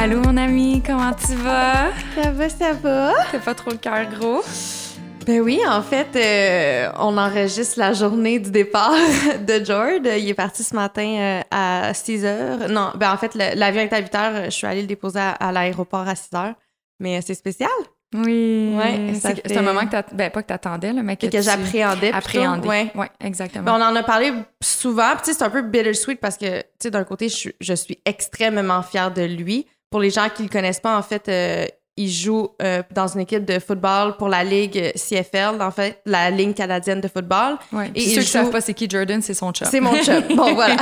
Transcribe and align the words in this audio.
Allô 0.00 0.20
mon 0.22 0.36
ami, 0.38 0.82
comment 0.84 1.12
tu 1.12 1.34
vas? 1.34 1.90
Ça 2.14 2.30
va, 2.30 2.48
ça 2.48 2.72
va? 2.72 3.12
T'as 3.30 3.38
pas 3.38 3.54
trop 3.54 3.70
le 3.70 3.76
cœur 3.76 4.06
gros? 4.10 4.42
Ben 5.26 5.40
oui, 5.40 5.60
en 5.68 5.82
fait, 5.82 6.08
euh, 6.16 6.90
on 6.98 7.18
enregistre 7.18 7.78
la 7.78 7.92
journée 7.92 8.38
du 8.38 8.50
départ 8.50 8.94
de 9.46 9.62
George. 9.64 10.00
Il 10.18 10.28
est 10.28 10.34
parti 10.34 10.64
ce 10.64 10.74
matin 10.74 11.02
euh, 11.04 11.40
à 11.50 11.92
6 11.92 12.24
heures. 12.24 12.68
Non, 12.70 12.92
ben 12.96 13.12
en 13.12 13.16
fait, 13.18 13.34
l'avion 13.34 13.82
est 13.82 13.92
à 13.92 13.98
8 14.00 14.14
heures. 14.14 14.44
Je 14.46 14.50
suis 14.50 14.66
allée 14.66 14.80
le 14.80 14.86
déposer 14.86 15.18
à, 15.20 15.32
à 15.32 15.52
l'aéroport 15.52 16.08
à 16.08 16.14
6 16.14 16.34
heures. 16.34 16.54
Mais 16.98 17.20
c'est 17.20 17.34
spécial. 17.34 17.68
Oui. 18.14 18.74
Ouais, 18.76 19.12
c'est 19.20 19.46
fait- 19.46 19.56
un 19.56 19.62
moment 19.62 19.84
que 19.86 19.90
t'as... 19.92 20.02
Ben, 20.12 20.30
pas 20.30 20.42
que 20.42 20.48
t'attendais, 20.48 20.92
là, 20.92 21.02
mais 21.02 21.16
que, 21.16 21.26
Que, 21.26 21.30
que 21.32 21.36
tu- 21.36 21.42
j'appréhendais. 21.44 22.10
Appréhendais. 22.12 22.66
Ouais. 22.66 22.90
Ouais, 22.96 23.10
exactement. 23.20 23.64
Ben, 23.64 23.74
on 23.78 23.82
en 23.82 23.94
a 23.94 24.02
parlé 24.02 24.32
souvent. 24.62 25.10
Puis, 25.12 25.20
tu 25.26 25.32
sais, 25.32 25.38
c'est 25.38 25.44
un 25.44 25.50
peu 25.50 25.62
bittersweet 25.62 26.18
parce 26.18 26.36
que, 26.36 26.60
tu 26.60 26.64
sais, 26.82 26.90
d'un 26.90 27.04
côté, 27.04 27.28
je, 27.28 27.36
suis- 27.36 27.54
je 27.60 27.74
suis 27.74 27.98
extrêmement 28.06 28.82
fière 28.82 29.12
de 29.12 29.22
lui. 29.22 29.66
Pour 29.90 30.00
les 30.00 30.10
gens 30.10 30.28
qui 30.34 30.42
le 30.44 30.48
connaissent 30.48 30.80
pas, 30.80 30.96
en 30.96 31.02
fait, 31.02 31.28
euh, 31.28 31.66
il 31.96 32.08
joue 32.10 32.48
euh, 32.62 32.82
dans 32.92 33.08
une 33.08 33.20
équipe 33.20 33.44
de 33.44 33.58
football 33.58 34.16
pour 34.16 34.28
la 34.28 34.44
Ligue 34.44 34.92
CFL, 34.94 35.60
en 35.60 35.70
fait, 35.72 36.00
la 36.06 36.30
Ligue 36.30 36.54
canadienne 36.54 37.00
de 37.00 37.08
football. 37.08 37.58
Ouais. 37.72 37.90
Et 37.94 38.00
ceux 38.00 38.20
qui 38.20 38.26
joue- 38.26 38.32
savent 38.32 38.50
pas 38.50 38.60
c'est 38.60 38.72
qui 38.74 38.88
Jordan, 38.88 39.20
c'est 39.20 39.34
son 39.34 39.50
chum. 39.52 39.66
C'est 39.70 39.80
mon 39.80 40.00
chum. 40.02 40.22
Bon, 40.36 40.54
voilà. 40.54 40.76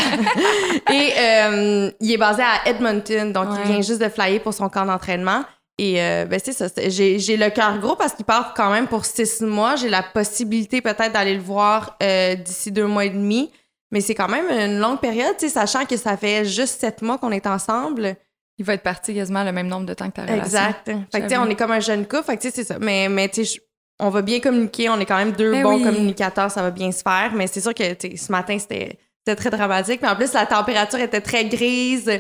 Et 0.93 1.13
euh, 1.19 1.91
il 2.01 2.13
est 2.13 2.17
basé 2.19 2.43
à 2.43 2.69
Edmonton, 2.69 3.33
donc 3.33 3.49
Ouais. 3.51 3.57
il 3.65 3.69
vient 3.73 3.81
juste 3.81 4.01
de 4.03 4.09
flyer 4.09 4.41
pour 4.43 4.53
son 4.55 4.69
camp 4.69 4.85
d'entraînement. 4.85 5.43
Et 5.81 6.03
euh, 6.03 6.25
ben 6.27 6.41
c'est 6.45 6.53
ça. 6.53 6.67
J'ai, 6.89 7.19
j'ai 7.21 7.37
le 7.37 7.51
cœur 7.51 7.79
gros 7.79 7.95
parce 7.97 8.13
qu'il 8.13 8.25
part 8.25 8.53
quand 8.55 8.71
même 8.71 8.89
pour 8.89 9.05
six 9.05 9.41
mois. 9.43 9.77
J'ai 9.77 9.89
la 9.89 10.03
possibilité 10.03 10.83
peut-être 10.83 11.13
d'aller 11.13 11.35
le 11.35 11.41
voir 11.41 11.97
d'ici 12.45 12.73
deux 12.73 12.87
mois 12.87 13.05
et 13.05 13.11
demi. 13.11 13.51
Mais 13.91 14.01
c'est 14.03 14.15
quand 14.15 14.29
même 14.29 14.51
une 14.51 14.79
longue 14.81 14.99
période, 15.01 15.35
tu 15.39 15.47
sais, 15.47 15.55
sachant 15.55 15.87
que 15.87 15.97
ça 15.97 16.17
fait 16.19 16.45
juste 16.45 16.79
sept 16.81 17.01
mois 17.01 17.17
qu'on 17.17 17.31
est 17.31 17.47
ensemble. 17.47 18.17
Il 18.59 18.65
va 18.65 18.75
être 18.75 18.83
parti 18.83 19.15
quasiment 19.15 19.45
le 19.45 19.53
même 19.53 19.69
nombre 19.69 19.87
de 19.87 19.95
temps 19.95 20.11
que 20.11 20.17
ta 20.17 20.23
relation. 20.23 20.43
Exact. 20.45 20.91
Fait 21.13 21.21
que, 21.21 21.27
tu 21.27 21.29
sais, 21.31 21.39
on 21.39 21.47
est 21.47 21.55
comme 21.55 21.71
un 21.71 21.81
jeune 21.81 22.07
couple. 22.07 22.25
Fait 22.25 22.37
que, 22.37 22.43
tu 22.43 22.49
sais, 22.49 22.55
c'est 22.57 22.65
ça. 22.65 22.79
Mais, 22.81 23.09
mais 23.09 23.29
tu 23.29 23.45
sais, 23.45 23.61
on 24.01 24.11
va 24.11 24.21
bien 24.23 24.41
communiquer. 24.41 24.89
On 24.91 24.99
est 24.99 25.07
quand 25.07 25.17
même 25.17 25.33
deux 25.33 25.53
Ben 25.53 25.63
bons 25.63 25.77
oui. 25.77 25.85
communicateurs. 25.85 26.51
Ça 26.51 26.63
va 26.63 26.71
bien 26.73 26.91
se 26.91 27.03
faire. 27.03 27.31
Mais 27.35 27.47
c'est 27.47 27.61
sûr 27.61 27.73
que, 27.73 27.95
tu 27.95 28.11
sais, 28.11 28.17
ce 28.17 28.33
matin, 28.33 28.59
c'était 28.59 28.99
très 29.37 29.51
dramatique. 29.51 30.01
Mais 30.03 30.09
en 30.09 30.17
plus, 30.17 30.33
la 30.33 30.47
température 30.47 30.99
était 30.99 31.21
très 31.21 31.45
grise. 31.45 32.11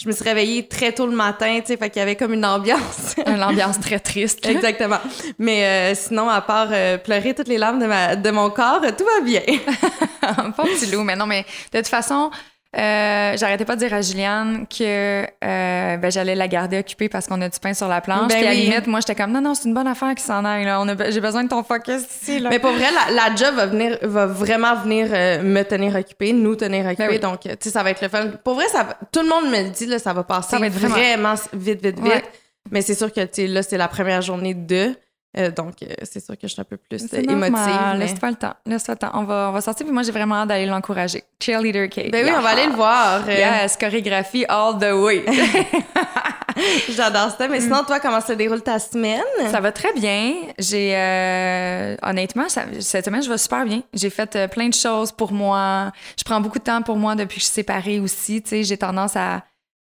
Je 0.00 0.08
me 0.08 0.12
suis 0.12 0.24
réveillée 0.24 0.66
très 0.66 0.92
tôt 0.92 1.06
le 1.06 1.14
matin, 1.14 1.60
tu 1.60 1.66
sais. 1.66 1.76
Fait 1.76 1.90
qu'il 1.90 2.00
y 2.00 2.02
avait 2.02 2.16
comme 2.16 2.32
une 2.32 2.44
ambiance. 2.46 3.14
Une 3.26 3.42
ambiance 3.42 3.78
très 3.78 4.00
triste. 4.00 4.44
Exactement. 4.46 4.98
Mais 5.38 5.92
euh, 5.92 5.94
sinon, 5.94 6.28
à 6.28 6.40
part 6.40 6.68
euh, 6.72 6.96
pleurer 6.96 7.34
toutes 7.34 7.48
les 7.48 7.58
larmes 7.58 7.78
de, 7.78 7.86
ma, 7.86 8.16
de 8.16 8.30
mon 8.30 8.48
corps, 8.50 8.80
tout 8.96 9.04
va 9.04 9.20
bien. 9.22 9.42
Pas 10.20 10.64
petit 10.64 10.86
loup, 10.86 11.02
mais 11.02 11.14
non, 11.14 11.26
mais 11.26 11.44
de 11.72 11.78
toute 11.78 11.88
façon, 11.88 12.30
euh, 12.74 13.36
j'arrêtais 13.36 13.64
pas 13.66 13.74
de 13.74 13.80
dire 13.80 13.92
à 13.92 14.00
Juliane 14.00 14.66
que 14.66 15.22
euh, 15.24 15.96
ben, 15.98 16.10
j'allais 16.10 16.34
la 16.34 16.48
garder 16.48 16.78
occupée 16.78 17.08
parce 17.10 17.26
qu'on 17.26 17.40
a 17.42 17.48
du 17.48 17.58
pain 17.58 17.74
sur 17.74 17.86
la 17.88 18.00
planche. 18.00 18.28
Ben 18.28 18.38
Puis 18.38 18.46
à 18.46 18.50
la 18.50 18.54
limite, 18.54 18.86
moi, 18.86 19.00
j'étais 19.00 19.14
comme 19.14 19.30
non, 19.32 19.40
non, 19.42 19.54
c'est 19.54 19.68
une 19.68 19.74
bonne 19.74 19.86
affaire 19.86 20.14
qui 20.14 20.22
s'en 20.22 20.44
aille. 20.44 20.64
Là. 20.64 20.80
On 20.80 20.88
a, 20.88 21.10
j'ai 21.10 21.20
besoin 21.20 21.44
de 21.44 21.48
ton 21.50 21.62
focus 21.62 22.02
ici. 22.02 22.38
Là. 22.38 22.48
Mais 22.50 22.58
pour 22.58 22.72
vrai, 22.72 22.86
la, 23.08 23.14
la 23.28 23.36
job 23.36 23.54
va, 23.56 23.66
venir, 23.66 23.98
va 24.02 24.24
vraiment 24.26 24.74
venir 24.76 25.08
euh, 25.12 25.42
me 25.42 25.62
tenir 25.64 25.94
occupée, 25.96 26.32
nous 26.32 26.56
tenir 26.56 26.86
occupés. 26.86 27.06
Ben 27.08 27.10
oui. 27.12 27.18
Donc, 27.18 27.40
tu 27.42 27.50
sais, 27.60 27.70
ça 27.70 27.82
va 27.82 27.90
être 27.90 28.00
le 28.00 28.08
fun. 28.08 28.28
Pour 28.42 28.54
vrai, 28.54 28.66
ça 28.68 28.86
tout 29.12 29.20
le 29.20 29.28
monde 29.28 29.50
me 29.50 29.64
le 29.64 29.70
dit, 29.70 29.86
là, 29.86 29.98
ça 29.98 30.12
va 30.14 30.22
passer 30.24 30.50
Ça 30.50 30.58
va 30.58 30.66
être 30.66 30.72
vraiment- 30.72 30.94
vraiment 30.94 31.34
vite, 31.52 31.82
vite, 31.84 32.00
vite. 32.00 32.04
Ouais. 32.12 32.22
Mais 32.70 32.80
c'est 32.80 32.94
sûr 32.94 33.12
que, 33.12 33.24
tu 33.24 33.46
là, 33.48 33.62
c'est 33.62 33.76
la 33.76 33.88
première 33.88 34.22
journée 34.22 34.54
de. 34.54 34.94
Euh, 35.38 35.50
donc, 35.50 35.74
euh, 35.82 35.86
c'est 36.02 36.24
sûr 36.24 36.34
que 36.34 36.42
je 36.42 36.48
suis 36.52 36.60
un 36.60 36.64
peu 36.64 36.76
plus 36.76 37.02
euh, 37.12 37.16
émotive. 37.22 37.52
mais- 37.92 37.98
Laisse-toi 37.98 38.30
le 38.30 38.36
temps. 38.36 38.54
Laisse-toi 38.66 38.94
le 38.94 38.98
temps. 38.98 39.10
On 39.14 39.24
va, 39.24 39.46
on 39.48 39.52
va 39.52 39.60
sortir. 39.60 39.86
Puis 39.86 39.92
moi, 39.94 40.02
j'ai 40.02 40.12
vraiment 40.12 40.36
hâte 40.42 40.48
d'aller 40.48 40.66
l'encourager. 40.66 41.24
Cheerleader 41.42 41.88
Kate. 41.88 42.10
Ben 42.10 42.24
oui, 42.24 42.32
on 42.36 42.40
va 42.42 42.50
aller 42.50 42.66
le 42.66 42.72
voir. 42.74 43.22
Yes, 43.28 43.76
chorégraphie 43.76 44.44
all 44.48 44.78
the 44.78 44.92
way. 44.94 45.24
J'adore 46.90 47.30
ça. 47.36 47.48
Mais 47.48 47.60
sinon, 47.60 47.82
toi, 47.86 47.98
comment 48.00 48.20
se 48.20 48.32
déroule 48.34 48.62
ta 48.62 48.78
semaine? 48.78 49.22
Ça 49.50 49.60
va 49.60 49.72
très 49.72 49.92
bien. 49.94 50.34
J'ai 50.58 50.94
euh, 50.94 51.96
honnêtement, 52.02 52.48
ça- 52.48 52.64
cette 52.80 53.04
semaine, 53.06 53.22
je 53.22 53.28
vais 53.30 53.38
super 53.38 53.64
bien. 53.64 53.82
J'ai 53.94 54.10
fait 54.10 54.36
euh, 54.36 54.48
plein 54.48 54.68
de 54.68 54.74
choses 54.74 55.12
pour 55.12 55.32
moi. 55.32 55.92
Je 56.18 56.24
prends 56.24 56.40
beaucoup 56.40 56.58
de 56.58 56.64
temps 56.64 56.82
pour 56.82 56.96
moi 56.96 57.14
depuis 57.14 57.36
que 57.36 57.40
je 57.40 57.46
suis 57.46 57.54
séparée 57.54 58.00
aussi. 58.00 58.42
Tu 58.42 58.50
sais, 58.50 58.62
j'ai 58.64 58.76
tendance 58.76 59.16
à, 59.16 59.42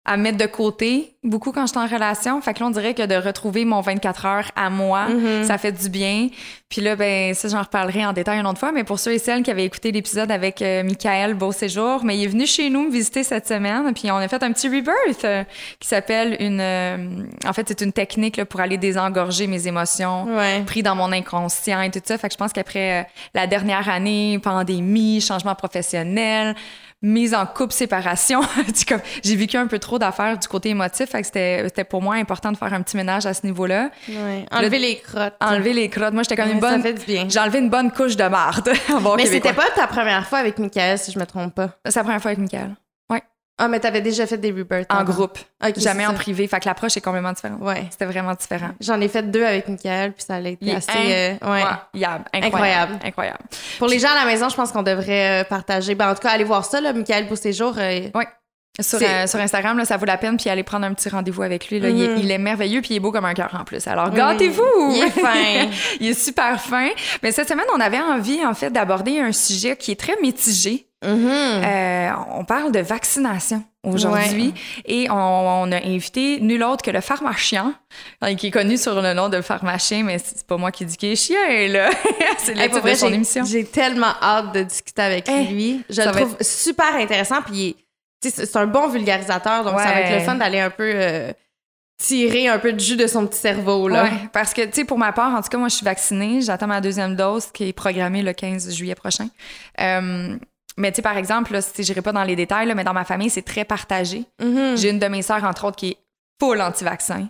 à 0.09 0.17
mettre 0.17 0.39
de 0.39 0.47
côté 0.47 1.12
beaucoup 1.25 1.50
quand 1.50 1.67
je 1.67 1.72
suis 1.72 1.78
en 1.78 1.87
relation. 1.89 2.41
Fait 2.41 2.55
que 2.55 2.61
là, 2.61 2.67
on 2.67 2.71
dirait 2.71 2.94
que 2.94 3.05
de 3.05 3.17
retrouver 3.17 3.65
mon 3.65 3.81
24 3.81 4.25
heures 4.27 4.50
à 4.55 4.71
moi, 4.71 5.09
Mhm. 5.09 5.43
ça 5.44 5.59
fait 5.59 5.72
du 5.72 5.89
bien. 5.89 6.28
Puis 6.69 6.81
là, 6.81 6.94
ben 6.94 7.34
ça, 7.34 7.49
j'en 7.49 7.61
reparlerai 7.62 8.06
en 8.06 8.12
détail 8.12 8.39
une 8.39 8.47
autre 8.47 8.59
fois. 8.61 8.71
Mais 8.71 8.84
pour 8.84 9.00
ceux 9.00 9.12
et 9.12 9.19
celles 9.19 9.43
qui 9.43 9.50
avaient 9.50 9.65
écouté 9.65 9.91
l'épisode 9.91 10.31
avec 10.31 10.62
euh, 10.62 10.84
Michael 10.84 11.34
Beau 11.34 11.50
Séjour, 11.50 12.05
mais 12.05 12.16
il 12.16 12.25
est 12.25 12.28
venu 12.28 12.47
chez 12.47 12.71
nous 12.71 12.84
me 12.84 12.91
visiter 12.91 13.25
cette 13.25 13.49
semaine. 13.49 13.93
Puis 13.95 14.11
on 14.12 14.16
a 14.16 14.28
fait 14.28 14.43
un 14.45 14.53
petit 14.53 14.69
rebirth 14.69 15.25
euh, 15.25 15.43
qui 15.81 15.89
s'appelle 15.89 16.37
une... 16.39 16.61
euh, 16.61 16.97
en 17.45 17.53
fait, 17.53 17.65
c'est 17.66 17.81
une 17.81 17.93
technique 17.93 18.37
là, 18.37 18.45
pour 18.45 18.61
aller 18.61 18.78
désengorger 18.78 19.49
mes 19.49 19.66
émotions 19.66 20.27
Ouais. 20.27 20.62
pris 20.65 20.83
dans 20.84 20.95
mon 20.95 21.11
inconscient 21.12 21.81
et 21.83 21.91
tout 21.91 22.00
ça. 22.05 22.16
Fait 22.19 22.28
que 22.28 22.34
je 22.34 22.39
pense 22.39 22.53
qu'après 22.53 23.09
la 23.34 23.47
dernière 23.49 23.89
année, 23.89 24.39
pandémie, 24.41 25.21
changement 25.21 25.55
professionnel, 25.56 26.55
mise 27.03 27.34
en 27.34 27.47
couple, 27.47 27.73
séparation, 27.73 28.41
j'ai 29.23 29.37
vécu 29.37 29.57
un 29.57 29.67
peu 29.67 29.79
trop 29.79 29.99
d'affaires 29.99 30.39
du 30.39 30.49
côté 30.49 30.71
émotif. 30.71 31.11
Fait 31.11 31.21
que 31.21 31.27
c'était 31.27 31.62
c'était 31.65 31.84
pour 31.84 32.03
moi 32.03 32.15
important 32.17 32.53
de 32.53 32.57
faire 32.57 32.73
un 32.73 32.83
petit 32.83 32.97
ménage 32.97 33.27
à 33.27 33.34
ce 33.34 33.45
niveau-là. 33.47 33.91
ouais. 34.09 34.47
Enlever 34.51 34.79
les 34.79 34.97
crottes. 34.99 35.34
Enlever 35.41 35.73
les 35.73 35.89
crottes. 35.89 36.15
Moi, 36.15 36.23
j'étais 36.23 36.37
comme 36.37 36.51
une 36.51 36.57
Ouais, 36.57 36.61
Ça 36.62 36.71
bonne... 36.71 36.83
fait 36.83 36.95
du 36.95 37.05
bien. 37.05 37.27
J'ai 37.29 37.39
enlevé 37.39 37.59
une 37.59 37.71
bonne 37.71 37.91
couche 37.93 38.17
de 38.17 38.25
marde. 38.29 38.73
bon 39.03 39.15
Mais 39.17 39.27
c'était 39.27 39.53
pas 39.53 39.69
ta 39.75 39.87
première 39.87 40.27
fois 40.27 40.39
avec 40.39 40.59
Michael, 40.59 40.99
si 40.99 41.12
je 41.12 41.19
me 41.19 41.27
trompe 41.27 41.55
pas. 41.55 41.71
C'est 41.87 41.97
la 41.97 42.05
première 42.05 42.21
fois 42.23 42.31
avec 42.33 42.41
Michael. 42.41 42.75
Ah, 43.59 43.69
mais 43.69 43.81
t'avais 43.81 44.03
déjà 44.03 44.27
fait 44.27 44.37
des 44.37 44.50
rebirths. 44.50 44.93
En 44.93 45.03
groupe. 45.03 45.39
Jamais 45.78 46.06
en 46.06 46.12
privé. 46.12 46.47
Fait 46.47 46.61
que 46.61 46.67
l'approche 46.69 46.97
est 46.97 47.00
complètement 47.00 47.33
différente. 47.33 47.61
Ouais. 47.62 47.87
C'était 47.91 48.05
vraiment 48.05 48.34
différent. 48.34 48.71
J'en 48.81 49.00
ai 49.00 49.09
fait 49.09 49.22
deux 49.22 49.44
avec 49.44 49.67
Michael, 49.69 50.12
puis 50.12 50.22
ça 50.25 50.34
a 50.34 50.41
été 50.41 50.75
assez. 50.75 50.91
euh, 50.93 51.33
ouais. 51.43 51.62
Incroyable. 51.95 52.25
Incroyable. 52.34 52.99
Incroyable. 53.03 53.39
Pour 53.78 53.89
les 53.89 53.99
gens 53.99 54.11
à 54.11 54.25
la 54.25 54.27
maison, 54.27 54.50
je 54.50 54.56
pense 54.56 54.72
qu'on 54.72 54.83
devrait 54.83 55.41
euh, 55.41 55.45
partager. 55.45 55.95
Ben, 55.95 56.11
en 56.11 56.15
tout 56.15 56.21
cas, 56.21 56.31
allez 56.31 56.45
voir 56.45 56.65
ça, 56.66 56.81
là, 56.83 56.93
Michael 56.93 57.28
Beauséjour. 57.28 57.75
euh, 57.78 58.09
Sur, 58.81 58.99
euh, 59.03 59.27
sur 59.27 59.41
Instagram, 59.41 59.79
là, 59.79 59.85
ça 59.87 59.97
vaut 59.97 60.05
la 60.05 60.19
peine, 60.19 60.37
puis 60.37 60.51
aller 60.51 60.63
prendre 60.63 60.85
un 60.87 60.93
petit 60.93 61.09
rendez-vous 61.09 61.43
avec 61.43 61.69
lui. 61.71 61.81
Là. 61.81 61.89
il, 61.89 62.03
est, 62.03 62.09
Mhm. 62.09 62.19
il 62.23 62.31
est 62.31 62.39
merveilleux, 62.39 62.81
puis 62.83 62.91
il 62.93 62.97
est 62.97 63.01
beau 63.01 63.11
comme 63.13 63.25
un 63.25 63.33
cœur 63.35 63.57
en 63.59 63.65
plus. 63.65 63.87
Alors, 63.87 64.11
gâtez-vous! 64.11 64.93
Il 64.95 65.03
est 65.03 65.11
fin. 65.11 65.69
il 66.01 66.09
est 66.09 66.15
super 66.19 66.61
fin. 66.61 66.89
Mais 67.23 67.33
cette 67.33 67.49
semaine, 67.49 67.67
on 67.75 67.81
avait 67.81 68.01
envie, 68.01 68.45
en 68.45 68.53
fait, 68.55 68.71
d'aborder 68.71 69.19
un 69.19 69.33
sujet 69.33 69.77
qui 69.77 69.93
est 69.93 69.99
très 70.01 70.17
mitigé. 70.21 70.87
Mhm. 71.05 71.29
Euh, 71.29 72.09
on 72.35 72.45
parle 72.45 72.73
de 72.73 72.81
vaccination 72.81 73.63
aujourd'hui 73.85 74.53
et 74.87 75.09
on, 75.11 75.15
on 75.15 75.71
a 75.71 75.77
invité 75.77 76.41
nul 76.41 76.63
autre 76.65 76.83
que 76.83 76.91
le 76.91 77.01
pharmacien, 77.03 77.75
euh, 78.25 78.35
qui 78.35 78.49
est 78.49 78.51
connu 78.51 78.77
sur 78.79 79.01
le 79.01 79.13
nom 79.13 79.29
de 79.29 79.41
pharmacien, 79.43 80.03
mais 80.03 80.19
c'est 80.19 80.45
pas 80.47 80.57
moi 80.57 80.73
qui 80.73 80.85
dis 80.87 80.97
qu'il 80.97 81.11
est 81.13 81.17
chien, 81.17 81.69
là. 81.69 81.91
c'est 82.39 82.55
le 82.55 82.61
Hey, 82.63 82.69
de 82.71 82.95
son 82.97 83.09
j'ai- 83.09 83.15
émission. 83.15 83.45
J'ai 83.45 83.65
tellement 83.65 84.15
hâte 84.23 84.53
de 84.55 84.63
discuter 84.63 85.03
avec 85.03 85.29
Eh, 85.29 85.45
lui. 85.45 85.85
Je 85.91 86.01
le 86.03 86.11
trouve 86.11 86.37
super 86.41 86.95
intéressant. 86.97 87.43
Puis, 87.43 87.55
il 87.55 87.69
est- 87.71 87.77
c'est 88.21 88.57
un 88.57 88.66
bon 88.66 88.89
vulgarisateur. 88.89 89.65
Donc, 89.65 89.78
ça 89.78 89.86
va 89.86 90.01
être 90.01 90.21
le 90.21 90.24
fun 90.24 90.34
d'aller 90.36 90.60
un 90.60 90.71
peu 90.71 90.91
euh, 90.95 91.33
tirer 91.98 92.48
un 92.48 92.59
peu 92.59 92.72
de 92.72 92.80
jus 92.80 92.97
de 92.97 93.07
son 93.07 93.27
petit 93.27 93.39
cerveau. 93.39 93.89
Là. 93.89 94.04
Ouais, 94.04 94.10
parce 94.33 94.53
que, 94.54 94.63
tu 94.63 94.72
sais, 94.72 94.84
pour 94.84 94.98
ma 94.98 95.13
part, 95.13 95.34
en 95.34 95.42
tout 95.42 95.48
cas, 95.48 95.59
moi, 95.59 95.68
je 95.68 95.77
suis 95.77 95.84
vaccinée. 95.84 96.41
J'attends 96.41 96.66
ma 96.66 96.80
deuxième 96.80 97.16
dose 97.16 97.47
qui 97.53 97.68
est 97.68 97.72
programmée 97.72 98.22
le 98.22 98.33
15 98.33 98.74
juillet 98.74 98.95
prochain. 98.95 99.28
Euh, 99.80 100.36
mais, 100.77 100.92
tu 100.92 100.97
sais, 100.97 101.03
par 101.03 101.16
exemple, 101.16 101.53
là, 101.53 101.60
je 101.60 101.83
n'irai 101.83 102.03
pas 102.03 102.13
dans 102.13 102.24
les 102.24 102.36
détails, 102.36 102.66
là, 102.66 102.74
mais 102.74 102.84
dans 102.84 102.92
ma 102.92 103.04
famille, 103.04 103.30
c'est 103.30 103.42
très 103.42 103.65
partagé. 103.65 104.24
Mhm. 104.42 104.77
J'ai 104.77 104.91
une 104.91 104.98
de 104.98 105.07
mes 105.07 105.22
sœurs, 105.22 105.45
entre 105.45 105.66
autres, 105.66 105.77
qui 105.77 105.91
est 105.91 105.97
full 106.41 106.60
anti-vaccin. 106.60 107.28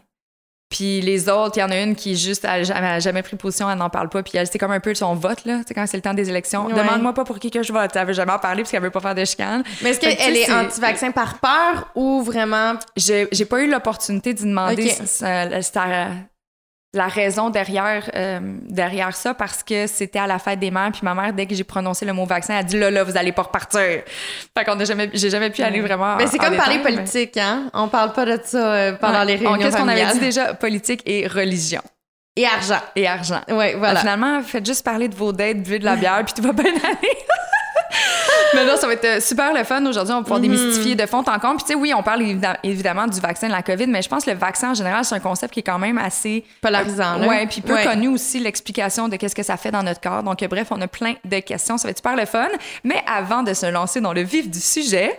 Puis 0.68 1.00
les 1.00 1.28
autres, 1.28 1.56
il 1.56 1.60
y 1.60 1.62
en 1.62 1.70
a 1.70 1.76
une 1.80 1.94
qui, 1.94 2.16
juste, 2.16 2.44
elle 2.44 2.70
a 2.72 2.98
jamais, 2.98 3.22
pris 3.22 3.36
position, 3.36 3.70
elle 3.70 3.78
n'en 3.78 3.88
parle 3.88 4.08
pas. 4.08 4.22
Puis 4.24 4.32
elle, 4.36 4.46
c'est 4.48 4.58
comme 4.58 4.72
un 4.72 4.80
peu 4.80 4.94
son 4.94 5.14
vote, 5.14 5.44
là. 5.44 5.60
Sais, 5.66 5.74
quand 5.74 5.86
c'est 5.86 5.96
le 5.96 6.02
temps 6.02 6.12
des 6.14 6.28
élections. 6.28 6.66
Ouais. 6.66 6.74
Demande-moi 6.74 7.12
pas 7.14 7.24
pour 7.24 7.38
qui 7.38 7.50
que 7.52 7.62
je 7.62 7.72
vote. 7.72 7.90
Elle 7.94 8.06
veut 8.06 8.12
jamais 8.12 8.32
en 8.32 8.38
parler 8.40 8.62
parce 8.62 8.72
qu'elle 8.72 8.82
veut 8.82 8.90
pas 8.90 9.00
faire 9.00 9.14
de 9.14 9.24
chicane. 9.24 9.62
Mais 9.82 9.90
est-ce 9.90 10.00
qu'elle 10.00 10.36
est 10.36 10.44
c'est- 10.44 10.52
anti-vaccin 10.52 11.12
par 11.12 11.38
peur 11.38 11.90
ou 11.94 12.22
vraiment. 12.22 12.74
J'ai 12.96 13.26
pas 13.48 13.60
eu 13.62 13.70
l'opportunité 13.70 14.34
d'y 14.34 14.42
demander 14.44 14.84
Ok. 14.84 14.90
si 15.02 15.06
ça- 15.06 15.60
la 16.94 17.08
raison 17.08 17.50
derrière, 17.50 18.10
euh, 18.14 18.38
derrière 18.70 19.14
ça 19.14 19.34
parce 19.34 19.62
que 19.62 19.86
c'était 19.86 20.18
à 20.18 20.26
la 20.26 20.38
fête 20.38 20.58
des 20.58 20.70
mères. 20.70 20.90
Puis 20.92 21.02
ma 21.02 21.14
mère, 21.14 21.32
dès 21.34 21.44
que 21.46 21.54
j'ai 21.54 21.64
prononcé 21.64 22.06
le 22.06 22.12
mot 22.14 22.24
vaccin, 22.24 22.54
elle 22.54 22.60
a 22.60 22.62
dit 22.62 22.78
là, 22.78 22.90
là, 22.90 23.04
vous 23.04 23.16
allez 23.18 23.32
pas 23.32 23.42
repartir. 23.42 23.80
Fait 24.56 24.64
qu'on 24.64 24.78
a 24.80 24.84
jamais, 24.84 25.10
j'ai 25.12 25.28
jamais 25.28 25.50
pu 25.50 25.62
aller 25.62 25.80
vraiment. 25.82 26.16
Mais 26.16 26.26
c'est 26.26 26.38
comme 26.38 26.56
parler 26.56 26.78
détail, 26.78 26.94
politique, 26.96 27.36
hein? 27.36 27.70
On 27.74 27.88
parle 27.88 28.12
pas 28.12 28.24
de 28.24 28.40
ça 28.44 28.72
euh, 28.72 28.92
pendant 28.94 29.18
Ouais. 29.20 29.36
les 29.36 29.46
On- 29.46 29.50
réunions 29.50 29.64
Qu'est-ce 29.66 29.76
qu'on 29.76 29.88
avait 29.88 30.06
dit 30.12 30.20
déjà? 30.20 30.54
Politique 30.54 31.02
et 31.04 31.26
religion. 31.26 31.82
Et 32.38 32.46
argent. 32.46 32.80
Et 32.94 33.06
argent. 33.06 33.40
Ouais, 33.48 33.74
voilà. 33.76 33.94
Ah, 33.96 34.00
finalement, 34.00 34.42
faites 34.42 34.64
juste 34.66 34.84
parler 34.84 35.08
de 35.08 35.14
vos 35.14 35.32
dates, 35.32 35.58
buvez 35.62 35.78
de 35.78 35.84
la 35.86 35.96
bière, 35.96 36.22
puis 36.24 36.34
tout 36.34 36.42
va 36.42 36.52
bien 36.52 36.70
aller. 36.70 37.16
Mais 38.54 38.64
là, 38.64 38.76
ça 38.76 38.86
va 38.86 38.92
être 38.94 39.04
euh, 39.04 39.20
super 39.20 39.52
le 39.52 39.64
fun. 39.64 39.84
Aujourd'hui, 39.86 40.12
on 40.14 40.18
va 40.18 40.22
pouvoir 40.22 40.40
Mhm. 40.40 40.48
démystifier 40.48 40.94
de 40.94 41.06
fond 41.06 41.18
en 41.26 41.38
comble. 41.38 41.56
Puis, 41.56 41.64
tu 41.66 41.72
sais, 41.72 41.74
oui, 41.74 41.92
on 41.94 42.02
parle 42.02 42.22
évidem- 42.22 42.56
évidemment 42.62 43.06
du 43.06 43.20
vaccin 43.20 43.48
de 43.48 43.52
la 43.52 43.62
COVID, 43.62 43.86
mais 43.86 44.02
je 44.02 44.08
pense 44.08 44.24
que 44.24 44.30
le 44.30 44.36
vaccin, 44.36 44.70
en 44.70 44.74
général, 44.74 45.04
c'est 45.04 45.14
un 45.14 45.20
concept 45.20 45.52
qui 45.54 45.60
est 45.60 45.64
quand 45.64 45.78
même 45.78 45.98
assez... 45.98 46.44
Polarisant, 46.60 47.18
là. 47.18 47.26
Ouais, 47.26 47.46
puis 47.46 47.60
peu 47.60 47.74
Ouais. 47.74 47.84
connu 47.84 48.08
aussi 48.08 48.38
l'explication 48.40 49.08
de 49.08 49.16
qu'est-ce 49.16 49.34
que 49.34 49.42
ça 49.42 49.56
fait 49.56 49.70
dans 49.70 49.82
notre 49.82 50.00
corps. 50.00 50.22
Donc, 50.22 50.42
euh, 50.42 50.48
bref, 50.48 50.68
on 50.70 50.80
a 50.80 50.88
plein 50.88 51.14
de 51.24 51.38
questions. 51.40 51.76
Ça 51.78 51.88
va 51.88 51.90
être 51.90 51.98
super 51.98 52.16
le 52.16 52.24
fun. 52.26 52.48
Mais 52.84 53.02
avant 53.06 53.42
de 53.42 53.52
se 53.52 53.66
lancer 53.66 54.00
dans 54.00 54.12
le 54.12 54.22
vif 54.22 54.48
du 54.50 54.60
sujet, 54.60 55.18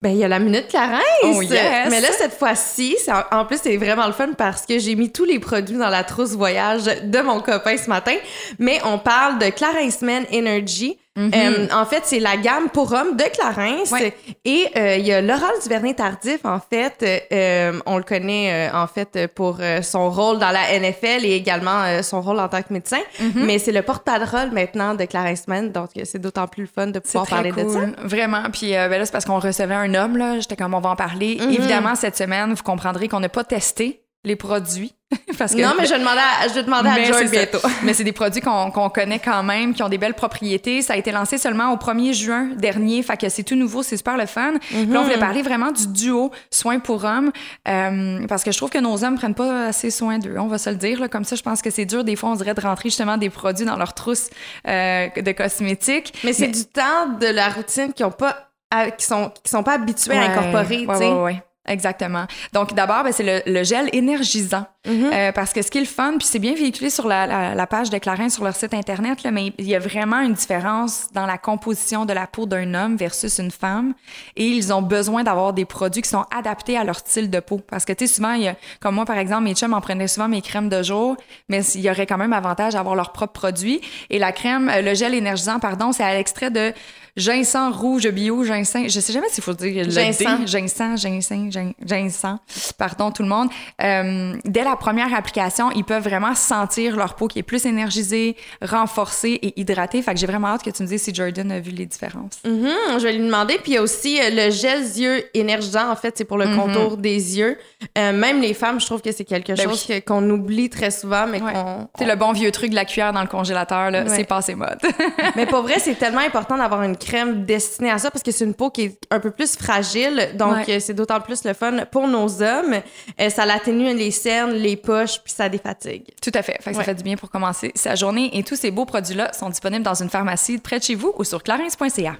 Ben, 0.00 0.10
il 0.10 0.18
y 0.18 0.22
a 0.24 0.28
la 0.28 0.38
minute 0.38 0.68
Clarence. 0.68 1.02
Oh, 1.24 1.42
yes. 1.42 1.88
Mais 1.90 2.00
là, 2.00 2.06
cette 2.16 2.38
fois-ci, 2.38 2.96
en 3.32 3.44
plus, 3.44 3.58
c'est 3.60 3.76
vraiment 3.78 4.06
le 4.06 4.12
fun 4.12 4.28
parce 4.38 4.64
que 4.64 4.78
j'ai 4.78 4.94
mis 4.94 5.10
tous 5.10 5.24
les 5.24 5.40
produits 5.40 5.76
dans 5.76 5.88
la 5.88 6.04
trousse 6.04 6.34
voyage 6.36 6.84
de 6.84 7.20
mon 7.20 7.40
copain 7.40 7.76
ce 7.76 7.88
matin. 7.90 8.14
Mais 8.60 8.80
on 8.84 8.98
parle 9.00 9.40
de 9.40 9.48
Clarence 9.50 10.00
Men 10.02 10.24
Energy. 10.32 11.00
Euh, 11.18 11.66
en 11.72 11.84
fait, 11.84 12.02
c'est 12.04 12.20
la 12.20 12.36
gamme 12.36 12.68
pour 12.70 12.92
hommes 12.92 13.16
de 13.16 13.24
Clarence. 13.24 13.90
Ouais. 13.90 14.14
Et 14.44 14.66
euh, 14.76 14.96
il 14.96 15.06
y 15.06 15.12
a 15.12 15.20
Laurent 15.20 15.46
Duvernay 15.62 15.94
Tardif, 15.94 16.44
en 16.44 16.60
fait. 16.60 17.28
euh, 17.32 17.78
on 17.86 17.96
le 17.96 18.04
connaît, 18.04 18.70
euh, 18.70 18.76
en 18.76 18.86
fait, 18.86 19.26
pour 19.34 19.58
son 19.82 20.10
rôle 20.10 20.38
dans 20.38 20.50
la 20.50 20.78
NFL 20.78 21.24
et 21.24 21.34
également 21.34 22.02
son 22.02 22.20
rôle 22.20 22.38
en 22.38 22.48
tant 22.48 22.62
que 22.62 22.72
médecin. 22.72 23.00
Mais 23.34 23.58
c'est 23.58 23.72
le 23.72 23.82
porte-parole 23.82 24.50
maintenant 24.52 24.94
de 24.94 25.04
Clarence 25.04 25.48
Men. 25.48 25.72
Donc, 25.72 25.90
c'est 26.04 26.20
d'autant 26.20 26.46
plus 26.46 26.62
le 26.62 26.68
fun 26.72 26.86
de 26.88 26.98
pouvoir 26.98 27.26
parler 27.26 27.52
de 27.52 27.68
ça. 27.68 27.80
Vraiment. 28.04 28.42
Puis 28.52 28.76
euh, 28.76 28.88
ben 28.88 28.98
là, 28.98 29.04
c'est 29.04 29.12
parce 29.12 29.24
qu'on 29.24 29.38
recevait 29.38 29.74
un 29.74 29.94
homme, 29.94 30.16
là. 30.16 30.38
J'étais 30.40 30.56
comme, 30.56 30.74
on 30.74 30.80
va 30.80 30.90
en 30.90 30.96
parler. 30.96 31.38
Mhm. 31.40 31.50
Évidemment, 31.50 31.94
cette 31.94 32.16
semaine, 32.16 32.52
vous 32.52 32.62
comprendrez 32.62 33.08
qu'on 33.08 33.20
n'a 33.20 33.28
pas 33.28 33.44
testé 33.44 34.02
les 34.24 34.36
produits. 34.36 34.94
parce 35.38 35.54
que 35.54 35.62
Non, 35.62 35.72
mais 35.78 35.86
je 35.86 35.92
vais 35.94 36.00
demander 36.00 36.20
à, 36.20 36.48
je 36.48 36.54
vais 36.54 36.62
demander 36.64 36.90
à 36.90 37.12
ça. 37.14 37.24
bientôt. 37.24 37.58
Mais 37.82 37.94
c'est 37.94 38.04
des 38.04 38.12
produits 38.12 38.42
qu'on 38.42 38.70
qu'on 38.70 38.90
connaît 38.90 39.18
quand 39.18 39.42
même, 39.42 39.72
qui 39.72 39.82
ont 39.82 39.88
des 39.88 39.96
belles 39.96 40.12
propriétés. 40.12 40.82
Ça 40.82 40.92
a 40.92 40.96
été 40.96 41.12
lancé 41.12 41.38
seulement 41.38 41.72
au 41.72 41.76
1er 41.76 42.12
juin 42.12 42.50
dernier, 42.56 43.02
fait 43.02 43.16
que 43.16 43.30
c'est 43.30 43.42
tout 43.42 43.54
nouveau, 43.54 43.82
c'est 43.82 43.96
super 43.96 44.18
le 44.18 44.26
fun. 44.26 44.52
Puis 44.60 44.84
là, 44.84 45.00
on 45.00 45.04
voulait 45.04 45.16
parler 45.18 45.40
vraiment 45.40 45.72
du 45.72 45.86
duo 45.88 46.30
soins 46.50 46.78
pour 46.78 47.04
hommes, 47.04 47.30
euh, 47.68 48.26
parce 48.26 48.44
que 48.44 48.52
je 48.52 48.58
trouve 48.58 48.68
que 48.68 48.78
nos 48.78 49.02
hommes 49.02 49.14
prennent 49.16 49.34
pas 49.34 49.68
assez 49.68 49.90
soin 49.90 50.18
d'eux, 50.18 50.34
on 50.38 50.46
va 50.48 50.58
se 50.58 50.68
le 50.68 50.76
dire. 50.76 51.00
Là. 51.00 51.08
Comme 51.08 51.24
ça, 51.24 51.34
je 51.36 51.42
pense 51.42 51.62
que 51.62 51.70
c'est 51.70 51.86
dur 51.86 52.04
des 52.04 52.14
fois, 52.16 52.28
on 52.28 52.34
dirait 52.34 52.52
de 52.54 52.60
rentrer 52.60 52.90
justement 52.90 53.16
des 53.16 53.30
produits 53.30 53.64
dans 53.64 53.76
leur 53.76 53.94
trousse 53.94 54.28
euh, 54.66 55.08
de 55.16 55.32
cosmétiques. 55.32 56.12
Mais 56.24 56.34
c'est 56.34 56.48
du 56.48 56.66
temps 56.66 57.08
de 57.18 57.26
la 57.28 57.48
routine 57.48 57.94
qui 57.94 58.04
ont 58.04 58.10
pas 58.10 58.50
à- 58.70 58.90
qui 58.90 59.06
sont 59.06 59.32
qui 59.42 59.50
sont 59.50 59.62
pas 59.62 59.72
habitués 59.74 60.18
à 60.18 60.24
incorporer, 60.24 60.84
ouais, 60.86 60.94
tu 60.94 60.98
sais. 60.98 61.12
ouais. 61.12 61.42
Exactement. 61.68 62.26
Donc, 62.52 62.74
d'abord, 62.74 63.04
ben, 63.04 63.12
c'est 63.12 63.22
le, 63.22 63.52
le 63.52 63.62
gel 63.62 63.88
énergisant. 63.92 64.66
Mm-hmm. 64.86 65.12
Euh, 65.12 65.32
parce 65.32 65.52
que 65.52 65.60
ce 65.60 65.70
qui 65.70 65.78
est 65.78 65.82
le 65.82 65.86
fun, 65.86 66.14
puis 66.18 66.26
c'est 66.26 66.38
bien 66.38 66.54
véhiculé 66.54 66.88
sur 66.88 67.06
la, 67.06 67.26
la- 67.26 67.54
la 67.54 67.66
page 67.66 67.90
de 67.90 67.98
Clarins 67.98 68.30
sur 68.30 68.42
leur 68.44 68.56
site 68.56 68.72
Internet, 68.72 69.22
là, 69.22 69.30
mais 69.30 69.52
il 69.58 69.66
y 69.68 69.74
a 69.74 69.78
vraiment 69.78 70.20
une 70.20 70.32
différence 70.32 71.08
dans 71.12 71.26
la 71.26 71.36
composition 71.36 72.06
de 72.06 72.12
la 72.14 72.26
peau 72.26 72.46
d'un 72.46 72.72
homme 72.74 72.96
versus 72.96 73.38
une 73.38 73.50
femme. 73.50 73.92
Et 74.36 74.46
ils 74.46 74.72
ont 74.72 74.80
besoin 74.80 75.24
d'avoir 75.24 75.52
des 75.52 75.66
produits 75.66 76.00
qui 76.02 76.08
sont 76.08 76.24
adaptés 76.34 76.78
à 76.78 76.84
leur 76.84 76.96
style 76.98 77.28
de 77.28 77.40
peau. 77.40 77.60
Parce 77.70 77.84
que, 77.84 77.92
tu 77.92 78.06
sais, 78.06 78.14
souvent, 78.14 78.32
il 78.32 78.42
y 78.44 78.48
a, 78.48 78.56
comme 78.80 78.94
moi, 78.94 79.04
par 79.04 79.18
exemple, 79.18 79.42
mes 79.44 79.54
chums 79.54 79.74
en 79.74 79.80
prenaient 79.80 80.08
souvent 80.08 80.28
mes 80.28 80.40
crèmes 80.40 80.68
de 80.70 80.82
jour, 80.82 81.16
mais 81.50 81.62
il 81.74 81.80
y 81.82 81.90
aurait 81.90 82.06
quand 82.06 82.18
même 82.18 82.32
avantage 82.32 82.74
à 82.74 82.80
avoir 82.80 82.94
leurs 82.94 83.12
propres 83.12 83.32
produits. 83.40 83.80
Et 84.08 84.18
la 84.18 84.32
crème, 84.32 84.70
euh, 84.70 84.80
le 84.80 84.94
gel 84.94 85.12
énergisant, 85.14 85.58
pardon, 85.58 85.92
c'est 85.92 86.04
à 86.04 86.14
l'extrait 86.14 86.50
de 86.50 86.72
ginseng 87.18 87.70
rouge 87.72 88.08
bio, 88.08 88.44
ginseng, 88.44 88.88
je 88.88 89.00
sais 89.00 89.12
jamais 89.12 89.28
s'il 89.28 89.44
faut 89.44 89.52
dire 89.52 89.84
le 89.84 89.90
Ginseng. 89.90 90.38
D, 90.40 90.46
ginseng, 90.46 90.96
ginseng, 90.96 91.50
gin- 91.50 91.74
ginseng, 91.84 92.36
pardon 92.78 93.10
tout 93.10 93.22
le 93.22 93.28
monde. 93.28 93.48
Euh, 93.82 94.34
dès 94.44 94.64
la 94.64 94.76
première 94.76 95.12
application, 95.14 95.70
ils 95.72 95.84
peuvent 95.84 96.02
vraiment 96.04 96.34
sentir 96.34 96.96
leur 96.96 97.14
peau 97.14 97.26
qui 97.28 97.38
est 97.40 97.42
plus 97.42 97.66
énergisée, 97.66 98.36
renforcée 98.62 99.38
et 99.42 99.60
hydratée. 99.60 100.00
Fait 100.02 100.14
que 100.14 100.20
j'ai 100.20 100.26
vraiment 100.26 100.48
hâte 100.48 100.62
que 100.62 100.70
tu 100.70 100.82
me 100.82 100.88
dises 100.88 101.02
si 101.02 101.14
Jordan 101.14 101.50
a 101.52 101.60
vu 101.60 101.70
les 101.72 101.86
différences. 101.86 102.38
Mhm, 102.44 102.98
je 102.98 103.02
vais 103.02 103.12
lui 103.12 103.24
demander. 103.26 103.54
Puis 103.62 103.72
il 103.72 103.74
y 103.74 103.78
a 103.78 103.82
aussi 103.82 104.18
euh, 104.20 104.30
le 104.30 104.50
gel 104.50 104.80
yeux 104.82 105.24
énergisant, 105.34 105.90
en 105.90 105.96
fait, 105.96 106.14
c'est 106.16 106.24
pour 106.24 106.38
le 106.38 106.46
contour 106.56 106.96
des 106.96 107.38
yeux. 107.38 107.58
Euh, 107.96 108.12
même 108.12 108.40
les 108.40 108.54
femmes, 108.54 108.80
je 108.80 108.86
trouve 108.86 109.02
que 109.02 109.12
c'est 109.12 109.24
quelque 109.24 109.48
Mm-hmm. 109.48 109.56
Ben 109.56 109.70
chose 109.70 109.88
qu'on 110.06 110.28
oublie 110.30 110.68
très 110.68 110.90
souvent, 110.90 111.26
mais 111.26 111.40
Ouais. 111.42 111.52
qu'on. 111.52 111.88
C'est 111.98 112.04
le 112.06 112.16
bon 112.16 112.32
vieux 112.32 112.50
truc 112.52 112.70
de 112.70 112.74
la 112.74 112.84
cuillère 112.84 113.12
dans 113.12 113.22
le 113.22 113.26
congélateur, 113.28 113.90
là, 113.90 114.02
Ouais. 114.02 114.08
c'est 114.08 114.24
passé 114.24 114.54
mode. 114.54 114.78
Mais 115.36 115.46
pour 115.46 115.62
vrai, 115.62 115.74
c'est 115.78 115.94
tellement 115.94 116.20
important 116.20 116.56
d'avoir 116.58 116.82
une 116.82 116.96
crème 117.08 117.44
destinée 117.44 117.90
à 117.90 117.98
ça 117.98 118.10
parce 118.10 118.22
que 118.22 118.30
c'est 118.30 118.44
une 118.44 118.54
peau 118.54 118.70
qui 118.70 118.82
est 118.82 118.98
un 119.10 119.18
peu 119.20 119.30
plus 119.30 119.56
fragile. 119.56 120.30
Donc, 120.34 120.66
Ouais. 120.66 120.76
euh, 120.76 120.80
c'est 120.80 120.94
d'autant 120.94 121.20
plus 121.20 121.44
le 121.44 121.54
fun 121.54 121.84
pour 121.90 122.06
nos 122.06 122.42
hommes. 122.42 122.74
Euh, 123.20 123.30
ça 123.30 123.46
l'atténue 123.46 123.94
les 123.94 124.10
cernes, 124.10 124.52
les 124.52 124.76
poches, 124.76 125.20
puis 125.24 125.32
ça 125.32 125.48
défatigue. 125.48 126.04
Tout 126.22 126.30
à 126.34 126.42
fait. 126.42 126.58
Fait 126.62 126.70
que 126.72 126.76
ça 126.76 126.84
fait 126.84 126.94
du 126.94 127.02
bien 127.02 127.16
pour 127.16 127.30
commencer 127.30 127.72
sa 127.74 127.94
journée. 127.94 128.30
Et 128.36 128.42
tous 128.42 128.56
ces 128.56 128.70
beaux 128.70 128.84
produits-là 128.84 129.32
sont 129.32 129.48
disponibles 129.48 129.84
dans 129.84 130.00
une 130.02 130.10
pharmacie 130.10 130.58
près 130.58 130.78
de 130.78 130.84
chez 130.84 130.94
vous 130.94 131.12
ou 131.16 131.24
sur 131.24 131.42
clarins.ca. 131.42 132.16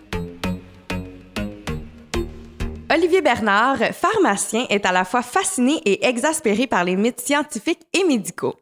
Olivier 2.91 3.21
Bernard, 3.21 3.77
pharmacien, 3.93 4.65
est 4.71 4.87
à 4.87 4.93
la 4.93 5.05
fois 5.05 5.23
fasciné 5.23 5.75
et 5.85 6.07
exaspéré 6.07 6.67
par 6.67 6.85
les 6.85 6.97
mythes 6.97 7.21
scientifiques 7.21 7.83
et 7.93 8.05
médicaux. 8.05 8.55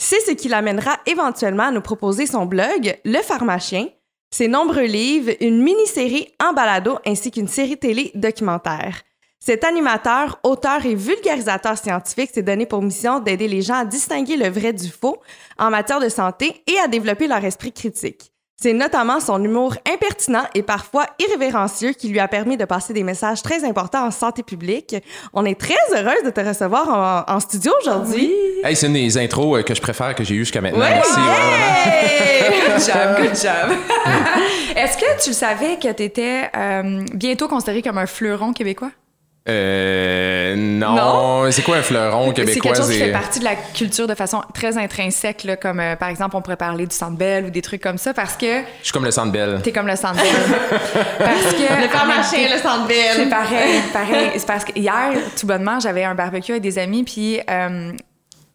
C'est 0.00 0.20
ce 0.20 0.32
qui 0.32 0.48
l'amènera 0.48 0.96
éventuellement 1.06 1.64
à 1.64 1.70
nous 1.70 1.80
proposer 1.80 2.26
son 2.26 2.44
blog, 2.46 2.98
Le 3.04 3.22
Pharmacien, 3.22 3.86
ses 4.30 4.48
nombreux 4.48 4.84
livres, 4.84 5.32
une 5.40 5.62
mini-série 5.62 6.28
en 6.42 6.52
balado 6.52 6.98
ainsi 7.06 7.30
qu'une 7.30 7.48
série 7.48 7.78
télé 7.78 8.10
documentaire. 8.14 9.02
Cet 9.40 9.64
animateur, 9.64 10.38
auteur 10.42 10.84
et 10.84 10.94
vulgarisateur 10.94 11.78
scientifique 11.78 12.30
s'est 12.34 12.42
donné 12.42 12.66
pour 12.66 12.82
mission 12.82 13.20
d'aider 13.20 13.48
les 13.48 13.62
gens 13.62 13.76
à 13.76 13.84
distinguer 13.84 14.36
le 14.36 14.48
vrai 14.48 14.72
du 14.72 14.88
faux 14.88 15.22
en 15.58 15.70
matière 15.70 16.00
de 16.00 16.08
santé 16.08 16.62
et 16.66 16.78
à 16.80 16.88
développer 16.88 17.28
leur 17.28 17.44
esprit 17.44 17.72
critique. 17.72 18.32
C'est 18.60 18.72
notamment 18.72 19.20
son 19.20 19.40
humour 19.44 19.76
impertinent 19.88 20.42
et 20.52 20.62
parfois 20.64 21.06
irrévérencieux 21.20 21.92
qui 21.92 22.08
lui 22.08 22.18
a 22.18 22.26
permis 22.26 22.56
de 22.56 22.64
passer 22.64 22.92
des 22.92 23.04
messages 23.04 23.40
très 23.40 23.62
importants 23.64 24.04
en 24.04 24.10
santé 24.10 24.42
publique. 24.42 24.96
On 25.32 25.44
est 25.44 25.54
très 25.54 25.76
heureuse 25.94 26.24
de 26.24 26.30
te 26.30 26.40
recevoir 26.40 27.24
en, 27.28 27.32
en 27.32 27.38
studio 27.38 27.70
aujourd'hui. 27.80 28.32
Hey, 28.64 28.74
c'est 28.74 28.88
une 28.88 28.94
des 28.94 29.16
intros 29.16 29.60
euh, 29.60 29.62
que 29.62 29.76
je 29.76 29.80
préfère 29.80 30.12
que 30.16 30.24
j'ai 30.24 30.34
eues 30.34 30.38
jusqu'à 30.40 30.60
maintenant. 30.60 30.80
Ouais, 30.80 30.90
Merci. 30.90 31.20
ouais. 31.20 31.92
Hey! 31.92 32.72
Good 32.72 32.84
job, 32.84 33.16
good 33.18 33.36
job. 33.40 33.78
Est-ce 34.76 34.96
que 34.98 35.22
tu 35.22 35.32
savais 35.32 35.76
que 35.80 35.92
tu 35.92 36.02
étais 36.02 36.50
bientôt 37.14 37.46
considéré 37.46 37.80
comme 37.80 37.98
un 37.98 38.06
fleuron 38.06 38.52
québécois? 38.52 38.90
Euh, 39.48 40.54
non. 40.78 40.94
Non? 41.44 41.50
C'est 41.50 41.62
quoi 41.62 41.76
un 41.76 41.82
fleuron 41.82 42.28
C'est 42.28 42.34
québécois? 42.34 42.62
quelque 42.62 42.76
chose 42.76 42.90
qui 42.90 42.98
C'est- 42.98 43.04
fait 43.06 43.12
partie 43.12 43.38
de 43.40 43.44
la 43.44 43.54
culture 43.56 44.06
de 44.06 44.14
façon 44.14 44.42
très 44.54 44.78
intrinsèque, 44.78 45.44
là, 45.44 45.56
comme 45.56 45.80
euh, 45.80 45.96
par 45.96 46.08
exemple, 46.08 46.36
on 46.36 46.40
pourrait 46.42 46.56
parler 46.56 46.86
du 46.86 46.94
Centre 46.94 47.16
Bell 47.16 47.46
ou 47.46 47.50
des 47.50 47.62
trucs 47.62 47.82
comme 47.82 47.98
ça, 47.98 48.14
parce 48.14 48.36
que 48.36 48.46
Je 48.80 48.84
suis 48.84 48.92
comme 48.92 49.04
le 49.04 49.10
Centre 49.10 49.32
Bell. 49.32 49.60
t'es 49.62 49.72
comme 49.72 49.86
le 49.86 49.96
Centre 49.96 50.14
Bell. 50.16 50.24
parce 51.18 51.52
que 51.54 51.82
Le 51.82 51.88
pharmacien, 51.88 52.48
le 52.54 52.58
centre 52.60 52.86
C'est 52.88 53.28
pareil, 53.28 53.80
pareil. 53.92 54.30
C'est 54.36 54.46
parce 54.46 54.64
que 54.64 54.72
hier, 54.78 55.10
tout 55.38 55.46
bonnement, 55.46 55.80
j'avais 55.80 56.04
un 56.04 56.14
barbecue 56.14 56.52
avec 56.52 56.62
des 56.62 56.78
amis, 56.78 57.04
puis 57.04 57.40
euh, 57.50 57.92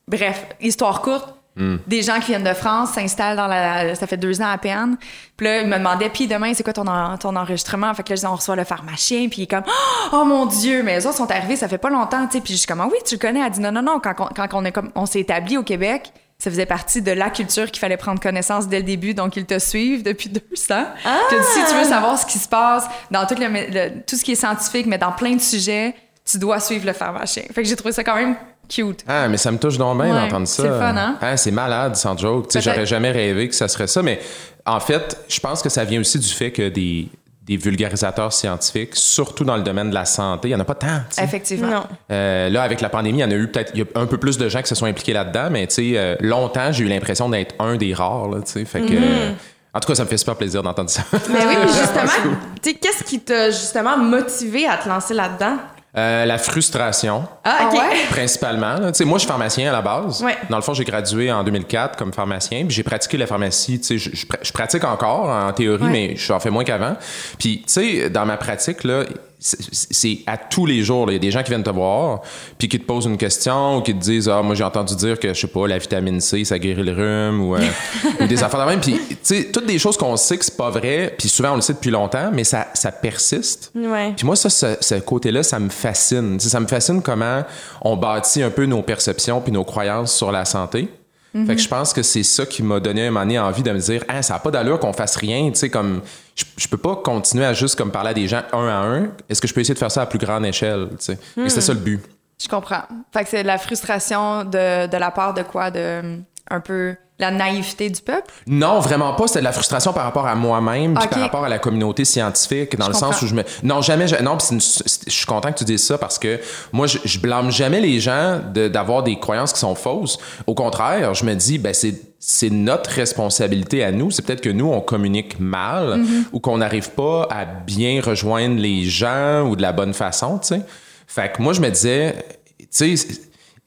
bref, 0.08 0.46
histoire 0.62 1.02
courte. 1.02 1.36
Des 1.56 2.02
gens 2.02 2.20
qui 2.20 2.28
viennent 2.32 2.44
de 2.44 2.54
France 2.54 2.92
s'installent 2.94 3.38
dans 3.38 3.48
la. 3.48 3.94
Ça 3.96 4.08
fait 4.08 4.18
deux 4.18 4.42
ans 4.42 4.50
à 4.50 4.58
peine. 4.58 4.98
Puis 5.38 5.46
là, 5.46 5.62
ils 5.62 5.68
me 5.68 5.78
demandaient, 5.78 6.10
puis 6.10 6.28
demain, 6.28 6.54
c'est 6.54 6.64
quoi 6.64 6.74
ton, 6.74 6.88
en- 6.88 7.18
ton 7.18 7.36
enregistrement? 7.36 7.94
Fait 7.94 8.02
que 8.04 8.10
là, 8.10 8.16
je 8.16 8.22
dis, 8.22 8.28
on 8.28 8.36
reçoit 8.36 8.56
le 8.56 8.64
pharmacien, 8.64 9.28
puis 9.30 9.42
il 9.42 9.44
est 9.44 9.48
comme, 9.48 9.64
oh 10.12 10.26
mon 10.26 10.46
Dieu, 10.48 10.82
mais 10.84 11.00
eux 11.00 11.08
autres 11.08 11.18
sont 11.18 11.30
arrivés, 11.30 11.56
ça 11.56 11.68
fait 11.68 11.78
pas 11.78 11.90
longtemps, 11.92 12.26
tu 12.26 12.34
sais. 12.38 12.42
Puis 12.42 12.54
je 12.54 12.58
suis 12.60 12.68
comme, 12.68 12.82
ah 12.82 12.88
oui, 12.92 12.98
tu 13.06 13.16
le 13.16 13.20
connais? 13.20 13.40
Elle 13.46 13.52
dit, 13.52 13.60
non, 13.60 13.72
non, 13.72 13.82
non, 13.84 14.00
quand, 14.04 14.16
on- 14.20 14.30
quand 14.36 14.48
on, 14.54 14.66
est 14.66 14.72
comme, 14.72 14.90
on 14.96 15.06
s'est 15.06 15.20
établi 15.20 15.58
au 15.58 15.64
Québec, 15.64 16.12
ça 16.40 16.50
faisait 16.50 16.66
partie 16.66 17.02
de 17.04 17.12
la 17.12 17.30
culture 17.30 17.68
qu'il 17.72 17.80
fallait 17.80 17.98
prendre 17.98 18.20
connaissance 18.20 18.68
dès 18.68 18.78
le 18.80 18.84
début, 18.84 19.14
donc 19.14 19.36
ils 19.38 19.46
te 19.46 19.60
suivent 19.60 20.04
depuis 20.04 20.30
deux 20.30 20.42
ans. 20.74 20.86
Puis 21.30 21.38
si 21.54 21.60
tu 21.70 21.76
veux 21.78 21.86
savoir 21.86 22.18
ce 22.18 22.26
qui 22.26 22.40
se 22.40 22.50
passe 22.50 22.86
dans 23.12 23.26
tout, 23.28 23.36
le, 23.40 23.48
le- 23.48 24.02
tout 24.06 24.16
ce 24.16 24.24
qui 24.24 24.32
est 24.32 24.36
scientifique, 24.36 24.88
mais 24.88 24.98
dans 24.98 25.12
plein 25.12 25.36
de 25.36 25.42
sujets, 25.42 25.94
tu 26.26 26.38
dois 26.40 26.60
suivre 26.60 26.86
le 26.88 26.94
pharmacien. 26.94 27.44
Fait 27.54 27.62
que 27.64 27.68
j'ai 27.70 27.76
trouvé 27.76 27.92
ça 27.92 28.04
quand 28.04 28.16
même 28.16 28.36
cute. 28.70 29.04
Ah, 29.08 29.28
mais 29.28 29.38
ça 29.38 29.52
me 29.52 29.58
touche 29.58 29.78
donc 29.78 30.02
bien 30.02 30.14
Ouais, 30.14 30.22
d'entendre 30.22 30.48
ça. 30.48 30.64
c'est 30.64 30.70
fun, 30.70 30.96
hein? 30.98 31.18
Ah, 31.22 31.38
c'est 31.38 31.52
malade, 31.52 31.96
sans 31.96 32.18
joke. 32.18 32.48
Tu 32.48 32.54
sais, 32.54 32.60
Peut-être- 32.60 32.76
J'aurais 32.76 32.86
jamais 32.86 33.12
rêvé 33.12 33.48
que 33.50 33.56
ça 33.56 33.68
serait 33.68 33.88
ça, 33.88 34.02
mais 34.02 34.20
en 34.66 34.80
fait, 34.80 35.18
je 35.28 35.40
pense 35.40 35.62
que 35.62 35.70
ça 35.70 35.84
vient 35.84 36.00
aussi 36.00 36.18
du 36.20 36.28
fait 36.30 36.52
que 36.52 36.70
des, 36.70 37.08
des 37.44 37.58
vulgarisateurs 37.58 38.32
scientifiques, 38.32 38.92
surtout 38.96 39.44
dans 39.44 39.58
le 39.58 39.64
domaine 39.64 39.90
de 39.90 39.94
la 39.94 40.06
santé, 40.06 40.48
il 40.48 40.52
n'y 40.52 40.56
en 40.56 40.60
a 40.62 40.66
pas 40.66 40.76
tant. 40.76 41.02
Effectivement. 41.22 41.70
Non. 41.70 41.84
Euh, 42.12 42.50
là, 42.50 42.64
avec 42.64 42.80
la 42.80 42.88
pandémie, 42.90 43.20
il 43.20 43.22
y 43.22 43.26
en 43.26 43.32
a 43.32 43.36
eu 43.36 43.48
peut-être 43.50 43.74
un 43.96 44.06
peu 44.06 44.18
plus 44.18 44.38
de 44.38 44.48
gens 44.48 44.62
qui 44.62 44.70
se 44.70 44.76
sont 44.76 44.86
impliqués 44.86 45.14
là-dedans, 45.14 45.50
mais 45.52 45.68
tu 45.68 45.74
sais, 45.76 45.92
euh, 45.98 46.16
longtemps, 46.22 46.72
j'ai 46.72 46.86
eu 46.86 46.88
l'impression 46.88 47.28
d'être 47.30 47.56
un 47.60 47.76
des 47.76 47.94
rares. 47.94 48.30
Là, 48.30 48.38
tu 48.46 48.52
sais. 48.54 48.66
fait 48.66 48.82
que, 48.82 48.94
euh, 48.94 49.32
en 49.74 49.80
tout 49.82 49.88
cas, 49.90 49.96
ça 49.96 50.04
me 50.06 50.08
fait 50.10 50.18
super 50.18 50.36
plaisir 50.38 50.64
d'entendre 50.64 50.90
ça. 50.90 51.02
Mais 51.12 51.46
oui, 51.46 51.56
mais 51.62 51.68
justement, 51.68 52.32
tu 52.62 52.70
sais, 52.70 52.76
qu'est-ce 52.76 53.04
qui 53.04 53.20
t'a 53.20 53.48
justement 53.52 53.98
motivé 53.98 54.66
à 54.68 54.78
te 54.78 54.88
lancer 54.88 55.14
là-dedans? 55.14 55.58
Euh, 55.96 56.26
la 56.26 56.40
frustration, 56.40 57.28
Ah, 57.44 57.68
OK. 57.70 57.78
Ah 57.80 57.90
ouais? 57.90 58.06
principalement. 58.10 58.80
là. 58.80 58.92
Tu 58.92 58.98
sais, 58.98 59.06
moi, 59.06 59.18
je 59.20 59.24
suis 59.24 59.28
pharmacien 59.30 59.70
à 59.70 59.74
la 59.74 59.82
base. 59.84 60.24
Ouais. 60.24 60.36
Dans 60.50 60.56
le 60.58 60.64
fond, 60.64 60.74
j'ai 60.74 60.86
gradué 60.86 61.32
en 61.32 61.44
2004 61.44 61.96
comme 61.98 62.12
pharmacien, 62.12 62.66
puis 62.66 62.74
j'ai 62.76 62.82
pratiqué 62.82 63.16
la 63.18 63.28
pharmacie. 63.28 63.80
Tu 63.80 64.00
sais, 64.00 64.10
je, 64.16 64.26
je 64.42 64.52
pratique 64.52 64.84
encore 64.86 65.30
en 65.30 65.54
théorie, 65.54 65.84
Ouais. 65.84 65.90
mais 65.92 66.16
j'en 66.16 66.40
fais 66.40 66.50
moins 66.50 66.64
qu'avant. 66.64 66.96
Puis, 67.38 67.60
tu 67.68 67.74
sais, 67.74 68.10
dans 68.10 68.26
ma 68.26 68.38
pratique, 68.38 68.84
là, 68.84 69.04
c'est- 69.44 70.20
à 70.26 70.38
tous 70.38 70.66
les 70.66 70.84
jours. 70.84 71.10
Il 71.10 71.14
y 71.14 71.16
a 71.18 71.20
des 71.20 71.32
gens 71.32 71.44
qui 71.44 71.50
viennent 71.50 71.64
te 71.64 71.70
voir, 71.70 72.22
puis 72.58 72.68
qui 72.70 72.80
te 72.80 72.86
posent 72.86 73.06
une 73.06 73.18
question 73.18 73.78
ou 73.78 73.82
qui 73.82 73.94
te 73.94 74.00
disent 74.00 74.30
Ah, 74.30 74.42
moi, 74.42 74.56
j'ai 74.56 74.64
entendu 74.64 74.96
dire 74.96 75.20
que, 75.20 75.34
je 75.34 75.40
sais 75.42 75.48
pas, 75.48 75.68
la 75.68 75.78
vitamine 75.78 76.20
C, 76.22 76.46
ça 76.46 76.58
guérit 76.60 76.84
le 76.84 76.94
rhume 76.94 77.42
ou, 77.42 77.56
euh, 77.56 77.60
ou 78.22 78.26
des 78.28 78.42
affaires 78.44 78.62
de 78.66 78.70
même. 78.70 78.80
Puis, 78.80 78.94
tu 78.94 79.18
sais, 79.24 79.50
toutes 79.52 79.66
des 79.66 79.78
choses 79.80 79.98
qu'on 79.98 80.16
sait 80.18 80.38
que 80.38 80.46
c'est 80.46 80.58
pas 80.58 80.70
vrai, 80.70 81.14
puis 81.18 81.28
souvent 81.30 81.52
on 81.52 81.56
le 81.56 81.62
sait 81.62 81.74
depuis 81.74 81.92
longtemps, 81.92 82.30
mais 82.34 82.44
ça, 82.44 82.68
ça 82.74 82.92
persiste. 82.92 83.72
Ouais. 83.76 84.14
Puis 84.16 84.26
moi, 84.26 84.36
ça, 84.36 84.50
ce, 84.50 84.78
ce 84.80 84.96
côté-là, 84.96 85.44
ça 85.44 85.60
me 85.60 85.70
fascine. 85.70 86.38
Tu 86.38 86.44
sais, 86.46 86.50
ça 86.50 86.60
me 86.60 86.68
fascine 86.68 87.02
comment 87.02 87.44
on 87.82 87.98
bâtit 87.98 88.42
un 88.44 88.50
peu 88.50 88.66
nos 88.66 88.82
perceptions 88.82 89.42
puis 89.42 89.52
nos 89.52 89.64
croyances 89.66 90.14
sur 90.16 90.32
la 90.32 90.46
santé. 90.46 90.88
Fait 91.34 91.56
que 91.56 91.62
je 91.62 91.68
pense 91.68 91.94
que 91.94 92.04
c'est 92.04 92.22
ça 92.22 92.46
qui 92.46 92.62
m'a 92.62 92.80
donné 92.80 93.08
un 93.08 93.12
moment 93.12 93.22
donné 93.22 93.40
envie 93.40 93.64
de 93.64 93.72
me 93.72 93.80
dire, 93.80 94.04
ah, 94.08 94.22
ça 94.22 94.36
n'a 94.36 94.40
pas 94.40 94.52
d'allure 94.52 94.80
qu'on 94.80 94.94
fasse 94.94 95.16
rien. 95.16 95.50
Tu 95.50 95.56
sais, 95.56 95.70
comme, 95.70 96.02
je, 96.36 96.44
je 96.58 96.68
peux 96.68 96.78
pas 96.78 96.96
continuer 96.98 97.44
à 97.44 97.54
juste 97.54 97.76
comme 97.76 97.92
parler 97.92 98.12
à 98.12 98.14
des 98.14 98.28
gens 98.28 98.44
un 98.52 98.68
à 98.68 98.78
un. 98.78 99.08
Est-ce 99.28 99.42
que 99.42 99.48
je 99.48 99.54
peux 99.54 99.62
essayer 99.62 99.74
de 99.74 99.80
faire 99.80 99.90
ça 99.92 100.04
à 100.04 100.06
plus 100.06 100.20
grande 100.20 100.46
échelle? 100.46 100.90
Tu 100.92 100.98
sais? 101.00 101.20
Et 101.38 101.50
C'était 101.50 101.62
ça 101.62 101.74
le 101.74 101.80
but. 101.80 102.02
Je 102.42 102.48
comprends. 102.48 102.84
Fait 103.12 103.24
que 103.24 103.30
c'est 103.30 103.44
la 103.44 103.58
frustration 103.58 104.44
de, 104.44 104.88
de 104.88 104.98
la 104.98 105.10
part 105.12 105.34
de 105.34 105.42
quoi? 105.44 105.72
De 105.72 106.20
un 106.52 106.60
peu 106.60 106.96
la 107.20 107.30
naïveté 107.32 107.90
du 107.90 108.02
peuple? 108.02 108.34
Non, 108.48 108.80
vraiment 108.80 109.14
pas. 109.14 109.28
C'était 109.28 109.40
de 109.40 109.44
la 109.46 109.52
frustration 109.52 109.94
par 109.94 110.04
rapport 110.04 110.26
à 110.28 110.36
moi-même, 110.36 110.96
par 110.96 111.10
rapport 111.10 111.46
à 111.46 111.50
la 111.50 111.60
communauté 111.60 112.06
scientifique, 112.06 112.76
dans 112.78 112.86
Je 112.86 112.90
le 112.92 112.96
sens 112.98 113.22
où 113.22 113.28
je 113.28 113.36
me. 113.36 113.44
Non, 113.62 113.82
jamais. 113.82 114.08
je- 114.08 114.16
Non, 114.22 114.38
une- 114.52 114.60
je 114.60 115.12
suis 115.12 115.26
content 115.26 115.52
que 115.52 115.60
tu 115.60 115.64
dises 115.64 115.84
ça 115.86 115.98
parce 115.98 116.18
que 116.18 116.40
moi, 116.72 116.88
je, 116.88 116.98
je 117.06 117.20
blâme 117.20 117.52
jamais 117.52 117.82
les 117.82 118.00
gens 118.00 118.40
de- 118.54 118.68
d'avoir 118.68 119.04
des 119.04 119.20
croyances 119.20 119.54
qui 119.54 119.60
sont 119.60 119.76
fausses. 119.76 120.18
Au 120.48 120.56
contraire, 120.56 121.14
je 121.14 121.24
me 121.26 121.36
dis, 121.36 121.58
ben 121.60 121.74
c'est 121.74 121.94
c'est 122.26 122.50
notre 122.50 122.90
responsabilité 122.90 123.84
à 123.84 123.92
nous. 123.92 124.10
C'est 124.10 124.22
peut-être 124.22 124.40
que 124.42 124.50
nous, 124.50 124.68
on 124.72 124.80
communique 124.80 125.40
mal 125.42 126.00
Mm-hmm. 126.00 126.24
ou 126.32 126.40
qu'on 126.40 126.58
n'arrive 126.60 126.92
pas 126.92 127.28
à 127.30 127.44
bien 127.44 128.02
rejoindre 128.02 128.60
les 128.62 128.86
gens 128.86 129.42
ou 129.42 129.58
de 129.58 129.62
la 129.62 129.74
bonne 129.74 129.94
façon, 129.94 130.40
tu 130.40 130.48
sais. 130.48 130.62
Fait 131.06 131.32
que 131.34 131.42
moi, 131.42 131.52
je 131.52 131.60
me 131.60 131.70
disais, 131.70 132.16
tu 132.60 132.96
sais, 132.98 133.08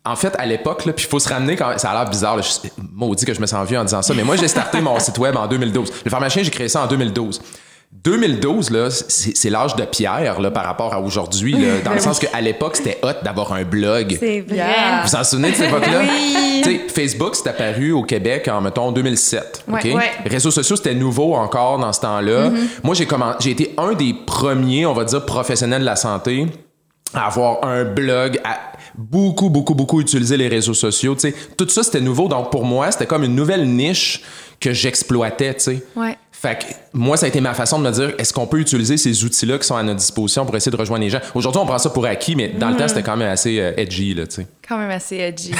en 0.07 0.17
fait, 0.17 0.35
à 0.39 0.47
l'époque, 0.47 0.85
là, 0.87 0.93
puis 0.93 1.05
il 1.05 1.09
faut 1.09 1.19
se 1.19 1.29
ramener 1.29 1.57
quand 1.57 1.79
ça 1.79 1.91
a 1.91 1.95
l'air 1.95 2.11
bizarre, 2.11 2.37
là, 2.37 2.43
je, 2.43 2.69
maudit 2.93 3.25
que 3.25 3.35
je 3.35 3.41
me 3.41 3.47
sens 3.47 3.67
vieux 3.69 3.79
en 3.79 3.85
disant 3.85 4.03
ça, 4.03 4.15
mais 4.15 4.25
moi, 4.25 4.37
j'ai 4.37 4.49
starté 4.49 4.81
mon 4.81 4.99
site 4.99 5.19
web 5.19 5.37
en 5.37 5.47
2012. 5.47 5.93
Le 6.05 6.11
pharmacien, 6.11 6.43
j'ai 6.43 6.51
créé 6.51 6.69
ça 6.69 6.83
en 6.83 6.87
2012. 6.87 7.41
2012, 7.93 8.71
là, 8.71 8.91
c'est 8.91 9.37
c'est 9.37 9.49
l'âge 9.49 9.75
de 9.77 9.85
pierre 9.85 10.41
là, 10.41 10.51
par 10.51 10.65
rapport 10.65 10.93
à 10.93 11.01
aujourd'hui, 11.01 11.53
là, 11.53 11.81
dans 11.85 11.95
le 11.95 12.01
sens 12.01 12.19
qu'à 12.19 12.41
l'époque, 12.41 12.77
c'était 12.77 12.99
hot 13.03 13.23
d'avoir 13.25 13.53
un 13.53 13.65
blog. 13.65 14.17
C'est 14.21 14.41
vrai. 14.41 14.57
Yeah. 14.57 15.03
Vous 15.03 15.09
vous 15.09 15.17
en 15.17 15.25
souvenez 15.25 15.51
de 15.53 15.57
cette 15.57 15.69
époque-là? 15.69 16.03
Oui. 16.03 16.81
Facebook, 16.93 17.37
c'est 17.37 17.49
apparu 17.49 17.93
au 17.93 18.03
Québec 18.03 18.49
en, 18.49 18.61
mettons, 18.61 18.91
2007. 18.91 19.65
Ouais, 19.69 19.95
réseaux 20.25 20.51
sociaux, 20.51 20.77
c'était 20.77 20.95
nouveau 20.95 21.35
encore 21.35 21.79
dans 21.79 21.93
ce 21.93 22.01
temps-là. 22.01 22.51
Moi, 22.83 22.95
j'ai 22.95 23.07
j'ai 23.41 23.51
été 23.51 23.75
un 23.79 23.93
des 23.93 24.15
premiers, 24.27 24.85
on 24.85 24.93
va 24.93 25.05
dire, 25.05 25.25
professionnels 25.25 25.81
de 25.81 25.87
la 25.87 25.97
santé 25.97 26.47
à 27.15 27.27
avoir 27.27 27.65
un 27.65 27.85
blog, 27.85 28.41
à 28.45 28.59
beaucoup, 28.97 29.51
beaucoup, 29.51 29.75
beaucoup 29.75 30.01
utiliser 30.01 30.37
les 30.37 30.49
réseaux 30.49 30.75
sociaux. 30.75 31.15
Tu 31.15 31.33
sais, 31.33 31.35
tout 31.57 31.69
ça, 31.69 31.83
c'était 31.83 32.01
nouveau. 32.01 32.29
Donc, 32.29 32.51
pour 32.51 32.65
moi, 32.65 32.91
c'était 32.91 33.07
comme 33.07 33.25
une 33.25 33.35
nouvelle 33.35 33.69
niche 33.69 34.23
que 34.61 34.73
j'exploitais, 34.73 35.55
tu 35.55 35.61
sais. 35.61 35.83
Ouais. 35.95 36.17
Fait 36.33 36.59
que 36.59 36.65
moi, 36.93 37.17
ça 37.17 37.27
a 37.27 37.29
été 37.31 37.41
ma 37.41 37.55
façon 37.55 37.79
de 37.79 37.85
me 37.85 37.91
dire, 37.91 38.13
est-ce 38.19 38.33
qu'on 38.33 38.47
peut 38.47 38.59
utiliser 38.59 38.99
ces 38.99 39.25
outils-là 39.25 39.59
qui 39.59 39.67
sont 39.67 39.77
à 39.77 39.83
notre 39.83 40.01
disposition 40.01 40.45
pour 40.45 40.55
essayer 40.55 40.71
de 40.71 40.77
rejoindre 40.77 41.03
les 41.03 41.11
gens? 41.11 41.21
Aujourd'hui, 41.35 41.61
on 41.63 41.67
prend 41.67 41.79
ça 41.79 41.89
pour 41.89 42.05
acquis, 42.05 42.37
mais 42.37 42.49
dans 42.49 42.69
le 42.69 42.77
temps, 42.77 42.89
c'était 42.89 43.03
quand 43.03 43.17
même 43.17 43.31
assez 43.31 43.59
euh, 43.59 43.73
edgy, 43.77 44.15
là, 44.15 44.27
tu 44.27 44.37
sais. 44.37 44.47
Quand 44.67 44.77
même 44.77 44.91
assez 44.91 45.17
edgy. 45.17 45.53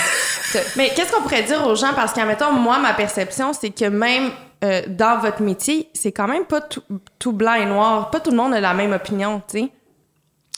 Mais 0.77 0.91
qu'est-ce 0.95 1.13
qu'on 1.13 1.23
pourrait 1.23 1.45
dire 1.45 1.67
aux 1.67 1.75
gens? 1.75 1.93
Parce 1.95 2.13
qu'admettons, 2.13 2.53
moi, 2.53 2.79
ma 2.79 2.93
perception, 2.93 3.53
c'est 3.59 3.71
que 3.71 3.87
même 3.87 4.31
euh, 4.65 4.83
dans 4.89 5.19
votre 5.19 5.43
métier, 5.43 5.89
c'est 5.95 6.13
quand 6.13 6.29
même 6.29 6.45
pas 6.45 6.61
tout, 6.61 6.83
tout 7.19 7.33
blanc 7.33 7.55
et 7.55 7.67
noir. 7.67 8.11
Pas 8.11 8.21
tout 8.21 8.31
le 8.31 8.37
monde 8.37 8.55
a 8.55 8.61
la 8.61 8.75
même 8.75 8.93
opinion, 8.93 9.43
tu 9.49 9.59
sais. 9.61 9.69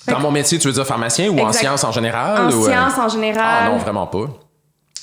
Dans 0.09 0.21
mon 0.21 0.31
métier, 0.31 0.59
tu 0.59 0.69
veux 0.69 0.75
dire 0.75 0.87
pharmacien 0.87 1.29
ou 1.29 1.41
en 1.41 1.53
sciences 1.53 1.85
en 1.85 1.93
général? 1.93 2.47
En 2.47 2.53
ou, 2.53 2.65
euh? 2.67 2.71
sciences, 2.71 2.99
en 2.99 3.09
général. 3.09 3.45
Ah 3.65 3.69
non, 3.71 3.79
vraiment 3.79 4.07
pas. 4.07 4.27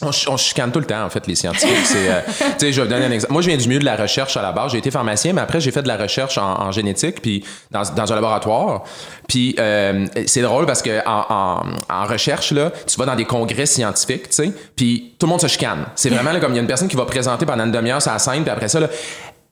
On, 0.01 0.09
on 0.27 0.35
chicane 0.35 0.73
tout 0.73 0.79
le 0.79 0.85
temps, 0.85 1.05
en 1.05 1.09
fait, 1.09 1.25
les 1.25 1.35
scientifiques. 1.35 1.85
C'est, 1.85 2.09
euh, 2.09 2.19
tu 2.27 2.43
sais, 2.57 2.73
je 2.73 2.81
vais 2.81 2.87
vous 2.87 2.93
donner 2.93 3.05
un 3.05 3.11
exemple. 3.11 3.31
Moi, 3.31 3.41
je 3.41 3.47
viens 3.47 3.57
du 3.57 3.67
milieu 3.67 3.79
de 3.79 3.85
la 3.85 3.95
recherche 3.95 4.35
à 4.35 4.41
la 4.41 4.51
base. 4.51 4.73
J'ai 4.73 4.79
été 4.79 4.91
pharmacien, 4.91 5.31
mais 5.31 5.39
après, 5.39 5.61
j'ai 5.61 5.71
fait 5.71 5.83
de 5.83 5.87
la 5.87 5.95
recherche 5.95 6.37
en, 6.37 6.63
en 6.63 6.71
génétique, 6.71 7.21
puis 7.21 7.45
dans, 7.71 7.81
dans 7.95 8.11
un 8.11 8.15
laboratoire. 8.15 8.83
Puis 9.29 9.55
euh, 9.57 10.05
c'est 10.27 10.41
drôle 10.41 10.65
parce 10.65 10.81
que 10.81 10.99
en, 11.07 11.25
en, 11.29 11.61
en 11.89 12.05
recherche, 12.05 12.51
là, 12.51 12.71
tu 12.85 12.97
vas 12.97 13.05
dans 13.05 13.15
des 13.15 13.23
congrès 13.25 13.65
scientifiques, 13.65 14.29
tu 14.29 14.35
sais, 14.35 14.51
puis 14.75 15.15
tout 15.17 15.27
le 15.27 15.31
monde 15.31 15.41
se 15.41 15.47
chicane. 15.47 15.85
C'est 15.95 16.09
vraiment 16.09 16.33
là, 16.33 16.41
comme 16.41 16.51
il 16.51 16.55
y 16.55 16.59
a 16.59 16.61
une 16.61 16.67
personne 16.67 16.89
qui 16.89 16.97
va 16.97 17.05
présenter 17.05 17.45
pendant 17.45 17.63
une 17.63 17.71
demi-heure 17.71 18.01
sa 18.01 18.19
scène, 18.19 18.43
puis 18.43 18.51
après 18.51 18.67
ça, 18.67 18.81
là, 18.81 18.89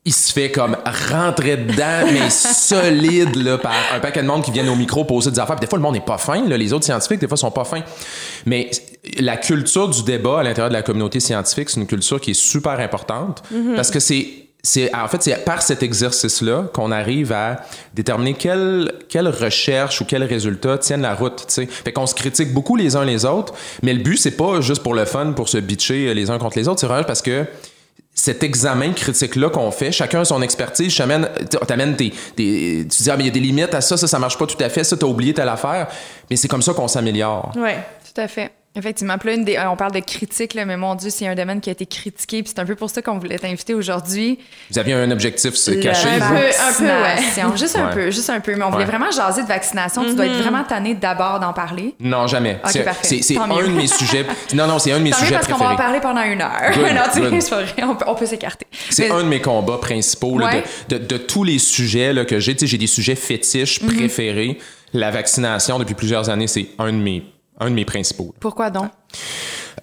il 0.06 0.14
se 0.14 0.34
fait 0.34 0.52
comme 0.52 0.76
rentrer 1.10 1.58
dedans, 1.58 2.12
mais 2.12 2.30
solide, 2.30 3.36
là, 3.36 3.58
par 3.58 3.74
un 3.94 4.00
paquet 4.00 4.22
de 4.22 4.28
monde 4.28 4.44
qui 4.44 4.52
viennent 4.52 4.70
au 4.70 4.76
micro 4.76 5.06
poser 5.06 5.32
des 5.32 5.40
affaires. 5.40 5.56
Puis 5.56 5.66
des 5.66 5.70
fois, 5.70 5.78
le 5.78 5.84
monde 5.84 5.94
n'est 5.94 6.02
pas 6.02 6.18
fin, 6.18 6.46
là. 6.48 6.58
Les 6.58 6.74
autres 6.74 6.86
scientifiques, 6.86 7.20
des 7.20 7.28
fois, 7.28 7.38
sont 7.38 7.52
pas 7.52 7.64
fins. 7.64 7.84
Mais 8.46 8.70
la 9.20 9.38
culture 9.38 9.88
du 9.88 10.04
débat 10.04 10.42
à 10.42 10.44
l'intérieur 10.44 10.70
de 10.70 10.74
la 10.74 10.82
communauté 10.82 11.20
scientifique, 11.20 11.70
c'est 11.70 11.80
une 11.80 11.88
culture 11.88 12.20
qui 12.20 12.32
est 12.32 12.40
super 12.40 12.80
importante 12.80 13.44
parce 13.76 13.92
que 13.92 14.00
c'est 14.00 14.28
c'est 14.66 14.96
en 14.96 15.10
fait 15.10 15.22
c'est 15.22 15.44
par 15.44 15.62
cet 15.62 15.84
exercice 15.84 16.42
là 16.42 16.70
qu'on 16.74 16.90
arrive 16.90 17.34
à 17.34 17.66
déterminer 17.94 18.34
quelle 18.34 18.94
quelle 19.10 19.28
recherche 19.28 20.00
ou 20.00 20.06
quels 20.06 20.24
résultats 20.24 20.78
tiennent 20.78 21.02
la 21.02 21.16
route 21.16 21.44
tu 21.48 21.54
sais 21.54 21.66
fait 21.66 21.92
qu'on 21.92 22.08
se 22.08 22.16
critique 22.16 22.54
beaucoup 22.54 22.78
les 22.78 22.96
uns 22.96 23.04
les 23.04 23.26
autres 23.26 23.54
mais 23.82 23.92
le 23.92 24.02
but 24.02 24.16
c'est 24.16 24.38
pas 24.38 24.62
juste 24.62 24.82
pour 24.82 24.94
le 24.94 25.04
fun 25.04 25.34
pour 25.34 25.50
se 25.50 25.58
bitcher 25.58 26.14
les 26.14 26.30
uns 26.30 26.38
contre 26.38 26.58
les 26.58 26.70
autres 26.70 26.80
c'est 26.80 26.88
vraiment 26.88 27.04
parce 27.04 27.22
que 27.22 27.46
cet 28.24 28.42
examen 28.42 28.94
critique-là 28.94 29.50
qu'on 29.50 29.70
fait, 29.70 29.92
chacun 29.92 30.22
a 30.22 30.26
son 30.26 30.42
expertise, 30.42 30.96
t'amènes, 30.96 31.28
t'amènes 31.68 31.98
tes, 31.98 32.12
tes- 32.38 32.88
tu 32.90 33.04
dis, 33.04 33.12
ah, 33.12 33.18
mais 33.18 33.24
il 33.24 33.28
y 33.28 33.30
a 33.30 33.34
des 33.34 33.42
limites 33.42 33.74
à 33.74 33.82
ça, 33.82 33.98
ça, 33.98 34.08
ça 34.08 34.18
marche 34.18 34.38
pas 34.38 34.46
tout 34.46 34.56
à 34.64 34.70
fait, 34.70 34.86
ça, 34.86 34.96
t'as 34.96 35.06
oublié 35.08 35.34
telle 35.34 35.50
affaire. 35.50 35.88
Mais 36.30 36.38
c'est 36.38 36.48
comme 36.48 36.62
ça 36.62 36.74
qu'on 36.74 36.88
s'améliore. 36.88 37.52
Ouais. 37.58 37.80
Tout 38.14 38.22
à 38.22 38.30
fait. 38.30 38.50
Effectivement. 38.76 39.18
Puis 39.20 39.30
là, 39.30 39.36
une 39.36 39.44
des- 39.46 39.56
euh, 39.58 39.70
on 39.70 39.76
parle 39.76 39.92
de 39.92 40.00
critique, 40.00 40.56
là, 40.56 40.66
mais 40.66 40.78
mon 40.78 40.96
Dieu, 40.96 41.12
c'est 41.12 41.28
un 41.28 41.36
domaine 41.36 41.62
qui 41.62 41.70
a 41.70 41.74
été 41.74 41.86
critiqué. 41.86 42.42
Puis 42.42 42.52
c'est 42.56 42.60
un 42.62 42.66
peu 42.66 42.74
pour 42.76 42.90
ça 42.90 43.02
qu'on 43.04 43.20
voulait 43.20 43.38
t'inviter 43.38 43.76
aujourd'hui. 43.76 44.40
Vous 44.72 44.80
aviez 44.80 44.94
un 44.96 45.12
objectif 45.12 45.54
se 45.54 45.70
caché, 45.72 46.08
Un 46.10 46.18
vous? 46.20 46.34
peu, 46.34 46.40
un 46.40 46.74
peu, 46.74 46.84
ouais. 46.86 47.02
vaccination. 47.16 47.56
Juste 47.56 47.76
un 47.76 47.88
Ouais. 47.88 47.94
peu, 47.94 48.12
juste 48.12 48.30
un 48.32 48.40
peu. 48.40 48.56
Mais 48.56 48.64
on 48.64 48.72
voulait 48.72 48.86
Ouais. 48.86 48.90
vraiment 48.90 49.12
jaser 49.12 49.44
de 49.44 49.48
vaccination. 49.48 50.04
Tu 50.06 50.16
dois 50.16 50.26
être 50.26 50.42
vraiment 50.42 50.64
tanné 50.64 50.96
d'abord 50.96 51.40
d'en 51.40 51.54
parler. 51.54 51.94
Non, 52.00 52.26
jamais. 52.28 52.60
Ok, 52.66 52.72
c'est, 53.04 53.38
un 53.38 53.46
mieux. 53.48 53.64
de 53.68 53.74
mes 53.74 53.88
sujets. 53.88 54.26
Non, 54.56 54.66
non, 54.66 54.80
c'est 54.80 54.92
un 54.92 54.98
de 54.98 55.04
mes 55.04 55.12
Tant 55.12 55.18
sujets 55.18 55.34
parce 55.36 55.48
qu'on 55.48 55.54
va 55.58 55.66
en 55.66 55.76
préférés. 55.76 56.00
parler 56.00 56.00
pendant 56.02 56.24
une 56.24 56.42
heure. 56.42 56.72
Good, 56.74 56.84
non, 56.96 57.02
tu 57.14 57.42
sais. 57.42 57.84
On 58.08 58.16
peut, 58.16 58.26
s'écarter. 58.26 58.66
C'est 58.90 59.10
Mais- 59.10 59.12
un 59.16 59.24
de 59.24 59.28
mes 59.28 59.42
combats 59.42 59.78
principaux 59.78 60.40
là, 60.40 60.48
Ouais. 60.48 60.64
de, 60.90 60.98
de- 60.98 61.06
de 61.06 61.18
tous 61.18 61.44
les 61.44 61.60
sujets 61.60 62.12
là, 62.14 62.26
que 62.26 62.40
j'ai. 62.40 62.54
Tu 62.56 62.62
sais, 62.62 62.68
j'ai 62.68 62.78
des 62.78 62.88
sujets 62.88 63.16
fétiches 63.16 63.82
Mhm. 63.82 63.94
préférés. 63.96 64.58
La 64.94 65.12
vaccination, 65.12 65.78
depuis 65.80 65.96
plusieurs 65.96 66.30
années, 66.30 66.48
c'est 66.48 66.68
un 66.80 66.92
de 66.92 66.98
mes, 66.98 67.24
un 67.64 67.70
de 67.70 67.76
mes 67.76 67.86
principaux. 67.86 68.34
Pourquoi 68.40 68.70
donc? 68.70 68.90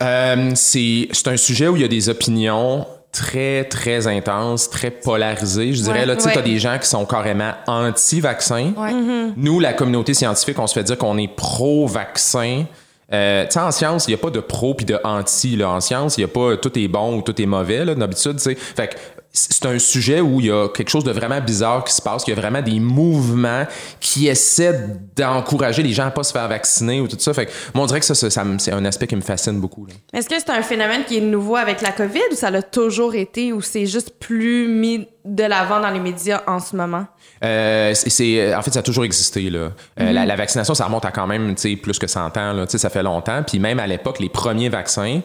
Euh, 0.02 0.52
c'est, 0.54 1.08
c'est 1.12 1.28
un 1.28 1.36
sujet 1.36 1.68
où 1.68 1.76
il 1.76 1.82
y 1.82 1.84
a 1.84 1.88
des 1.88 2.08
opinions 2.08 2.86
très, 3.12 3.64
très 3.64 4.06
intenses, 4.06 4.70
très 4.70 4.90
polarisées. 4.90 5.72
Je 5.72 5.82
dirais, 5.82 6.00
Ouais, 6.00 6.06
là, 6.06 6.14
tu 6.16 6.22
sais, 6.22 6.28
ouais. 6.28 6.34
t'as 6.34 6.42
des 6.42 6.58
gens 6.58 6.78
qui 6.78 6.88
sont 6.88 7.04
carrément 7.04 7.52
anti-vaccin. 7.66 8.72
Ouais. 8.76 8.92
Nous, 9.36 9.60
la 9.60 9.72
communauté 9.72 10.14
scientifique, 10.14 10.58
on 10.58 10.66
se 10.66 10.74
fait 10.74 10.84
dire 10.84 10.96
qu'on 10.96 11.18
est 11.18 11.28
pro-vaccin. 11.28 12.64
Euh, 13.12 13.44
tu 13.46 13.52
sais, 13.52 13.58
en 13.60 13.72
science, 13.72 14.06
il 14.06 14.10
n'y 14.10 14.14
a 14.14 14.18
pas 14.18 14.30
de 14.30 14.38
pro 14.40 14.74
puis 14.74 14.86
de 14.86 14.98
anti. 15.02 15.56
Là. 15.56 15.70
En 15.70 15.80
science, 15.80 16.16
il 16.16 16.20
n'y 16.20 16.24
a 16.24 16.28
pas 16.28 16.56
tout 16.56 16.78
est 16.78 16.86
bon 16.88 17.16
ou 17.18 17.22
tout 17.22 17.40
est 17.42 17.46
mauvais, 17.46 17.84
là, 17.84 17.94
d'habitude. 17.96 18.36
tu 18.36 18.42
sais. 18.44 18.54
Fait 18.54 18.88
que 18.88 18.94
c'est 19.32 19.66
un 19.66 19.78
sujet 19.78 20.20
où 20.20 20.40
il 20.40 20.46
y 20.46 20.50
a 20.50 20.68
quelque 20.68 20.88
chose 20.88 21.04
de 21.04 21.12
vraiment 21.12 21.40
bizarre 21.40 21.84
qui 21.84 21.94
se 21.94 22.02
passe, 22.02 22.24
qu'il 22.24 22.34
y 22.34 22.36
a 22.36 22.40
vraiment 22.40 22.62
des 22.62 22.80
mouvements 22.80 23.64
qui 24.00 24.26
essaient 24.26 24.86
d'encourager 25.16 25.82
les 25.82 25.92
gens 25.92 26.06
à 26.06 26.10
pas 26.10 26.24
se 26.24 26.32
faire 26.32 26.48
vacciner 26.48 27.00
ou 27.00 27.06
tout 27.08 27.16
ça. 27.18 27.32
Fait 27.32 27.46
que 27.46 27.50
moi, 27.74 27.84
on 27.84 27.86
dirait 27.86 28.00
que 28.00 28.06
ça, 28.06 28.14
ça, 28.14 28.28
ça 28.28 28.44
me- 28.44 28.58
c'est 28.58 28.72
un 28.72 28.84
aspect 28.84 29.06
qui 29.06 29.14
me 29.16 29.20
fascine 29.20 29.60
beaucoup. 29.60 29.86
Est-ce 30.12 30.28
que 30.28 30.34
c'est 30.38 30.50
un 30.50 30.62
phénomène 30.62 31.04
qui 31.04 31.18
est 31.18 31.20
nouveau 31.20 31.56
avec 31.56 31.80
la 31.80 31.92
COVID 31.92 32.20
ou 32.32 32.34
ça 32.34 32.50
l'a 32.50 32.62
toujours 32.62 33.14
été 33.14 33.52
ou 33.52 33.60
c'est 33.62 33.86
juste 33.86 34.14
plus 34.18 34.66
mis 34.68 35.06
de 35.24 35.44
l'avant 35.44 35.80
dans 35.80 35.90
les 35.90 36.00
médias 36.00 36.42
en 36.46 36.58
ce 36.58 36.74
moment? 36.74 37.06
Euh, 37.44 37.92
c'est, 37.94 38.10
c'est- 38.10 38.54
en 38.54 38.62
fait, 38.62 38.72
ça 38.72 38.80
a 38.80 38.82
toujours 38.82 39.04
existé. 39.04 39.48
Là. 39.48 39.70
Euh, 40.00 40.12
la, 40.12 40.26
la 40.26 40.36
vaccination, 40.36 40.74
ça 40.74 40.86
remonte 40.86 41.04
à 41.04 41.12
quand 41.12 41.26
même 41.26 41.54
tu 41.54 41.70
sais, 41.70 41.76
plus 41.76 41.98
que 41.98 42.06
100 42.06 42.36
ans. 42.36 42.52
Là. 42.52 42.66
Tu 42.66 42.72
sais, 42.72 42.78
Ça 42.78 42.90
fait 42.90 43.02
longtemps. 43.02 43.42
Puis 43.46 43.58
même 43.58 43.78
à 43.78 43.86
l'époque, 43.86 44.18
les 44.18 44.28
premiers 44.28 44.68
vaccins, 44.70 45.20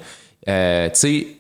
euh, 0.48 0.90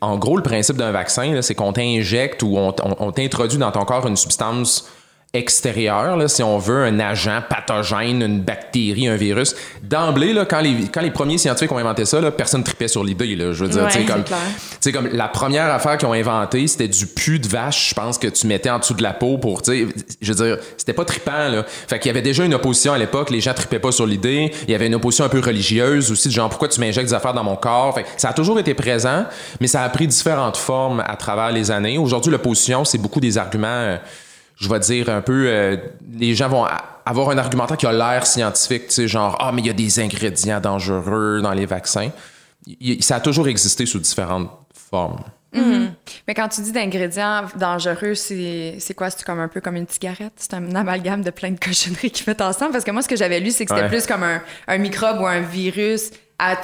en 0.01 0.17
gros, 0.17 0.38
le 0.38 0.43
principe 0.43 0.77
d'un 0.77 0.91
vaccin, 0.91 1.41
c'est 1.41 1.55
qu'on 1.55 1.74
t'injecte 1.74 2.41
ou 2.43 2.57
on, 2.57 2.69
on- 2.83 2.95
on 3.00 3.12
t'introduit 3.12 3.57
dans 3.59 3.71
ton 3.71 3.85
corps 3.85 4.07
une 4.07 4.15
substance 4.17 4.89
extérieur, 5.36 6.18
là, 6.18 6.27
si 6.27 6.44
on 6.44 6.58
veut, 6.58 6.84
un 6.84 7.00
agent 7.00 7.42
pathogène, 7.50 8.22
une 8.22 8.42
bactérie, 8.42 9.08
un 9.08 9.15
virus. 9.15 9.56
D'emblée, 9.84 10.34
là, 10.34 10.46
quand, 10.46 10.62
les, 10.62 10.88
quand 10.92 11.01
les 11.01 11.12
premiers 11.12 11.38
scientifiques 11.38 11.72
ont 11.72 11.77
inventé 11.77 12.06
ça, 12.06 12.22
là, 12.22 12.32
personne 12.32 12.63
tripait 12.63 12.88
sur 12.88 13.04
l'idée. 13.04 13.36
Là, 13.36 13.51
je 13.54 13.65
veux 13.65 13.70
dire, 13.70 13.84
Ouais, 13.84 13.92
c'est 13.92 14.06
comme, 14.06 14.24
sais, 14.80 14.92
comme 14.92 15.10
la 15.12 15.27
première 15.27 15.72
affaire 15.72 15.98
qu'ils 15.98 16.08
ont 16.08 16.13
inventée, 16.13 16.65
c'était 16.68 16.88
du 16.88 17.06
pu 17.08 17.39
de 17.39 17.48
vache, 17.48 17.89
je 17.89 17.96
pense, 17.96 18.18
que 18.18 18.27
tu 18.27 18.48
mettais 18.48 18.70
en 18.70 18.80
dessous 18.80 18.94
de 18.94 19.04
la 19.04 19.13
peau 19.13 19.38
pour, 19.38 19.62
tu 19.62 19.72
sais, 19.72 19.94
je 20.22 20.34
veux 20.34 20.46
dire, 20.46 20.58
c'était 20.77 20.94
pas 20.94 21.06
trippant, 21.06 21.50
là. 21.50 21.63
Fait 21.68 22.00
qu'il 22.00 22.08
y 22.08 22.12
avait 22.12 22.22
déjà 22.22 22.46
une 22.46 22.54
opposition 22.54 22.94
à 22.94 22.98
l'époque, 22.98 23.30
les 23.30 23.42
gens 23.42 23.54
trippaient 23.54 23.80
pas 23.80 23.92
sur 23.92 24.06
l'idée. 24.06 24.51
Il 24.68 24.72
y 24.72 24.75
avait 24.75 24.88
une 24.88 24.96
opposition 24.96 25.25
un 25.25 25.30
peu 25.30 25.39
religieuse 25.39 26.12
aussi, 26.12 26.30
de 26.30 26.34
genre, 26.34 26.50
pourquoi 26.50 26.68
tu 26.68 26.80
m'injectes 26.80 27.10
des 27.10 27.13
affaires 27.13 27.34
dans 27.34 27.44
mon 27.44 27.56
corps? 27.56 27.94
Fait 27.94 28.04
que 28.04 28.10
ça 28.18 28.30
a 28.30 28.34
toujours 28.34 28.60
été 28.60 28.74
présent, 28.74 29.25
mais 29.60 29.68
ça 29.68 29.84
a 29.84 29.89
pris 29.89 30.08
différentes 30.08 30.58
formes 30.58 31.04
à 31.06 31.15
travers 31.15 31.51
les 31.51 31.72
années. 31.72 31.98
Aujourd'hui, 31.98 32.32
l'opposition, 32.32 32.86
c'est 32.86 32.98
beaucoup 32.98 33.20
des 33.20 33.38
arguments, 33.38 33.68
euh, 33.68 33.98
je 34.57 34.69
vais 34.69 34.79
dire 34.79 35.09
un 35.09 35.21
peu, 35.21 35.45
euh, 35.47 35.77
les 36.17 36.33
gens 36.35 36.47
vont 36.50 36.65
avoir 37.05 37.29
un 37.29 37.38
argumentaire 37.38 37.77
qui 37.77 37.85
a 37.85 37.91
l'air 37.91 38.25
scientifique, 38.25 38.88
tu 38.88 38.93
sais, 38.93 39.07
genre, 39.07 39.38
ah, 39.39 39.51
mais 39.51 39.62
il 39.62 39.67
y 39.67 39.69
a 39.69 39.74
des 39.74 40.00
ingrédients 40.00 40.59
dangereux 40.59 41.41
dans 41.41 41.53
les 41.53 41.65
vaccins. 41.65 42.09
Il- 42.79 43.03
ça 43.03 43.17
a 43.17 43.19
toujours 43.19 43.47
existé 43.47 43.85
sous 43.85 44.00
différentes 44.00 44.50
formes. 44.89 45.19
Mais 46.27 46.33
quand 46.33 46.50
tu 46.50 46.62
dis 46.62 46.74
d'ingrédients 46.74 47.43
dangereux, 47.57 48.13
c'est 48.15 48.93
quoi? 48.95 49.09
C'est 49.09 49.24
comme 49.24 49.39
un 49.39 49.47
peu 49.47 49.62
comme 49.62 49.77
une 49.77 49.88
cigarette? 49.88 50.33
C'est 50.35 50.53
un 50.53 50.75
amalgame 50.75 51.21
de 51.21 51.29
plein 51.29 51.51
de 51.51 51.59
cochonneries 51.59 52.12
qu'ils 52.12 52.25
mettent 52.27 52.41
ensemble? 52.41 52.74
Parce 52.74 52.83
que 52.83 52.91
moi, 52.91 53.01
ce 53.01 53.07
que 53.07 53.15
j'avais 53.15 53.39
lu, 53.39 53.51
c'est 53.51 53.65
que 53.65 53.71
c'était 53.74 53.83
Ouais. 53.83 53.89
plus 53.89 54.05
comme 54.05 54.24
un, 54.24 54.41
un 54.67 54.77
microbe 54.77 55.21
ou 55.21 55.25
un 55.27 55.39
virus. 55.39 56.12
À, 56.38 56.56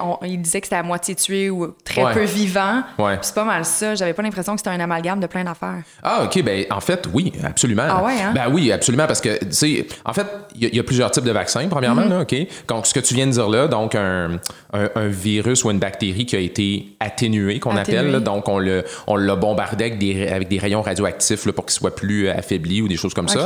on- 0.00 0.18
il 0.24 0.40
disait 0.40 0.62
que 0.62 0.66
c'était 0.68 0.76
à 0.76 0.82
moitié 0.82 1.14
tué 1.14 1.50
ou 1.50 1.74
très 1.84 2.02
Ouais. 2.02 2.14
peu 2.14 2.22
vivant. 2.24 2.82
Ouais. 2.98 3.18
C'est 3.20 3.34
pas 3.34 3.44
mal 3.44 3.62
ça. 3.66 3.94
J'avais 3.94 4.14
pas 4.14 4.22
l'impression 4.22 4.54
que 4.54 4.60
c'était 4.60 4.70
un 4.70 4.80
amalgame 4.80 5.20
de 5.20 5.26
plein 5.26 5.44
d'affaires. 5.44 5.82
Ah, 6.02 6.22
OK. 6.24 6.42
Ben, 6.42 6.64
en 6.70 6.80
fait, 6.80 7.06
oui, 7.12 7.32
absolument. 7.44 7.82
Ah 7.86 8.02
ouais, 8.02 8.14
hein? 8.22 8.32
Ben 8.34 8.46
oui, 8.50 8.72
absolument, 8.72 9.06
parce 9.06 9.20
que, 9.20 9.38
tu 9.44 9.46
sais, 9.50 9.86
en 10.06 10.14
fait, 10.14 10.26
il 10.54 10.62
y, 10.62 10.66
a- 10.66 10.68
il 10.70 10.76
y 10.76 10.80
a 10.80 10.82
plusieurs 10.82 11.10
types 11.10 11.24
de 11.24 11.30
vaccins, 11.30 11.68
premièrement, 11.68 12.02
Mm-hmm. 12.06 12.08
là, 12.08 12.20
OK? 12.22 12.34
Donc, 12.68 12.86
ce 12.86 12.94
que 12.94 13.00
tu 13.00 13.12
viens 13.12 13.26
de 13.26 13.32
dire 13.32 13.50
là, 13.50 13.68
donc, 13.68 13.94
un, 13.94 14.38
un- 14.72 14.88
un 14.94 15.08
virus 15.08 15.62
ou 15.62 15.70
une 15.70 15.78
bactérie 15.78 16.24
qui 16.24 16.34
a 16.34 16.40
été 16.40 16.96
atténuée, 16.98 17.60
qu'on 17.60 17.76
appelle, 17.76 18.10
là, 18.10 18.20
donc, 18.20 18.48
on 18.48 18.58
le- 18.58 18.84
on 19.06 19.16
l'a 19.16 19.36
bombardé 19.36 19.84
avec 19.84 19.98
des, 19.98 20.26
avec 20.28 20.48
des 20.48 20.58
rayons 20.58 20.80
radioactifs 20.80 21.44
là, 21.44 21.52
pour 21.52 21.66
qu'il 21.66 21.74
soit 21.74 21.94
plus 21.94 22.28
euh, 22.28 22.34
affaibli 22.38 22.80
ou 22.80 22.88
des 22.88 22.96
choses 22.96 23.12
comme 23.12 23.28
ça. 23.28 23.44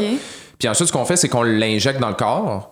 Puis 0.60 0.68
ensuite, 0.68 0.86
ce 0.86 0.92
qu'on 0.92 1.04
fait, 1.04 1.16
c'est 1.16 1.28
qu'on 1.28 1.42
l'injecte 1.42 1.98
dans 1.98 2.08
le 2.08 2.14
corps. 2.14 2.71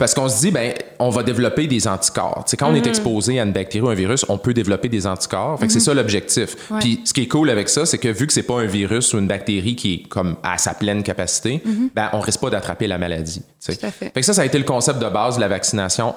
Parce 0.00 0.14
qu'on 0.14 0.30
se 0.30 0.40
dit, 0.40 0.50
ben, 0.50 0.72
on 0.98 1.10
va 1.10 1.22
développer 1.22 1.66
des 1.66 1.86
anticorps. 1.86 2.44
Tu 2.46 2.52
sais, 2.52 2.56
quand 2.56 2.70
on 2.70 2.74
est 2.74 2.86
exposé 2.86 3.38
à 3.38 3.44
une 3.44 3.52
bactérie 3.52 3.84
ou 3.84 3.90
un 3.90 3.94
virus, 3.94 4.24
on 4.30 4.38
peut 4.38 4.54
développer 4.54 4.88
des 4.88 5.06
anticorps. 5.06 5.60
Fait 5.60 5.66
que 5.66 5.72
c'est 5.74 5.78
ça 5.78 5.92
l'objectif. 5.92 6.56
Puis 6.80 7.02
ce 7.04 7.12
qui 7.12 7.20
est 7.20 7.28
cool 7.28 7.50
avec 7.50 7.68
ça, 7.68 7.84
c'est 7.84 7.98
que 7.98 8.08
vu 8.08 8.26
que 8.26 8.32
c'est 8.32 8.42
pas 8.42 8.58
un 8.60 8.64
virus 8.64 9.12
ou 9.12 9.18
une 9.18 9.28
bactérie 9.28 9.76
qui 9.76 9.94
est 9.94 10.08
comme 10.08 10.36
à 10.42 10.56
sa 10.56 10.72
pleine 10.72 11.02
capacité, 11.02 11.62
ben, 11.94 12.08
on 12.14 12.20
risque 12.20 12.40
pas 12.40 12.48
d'attraper 12.48 12.86
la 12.86 12.96
maladie. 12.96 13.42
Tout 13.64 13.72
à 13.82 13.90
fait. 13.90 14.10
que 14.10 14.22
ça, 14.22 14.32
ça 14.32 14.40
a 14.40 14.46
été 14.46 14.56
le 14.56 14.64
concept 14.64 15.00
de 15.00 15.08
base 15.08 15.36
de 15.36 15.42
la 15.42 15.48
vaccination 15.48 16.14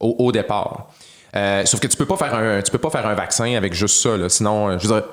au, 0.00 0.16
au 0.18 0.32
départ. 0.32 0.88
Euh, 1.36 1.66
sauf 1.66 1.80
que 1.80 1.88
tu 1.88 1.96
peux 1.98 2.06
pas 2.06 2.16
faire 2.16 2.34
un, 2.34 2.62
tu 2.62 2.70
peux 2.70 2.78
pas 2.78 2.88
faire 2.88 3.06
un 3.06 3.14
vaccin 3.14 3.54
avec 3.54 3.74
juste 3.74 4.00
ça. 4.00 4.16
Là. 4.16 4.30
Sinon, 4.30 4.68
euh, 4.68 4.78
je 4.78 4.88
veux 4.88 4.94
dire, 4.94 5.04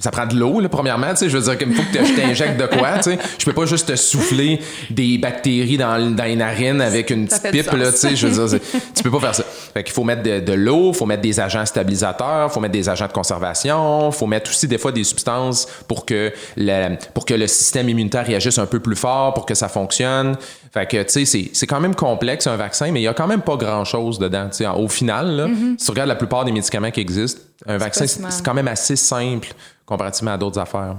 ça 0.00 0.10
prend 0.10 0.26
de 0.26 0.34
l'eau, 0.34 0.60
là, 0.60 0.68
premièrement. 0.68 1.10
Tu 1.10 1.16
sais, 1.16 1.28
je 1.28 1.36
veux 1.36 1.44
dire 1.44 1.58
qu'il 1.58 1.74
faut 1.74 1.82
que 1.82 2.04
je 2.04 2.14
t'injecte 2.14 2.58
de 2.58 2.66
quoi. 2.66 2.96
Tu 2.96 3.10
sais. 3.10 3.18
Je 3.38 3.44
peux 3.44 3.52
pas 3.52 3.66
juste 3.66 3.86
te 3.88 3.96
souffler 3.96 4.60
des 4.88 5.18
bactéries 5.18 5.76
dans, 5.76 6.14
dans 6.14 6.24
les 6.24 6.36
narines 6.36 6.80
avec 6.80 7.10
une 7.10 7.26
petite 7.28 7.50
pipe. 7.50 7.72
Là, 7.72 7.92
tu 7.92 7.98
sais, 7.98 8.16
je 8.16 8.26
veux 8.26 8.48
dire, 8.48 8.60
tu 8.94 9.02
peux 9.02 9.10
pas 9.10 9.20
faire 9.20 9.34
ça. 9.34 9.44
Fait 9.74 9.84
qu'il 9.84 9.92
faut 9.92 10.04
mettre 10.04 10.22
de, 10.22 10.40
de 10.40 10.52
l'eau, 10.54 10.92
faut 10.94 11.06
mettre 11.06 11.22
des 11.22 11.38
agents 11.38 11.66
stabilisateurs, 11.66 12.50
faut 12.50 12.60
mettre 12.60 12.72
des 12.72 12.88
agents 12.88 13.06
de 13.06 13.12
conservation, 13.12 14.10
faut 14.10 14.26
mettre 14.26 14.50
aussi 14.50 14.66
des 14.66 14.78
fois 14.78 14.90
des 14.90 15.04
substances 15.04 15.68
pour 15.86 16.06
que 16.06 16.32
le, 16.56 16.96
pour 17.12 17.26
que 17.26 17.34
le 17.34 17.46
système 17.46 17.88
immunitaire 17.88 18.26
réagisse 18.26 18.58
un 18.58 18.66
peu 18.66 18.80
plus 18.80 18.96
fort, 18.96 19.34
pour 19.34 19.44
que 19.44 19.54
ça 19.54 19.68
fonctionne. 19.68 20.36
Fait 20.72 20.86
que, 20.86 21.02
tu 21.02 21.08
sais, 21.10 21.24
c'est- 21.24 21.50
c'est 21.52 21.66
quand 21.66 21.80
même 21.80 21.96
complexe 21.96 22.46
un 22.46 22.56
vaccin, 22.56 22.92
mais 22.92 23.00
il 23.00 23.04
y 23.04 23.08
a 23.08 23.14
quand 23.14 23.26
même 23.26 23.42
pas 23.42 23.56
grand-chose 23.56 24.18
dedans. 24.20 24.48
Tu 24.50 24.58
sais, 24.58 24.66
au 24.68 24.86
final, 24.88 25.26
là, 25.36 25.48
si 25.76 25.84
tu 25.84 25.90
regardes 25.90 26.08
la 26.08 26.14
plupart 26.14 26.44
des 26.44 26.52
médicaments 26.52 26.90
qui 26.92 27.00
existent, 27.00 27.40
un 27.66 27.76
vaccin, 27.76 28.06
c'est 28.06 28.44
quand 28.44 28.54
même 28.54 28.68
assez 28.68 28.94
simple 28.94 29.48
comparativement 29.84 30.32
à 30.34 30.38
d'autres 30.38 30.60
affaires. 30.60 30.94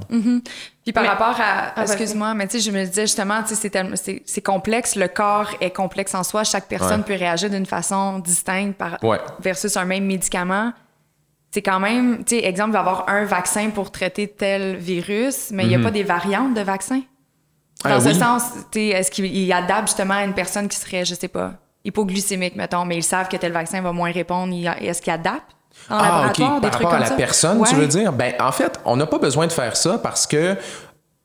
Puis 0.83 0.91
par 0.91 1.03
Mais- 1.03 1.09
rapport 1.09 1.39
à. 1.39 1.73
Ah, 1.77 1.83
excuse-moi, 1.83 2.33
mais 2.33 2.47
tu 2.47 2.59
sais, 2.59 2.69
je 2.69 2.75
me 2.77 2.83
disais 2.85 3.03
justement, 3.03 3.41
tu 3.43 3.49
sais, 3.49 3.55
c'est 3.55 3.69
tellement- 3.69 3.95
c'est 3.95 4.21
c'est 4.25 4.41
complexe. 4.41 4.95
Le 4.97 5.07
corps 5.07 5.51
est 5.61 5.69
complexe 5.71 6.13
en 6.15 6.23
soi. 6.23 6.43
Chaque 6.43 6.67
personne 6.67 6.99
Ouais. 7.01 7.05
peut 7.05 7.15
réagir 7.15 7.49
d'une 7.49 7.65
façon 7.65 8.19
distincte 8.19 8.77
par, 8.77 8.97
Ouais. 9.03 9.19
versus 9.39 9.77
un 9.77 9.85
même 9.85 10.05
médicament. 10.05 10.73
C'est 11.53 11.61
quand 11.61 11.79
même, 11.79 12.23
tu 12.25 12.35
sais, 12.39 12.45
exemple, 12.45 12.69
il 12.71 12.73
va 12.73 12.79
y 12.79 12.81
avoir 12.81 13.09
un 13.09 13.23
vaccin 13.25 13.69
pour 13.69 13.91
traiter 13.91 14.27
tel 14.27 14.75
virus, 14.77 15.49
mais 15.51 15.63
il 15.63 15.69
n'y 15.69 15.75
a 15.75 15.79
pas 15.79 15.91
des 15.91 16.03
variantes 16.03 16.53
de 16.53 16.61
vaccins. 16.61 17.01
Dans 17.83 17.89
Euh, 17.91 18.00
ce 18.00 18.07
oui. 18.09 18.15
sens, 18.19 18.43
est-ce 18.75 19.11
qu'il 19.11 19.51
adapte 19.53 19.88
justement 19.88 20.15
à 20.15 20.23
une 20.23 20.33
personne 20.33 20.67
qui 20.67 20.77
serait, 20.77 21.03
je 21.05 21.15
sais 21.15 21.27
pas, 21.27 21.53
hypoglycémique, 21.83 22.55
mettons, 22.55 22.85
mais 22.85 22.97
ils 22.97 23.03
savent 23.03 23.27
que 23.27 23.38
tel 23.38 23.51
vaccin 23.51 23.81
va 23.81 23.91
moins 23.91 24.12
répondre. 24.12 24.53
Est-ce 24.79 25.01
qu'il 25.01 25.12
adapte 25.13 25.56
en 25.89 25.97
Ah, 25.97 26.03
laboratoire, 26.03 26.49
OK. 26.49 26.56
des 26.56 26.62
Par 26.62 26.71
trucs 26.71 26.84
rapport 26.84 26.93
à 26.97 26.99
la 26.99 27.06
ça? 27.08 27.15
personne, 27.15 27.63
tu 27.67 27.75
veux 27.75 27.88
dire? 27.88 28.12
Ben, 28.13 28.34
en 28.39 28.51
fait, 28.51 28.79
on 28.86 28.95
n'a 28.97 29.06
pas 29.08 29.17
besoin 29.17 29.47
de 29.47 29.51
faire 29.51 29.75
ça 29.75 29.97
parce 29.97 30.27
que. 30.27 30.56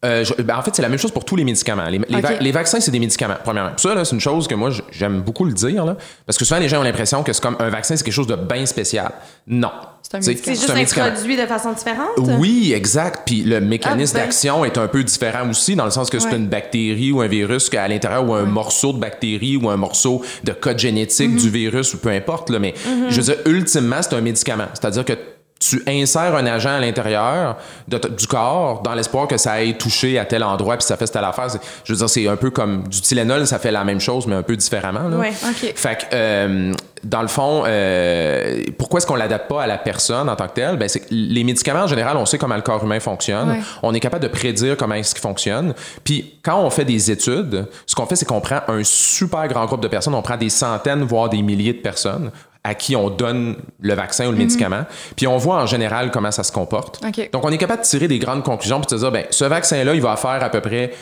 Euh, 0.06 0.24
je- 0.24 0.42
ben, 0.42 0.56
en 0.56 0.62
fait, 0.62 0.74
c'est 0.74 0.82
la 0.82 0.88
même 0.88 0.98
chose 0.98 1.10
pour 1.10 1.24
tous 1.24 1.36
les 1.36 1.44
médicaments. 1.44 1.84
Les, 1.88 1.98
les 2.08 2.20
va- 2.20 2.30
OK. 2.32 2.36
les 2.40 2.52
vaccins, 2.52 2.80
c'est 2.80 2.90
des 2.90 2.98
médicaments, 3.00 3.36
premièrement. 3.42 3.72
Ça, 3.76 4.04
c'est 4.04 4.14
une 4.14 4.20
chose 4.20 4.46
que 4.48 4.54
moi, 4.54 4.70
j'aime 4.90 5.20
beaucoup 5.20 5.44
le 5.44 5.52
dire, 5.52 5.84
là, 5.84 5.96
parce 6.24 6.38
que 6.38 6.44
souvent, 6.44 6.60
les 6.60 6.68
gens 6.68 6.80
ont 6.80 6.84
l'impression 6.84 7.22
que 7.22 7.32
c'est 7.32 7.42
comme 7.42 7.56
un 7.58 7.68
vaccin, 7.68 7.96
c'est 7.96 8.04
quelque 8.04 8.14
chose 8.14 8.26
de 8.26 8.36
bien 8.36 8.64
spécial. 8.66 9.10
Non. 9.46 9.70
C'est 10.08 10.22
juste 10.46 10.70
un 10.70 10.76
introduit 10.76 11.36
de 11.36 11.46
façon 11.46 11.72
différente? 11.72 12.10
Oui, 12.38 12.72
exact. 12.72 13.22
Puis 13.26 13.42
le 13.42 13.60
mécanisme 13.60 14.14
Ah, 14.16 14.20
ben. 14.20 14.24
d'action 14.26 14.64
est 14.64 14.78
un 14.78 14.86
peu 14.86 15.02
différent 15.02 15.50
aussi, 15.50 15.74
dans 15.74 15.84
le 15.84 15.90
sens 15.90 16.10
que 16.10 16.20
c'est 16.20 16.28
Ouais. 16.28 16.36
une 16.36 16.46
bactérie 16.46 17.10
ou 17.10 17.20
un 17.22 17.26
virus 17.26 17.68
qu'à 17.68 17.88
l'intérieur 17.88 18.24
ou 18.28 18.32
un 18.34 18.44
morceau 18.44 18.92
de 18.92 18.98
bactérie 18.98 19.56
ou 19.56 19.68
un 19.68 19.76
morceau 19.76 20.22
de 20.44 20.52
code 20.52 20.78
génétique 20.78 21.32
Mm-hmm. 21.32 21.40
du 21.40 21.50
virus 21.50 21.92
ou 21.94 21.98
peu 21.98 22.10
importe. 22.10 22.50
Là, 22.50 22.60
mais 22.60 22.72
je 23.08 23.16
veux 23.20 23.22
dire, 23.34 23.36
ultimement, 23.46 23.96
c'est 24.00 24.14
un 24.14 24.20
médicament. 24.20 24.66
C'est-à-dire 24.74 25.04
que 25.04 25.14
tu 25.58 25.82
insères 25.86 26.34
un 26.34 26.46
agent 26.46 26.70
à 26.70 26.80
l'intérieur 26.80 27.56
du 27.88 28.26
corps 28.26 28.82
dans 28.82 28.94
l'espoir 28.94 29.26
que 29.26 29.38
ça 29.38 29.52
aille 29.52 29.78
toucher 29.78 30.18
à 30.18 30.26
tel 30.26 30.44
endroit 30.44 30.76
puis 30.76 30.86
ça 30.86 30.96
fait 30.96 31.06
telle 31.06 31.24
affaire. 31.24 31.48
Je 31.84 31.92
veux 31.92 31.98
dire, 31.98 32.10
c'est 32.10 32.28
un 32.28 32.36
peu 32.36 32.50
comme 32.50 32.86
du 32.88 33.00
Tylenol, 33.00 33.46
ça 33.46 33.58
fait 33.58 33.70
la 33.70 33.84
même 33.84 34.00
chose, 34.00 34.26
mais 34.26 34.34
un 34.34 34.42
peu 34.42 34.56
différemment. 34.56 35.08
Là. 35.08 35.16
Ouais, 35.16 35.30
OK. 35.30 35.72
Fait 35.74 35.96
que, 35.96 36.04
euh, 36.12 36.72
dans 37.04 37.22
le 37.22 37.28
fond, 37.28 37.62
euh, 37.66 38.64
pourquoi 38.76 38.98
est-ce 38.98 39.06
qu'on 39.06 39.14
l'adapte 39.14 39.48
pas 39.48 39.62
à 39.62 39.66
la 39.66 39.78
personne 39.78 40.28
en 40.28 40.36
tant 40.36 40.46
que 40.48 40.54
telle? 40.54 40.76
Ben, 40.76 40.88
c'est 40.88 41.00
que 41.00 41.06
les 41.10 41.44
médicaments, 41.44 41.84
en 41.84 41.86
général, 41.86 42.16
on 42.16 42.26
sait 42.26 42.36
comment 42.36 42.56
le 42.56 42.62
corps 42.62 42.84
humain 42.84 43.00
fonctionne. 43.00 43.50
Ouais. 43.50 43.60
On 43.82 43.94
est 43.94 44.00
capable 44.00 44.24
de 44.24 44.28
prédire 44.28 44.76
comment 44.76 44.94
est-ce 44.94 45.14
qu'il 45.14 45.22
fonctionne. 45.22 45.74
Puis, 46.04 46.34
quand 46.42 46.60
on 46.60 46.68
fait 46.68 46.84
des 46.84 47.10
études, 47.10 47.66
ce 47.86 47.94
qu'on 47.94 48.06
fait, 48.06 48.16
c'est 48.16 48.26
qu'on 48.26 48.40
prend 48.40 48.60
un 48.68 48.82
super 48.82 49.48
grand 49.48 49.64
groupe 49.64 49.82
de 49.82 49.88
personnes. 49.88 50.14
On 50.14 50.22
prend 50.22 50.36
des 50.36 50.50
centaines, 50.50 51.02
voire 51.02 51.28
des 51.28 51.40
milliers 51.40 51.72
de 51.72 51.80
personnes 51.80 52.30
à 52.66 52.74
qui 52.74 52.96
on 52.96 53.10
donne 53.10 53.56
le 53.80 53.94
vaccin 53.94 54.26
ou 54.26 54.30
le 54.32 54.36
médicament. 54.38 54.84
Puis, 55.16 55.26
on 55.26 55.36
voit 55.36 55.56
en 55.62 55.66
général 55.66 56.10
comment 56.10 56.30
ça 56.30 56.42
se 56.42 56.52
comporte. 56.52 57.02
Donc, 57.32 57.44
on 57.44 57.50
est 57.50 57.58
capable 57.58 57.82
de 57.82 57.86
tirer 57.86 58.08
des 58.08 58.18
grandes 58.18 58.42
conclusions 58.42 58.80
puis 58.80 58.86
de 58.86 58.90
se 58.90 58.96
dire, 58.96 59.12
ben, 59.12 59.24
ce 59.30 59.44
vaccin-là, 59.44 59.94
il 59.94 60.02
va 60.02 60.16
faire 60.16 60.42
à 60.42 60.48
peu 60.50 60.60
près 60.60 60.92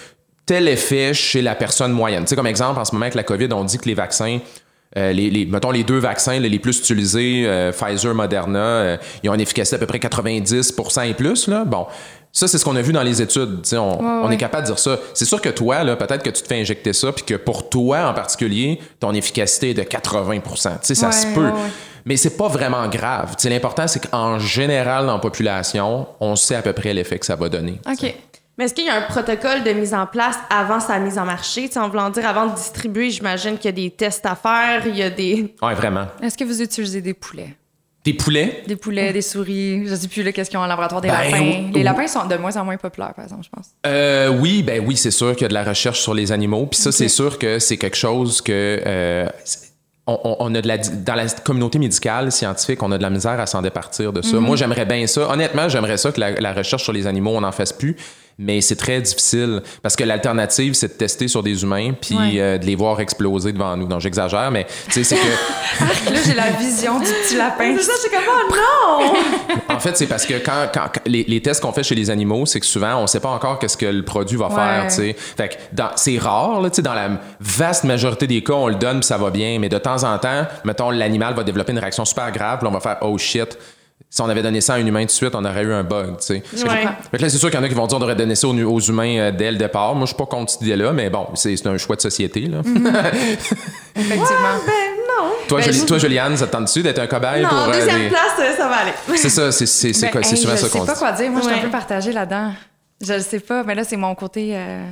tel 0.46 0.68
effet 0.68 1.14
chez 1.14 1.40
la 1.40 1.54
personne 1.54 1.92
moyenne. 1.92 2.24
Tu 2.24 2.28
sais, 2.30 2.36
comme 2.36 2.46
exemple, 2.46 2.78
en 2.78 2.84
ce 2.84 2.92
moment 2.92 3.04
avec 3.04 3.14
la 3.14 3.22
COVID, 3.22 3.48
on 3.52 3.64
dit 3.64 3.78
que 3.78 3.86
les 3.86 3.94
vaccins, 3.94 4.40
euh, 4.98 5.12
les, 5.12 5.30
les- 5.30 5.46
mettons 5.46 5.70
les 5.70 5.84
deux 5.84 5.98
vaccins 5.98 6.38
là, 6.38 6.46
les 6.48 6.58
plus 6.58 6.78
utilisés, 6.78 7.44
euh, 7.46 7.72
Pfizer, 7.72 8.14
Moderna, 8.14 8.58
euh, 8.58 8.96
ils 9.22 9.30
ont 9.30 9.34
une 9.34 9.40
efficacité 9.40 9.76
à 9.76 9.78
peu 9.78 9.86
près 9.86 9.98
90% 9.98 11.08
et 11.08 11.14
plus. 11.14 11.48
Là. 11.48 11.64
Bon, 11.64 11.86
ça, 12.34 12.48
c'est 12.48 12.58
ce 12.58 12.64
qu'on 12.64 12.76
a 12.76 12.82
vu 12.82 12.92
dans 12.92 13.02
les 13.02 13.22
études. 13.22 13.62
Tu 13.62 13.70
sais, 13.70 13.78
on, 13.78 14.00
on 14.00 14.30
est 14.30 14.36
capable 14.36 14.64
de 14.64 14.72
dire 14.72 14.78
ça. 14.78 14.98
C'est 15.14 15.24
sûr 15.24 15.40
que 15.40 15.48
toi, 15.48 15.84
là, 15.84 15.94
peut-être 15.96 16.22
que 16.22 16.30
tu 16.30 16.42
te 16.42 16.48
fais 16.48 16.60
injecter 16.60 16.92
ça, 16.92 17.12
puis 17.12 17.24
que 17.24 17.34
pour 17.34 17.70
toi 17.70 18.08
en 18.08 18.12
particulier, 18.14 18.80
ton 19.00 19.12
efficacité 19.14 19.70
est 19.70 19.74
de 19.74 19.82
80 19.84 20.40
Tu 20.40 20.50
sais, 20.82 20.94
ça 20.94 21.06
Ouais, 21.06 21.12
se 21.12 21.26
peut. 21.28 21.44
ouais, 21.46 21.50
ouais. 21.52 21.70
Mais 22.06 22.16
c'est 22.18 22.36
pas 22.36 22.48
vraiment 22.48 22.86
grave. 22.88 23.30
Tu 23.36 23.44
sais, 23.44 23.48
L'important, 23.50 23.86
c'est 23.86 24.10
qu'en 24.10 24.38
général, 24.38 25.06
dans 25.06 25.14
la 25.14 25.18
population, 25.20 26.06
on 26.20 26.36
sait 26.36 26.56
à 26.56 26.60
peu 26.62 26.72
près 26.74 26.92
l'effet 26.92 27.18
que 27.18 27.24
ça 27.24 27.36
va 27.36 27.48
donner. 27.48 27.80
OK. 27.90 28.14
Mais 28.58 28.66
est-ce 28.66 28.74
qu'il 28.74 28.84
y 28.84 28.88
a 28.88 28.94
un 28.96 29.02
protocole 29.02 29.64
de 29.64 29.70
mise 29.72 29.94
en 29.94 30.06
place 30.06 30.36
avant 30.50 30.78
sa 30.80 30.98
mise 30.98 31.18
en 31.18 31.24
marché? 31.24 31.66
Tu 31.66 31.72
sais, 31.74 31.78
en 31.80 31.88
voulant 31.88 32.10
dire, 32.10 32.26
avant 32.28 32.46
de 32.46 32.54
distribuer, 32.54 33.10
j'imagine 33.10 33.56
qu'il 33.56 33.64
y 33.66 33.68
a 33.68 33.72
des 33.72 33.90
tests 33.90 34.26
à 34.26 34.34
faire, 34.36 34.86
il 34.86 34.96
y 34.96 35.02
a 35.02 35.10
des... 35.10 35.54
Ouais, 35.62 35.74
vraiment. 35.74 36.06
Est-ce 36.22 36.36
que 36.36 36.44
vous 36.44 36.60
utilisez 36.62 37.00
des 37.00 37.14
poulets? 37.14 37.56
Des 38.04 38.12
poulets, 38.12 38.62
Des 38.66 38.76
poulets, 38.76 39.12
des 39.14 39.22
souris, 39.22 39.86
je 39.88 39.94
sais 39.94 40.08
plus 40.08 40.30
qu'est-ce 40.32 40.50
qu'ils 40.50 40.58
ont 40.58 40.62
en 40.62 40.66
laboratoire, 40.66 41.00
des 41.00 41.08
Ben, 41.08 41.30
lapins. 41.30 41.70
Les 41.72 41.82
lapins 41.82 42.06
sont 42.06 42.26
de 42.26 42.36
moins 42.36 42.54
en 42.56 42.64
moins 42.64 42.76
populaires, 42.76 43.14
par 43.14 43.24
exemple, 43.24 43.44
je 43.44 43.48
pense. 43.48 43.68
Euh, 43.86 44.28
oui, 44.28 44.62
ben 44.62 44.82
oui, 44.86 44.96
c'est 44.96 45.10
sûr 45.10 45.32
qu'il 45.32 45.42
y 45.42 45.44
a 45.46 45.48
de 45.48 45.54
la 45.54 45.64
recherche 45.64 46.00
sur 46.00 46.12
les 46.12 46.30
animaux. 46.30 46.66
Puis 46.66 46.78
ça, 46.80 46.92
c'est 46.92 47.08
sûr 47.08 47.38
que 47.38 47.58
c'est 47.58 47.78
quelque 47.78 47.96
chose 47.96 48.42
que 48.42 48.80
euh, 48.84 49.26
on, 50.06 50.36
on- 50.38 50.54
a 50.54 50.60
de 50.60 50.68
la 50.68 50.76
dans 50.76 51.14
la 51.14 51.26
communauté 51.28 51.78
médicale 51.78 52.30
scientifique, 52.30 52.82
on 52.82 52.92
a 52.92 52.98
de 52.98 53.02
la 53.02 53.08
misère 53.08 53.40
à 53.40 53.46
s'en 53.46 53.62
départir 53.62 54.12
de 54.12 54.20
ça. 54.20 54.36
Moi, 54.38 54.56
j'aimerais 54.56 54.84
bien 54.84 55.06
ça. 55.06 55.30
Honnêtement, 55.30 55.70
j'aimerais 55.70 55.96
ça 55.96 56.12
que 56.12 56.20
la, 56.20 56.32
la 56.32 56.52
recherche 56.52 56.82
sur 56.82 56.92
les 56.92 57.06
animaux, 57.06 57.30
on 57.34 57.40
n'en 57.40 57.52
fasse 57.52 57.72
plus. 57.72 57.96
Mais 58.38 58.60
c'est 58.60 58.76
très 58.76 59.00
difficile 59.00 59.62
parce 59.82 59.96
que 59.96 60.04
l'alternative, 60.04 60.74
c'est 60.74 60.88
de 60.88 60.92
tester 60.94 61.28
sur 61.28 61.42
des 61.42 61.62
humains 61.62 61.92
puis 62.00 62.16
Ouais. 62.16 62.32
euh, 62.40 62.58
de 62.58 62.66
les 62.66 62.74
voir 62.76 63.00
exploser 63.00 63.52
devant 63.52 63.76
nous. 63.76 63.86
Donc, 63.86 64.00
j'exagère, 64.00 64.50
mais 64.50 64.66
tu 64.86 64.92
sais, 64.92 65.04
c'est 65.04 65.16
que. 65.16 65.20
Là, 66.12 66.20
j'ai 66.24 66.34
la 66.34 66.50
vision 66.50 66.98
du 66.98 67.06
petit 67.06 67.36
lapin. 67.36 67.74
C'est 67.78 67.84
ça, 67.84 67.92
je 67.96 68.00
suis 68.00 68.10
comme, 68.10 68.24
oh 68.28 68.52
non! 68.54 69.14
En 69.74 69.80
fait, 69.80 69.96
c'est 69.96 70.06
parce 70.06 70.24
que 70.26 70.34
quand, 70.34 70.68
quand- 70.72 70.88
quand- 70.92 71.00
les, 71.06 71.24
les 71.24 71.40
tests 71.40 71.60
qu'on 71.62 71.72
fait 71.72 71.82
chez 71.82 71.94
les 71.94 72.10
animaux, 72.10 72.46
c'est 72.46 72.60
que 72.60 72.66
souvent, 72.66 72.96
on 72.98 73.06
sait 73.06 73.20
pas 73.20 73.30
encore 73.30 73.58
qu'est-ce 73.58 73.76
que 73.76 73.86
le 73.86 74.04
produit 74.04 74.36
va 74.36 74.48
Ouais. 74.48 74.54
faire, 74.54 74.84
tu 74.88 74.94
sais. 74.94 75.16
Fait 75.18 75.48
que 75.48 75.54
dans- 75.72 75.90
c'est 75.96 76.18
rare, 76.18 76.60
là, 76.60 76.70
tu 76.70 76.76
sais, 76.76 76.82
dans 76.82 76.94
la 76.94 77.08
vaste 77.40 77.84
majorité 77.84 78.26
des 78.26 78.42
cas, 78.42 78.52
on 78.54 78.68
le 78.68 78.74
donne 78.76 79.00
puis 79.00 79.06
ça 79.06 79.16
va 79.16 79.30
bien, 79.30 79.58
mais 79.58 79.68
de 79.68 79.78
temps 79.78 80.02
en 80.04 80.18
temps, 80.18 80.44
mettons, 80.64 80.90
l'animal 80.90 81.34
va 81.34 81.42
développer 81.44 81.72
une 81.72 81.78
réaction 81.78 82.04
super 82.04 82.30
grave, 82.30 82.58
puis 82.58 82.68
on 82.68 82.72
va 82.72 82.80
faire 82.80 82.98
«Oh 83.02 83.16
shit». 83.18 83.58
Si 84.16 84.22
on 84.22 84.28
avait 84.28 84.42
donné 84.42 84.60
ça 84.60 84.74
à 84.74 84.76
un 84.76 84.86
humain 84.86 85.00
tout 85.00 85.06
de 85.06 85.10
suite, 85.10 85.34
on 85.34 85.44
aurait 85.44 85.64
eu 85.64 85.72
un 85.72 85.82
bug, 85.82 86.18
tu 86.20 86.26
sais. 86.26 86.42
Ouais. 86.62 86.86
Fait 87.10 87.16
que 87.16 87.22
là, 87.22 87.28
c'est 87.28 87.36
sûr 87.38 87.50
qu'il 87.50 87.58
y 87.58 87.60
en 87.60 87.64
a 87.64 87.68
qui 87.68 87.74
vont 87.74 87.88
dire 87.88 87.96
on 87.96 88.00
devrait 88.00 88.14
donner 88.14 88.36
ça 88.36 88.46
aux, 88.46 88.54
aux 88.56 88.78
humains 88.80 89.18
euh, 89.18 89.30
dès 89.32 89.50
le 89.50 89.56
départ. 89.58 89.92
Moi, 89.96 90.02
je 90.04 90.10
suis 90.10 90.16
pas 90.16 90.26
contre 90.26 90.52
cette 90.52 90.60
idée-là, 90.62 90.92
mais 90.92 91.10
bon, 91.10 91.26
c'est 91.34 91.66
un 91.66 91.76
choix 91.78 91.96
de 91.96 92.00
société, 92.00 92.42
là. 92.42 92.58
Effectivement. 93.96 94.56
Ben 94.66 94.72
non. 95.08 95.30
toi, 95.48 95.58
Ben, 95.58 95.64
Joli- 95.66 95.78
je- 95.80 95.84
toi, 95.84 95.98
Juliane, 95.98 96.36
ça 96.36 96.46
te 96.46 96.52
tente-tu 96.52 96.82
d'être 96.82 96.98
un 97.00 97.06
cobaye 97.08 97.42
Non, 97.42 97.48
pour... 97.48 97.58
euh, 97.58 97.72
deuxième 97.72 98.02
des- 98.02 98.08
place, 98.08 98.22
euh, 98.38 98.56
ça 98.56 98.68
va 98.68 98.74
aller. 98.76 98.92
C'est 99.16 99.28
ça, 99.30 99.50
c'est 99.52 99.66
c'est- 99.66 99.92
c'est 99.92 100.06
Ben, 100.06 100.12
quoi- 100.12 100.22
c'est 100.22 100.36
hey, 100.36 100.42
souvent 100.42 100.54
je 100.56 100.60
ça 100.60 100.68
qu'on 100.68 100.80
sais 100.80 100.86
pas 100.86 100.92
dit. 100.92 100.98
quoi 101.00 101.12
dire. 101.12 101.30
Moi, 101.30 101.40
je 101.40 101.46
suis 101.46 101.54
Ouais. 101.54 101.60
un 101.60 101.64
peu 101.64 101.70
partagée 101.70 102.12
là-dedans. 102.12 102.52
Je 103.04 103.12
le 103.14 103.20
sais 103.20 103.40
pas, 103.40 103.62
mais 103.64 103.74
là, 103.74 103.84
c'est 103.84 103.96
mon 103.96 104.14
côté 104.14 104.50
euh, 104.54 104.84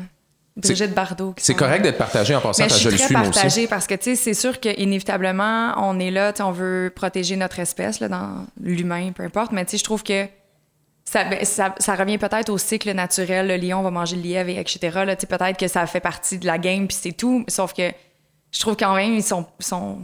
Brigitte 0.57 0.95
Bardot. 0.95 1.33
qui 1.33 1.45
C'est 1.45 1.55
correct 1.55 1.83
d'être 1.83 1.97
partagé 1.99 2.35
en 2.35 2.41
passant, 2.41 2.63
Mais 2.65 2.69
je 2.69 2.75
suis 2.75 2.91
le 2.91 2.97
suis 2.99 3.13
moi 3.15 3.23
aussi. 3.23 3.31
partagée 3.33 3.67
parce 3.67 3.87
que, 3.87 3.95
tu 3.95 4.03
sais, 4.05 4.17
c'est 4.17 4.35
sûr 4.35 4.61
qu'inévitablement, 4.61 5.73
on 5.79 5.99
est 5.99 6.11
là, 6.11 6.33
on 6.41 6.51
veut 6.53 6.93
protéger 6.95 7.37
notre 7.37 7.59
espèce, 7.59 8.01
là, 8.01 8.09
dans 8.09 8.45
l'humain, 8.61 9.13
peu 9.13 9.23
importe, 9.25 9.53
mais 9.53 9.65
tu 9.65 9.73
sais, 9.73 9.79
je 9.79 9.85
trouve 9.85 10.03
que 10.03 10.27
ça, 11.05 11.25
ben, 11.25 11.45
ça, 11.45 11.75
ça 11.79 11.95
revient 11.95 12.19
peut-être 12.19 12.49
au 12.51 12.59
cycle 12.59 12.93
naturel, 12.93 13.49
le 13.49 13.57
lion 13.57 13.83
va 13.83 13.91
manger 13.91 14.17
le 14.17 14.23
lièvre, 14.23 14.51
et 14.51 14.59
etc. 14.61 15.01
Là, 15.07 15.17
peut-être 15.17 15.59
que 15.59 15.69
ça 15.69 15.87
fait 15.87 16.01
partie 16.01 16.39
de 16.39 16.47
la 16.47 16.59
game, 16.59 16.87
puis 16.87 16.97
c'est 17.01 17.13
tout, 17.13 17.45
sauf 17.49 17.73
que 17.73 17.91
je 18.51 18.61
trouve 18.61 18.77
quand 18.77 18.95
même, 18.95 19.15
ils 19.15 19.23
sont, 19.23 19.47
sont, 19.59 19.99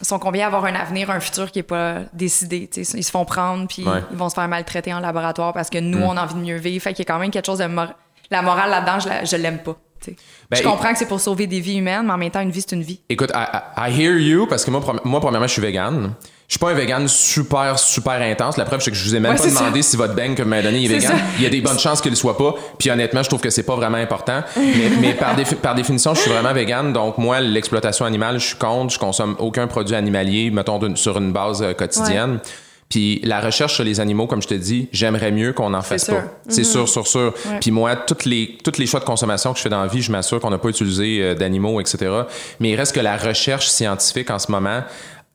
sont 0.00 0.18
conviés 0.18 0.42
à 0.42 0.46
avoir 0.46 0.64
un 0.64 0.74
avenir, 0.74 1.10
un 1.10 1.20
futur 1.20 1.50
qui 1.50 1.58
est 1.58 1.64
pas 1.64 2.00
décidé. 2.12 2.68
tu 2.72 2.84
sais. 2.84 2.98
Ils 2.98 3.02
se 3.04 3.10
font 3.10 3.24
prendre, 3.24 3.66
puis 3.66 3.84
Ouais. 3.84 4.00
ils 4.10 4.16
vont 4.16 4.28
se 4.28 4.34
faire 4.34 4.46
maltraiter 4.48 4.94
en 4.94 5.00
laboratoire 5.00 5.52
parce 5.52 5.70
que 5.70 5.78
nous, 5.78 5.98
Mm. 5.98 6.02
on 6.04 6.16
a 6.16 6.22
envie 6.22 6.34
de 6.34 6.40
mieux 6.40 6.56
vivre. 6.56 6.82
Fait 6.82 6.94
qu'il 6.94 7.04
y 7.04 7.08
a 7.08 7.12
quand 7.12 7.18
même 7.18 7.30
quelque 7.30 7.46
chose 7.46 7.58
de... 7.58 7.64
mor- 7.66 7.92
La 8.30 8.42
morale 8.42 8.70
là-dedans, 8.70 9.00
je, 9.00 9.08
la- 9.08 9.24
je 9.24 9.36
l'aime 9.36 9.58
pas. 9.58 9.76
Ben, 10.50 10.58
je 10.58 10.62
comprends 10.62 10.92
que 10.92 10.98
c'est 10.98 11.06
pour 11.08 11.20
sauver 11.20 11.46
des 11.48 11.58
vies 11.58 11.78
humaines, 11.78 12.02
mais 12.06 12.12
en 12.12 12.18
même 12.18 12.30
temps, 12.30 12.40
une 12.40 12.50
vie, 12.50 12.60
c'est 12.60 12.76
une 12.76 12.82
vie. 12.82 13.00
Écoute, 13.08 13.32
I, 13.34 13.44
I- 13.78 13.90
I 13.90 14.00
hear 14.00 14.16
you 14.18 14.46
parce 14.46 14.64
que 14.64 14.70
moi, 14.70 14.80
premièrement, 15.20 15.46
je 15.48 15.52
suis 15.52 15.62
vegan. 15.62 16.12
Je 16.46 16.52
suis 16.52 16.58
pas 16.60 16.70
un 16.70 16.74
vegan 16.74 17.08
super, 17.08 17.76
super 17.76 18.22
intense. 18.22 18.56
La 18.56 18.64
preuve, 18.64 18.80
c'est 18.80 18.92
que 18.92 18.96
je 18.96 19.02
vous 19.02 19.16
ai 19.16 19.18
même 19.18 19.32
Ouais, 19.32 19.38
pas 19.38 19.48
demandé 19.48 19.82
si 19.82 19.96
votre 19.96 20.14
bang 20.14 20.36
que 20.36 20.42
vous 20.44 20.48
m'avez 20.48 20.62
donné 20.62 20.84
est 20.84 20.86
C'est 20.86 20.94
vegan. 20.98 21.10
ça. 21.10 21.18
Il 21.38 21.42
y 21.42 21.46
a 21.46 21.48
des 21.50 21.60
bonnes 21.60 21.78
chances 21.80 22.00
qu'il 22.00 22.12
le 22.12 22.16
soit 22.16 22.38
pas. 22.38 22.54
Puis 22.78 22.88
honnêtement, 22.88 23.24
je 23.24 23.28
trouve 23.28 23.40
que 23.40 23.50
c'est 23.50 23.64
pas 23.64 23.74
vraiment 23.74 23.96
important. 23.98 24.42
Mais, 24.56 24.90
mais 25.00 25.14
par, 25.14 25.34
défi- 25.34 25.56
par 25.56 25.74
définition, 25.74 26.14
je 26.14 26.20
suis 26.20 26.30
vraiment 26.30 26.52
vegan. 26.52 26.92
Donc 26.92 27.18
moi, 27.18 27.40
l'exploitation 27.40 28.04
animale, 28.04 28.38
je 28.38 28.46
suis 28.46 28.56
contre. 28.56 28.94
Je 28.94 28.98
consomme 29.00 29.34
aucun 29.40 29.66
produit 29.66 29.96
animalier, 29.96 30.52
mettons, 30.52 30.78
d'une- 30.78 30.96
sur 30.96 31.18
une 31.18 31.32
base 31.32 31.62
euh, 31.62 31.72
quotidienne. 31.74 32.38
Puis 32.88 33.20
la 33.24 33.40
recherche 33.40 33.74
sur 33.74 33.84
les 33.84 33.98
animaux, 33.98 34.26
comme 34.26 34.40
je 34.40 34.46
te 34.46 34.54
dis, 34.54 34.88
j'aimerais 34.92 35.32
mieux 35.32 35.52
qu'on 35.52 35.70
n'en 35.70 35.82
fasse 35.82 36.04
sûr. 36.04 36.14
pas. 36.14 36.24
C'est 36.48 36.64
sûr, 36.64 36.88
sûr, 36.88 37.06
sûr. 37.06 37.34
Ouais. 37.46 37.58
Puis 37.60 37.72
moi, 37.72 37.96
toutes 37.96 38.24
les, 38.24 38.58
toutes 38.62 38.78
les 38.78 38.86
choix 38.86 39.00
de 39.00 39.04
consommation 39.04 39.52
que 39.52 39.58
je 39.58 39.62
fais 39.62 39.68
dans 39.68 39.82
la 39.82 39.88
vie, 39.88 40.02
je 40.02 40.12
m'assure 40.12 40.40
qu'on 40.40 40.50
n'a 40.50 40.58
pas 40.58 40.68
utilisé 40.68 41.20
euh, 41.20 41.34
d'animaux, 41.34 41.80
etc. 41.80 42.10
Mais 42.60 42.70
il 42.70 42.76
reste 42.76 42.94
que 42.94 43.00
la 43.00 43.16
recherche 43.16 43.68
scientifique 43.68 44.30
en 44.30 44.38
ce 44.38 44.52
moment, 44.52 44.82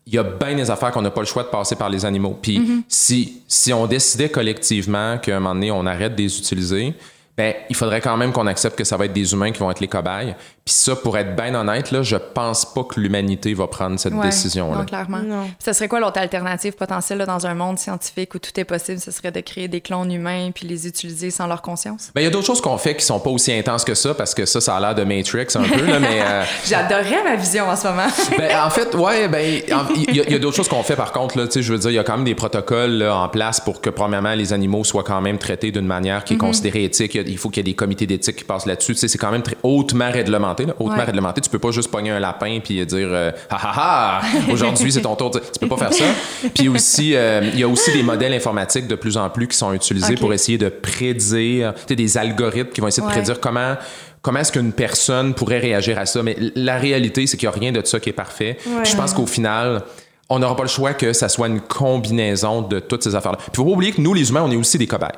il 0.07 0.13
y 0.13 0.17
a 0.17 0.23
bien 0.23 0.55
des 0.55 0.71
affaires 0.71 0.91
qu'on 0.91 1.01
n'a 1.01 1.11
pas 1.11 1.21
le 1.21 1.27
choix 1.27 1.43
de 1.43 1.49
passer 1.49 1.75
par 1.75 1.89
les 1.89 2.05
animaux. 2.05 2.37
Puis 2.41 2.59
Mm-hmm. 2.59 2.83
si, 2.87 3.41
si 3.47 3.73
on 3.73 3.87
décidait 3.87 4.29
collectivement 4.29 5.17
qu'à 5.17 5.37
un 5.37 5.39
moment 5.39 5.55
donné, 5.55 5.71
on 5.71 5.85
arrête 5.85 6.15
de 6.15 6.21
les 6.21 6.37
utiliser, 6.37 6.93
ben, 7.37 7.53
il 7.69 7.75
faudrait 7.75 8.01
quand 8.01 8.17
même 8.17 8.31
qu'on 8.31 8.47
accepte 8.47 8.77
que 8.77 8.83
ça 8.83 8.97
va 8.97 9.05
être 9.05 9.13
des 9.13 9.33
humains 9.33 9.51
qui 9.51 9.59
vont 9.59 9.71
être 9.71 9.79
les 9.79 9.87
cobayes. 9.87 10.35
Puis 10.63 10.75
ça, 10.75 10.95
pour 10.95 11.17
être 11.17 11.35
bien 11.35 11.55
honnête, 11.55 11.89
là, 11.91 12.03
je 12.03 12.15
pense 12.15 12.65
pas 12.71 12.83
que 12.83 12.99
l'humanité 12.99 13.53
va 13.55 13.65
prendre 13.67 13.99
cette 13.99 14.13
Ouais. 14.13 14.27
décision-là. 14.27 14.77
Non, 14.77 14.85
clairement. 14.85 15.17
Non. 15.25 15.49
Ce 15.57 15.73
serait 15.73 15.87
quoi 15.87 15.99
l'autre 15.99 16.19
alternative 16.19 16.73
potentielle 16.73 17.17
là, 17.17 17.25
dans 17.25 17.47
un 17.47 17.55
monde 17.55 17.79
scientifique 17.79 18.35
où 18.35 18.39
tout 18.39 18.51
est 18.59 18.63
possible? 18.63 18.99
Ce 18.99 19.09
serait 19.09 19.31
de 19.31 19.39
créer 19.39 19.67
des 19.67 19.81
clones 19.81 20.11
humains 20.11 20.51
puis 20.53 20.67
les 20.67 20.85
utiliser 20.87 21.31
sans 21.31 21.47
leur 21.47 21.63
conscience? 21.63 22.11
Ben, 22.13 22.21
il 22.21 22.25
y 22.25 22.27
a 22.27 22.29
d'autres 22.29 22.45
choses 22.45 22.61
qu'on 22.61 22.77
fait 22.77 22.95
qui 22.95 23.03
sont 23.03 23.19
pas 23.19 23.31
aussi 23.31 23.51
intenses 23.51 23.83
que 23.83 23.95
ça, 23.95 24.13
parce 24.13 24.35
que 24.35 24.45
ça, 24.45 24.61
ça 24.61 24.75
a 24.75 24.79
l'air 24.79 24.93
de 24.95 25.03
Matrix 25.03 25.47
un 25.55 25.63
peu, 25.63 25.83
là, 25.85 25.99
mais... 25.99 26.21
euh, 26.21 26.43
J'adorerais 26.67 27.23
ma 27.23 27.35
vision 27.37 27.67
en 27.67 27.75
ce 27.75 27.87
moment. 27.87 28.07
Ben, 28.37 28.63
en 28.63 28.69
fait, 28.69 28.93
ouais, 28.95 29.27
ben, 29.27 29.61
en- 29.73 29.93
il 29.95 30.15
y, 30.15 30.21
a- 30.35 30.39
d'autres 30.39 30.55
choses 30.57 30.69
qu'on 30.69 30.83
fait 30.83 30.95
par 30.95 31.11
contre, 31.11 31.37
là, 31.39 31.47
tu 31.47 31.53
sais, 31.53 31.61
je 31.63 31.73
veux 31.73 31.79
dire, 31.79 31.89
il 31.89 31.95
y 31.95 31.99
a 31.99 32.03
quand 32.03 32.15
même 32.17 32.23
des 32.25 32.35
protocoles 32.35 32.91
là, 32.99 33.15
en 33.15 33.29
place 33.29 33.59
pour 33.59 33.81
que, 33.81 33.89
premièrement, 33.89 34.33
les 34.35 34.53
animaux 34.53 34.83
soient 34.83 35.03
quand 35.03 35.21
même 35.21 35.39
traités 35.39 35.71
d'une 35.71 35.87
manière 35.87 36.23
qui 36.23 36.35
est 36.35 36.37
considérée 36.37 36.83
éthique. 36.83 37.15
Il 37.15 37.37
faut 37.39 37.49
qu'il 37.49 37.57
y 37.65 37.67
ait 37.67 37.71
des 37.71 37.75
comités 37.75 38.05
d'éthique 38.05 38.35
qui 38.37 38.43
passent 38.43 38.67
là-dessus. 38.67 38.93
Tu 38.93 38.99
sais, 38.99 39.07
c'est 39.07 39.17
quand 39.17 39.31
même 39.31 39.41
très 39.43 39.57
hautement 39.63 40.11
réglementé, 40.11 40.50
là, 40.59 40.73
hautement 40.79 40.97
Ouais. 40.97 41.03
réglementé. 41.03 41.41
Tu 41.41 41.49
peux 41.49 41.59
pas 41.59 41.71
juste 41.71 41.89
pogner 41.91 42.11
un 42.11 42.19
lapin 42.19 42.59
puis 42.63 42.85
dire, 42.85 43.07
euh, 43.11 43.31
ah 43.49 43.57
ah 43.61 43.71
ah, 43.75 44.21
aujourd'hui 44.51 44.91
c'est 44.91 45.01
ton 45.01 45.15
tour. 45.15 45.31
Tu 45.31 45.59
peux 45.59 45.67
pas 45.67 45.77
faire 45.77 45.93
ça. 45.93 46.03
Puis 46.55 46.67
aussi, 46.69 47.15
euh, 47.15 47.41
il 47.53 47.59
y 47.59 47.63
a 47.63 47.67
aussi 47.67 47.91
des 47.93 48.03
modèles 48.03 48.33
informatiques 48.33 48.87
de 48.87 48.95
plus 48.95 49.17
en 49.17 49.29
plus 49.29 49.47
qui 49.47 49.57
sont 49.57 49.73
utilisés 49.73 50.15
pour 50.15 50.33
essayer 50.33 50.57
de 50.57 50.69
prédire, 50.69 51.73
tu 51.75 51.81
sais, 51.89 51.95
des 51.95 52.17
algorithmes 52.17 52.69
qui 52.71 52.81
vont 52.81 52.87
essayer 52.87 53.03
de 53.03 53.07
Ouais. 53.07 53.13
prédire 53.17 53.39
comment 53.39 53.75
comment 54.21 54.39
est-ce 54.39 54.51
qu'une 54.51 54.71
personne 54.71 55.33
pourrait 55.33 55.57
réagir 55.59 55.97
à 55.97 56.05
ça. 56.05 56.21
Mais 56.21 56.35
la 56.55 56.77
réalité, 56.77 57.25
c'est 57.25 57.37
qu'il 57.37 57.49
n'y 57.49 57.55
a 57.55 57.59
rien 57.59 57.71
de 57.71 57.83
ça 57.85 57.99
qui 57.99 58.09
est 58.09 58.13
parfait. 58.13 58.57
Ouais. 58.67 58.85
Je 58.85 58.95
pense 58.95 59.13
qu'au 59.15 59.25
final, 59.25 59.81
on 60.29 60.37
n'aura 60.39 60.55
pas 60.55 60.61
le 60.63 60.69
choix 60.69 60.93
que 60.93 61.11
ça 61.11 61.27
soit 61.27 61.47
une 61.47 61.59
combinaison 61.61 62.61
de 62.61 62.79
toutes 62.79 63.03
ces 63.03 63.15
affaires-là. 63.15 63.37
Puis 63.39 63.47
il 63.53 63.55
faut 63.57 63.65
pas 63.65 63.71
oublier 63.71 63.91
que 63.91 63.99
nous, 64.01 64.13
les 64.13 64.29
humains, 64.29 64.43
on 64.45 64.51
est 64.51 64.55
aussi 64.55 64.77
des 64.77 64.85
cobayes. 64.87 65.09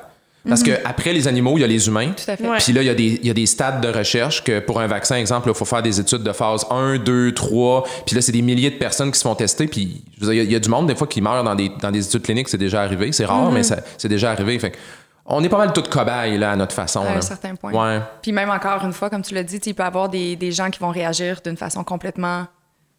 Parce 0.47 0.61
que 0.63 0.71
après 0.83 1.13
les 1.13 1.27
animaux, 1.27 1.57
il 1.57 1.61
y 1.61 1.63
a 1.63 1.67
les 1.67 1.87
humains. 1.87 2.11
Tout 2.11 2.29
à 2.29 2.35
fait. 2.35 2.47
Ouais. 2.47 2.57
Puis 2.57 2.73
là, 2.73 2.81
il 2.81 2.85
y, 2.85 2.89
a 2.89 2.93
des, 2.93 3.19
il 3.21 3.25
y 3.25 3.29
a 3.29 3.33
des 3.33 3.45
stades 3.45 3.79
de 3.81 3.87
recherche 3.87 4.43
que 4.43 4.59
pour 4.59 4.81
un 4.81 4.87
vaccin, 4.87 5.15
exemple, 5.15 5.47
il 5.49 5.55
faut 5.55 5.63
faire 5.65 5.81
des 5.81 5.99
études 6.01 6.23
de 6.23 6.31
phase 6.33 6.65
1, 6.69 6.97
2, 6.97 7.33
3. 7.33 7.83
Puis 8.05 8.15
là, 8.15 8.21
c'est 8.21 8.33
des 8.33 8.41
milliers 8.41 8.71
de 8.71 8.75
personnes 8.77 9.11
qui 9.11 9.17
se 9.19 9.23
font 9.23 9.35
tester. 9.35 9.67
Puis 9.67 10.03
je 10.19 10.25
veux 10.25 10.33
dire, 10.33 10.33
il 10.33 10.37
y 10.37 10.41
a- 10.41 10.43
il 10.43 10.51
y, 10.51 10.55
a 10.55 10.59
du 10.59 10.67
monde, 10.69 10.87
des 10.87 10.95
fois, 10.95 11.07
qui 11.07 11.21
meurt 11.21 11.45
dans 11.45 11.55
des, 11.55 11.71
dans 11.81 11.91
des 11.91 12.05
études 12.05 12.23
cliniques. 12.23 12.49
C'est 12.49 12.57
déjà 12.57 12.81
arrivé. 12.81 13.11
C'est 13.13 13.25
rare, 13.25 13.51
mais 13.51 13.63
ça- 13.63 13.79
c'est 13.97 14.09
déjà 14.09 14.31
arrivé. 14.31 14.59
Fait 14.59 14.71
que 14.71 14.77
on 15.25 15.41
est 15.41 15.47
pas 15.47 15.57
mal 15.57 15.71
tous 15.71 15.83
cobayes, 15.83 16.37
là, 16.37 16.51
à 16.51 16.55
notre 16.57 16.75
façon. 16.75 16.99
À 17.05 17.11
un 17.11 17.15
là. 17.15 17.21
certain 17.21 17.55
point. 17.55 17.71
Ouais. 17.71 18.01
Puis 18.21 18.33
même 18.33 18.49
encore 18.49 18.83
une 18.83 18.91
fois, 18.91 19.09
comme 19.09 19.21
tu 19.21 19.33
l'as 19.33 19.43
dit, 19.43 19.61
il 19.65 19.73
peut 19.73 19.83
y 19.83 19.85
avoir 19.85 20.09
des, 20.09 20.35
des 20.35 20.51
gens 20.51 20.69
qui 20.69 20.79
vont 20.81 20.89
réagir 20.89 21.39
d'une 21.41 21.55
façon 21.55 21.85
complètement 21.85 22.47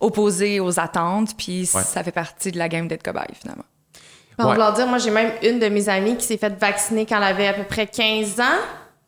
opposée 0.00 0.60
aux 0.60 0.80
attentes, 0.80 1.36
puis 1.36 1.68
Ouais. 1.74 1.82
ça 1.82 2.02
fait 2.02 2.10
partie 2.12 2.50
de 2.52 2.58
la 2.58 2.68
game 2.70 2.88
d'être 2.88 3.02
cobaye, 3.02 3.26
finalement. 3.38 3.64
En 4.38 4.46
Ouais. 4.48 4.54
voulant 4.54 4.72
dire, 4.72 4.86
moi, 4.86 4.98
j'ai 4.98 5.10
même 5.10 5.32
une 5.42 5.58
de 5.60 5.68
mes 5.68 5.88
amies 5.88 6.16
qui 6.16 6.24
s'est 6.24 6.36
faite 6.38 6.58
vacciner 6.60 7.06
quand 7.06 7.16
elle 7.18 7.22
avait 7.24 7.46
à 7.48 7.52
peu 7.52 7.64
près 7.64 7.86
15 7.86 8.40
ans. 8.40 8.44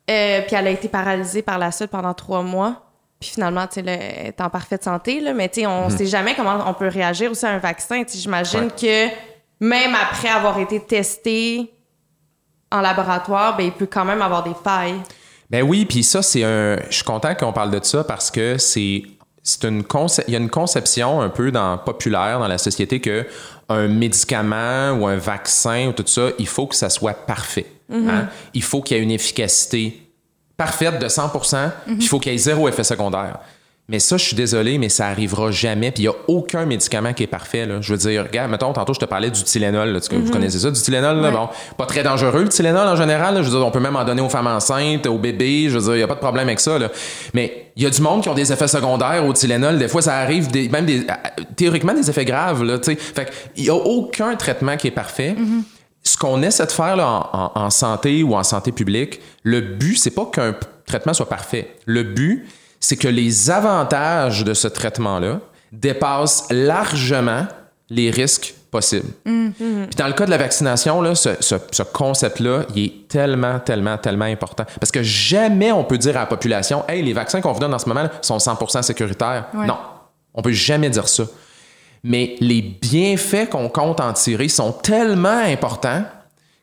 euh, 0.09 0.41
puis 0.47 0.55
elle 0.55 0.67
a 0.67 0.69
été 0.69 0.87
paralysée 0.87 1.41
par 1.41 1.57
la 1.59 1.69
suite 1.71 1.89
pendant 1.91 2.13
trois 2.13 2.41
mois. 2.41 2.83
Puis 3.19 3.31
finalement, 3.31 3.67
tu 3.67 3.81
sais, 3.83 3.89
est 4.27 4.39
en 4.39 4.49
parfaite 4.49 4.83
santé, 4.85 5.19
là, 5.19 5.33
mais 5.33 5.49
tu 5.49 5.59
sais, 5.61 5.67
on 5.67 5.89
sait 5.89 6.05
jamais 6.05 6.33
comment 6.33 6.57
on 6.65 6.73
peut 6.73 6.87
réagir 6.87 7.29
aussi 7.31 7.45
à 7.45 7.49
un 7.49 7.57
vaccin. 7.57 8.03
Tu 8.05 8.17
J'imagine 8.17 8.69
que 8.71 9.07
même 9.59 9.95
après 9.95 10.29
avoir 10.29 10.59
été 10.59 10.79
testé 10.79 11.73
en 12.71 12.79
laboratoire, 12.81 13.57
ben, 13.57 13.63
il 13.65 13.71
peut 13.71 13.87
quand 13.91 14.05
même 14.05 14.21
avoir 14.21 14.43
des 14.43 14.53
failles. 14.63 15.01
Ben 15.49 15.63
oui, 15.63 15.85
puis 15.85 16.03
ça, 16.03 16.21
c'est 16.21 16.43
un. 16.43 16.77
Je 16.89 16.95
suis 16.95 17.03
content 17.03 17.33
qu'on 17.35 17.51
parle 17.53 17.71
de 17.71 17.83
ça 17.83 18.03
parce 18.03 18.31
que 18.31 18.57
c'est. 18.57 19.03
C'est 19.43 19.63
une 19.63 19.83
conce- 19.83 20.21
Il 20.27 20.33
y 20.33 20.35
a 20.35 20.39
une 20.39 20.49
conception 20.49 21.21
un 21.21 21.29
peu 21.29 21.51
dans, 21.51 21.77
populaire 21.77 22.37
dans 22.39 22.47
la 22.49 22.57
société 22.57 22.99
que 22.99 23.25
un 23.69 23.87
médicament 23.87 24.91
ou 24.93 25.07
un 25.07 25.17
vaccin 25.17 25.87
ou 25.87 25.91
tout 25.91 26.03
ça, 26.07 26.29
il 26.39 26.47
faut 26.47 26.67
que 26.67 26.75
ça 26.75 26.89
soit 26.89 27.13
parfait. 27.25 27.65
hein? 27.91 28.27
Il 28.53 28.63
faut 28.63 28.81
qu'il 28.81 28.97
y 28.97 28.99
ait 28.99 29.03
une 29.03 29.11
efficacité 29.11 30.01
parfaite 30.55 30.99
de 30.99 31.07
100 31.07 31.29
puis 31.85 31.95
il 31.99 32.07
faut 32.07 32.19
qu'il 32.19 32.31
y 32.31 32.35
ait 32.35 32.37
zéro 32.37 32.67
effet 32.67 32.83
secondaire. 32.83 33.39
Mais 33.89 33.99
ça, 33.99 34.17
je 34.17 34.25
suis 34.25 34.35
désolé, 34.35 34.77
mais 34.77 34.89
ça 34.89 35.07
arrivera 35.07 35.49
jamais. 35.49 35.91
Puis 35.91 36.03
il 36.03 36.07
n'y 36.07 36.13
a 36.13 36.17
aucun 36.27 36.65
médicament 36.65 37.13
qui 37.13 37.23
est 37.23 37.27
parfait. 37.27 37.65
Là. 37.65 37.79
Je 37.79 37.93
veux 37.93 37.97
dire, 37.97 38.23
regarde, 38.23 38.51
mettons, 38.51 38.73
tantôt, 38.73 38.93
je 38.93 38.99
te 38.99 39.05
parlais 39.05 39.31
du 39.31 39.41
Tylenol. 39.43 39.89
Là. 39.93 40.01
Tu- 40.01 40.13
Vous 40.13 40.29
connaissez 40.29 40.59
ça, 40.59 40.69
du 40.71 40.81
Tylenol? 40.81 41.21
Là? 41.21 41.31
Bon, 41.31 41.47
pas 41.77 41.85
très 41.85 42.03
dangereux, 42.03 42.43
le 42.43 42.49
Tylenol, 42.49 42.85
en 42.85 42.97
général. 42.97 43.35
là. 43.35 43.41
Je 43.43 43.49
veux 43.49 43.57
dire, 43.57 43.65
on 43.65 43.71
peut 43.71 43.79
même 43.79 43.95
en 43.95 44.03
donner 44.03 44.21
aux 44.21 44.27
femmes 44.27 44.47
enceintes, 44.47 45.07
aux 45.07 45.17
bébés. 45.17 45.69
Je 45.69 45.77
veux 45.77 45.83
dire, 45.85 45.93
il 45.93 45.97
n'y 45.99 46.03
a 46.03 46.07
pas 46.07 46.15
de 46.15 46.19
problème 46.19 46.47
avec 46.47 46.59
ça. 46.59 46.77
Là. 46.77 46.89
Mais 47.33 47.71
il 47.77 47.83
y 47.83 47.85
a 47.85 47.89
du 47.89 48.01
monde 48.01 48.23
qui 48.23 48.27
ont 48.27 48.33
des 48.33 48.51
effets 48.51 48.67
secondaires 48.67 49.25
au 49.25 49.31
Tylenol. 49.31 49.77
Des 49.77 49.87
fois, 49.87 50.01
ça 50.01 50.17
arrive, 50.17 50.51
des- 50.51 50.67
même 50.67 50.85
des, 50.85 51.01
euh, 51.09 51.43
théoriquement, 51.55 51.93
des 51.93 52.09
effets 52.09 52.25
graves. 52.25 52.63
Là, 52.63 52.79
tu 52.79 52.91
sais. 52.91 52.97
fait 52.97 53.31
il 53.55 53.63
n'y 53.63 53.69
a 53.69 53.75
aucun 53.75 54.35
traitement 54.35 54.75
qui 54.75 54.87
est 54.87 54.91
parfait. 54.91 55.33
Ce 56.03 56.17
qu'on 56.17 56.41
essaie 56.41 56.65
de 56.65 56.71
faire 56.71 56.97
là, 56.97 57.29
en, 57.31 57.51
en- 57.55 57.69
santé 57.69 58.21
ou 58.23 58.35
en 58.35 58.43
santé 58.43 58.73
publique, 58.73 59.21
le 59.43 59.61
but, 59.61 59.97
c'est 59.97 60.11
pas 60.11 60.25
qu'un 60.25 60.55
traitement 60.85 61.13
soit 61.13 61.29
parfait. 61.29 61.75
Le 61.85 62.03
but, 62.03 62.45
c'est 62.79 62.95
que 62.97 63.07
les 63.07 63.49
avantages 63.49 64.43
de 64.43 64.53
ce 64.53 64.67
traitement-là 64.67 65.39
dépassent 65.71 66.45
largement 66.49 67.45
les 67.89 68.11
risques 68.11 68.53
possibles. 68.71 69.07
Puis 69.23 69.95
dans 69.97 70.07
le 70.07 70.13
cas 70.13 70.25
de 70.25 70.29
la 70.31 70.37
vaccination, 70.37 71.01
là, 71.01 71.15
ce, 71.15 71.29
ce- 71.39 71.55
ce 71.71 71.83
concept-là, 71.83 72.63
il 72.75 72.85
est 72.85 73.07
tellement, 73.07 73.59
tellement, 73.59 73.97
tellement 73.97 74.25
important. 74.25 74.65
Parce 74.79 74.91
que 74.91 75.01
jamais 75.03 75.71
on 75.71 75.83
peut 75.85 75.97
dire 75.97 76.17
à 76.17 76.21
la 76.21 76.25
population, 76.25 76.83
hey, 76.87 77.01
les 77.01 77.13
vaccins 77.13 77.39
qu'on 77.41 77.53
vous 77.53 77.59
donne 77.59 77.73
en 77.73 77.79
ce 77.79 77.87
moment 77.87 78.03
là, 78.03 78.11
sont 78.21 78.37
100% 78.37 78.81
sécuritaires. 78.81 79.45
Ouais. 79.53 79.65
Non, 79.65 79.77
on 80.33 80.41
peut 80.41 80.51
jamais 80.51 80.89
dire 80.89 81.07
ça. 81.07 81.23
Mais 82.03 82.35
les 82.41 82.61
bienfaits 82.61 83.49
qu'on 83.49 83.69
compte 83.69 83.99
en 84.01 84.13
tirer 84.13 84.49
sont 84.49 84.71
tellement 84.73 85.39
importants 85.45 86.03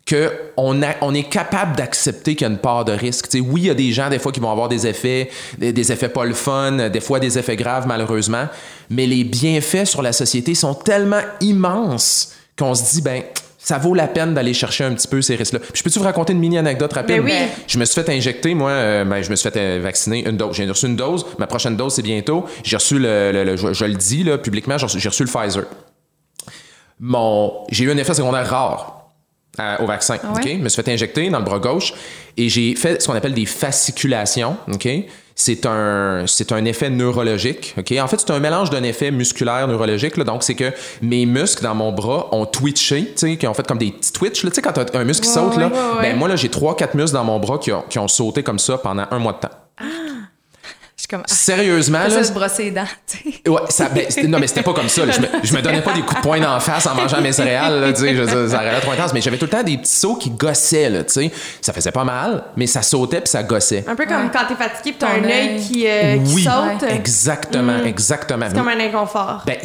qu'on 0.08 0.80
on 1.00 1.14
est 1.14 1.28
capable 1.30 1.76
d'accepter 1.76 2.34
qu'il 2.34 2.46
y 2.46 2.50
a 2.50 2.52
une 2.52 2.58
part 2.58 2.84
de 2.84 2.92
risque. 2.92 3.28
Tu 3.28 3.38
sais, 3.38 3.44
oui, 3.44 3.62
il 3.62 3.66
y 3.66 3.70
a 3.70 3.74
des 3.74 3.90
gens, 3.92 4.10
des 4.10 4.18
fois, 4.18 4.32
qui 4.32 4.40
vont 4.40 4.50
avoir 4.50 4.68
des 4.68 4.86
effets, 4.86 5.30
des, 5.56 5.72
des 5.72 5.92
effets 5.92 6.10
pas 6.10 6.24
le 6.26 6.34
fun, 6.34 6.90
des 6.90 7.00
fois 7.00 7.20
des 7.20 7.38
effets 7.38 7.56
graves, 7.56 7.86
malheureusement, 7.86 8.46
mais 8.90 9.06
les 9.06 9.24
bienfaits 9.24 9.86
sur 9.86 10.02
la 10.02 10.12
société 10.12 10.54
sont 10.54 10.74
tellement 10.74 11.22
immenses 11.40 12.32
qu'on 12.58 12.74
se 12.74 12.92
dit, 12.94 13.00
ben, 13.02 13.22
ça 13.58 13.78
vaut 13.78 13.94
la 13.94 14.06
peine 14.06 14.34
d'aller 14.34 14.52
chercher 14.52 14.84
un 14.84 14.92
petit 14.92 15.08
peu 15.08 15.22
ces 15.22 15.36
risques-là. 15.36 15.58
Puis 15.60 15.70
Je 15.76 15.82
peux-tu 15.82 15.98
vous 15.98 16.04
raconter 16.04 16.34
une 16.34 16.38
mini-anecdote 16.38 16.92
rapide? 16.92 17.22
Ben 17.22 17.24
oui. 17.24 17.32
Je 17.66 17.78
me 17.78 17.86
suis 17.86 17.94
fait 17.94 18.10
injecter, 18.12 18.52
moi, 18.54 18.72
euh, 18.72 19.04
ben, 19.06 19.22
je 19.22 19.30
me 19.30 19.36
suis 19.36 19.48
fait 19.50 19.58
euh, 19.58 19.80
vacciner 19.82 20.28
une 20.28 20.36
dose. 20.36 20.54
J'ai 20.54 20.68
reçu 20.68 20.84
une 20.84 20.96
dose, 20.96 21.24
ma 21.38 21.46
prochaine 21.46 21.74
dose, 21.78 21.94
c'est 21.94 22.02
bientôt. 22.02 22.44
J'ai 22.62 22.76
reçu 22.76 22.98
le, 22.98 23.32
le- 23.32 23.44
le- 23.44 23.56
je, 23.56 23.72
je 23.72 23.84
le 23.86 23.94
dis 23.94 24.22
là, 24.22 24.36
publiquement, 24.36 24.76
j'ai 24.76 24.84
reçu, 24.84 25.00
j'ai 25.00 25.08
reçu 25.08 25.24
le 25.24 25.30
Pfizer. 25.30 25.64
Mon, 27.00 27.64
j'ai 27.70 27.84
eu 27.84 27.90
un 27.90 27.96
effet 27.96 28.12
secondaire 28.14 28.48
rare 28.48 28.93
euh, 29.60 29.76
au 29.80 29.86
vaccin. 29.86 30.16
Ah 30.22 30.32
ouais? 30.32 30.40
ok? 30.40 30.48
Je 30.48 30.62
me 30.62 30.68
suis 30.68 30.82
fait 30.82 30.92
injecter 30.92 31.30
dans 31.30 31.38
le 31.38 31.44
bras 31.44 31.58
gauche 31.58 31.94
et 32.36 32.48
j'ai 32.48 32.74
fait 32.74 33.00
ce 33.00 33.06
qu'on 33.06 33.14
appelle 33.14 33.34
des 33.34 33.46
fasciculations. 33.46 34.56
ok? 34.72 34.88
C'est 35.36 35.66
un, 35.66 36.24
c'est 36.28 36.52
un 36.52 36.64
effet 36.64 36.90
neurologique. 36.90 37.74
ok? 37.76 37.92
En 38.00 38.06
fait, 38.06 38.20
c'est 38.20 38.30
un 38.30 38.38
mélange 38.38 38.70
d'un 38.70 38.84
effet 38.84 39.10
musculaire 39.10 39.66
neurologique. 39.66 40.16
là. 40.16 40.22
Donc, 40.24 40.44
c'est 40.44 40.54
que 40.54 40.72
mes 41.02 41.26
muscles 41.26 41.64
dans 41.64 41.74
mon 41.74 41.90
bras 41.90 42.28
ont 42.32 42.46
twitché, 42.46 43.06
tu 43.06 43.12
sais, 43.16 43.36
qui 43.36 43.46
ont 43.48 43.54
fait 43.54 43.66
comme 43.66 43.78
des 43.78 43.90
petits 43.90 44.12
twitch. 44.12 44.44
là. 44.44 44.50
Tu 44.50 44.56
sais, 44.56 44.62
quand 44.62 44.72
t'as 44.72 44.98
un 44.98 45.04
muscle 45.04 45.26
qui 45.26 45.32
saute, 45.32 45.56
là, 45.56 45.66
ouais, 45.66 46.02
ben 46.02 46.16
moi, 46.16 46.28
là, 46.28 46.36
j'ai 46.36 46.48
trois, 46.50 46.76
quatre 46.76 46.94
muscles 46.94 47.14
dans 47.14 47.24
mon 47.24 47.40
bras 47.40 47.58
qui 47.58 47.72
ont, 47.72 47.82
qui 47.90 47.98
ont 47.98 48.06
sauté 48.06 48.44
comme 48.44 48.60
ça 48.60 48.78
pendant 48.78 49.06
un 49.10 49.18
mois 49.18 49.32
de 49.32 49.38
temps. 49.38 49.54
Suis 51.04 51.08
comme. 51.10 51.20
Ah, 51.22 51.34
Sérieusement, 51.34 52.08
ça, 52.08 52.16
là, 52.16 52.24
se 52.24 52.32
brosser 52.32 52.64
les 52.64 52.70
dents, 52.70 52.84
tu 53.06 53.18
sais. 53.44 53.50
Ouais, 53.50 53.60
ça, 53.68 53.88
ben, 53.90 54.06
non, 54.28 54.38
mais 54.38 54.46
c'était 54.46 54.62
pas 54.62 54.72
comme 54.72 54.88
ça. 54.88 55.04
là. 55.04 55.12
Je, 55.12 55.20
me, 55.20 55.26
je 55.42 55.54
me 55.54 55.60
donnais 55.60 55.82
pas 55.82 55.92
des 55.92 56.00
coups 56.00 56.16
de 56.16 56.20
poing 56.22 56.40
d'en 56.40 56.58
face 56.60 56.86
en 56.86 56.94
mangeant 56.94 57.20
mes 57.20 57.32
céréales. 57.32 57.78
Là, 57.80 57.92
tu 57.92 58.00
sais, 58.00 58.16
je 58.16 58.22
dire, 58.22 58.48
ça 58.48 58.56
aurait 58.56 58.80
trop 58.80 58.92
intense. 58.92 59.12
Mais 59.12 59.20
j'avais 59.20 59.36
tout 59.36 59.44
le 59.44 59.50
temps 59.50 59.62
des 59.62 59.76
petits 59.76 59.94
sauts 59.96 60.16
qui 60.16 60.30
gossaient. 60.30 60.88
Là, 60.88 61.04
tu 61.04 61.12
sais. 61.12 61.30
ça 61.60 61.72
faisait 61.74 61.92
pas 61.92 62.04
mal, 62.04 62.44
mais 62.56 62.66
ça 62.66 62.80
sautait 62.80 63.20
puis 63.20 63.28
ça 63.28 63.42
gossait. 63.42 63.84
Un 63.86 63.94
peu 63.94 64.06
comme 64.06 64.24
Ouais. 64.24 64.30
quand 64.32 64.46
t'es 64.48 64.54
fatigué 64.54 64.92
pis 64.92 64.98
t'as 64.98 65.08
un 65.10 65.24
œil 65.24 65.60
qui, 65.60 65.86
euh, 65.86 66.16
qui 66.24 66.34
oui, 66.36 66.44
saute. 66.44 66.88
exactement, 66.88 67.84
exactement. 67.84 68.46
C'est 68.48 68.56
comme 68.56 68.68
un 68.68 68.80
inconfort. 68.80 69.42
Ben, 69.46 69.56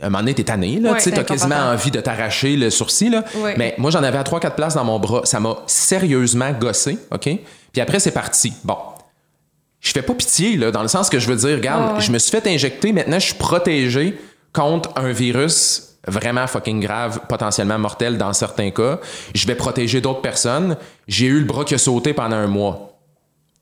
à 0.00 0.06
un 0.06 0.08
moment 0.10 0.20
donné, 0.20 0.32
t'es 0.34 0.44
tanné, 0.44 0.78
là. 0.80 0.92
Ouais, 0.92 1.00
tu 1.02 1.10
t'as 1.10 1.24
quasiment 1.24 1.56
envie 1.72 1.90
de 1.90 2.00
t'arracher 2.00 2.56
le 2.56 2.70
sourcil, 2.70 3.10
là. 3.10 3.24
Ouais. 3.36 3.54
Mais 3.58 3.74
moi, 3.78 3.90
j'en 3.90 4.02
avais 4.02 4.16
à 4.18 4.22
3-4 4.22 4.54
places 4.54 4.74
dans 4.74 4.84
mon 4.84 4.98
bras. 4.98 5.20
Ça 5.24 5.38
m'a 5.40 5.56
sérieusement 5.66 6.50
gossé, 6.52 6.98
OK? 7.10 7.28
Puis 7.72 7.82
après, 7.82 7.98
c'est 8.00 8.12
parti. 8.12 8.52
Bon. 8.64 8.76
Je 9.80 9.92
fais 9.92 10.02
pas 10.02 10.14
pitié, 10.14 10.56
là, 10.56 10.70
dans 10.70 10.82
le 10.82 10.88
sens 10.88 11.08
que 11.08 11.18
je 11.18 11.28
veux 11.28 11.36
dire, 11.36 11.56
regarde, 11.56 11.94
ouais. 11.96 12.00
je 12.00 12.10
me 12.10 12.18
suis 12.18 12.30
fait 12.30 12.46
injecter, 12.48 12.92
maintenant, 12.92 13.18
je 13.18 13.26
suis 13.26 13.34
protégé 13.34 14.18
contre 14.52 14.90
un 14.96 15.12
virus 15.12 15.84
vraiment 16.06 16.46
fucking 16.46 16.80
grave, 16.80 17.20
potentiellement 17.28 17.78
mortel 17.78 18.16
dans 18.18 18.32
certains 18.32 18.70
cas. 18.70 18.98
Je 19.34 19.46
vais 19.46 19.54
protéger 19.54 20.00
d'autres 20.00 20.22
personnes. 20.22 20.76
J'ai 21.06 21.26
eu 21.26 21.38
le 21.40 21.44
bras 21.44 21.64
qui 21.64 21.74
a 21.74 21.78
sauté 21.78 22.12
pendant 22.14 22.36
un 22.36 22.46
mois. 22.46 22.84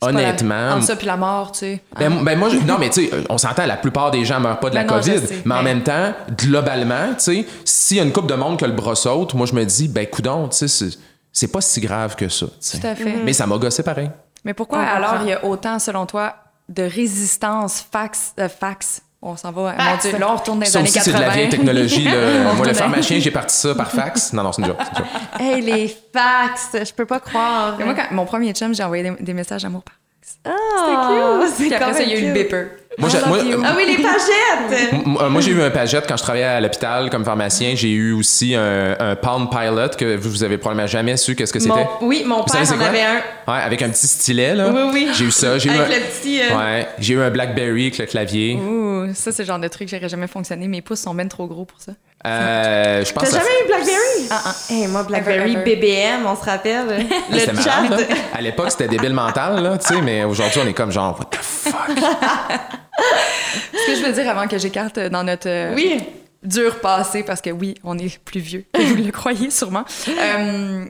Honnêtement, 0.02 0.72
Entre 0.74 0.84
ça 0.84 0.94
puis 0.96 1.06
la 1.06 1.16
mort, 1.16 1.52
tu 1.52 1.60
sais. 1.60 1.80
ben, 1.98 2.22
ben 2.22 2.38
moi, 2.38 2.50
je- 2.50 2.58
non, 2.58 2.76
mais 2.78 2.90
tu 2.90 3.06
sais, 3.06 3.10
on 3.30 3.38
s'entend, 3.38 3.64
la 3.64 3.78
plupart 3.78 4.10
des 4.10 4.24
gens 4.26 4.38
meurent 4.38 4.60
pas 4.60 4.68
de 4.68 4.74
la 4.74 4.84
Ben 4.84 4.94
non, 4.94 5.00
COVID. 5.02 5.20
mais 5.46 5.54
en 5.54 5.62
même 5.62 5.82
temps, 5.82 6.12
globalement, 6.38 7.08
tu 7.14 7.24
sais, 7.24 7.46
s'il 7.64 7.96
y 7.96 8.00
a 8.00 8.02
une 8.02 8.12
coupe 8.12 8.26
de 8.28 8.34
monde 8.34 8.58
que 8.58 8.66
le 8.66 8.72
bras 8.72 8.94
saute, 8.94 9.32
moi, 9.34 9.46
je 9.46 9.54
me 9.54 9.64
dis, 9.64 9.88
ben, 9.88 10.06
coudon, 10.06 10.48
tu 10.48 10.68
sais, 10.68 10.90
c'est- 11.32 11.48
pas 11.48 11.62
si 11.62 11.80
grave 11.80 12.14
que 12.14 12.28
ça. 12.28 12.46
Tout 12.46 12.86
à 12.86 12.94
fait. 12.94 13.16
Mais 13.24 13.32
ça 13.32 13.46
m'a 13.46 13.56
gossé 13.56 13.82
pareil. 13.82 14.10
Mais 14.46 14.54
pourquoi 14.54 14.78
On 14.78 14.82
alors 14.82 15.10
comprend. 15.10 15.24
il 15.26 15.30
y 15.30 15.32
a 15.34 15.44
autant, 15.44 15.78
selon 15.78 16.06
toi, 16.06 16.36
de 16.68 16.82
résistance 16.84 17.84
fax, 17.92 18.32
euh, 18.40 18.48
fax? 18.48 19.02
On 19.22 19.36
s'en 19.36 19.50
va. 19.50 19.72
Mon 19.72 19.78
Fax. 19.78 20.08
Dieu, 20.08 20.18
là, 20.18 20.30
on 20.30 20.36
retourne 20.36 20.58
dans 20.60 20.64
les 20.66 20.76
années 20.76 20.88
aussi, 20.88 21.00
c'est 21.00 21.10
80. 21.10 21.18
de 21.18 21.24
la 21.24 21.30
vieille 21.34 21.48
technologie. 21.48 22.04
là. 22.04 22.54
moi, 22.54 22.64
le 22.66 22.74
pharmacien, 22.82 23.18
j'ai 23.18 23.30
parti 23.32 23.56
ça 23.56 23.74
par 23.74 23.90
fax. 23.98 24.32
Non, 24.32 24.42
non, 24.44 24.52
c'est 24.52 24.62
une 24.62 24.68
joke. 24.68 24.76
c'est 24.80 24.90
une 24.90 25.04
joke. 25.04 25.40
Hey, 25.40 25.60
les 25.62 25.88
fax, 26.12 26.68
je 26.88 26.92
peux 26.94 27.06
pas 27.06 27.18
croire. 27.18 27.76
Moi, 27.80 27.94
quand, 27.94 28.12
mon 28.14 28.24
premier 28.24 28.52
chum, 28.52 28.72
j'ai 28.74 28.84
envoyé 28.84 29.02
des, 29.02 29.10
des 29.18 29.34
messages 29.34 29.62
d'amour 29.62 29.82
par 29.82 29.94
fax. 29.94 30.38
Ah, 30.44 31.40
c'est 31.48 31.64
Puis 31.64 31.74
après 31.74 31.92
ça, 31.94 32.02
il 32.02 32.08
y 32.10 32.12
a 32.12 32.18
eu 32.18 32.20
le 32.20 32.26
cute. 32.34 32.42
beeper. 32.44 32.66
Moi, 32.98 33.10
moi. 33.26 33.38
Ah 33.64 33.74
oui, 33.76 33.84
les 33.86 34.02
pagettes! 34.02 34.92
Moi, 35.30 35.40
j'ai 35.42 35.50
eu 35.50 35.62
un 35.62 35.70
pagette 35.70 36.06
quand 36.08 36.16
je 36.16 36.22
travaillais 36.22 36.44
à 36.46 36.60
l'hôpital 36.60 37.10
comme 37.10 37.24
pharmacien. 37.24 37.72
J'ai 37.74 37.90
eu 37.90 38.12
aussi 38.12 38.54
un, 38.54 38.96
un 38.98 39.16
Palm 39.16 39.48
Pilot 39.50 39.90
que 39.98 40.16
vous, 40.16 40.30
vous 40.30 40.44
avez 40.44 40.56
probablement 40.56 40.86
jamais 40.86 41.16
su 41.18 41.34
qu'est-ce 41.34 41.52
que 41.52 41.58
c'était. 41.60 41.86
Oui, 42.00 42.24
mon 42.26 42.46
savez 42.46 42.64
père 42.64 42.66
c'est 42.66 42.74
en 42.74 42.80
avait 42.86 43.02
un. 43.02 43.16
Ouais, 43.52 43.60
avec 43.62 43.82
un 43.82 43.90
petit 43.90 44.06
stylet, 44.06 44.54
là. 44.54 44.68
Oui, 44.72 44.80
oui. 44.92 45.08
J'ai 45.12 45.26
eu 45.26 45.30
ça. 45.30 45.58
J'ai 45.58 45.68
eu 45.68 45.72
Avec 45.72 45.86
un... 45.94 45.98
le 46.00 46.04
petit. 46.06 46.40
euh, 46.40 46.56
Ouais, 46.56 46.88
j'ai 46.98 47.14
eu 47.14 47.20
un 47.20 47.30
BlackBerry 47.30 47.82
avec 47.82 47.98
le 47.98 48.06
clavier. 48.06 48.54
Ouh, 48.56 49.12
ça, 49.14 49.30
c'est 49.30 49.42
le 49.42 49.46
genre 49.46 49.58
de 49.58 49.68
truc 49.68 49.88
qui 49.88 49.94
n'aurait 49.94 50.08
jamais 50.08 50.26
fonctionné. 50.26 50.66
Mes 50.66 50.80
pouces 50.80 51.00
sont 51.00 51.14
ben 51.14 51.28
trop 51.28 51.46
gros 51.46 51.64
pour 51.66 51.80
ça. 51.80 51.92
Euh, 52.26 53.04
je 53.04 53.12
pense 53.12 53.24
T'as 53.24 53.28
que 53.28 53.32
ça- 53.34 53.38
jamais 53.40 53.62
eu 53.62 53.66
Blackberry? 53.66 54.26
Ah, 54.30 54.42
ah. 54.46 54.54
Hey, 54.70 54.86
moi, 54.88 55.02
Blackberry 55.02 55.52
Ever, 55.52 55.60
ever. 55.62 55.76
BBM, 55.76 56.26
on 56.26 56.34
se 56.34 56.44
rappelle. 56.44 57.06
Le 57.30 57.38
chat. 57.38 57.52
marrant, 57.52 57.88
là. 57.90 57.96
À 58.34 58.40
l'époque, 58.40 58.70
c'était 58.70 58.88
débile 58.88 59.12
mental, 59.12 59.62
là, 59.62 59.76
tu 59.78 59.86
sais, 59.94 60.00
mais 60.00 60.24
aujourd'hui, 60.24 60.60
on 60.64 60.66
est 60.66 60.72
comme 60.72 60.90
genre, 60.90 61.14
what 61.18 61.26
the 61.30 61.36
fuck? 61.42 61.74
Ce 62.98 63.86
que 63.92 63.94
je 63.96 64.04
veux 64.04 64.12
dire 64.12 64.28
avant 64.28 64.46
que 64.48 64.58
j'écarte 64.58 64.98
dans 64.98 65.22
notre 65.24 65.48
euh, 65.48 65.74
Oui. 65.74 66.00
dur 66.42 66.80
passé, 66.80 67.22
parce 67.22 67.40
que 67.40 67.50
oui, 67.50 67.74
on 67.84 67.98
est 67.98 68.18
plus 68.24 68.40
vieux, 68.40 68.64
que 68.72 68.80
vous 68.82 68.96
le 68.96 69.12
croyez 69.12 69.50
sûrement. 69.50 69.84
Euh, 70.08 70.84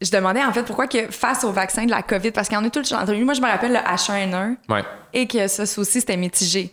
je 0.00 0.10
demandais 0.10 0.44
en 0.44 0.52
fait 0.52 0.62
pourquoi 0.62 0.86
que 0.86 1.10
face 1.10 1.44
au 1.44 1.50
vaccin 1.52 1.84
de 1.84 1.90
la 1.90 2.02
COVID, 2.02 2.30
parce 2.30 2.48
qu'il 2.48 2.56
y 2.56 2.60
en 2.60 2.64
a 2.64 2.70
tout 2.70 2.78
le 2.80 2.84
genre. 2.84 3.04
Moi, 3.06 3.34
je 3.34 3.40
me 3.40 3.46
rappelle 3.46 3.72
le 3.72 3.78
H1N1 3.78 4.56
Ouais. 4.68 4.82
et 5.12 5.26
que 5.26 5.46
ça 5.48 5.62
aussi, 5.64 6.00
c'était 6.00 6.16
mitigé. 6.16 6.72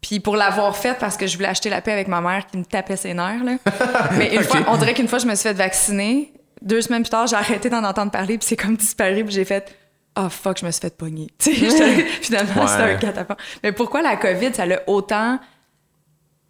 Puis 0.00 0.20
pour 0.20 0.36
l'avoir 0.36 0.76
fait, 0.76 0.98
parce 0.98 1.16
que 1.16 1.26
je 1.26 1.36
voulais 1.36 1.48
acheter 1.48 1.70
la 1.70 1.80
paix 1.80 1.92
avec 1.92 2.08
ma 2.08 2.20
mère 2.20 2.46
qui 2.46 2.58
me 2.58 2.64
tapait 2.64 2.96
ses 2.96 3.14
nerfs, 3.14 3.42
là. 3.42 3.52
Mais 4.18 4.34
une 4.34 4.42
fois, 4.44 4.60
on 4.68 4.76
dirait 4.76 4.92
qu'une 4.94 5.08
fois, 5.08 5.18
je 5.18 5.26
me 5.26 5.34
suis 5.34 5.48
fait 5.48 5.54
vacciner. 5.54 6.32
Deux 6.62 6.80
semaines 6.82 7.02
plus 7.02 7.10
tard, 7.10 7.26
j'ai 7.26 7.36
arrêté 7.36 7.68
d'en 7.70 7.82
entendre 7.84 8.10
parler, 8.12 8.38
puis 8.38 8.46
c'est 8.46 8.56
comme 8.56 8.76
disparu, 8.76 9.24
puis 9.24 9.34
j'ai 9.34 9.44
fait 9.44 9.74
Oh 10.16 10.28
fuck, 10.30 10.58
je 10.60 10.66
me 10.66 10.70
suis 10.70 10.80
fait 10.80 10.96
pogner. 10.96 11.28
Finalement, 11.38 12.62
Ouais. 12.62 12.68
c'était 12.68 12.82
un 12.82 12.94
catapult. 12.96 13.38
Mais 13.62 13.72
pourquoi 13.72 14.02
la 14.02 14.16
COVID, 14.16 14.54
ça 14.54 14.62
a 14.64 14.88
autant. 14.88 15.38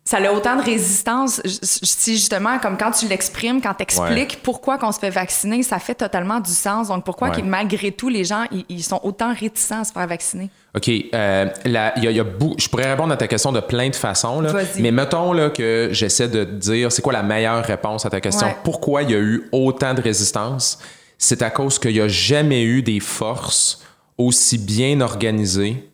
Ça 0.07 0.19
a 0.19 0.31
autant 0.33 0.57
de 0.57 0.61
résistance? 0.63 1.41
Si 1.63 2.13
justement, 2.17 2.59
comme 2.59 2.77
quand 2.77 2.91
tu 2.91 3.09
l'exprimes, 3.09 3.63
quand 3.63 3.73
tu 3.73 3.85
expliques 3.85 4.43
pourquoi 4.43 4.77
qu'on 4.77 4.93
se 4.93 4.99
fait 4.99 5.09
vacciner, 5.09 5.63
ça 5.63 5.79
fait 5.79 5.95
totalement 5.95 6.41
du 6.41 6.51
sens. 6.51 6.89
Donc 6.89 7.05
pourquoi 7.07 7.31
Ouais. 7.31 7.37
que 7.41 7.47
malgré 7.47 7.91
tout, 7.91 8.11
les 8.11 8.23
gens, 8.23 8.45
ils, 8.69 8.83
sont 8.85 9.01
autant 9.03 9.33
réticents 9.33 9.81
à 9.81 9.85
se 9.85 9.93
faire 9.95 10.07
vacciner? 10.07 10.51
OK. 10.77 10.91
euh, 11.15 11.47
la- 11.65 11.99
y 11.99 12.07
a, 12.07 12.11
y 12.11 12.23
je 12.59 12.69
pourrais 12.69 12.91
répondre 12.91 13.15
à 13.15 13.17
ta 13.17 13.27
question 13.29 13.51
de 13.51 13.61
plein 13.61 13.89
de 13.89 13.97
façons. 13.97 14.43
Là, 14.43 14.53
mais 14.79 14.91
mettons 14.91 15.33
là, 15.33 15.49
que 15.49 15.89
j'essaie 15.93 16.29
de 16.29 16.45
te 16.45 16.51
dire 16.51 16.93
c'est 16.93 17.01
quoi 17.01 17.15
la 17.15 17.23
meilleure 17.23 17.65
réponse 17.65 18.05
à 18.05 18.11
ta 18.11 18.21
question? 18.21 18.49
Pourquoi 18.63 19.05
il 19.05 19.11
y 19.11 19.15
a 19.15 19.19
eu 19.21 19.49
autant 19.53 19.95
de 19.95 20.03
résistance? 20.03 20.79
C'est 21.19 21.43
à 21.43 21.51
cause 21.51 21.79
qu'il 21.79 21.93
n'y 21.93 22.01
a 22.01 22.09
jamais 22.09 22.63
eu 22.63 22.83
des 22.83 23.01
forces 23.01 23.83
aussi 24.19 24.59
bien 24.59 25.01
organisées 25.01 25.89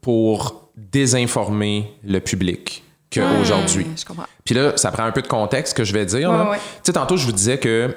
pour 0.00 0.70
désinformer 0.76 1.94
le 2.04 2.20
public 2.20 2.82
qu'aujourd'hui. 3.12 3.84
Hmm. 3.84 4.22
Puis 4.44 4.54
là, 4.54 4.76
ça 4.76 4.90
prend 4.90 5.04
un 5.04 5.12
peu 5.12 5.22
de 5.22 5.28
contexte 5.28 5.76
que 5.76 5.84
je 5.84 5.92
vais 5.92 6.06
dire. 6.06 6.30
Ouais, 6.30 6.36
là. 6.36 6.50
ouais. 6.50 6.58
Tu 6.58 6.62
sais, 6.84 6.92
tantôt, 6.92 7.16
je 7.16 7.26
vous 7.26 7.32
disais 7.32 7.58
que 7.58 7.94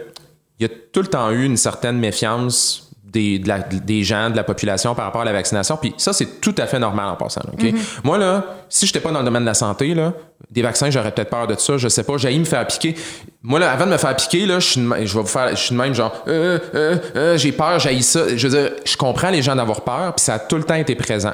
il 0.60 0.63
y 0.63 0.71
a 0.71 0.73
tout 0.91 1.02
le 1.02 1.08
temps 1.08 1.32
eu 1.32 1.45
une 1.45 1.58
certaine 1.58 1.97
méfiance 1.97 2.93
des, 3.13 3.39
de 3.39 3.47
la- 3.47 3.60
des 3.60 4.04
gens, 4.04 4.30
de 4.30 4.36
la 4.36 4.43
population 4.43 4.93
par 4.95 5.06
rapport 5.06 5.21
à 5.21 5.26
la 5.26 5.32
vaccination. 5.32 5.78
Puis 5.78 5.93
ça, 5.97 6.12
c'est 6.12 6.41
tout 6.41 6.56
à 6.58 6.65
fait 6.67 6.80
normal 6.80 7.08
en 7.10 7.15
passant. 7.15 7.41
là, 7.45 7.52
OK? 7.54 7.62
Mm-hmm. 7.63 7.78
Moi, 8.04 8.17
là, 8.17 8.43
si 8.67 8.86
je 8.86 8.91
n'étais 8.91 8.99
pas 8.99 9.12
dans 9.12 9.19
le 9.19 9.26
domaine 9.26 9.43
de 9.43 9.47
la 9.47 9.54
santé, 9.54 9.93
là, 9.93 10.13
des 10.52 10.62
vaccins, 10.62 10.89
j'aurais 10.89 11.12
peut-être 11.12 11.30
peur 11.30 11.47
de 11.47 11.56
ça. 11.58 11.78
Je 11.78 11.88
sais 11.88 12.04
pas. 12.04 12.17
J'ai 12.17 12.38
me 12.38 12.43
faire 12.45 12.65
piquer. 12.67 12.95
Moi, 13.41 13.60
là, 13.60 13.71
avant 13.71 13.86
de 13.86 13.91
me 13.91 13.97
faire 13.97 14.15
piquer, 14.15 14.45
là, 14.45 14.60
je 14.60 14.67
suis 14.67 14.82
je 14.82 15.13
vais 15.15 15.21
vous 15.21 15.26
faire, 15.28 15.49
je 15.52 15.56
suis 15.62 15.71
de 15.76 15.80
même, 15.80 15.93
genre, 15.93 16.13
euh, 16.28 16.60
euh, 16.76 16.97
euh, 17.15 17.38
j'ai 17.38 17.52
peur, 17.52 17.80
j'ai 17.80 18.02
ça. 18.02 18.36
Je 18.36 18.47
veux 18.47 18.58
dire, 18.62 18.71
je 18.84 18.97
comprends 18.97 19.30
les 19.30 19.41
gens 19.41 19.56
d'avoir 19.56 19.82
peur, 19.82 20.13
puis 20.15 20.23
ça 20.26 20.34
a 20.36 20.39
tout 20.39 20.58
le 20.58 20.63
temps 20.63 20.76
été 20.76 20.95
présent. 20.95 21.34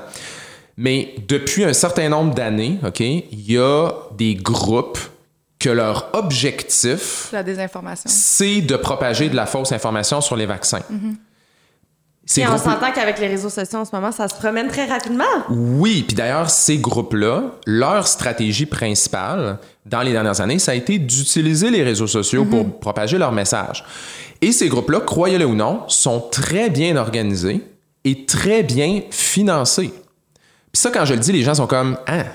Mais 0.77 1.13
depuis 1.27 1.65
un 1.65 1.73
certain 1.73 2.07
nombre 2.09 2.33
d'années, 2.33 2.79
OK, 2.85 2.99
il 3.01 3.51
y 3.51 3.57
a 3.57 3.89
des 4.17 4.35
groupes 4.35 4.99
que 5.59 5.69
leur 5.69 6.09
objectif, 6.13 7.29
La 7.33 7.43
désinformation. 7.43 8.09
c'est 8.09 8.61
de 8.61 8.77
propager 8.77 9.27
de 9.29 9.35
la 9.35 9.45
fausse 9.45 9.73
information 9.73 10.21
sur 10.21 10.35
les 10.37 10.45
vaccins. 10.45 10.79
Ces 12.29 12.41
Et 12.41 12.47
on 12.47 12.59
s'entend 12.59 12.91
qu'avec 12.93 13.17
les 13.17 13.27
réseaux 13.27 13.49
sociaux 13.49 13.79
en 13.79 13.85
ce 13.85 13.89
moment, 13.91 14.11
ça 14.11 14.27
se 14.27 14.35
promène 14.35 14.67
très 14.67 14.85
rapidement. 14.85 15.23
oui, 15.49 16.03
puis 16.07 16.15
d'ailleurs, 16.15 16.51
ces 16.51 16.77
groupes-là, 16.77 17.55
leur 17.65 18.07
stratégie 18.07 18.67
principale 18.67 19.57
dans 19.87 20.03
les 20.03 20.11
dernières 20.11 20.39
années, 20.39 20.59
ça 20.59 20.73
a 20.73 20.75
été 20.75 20.99
d'utiliser 20.99 21.71
les 21.71 21.81
réseaux 21.81 22.05
sociaux 22.05 22.45
pour 22.45 22.79
propager 22.79 23.17
leur 23.17 23.31
message. 23.31 23.83
Et 24.41 24.51
ces 24.51 24.69
groupes-là, 24.69 24.99
croyez-le 24.99 25.43
ou 25.43 25.55
non, 25.55 25.85
sont 25.87 26.19
très 26.19 26.69
bien 26.69 26.97
organisés 26.97 27.63
et 28.03 28.27
très 28.27 28.61
bien 28.61 29.01
financés. 29.09 29.91
Puis 30.71 30.79
ça, 30.79 30.91
quand 30.91 31.05
je 31.05 31.15
le 31.15 31.19
dis, 31.19 31.31
les 31.31 31.41
gens 31.41 31.55
sont 31.55 31.65
comme 31.65 31.97
Ah, 32.05 32.25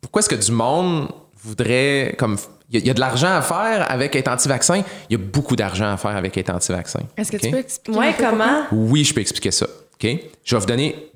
pourquoi 0.00 0.20
est-ce 0.20 0.28
que 0.28 0.36
du 0.36 0.52
monde 0.52 1.08
voudrait 1.42 2.14
comme 2.16 2.36
il 2.72 2.78
y, 2.78 2.78
a- 2.78 2.80
il 2.80 2.86
y 2.86 2.90
a 2.90 2.94
de 2.94 3.00
l'argent 3.00 3.32
à 3.34 3.42
faire 3.42 3.86
avec 3.90 4.16
être 4.16 4.28
anti-vaccin. 4.28 4.82
Il 5.10 5.12
y 5.12 5.14
a 5.14 5.18
beaucoup 5.24 5.56
d'argent 5.56 5.92
à 5.92 5.96
faire 5.96 6.16
avec 6.16 6.36
être 6.38 6.50
anti-vaccin. 6.50 7.00
Est-ce 7.16 7.30
que 7.30 7.36
tu 7.36 7.50
peux 7.50 7.58
expliquer? 7.58 7.98
Ouais, 7.98 8.14
comment? 8.18 8.62
Oui, 8.72 9.04
je 9.04 9.12
peux 9.14 9.20
expliquer 9.20 9.50
ça. 9.50 9.66
OK? 9.66 10.08
Je 10.44 10.54
vais 10.56 10.60
vous 10.60 10.66
donner 10.66 11.10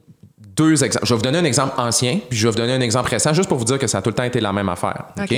deux 0.57 0.85
exemples. 0.85 1.05
Je 1.07 1.13
vais 1.15 1.17
vous 1.19 1.23
donner 1.25 1.39
un 1.39 1.45
exemple 1.45 1.75
ancien, 1.79 2.19
puis 2.29 2.39
je 2.39 2.47
vais 2.47 2.51
vous 2.53 2.59
donner 2.59 2.73
un 2.75 2.81
exemple 2.81 3.11
récent, 3.11 3.33
juste 3.35 3.49
pour 3.49 3.59
vous 3.59 3.65
dire 3.65 3.79
que 3.79 3.87
ça 3.87 3.99
a 3.99 4.03
tout 4.03 4.11
le 4.11 4.15
temps 4.15 4.23
été 4.25 4.41
la 4.41 4.53
même 4.53 4.69
affaire. 4.69 5.07
OK? 5.21 5.35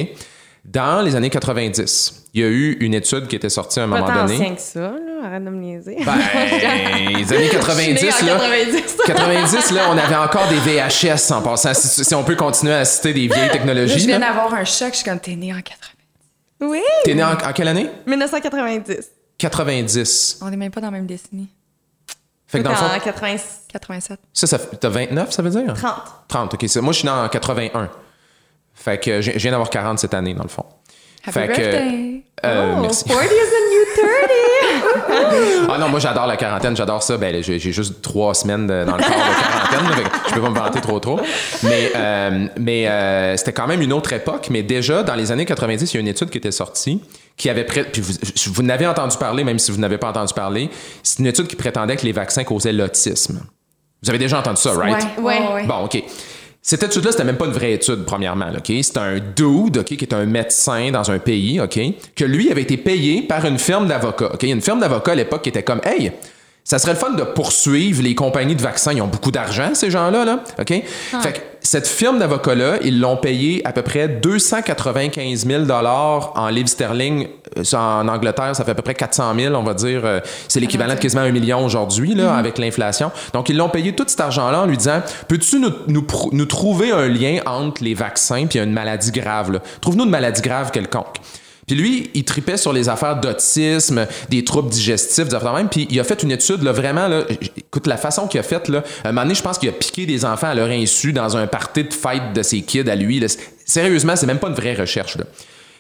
Dans 0.65 1.01
les 1.03 1.15
années 1.17 1.31
90, 1.31 2.25
il 2.35 2.41
y 2.43 2.45
a 2.45 2.49
eu 2.49 2.73
une 2.81 2.93
étude 2.93 3.27
qui 3.27 3.37
était 3.37 3.49
sortie 3.49 3.81
à 3.81 3.85
un 3.85 3.89
Pas 3.89 4.01
moment 4.01 4.13
tant 4.13 4.27
donné. 4.27 4.35
ancien 4.35 4.55
que 4.55 4.61
ça, 4.61 4.81
là. 4.81 5.27
Arrête 5.27 5.45
de 5.45 5.51
me 5.51 5.57
niaiser. 5.57 5.97
Ben, 6.05 6.15
les 7.17 7.33
années 7.33 7.49
90, 7.49 8.01
Je 8.07 8.13
suis 8.13 8.27
née 8.27 8.33
en 8.33 8.39
là. 8.39 8.49
90. 8.67 8.97
90, 9.07 9.71
là, 9.75 9.83
on 9.91 9.97
avait 9.99 10.15
encore 10.17 10.47
des 10.49 10.57
VHS 10.57 11.33
en 11.33 11.43
passant. 11.43 11.73
Si, 11.75 12.05
si 12.05 12.15
on 12.15 12.23
peut 12.25 12.35
continuer 12.37 12.75
à 12.75 12.85
citer 12.85 13.13
des 13.15 13.29
vieilles 13.29 13.47
Là, 13.47 13.49
technologies. 13.49 14.01
je 14.01 14.07
viens 14.07 14.19
d'avoir 14.21 14.53
un 14.53 14.65
choc. 14.65 14.89
Je 14.93 14.97
suis 14.97 15.05
comme, 15.05 15.19
t'es 15.21 15.37
né 15.37 15.53
en 15.53 15.57
80. 15.61 15.77
Oui! 16.61 16.83
T'es 17.05 17.15
né 17.15 17.23
en, 17.23 17.33
en 17.33 17.53
quelle 17.53 17.69
année? 17.69 17.91
1990. 18.07 19.11
90. 19.39 20.39
On 20.43 20.53
est 20.53 20.57
même 20.57 20.71
pas 20.73 20.81
dans 20.81 20.89
la 20.89 20.93
même 20.93 21.07
décennie. 21.07 21.49
Fait 22.47 22.59
que 22.59 22.65
dans 22.65 22.71
le 22.71 22.77
fond, 22.77 22.87
en 22.87 22.99
80... 22.99 23.37
87. 23.69 24.19
ça, 24.33 24.47
ça 24.47 24.59
fait- 24.59 24.77
t'as 24.77 24.89
29, 24.89 25.31
ça 25.31 25.43
veut 25.43 25.51
dire? 25.51 25.75
30. 25.75 25.95
30, 26.29 26.55
OK. 26.55 26.77
Moi, 26.77 26.93
je 26.93 26.99
suis 27.01 27.07
né 27.07 27.13
en 27.13 27.29
81. 27.29 27.91
Fait 28.75 28.99
que 28.99 29.21
je 29.21 29.33
viens 29.33 29.51
d'avoir 29.51 29.69
40 29.71 29.99
cette 29.99 30.15
année, 30.15 30.35
dans 30.35 30.45
le 30.45 30.49
fond. 30.49 30.65
Happy 31.25 31.33
Fait 31.33 31.49
que- 31.49 31.57
birthday! 31.57 32.23
Euh, 32.45 32.75
oh, 32.77 32.81
merci. 32.83 33.05
40 33.05 33.25
is 33.25 33.29
a 33.31 33.61
new 33.71 33.85
30! 33.97 35.69
Ah 35.71 35.77
non, 35.79 35.89
moi 35.89 36.01
j'adore 36.01 36.27
la 36.27 36.37
quarantaine, 36.37 36.77
j'adore 36.77 37.03
ça. 37.03 37.17
Ben, 37.17 37.43
j'ai 37.43 37.59
juste 37.59 38.01
trois 38.03 38.35
semaines 38.35 38.67
de- 38.67 38.85
dans 38.85 38.97
le 38.97 39.03
corps 39.03 39.11
de 39.11 39.73
quarantaine, 39.73 40.05
je 40.29 40.35
peux 40.35 40.41
pas 40.41 40.51
me 40.51 40.55
vanter 40.59 40.81
trop 40.81 40.99
trop. 41.01 41.21
Mais, 41.63 41.93
euh, 41.95 42.47
mais 42.59 42.89
euh, 42.89 43.37
c'était 43.37 43.53
quand 43.53 43.67
même 43.67 43.83
une 43.83 43.93
autre 43.93 44.13
époque. 44.13 44.49
Mais 44.51 44.63
déjà, 44.63 45.03
dans 45.03 45.15
les 45.15 45.31
années 45.33 45.45
90, 45.45 45.93
il 45.93 45.97
y 45.97 45.99
a 45.99 46.01
une 46.01 46.09
étude 46.09 46.31
qui 46.31 46.39
était 46.39 46.51
sortie 46.51 47.01
qui 47.37 47.49
avait 47.51 47.65
prêt, 47.65 47.85
puis 47.85 48.01
vous, 48.03 48.13
vous 48.53 48.63
n'avez 48.63 48.87
entendu 48.87 49.17
parler, 49.17 49.45
même 49.45 49.59
si 49.59 49.71
vous 49.71 49.79
n'avez 49.79 49.99
pas 49.99 50.09
entendu 50.09 50.35
parler, 50.35 50.71
c'est 51.03 51.21
une 51.21 51.27
étude 51.27 51.47
qui 51.47 51.57
prétendait 51.57 51.97
que 51.97 52.05
les 52.05 52.13
vaccins 52.13 52.45
causaient 52.45 52.73
l'autisme. 52.73 53.41
Vous 54.03 54.11
avez 54.11 54.19
déjà 54.19 54.39
entendu 54.39 54.61
ça, 54.61 54.73
right? 54.73 55.07
Ouais. 55.19 55.23
ouais, 55.23 55.53
ouais. 55.55 55.67
Bon, 55.67 55.85
OK. 55.85 56.03
Cette 56.61 56.83
étude-là, 56.83 57.13
c'était 57.13 57.25
même 57.25 57.37
pas 57.37 57.47
une 57.47 57.53
vraie 57.53 57.73
étude, 57.73 58.05
premièrement. 58.05 58.47
là, 58.47 58.59
OK? 58.59 58.73
C'était 58.83 58.99
un 58.99 59.19
dude, 59.19 59.79
OK, 59.79 59.85
qui 59.85 59.95
est 59.95 60.13
un 60.13 60.27
médecin 60.27 60.91
dans 60.91 61.11
un 61.11 61.19
pays, 61.19 61.61
OK, 61.61 61.79
que 62.15 62.25
lui 62.25 62.51
avait 62.51 62.63
été 62.63 62.77
payé 62.77 63.23
par 63.23 63.45
une 63.47 63.59
firme 63.59 63.87
d'avocats. 63.87 64.35
OK? 64.35 64.43
Il 64.43 64.49
y 64.49 64.53
a 64.53 64.55
une 64.55 64.61
firme 64.61 64.81
d'avocats 64.81 65.13
à 65.13 65.15
l'époque 65.15 65.43
qui 65.43 65.49
était 65.49 65.63
comme, 65.63 65.81
hey, 65.85 66.13
ça 66.65 66.79
serait 66.79 66.93
le 66.93 66.99
fun 66.99 67.13
de 67.13 67.23
poursuivre 67.23 68.03
les 68.03 68.15
compagnies 68.15 68.57
de 68.57 68.61
vaccins. 68.61 68.93
Ils 68.93 69.01
ont 69.01 69.07
beaucoup 69.07 69.31
d'argent, 69.31 69.71
ces 69.75 69.91
gens-là, 69.91 70.25
là. 70.27 70.45
OK? 70.59 70.69
Fait 71.23 71.33
que 71.33 71.39
cette 71.69 71.87
firme 71.87 72.19
d'avocats-là, 72.19 72.79
ils 72.83 72.99
l'ont 72.99 73.19
payé 73.19 73.61
à 73.67 73.73
peu 73.73 73.83
près 73.83 74.09
295 74.09 75.47
000 75.47 75.65
en 75.71 76.49
livres 76.49 76.69
sterling. 76.69 77.29
Euh, 77.59 77.63
En 77.77 78.09
Angleterre, 78.09 78.57
ça 78.57 78.65
fait 78.65 78.71
à 78.71 78.75
peu 78.75 78.83
près 78.83 78.95
400 78.95 79.35
000, 79.39 79.55
on 79.55 79.63
va 79.63 79.75
dire. 79.75 80.01
Euh, 80.05 80.21
C'est 80.49 80.61
l'équivalent 80.61 80.95
de 80.95 80.99
quasiment 80.99 81.23
un 81.23 81.31
million 81.31 81.65
aujourd'hui, 81.65 82.15
là, 82.15 82.35
avec 82.37 82.57
l'inflation. 82.59 83.11
Donc, 83.35 83.49
ils 83.51 83.57
l'ont 83.57 83.69
payé 83.69 83.95
tout 83.95 84.05
cet 84.07 84.21
argent-là 84.21 84.63
en 84.63 84.67
lui 84.67 84.77
disant 84.79 85.03
Peux-tu 85.29 85.59
nous, 85.61 85.71
nous, 85.89 86.03
pr- 86.03 86.31
nous 86.33 86.47
trouver 86.47 86.91
un 86.91 87.07
lien 87.09 87.41
entre 87.45 87.85
les 87.85 87.95
vaccins 87.95 88.47
puis 88.47 88.59
une 88.59 88.73
maladie 88.73 89.11
grave? 89.11 89.53
là? 89.53 89.59
Trouve-nous 89.81 90.05
une 90.05 90.11
maladie 90.11 90.41
grave 90.43 90.71
quelconque. 90.71 91.17
Puis 91.69 91.77
lui, 91.77 92.11
il 92.15 92.25
tripait 92.25 92.57
sur 92.57 92.73
les 92.73 92.89
affaires 92.89 93.21
d'autisme, 93.21 94.07
des 94.29 94.43
troubles 94.43 94.71
digestifs, 94.71 95.29
des 95.29 95.35
affaires 95.37 95.53
de 95.53 95.59
même. 95.59 95.69
Puis 95.69 95.87
il 95.91 96.01
a 96.01 96.05
fait 96.05 96.23
une 96.25 96.33
étude, 96.33 96.63
là, 96.63 96.73
vraiment, 96.73 97.07
là, 97.07 97.23
écoute, 97.57 97.87
la 97.87 97.97
façon 97.97 98.27
qu'il 98.27 98.41
a 98.41 98.43
faite, 98.43 98.69
là, 98.69 98.83
un 99.05 99.13
moment 99.13 99.23
donné, 99.23 99.35
je 99.37 99.43
pense 99.43 99.59
qu'il 99.59 99.69
a 99.69 99.73
piqué 99.73 100.07
des 100.07 100.25
enfants 100.25 100.49
à 100.49 100.55
leur 100.55 100.69
insu 100.69 101.13
dans 101.13 101.37
un 101.37 101.47
party 101.47 101.85
de 101.85 101.95
fête 101.95 102.33
de 102.35 102.43
ses 102.43 102.63
kids 102.63 102.89
à 102.91 102.97
lui. 102.97 103.21
là. 103.21 103.29
Sérieusement, 103.65 104.17
c'est 104.17 104.27
même 104.27 104.39
pas 104.39 104.49
une 104.49 104.55
vraie 104.55 104.75
recherche. 104.75 105.17
Là. 105.19 105.25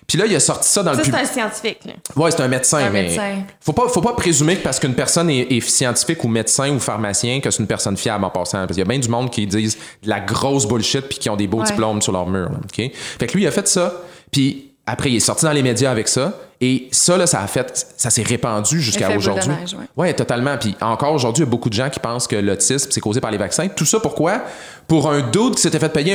Puis 0.07 0.17
là, 0.17 0.25
il 0.27 0.35
a 0.35 0.41
sorti 0.41 0.69
ça 0.71 0.83
dans 0.83 0.93
Ça, 0.93 0.99
le 0.99 1.05
c'est 1.05 1.11
public. 1.11 1.27
un 1.29 1.33
scientifique, 1.33 1.79
là. 1.85 1.93
Ouais, 2.17 2.31
c'est 2.31 2.41
un 2.41 2.49
médecin, 2.49 2.79
Un 2.79 2.91
mais 2.91 3.03
médecin. 3.03 3.43
faut 3.61 3.75
pas 3.75 3.89
faut 3.89 4.01
pas 4.01 4.15
présumer 4.15 4.57
que 4.57 4.63
parce 4.63 4.79
qu'une 4.81 4.95
personne 4.95 5.29
est, 5.29 5.53
est 5.53 5.61
scientifique 5.61 6.25
ou 6.25 6.29
médecin 6.29 6.71
ou 6.71 6.79
pharmacien 6.79 7.41
que 7.41 7.51
c'est 7.51 7.61
une 7.61 7.67
personne 7.67 7.97
fiable 7.97 8.25
en 8.25 8.31
passant 8.31 8.59
parce 8.61 8.69
qu'il 8.73 8.79
y 8.79 8.83
a 8.83 8.85
bien 8.89 8.99
du 8.99 9.09
monde 9.11 9.31
qui 9.31 9.47
disent 9.47 9.77
de 10.03 10.09
la 10.09 10.21
grosse 10.21 10.67
bullshit 10.67 11.03
puis 11.03 11.19
qui 11.19 11.29
ont 11.29 11.37
des 11.37 11.47
beaux 11.47 11.59
Ouais. 11.61 11.67
diplômes 11.67 12.01
sur 12.01 12.13
leur 12.13 12.27
mur, 12.27 12.49
là, 12.51 12.59
OK? 12.65 12.91
Fait 13.19 13.27
que 13.27 13.35
lui 13.37 13.43
il 13.43 13.47
a 13.47 13.51
fait 13.51 13.69
ça, 13.69 14.01
puis 14.31 14.68
après 14.89 15.11
il 15.11 15.17
est 15.17 15.21
sorti 15.21 15.45
dans 15.45 15.53
les 15.53 15.63
médias 15.63 15.91
avec 15.91 16.09
ça 16.09 16.33
et 16.63 16.89
ça 16.93 17.19
là 17.19 17.27
ça 17.27 17.43
a 17.43 17.47
fait 17.47 17.95
ça 17.97 18.09
s'est 18.09 18.23
répandu 18.23 18.81
jusqu'à 18.81 19.15
aujourd'hui. 19.15 19.51
neige, 19.51 19.75
ouais. 19.75 19.85
Ouais, 19.97 20.15
totalement. 20.15 20.57
Puis 20.57 20.75
encore 20.81 21.13
aujourd'hui, 21.13 21.43
il 21.43 21.47
y 21.47 21.49
a 21.49 21.51
beaucoup 21.51 21.69
de 21.69 21.75
gens 21.75 21.91
qui 21.91 22.01
pensent 22.01 22.27
que 22.27 22.37
l'autisme, 22.37 22.91
c'est 22.91 23.01
causé 23.01 23.21
par 23.21 23.31
les 23.31 23.37
vaccins. 23.39 23.69
Tout 23.69 23.85
ça 23.85 24.01
pourquoi? 24.01 24.43
Pour 24.87 25.11
un 25.11 25.21
doute 25.21 25.57
qui 25.57 25.63
s'était 25.63 25.79
fait 25.79 25.93
payer 25.93 26.15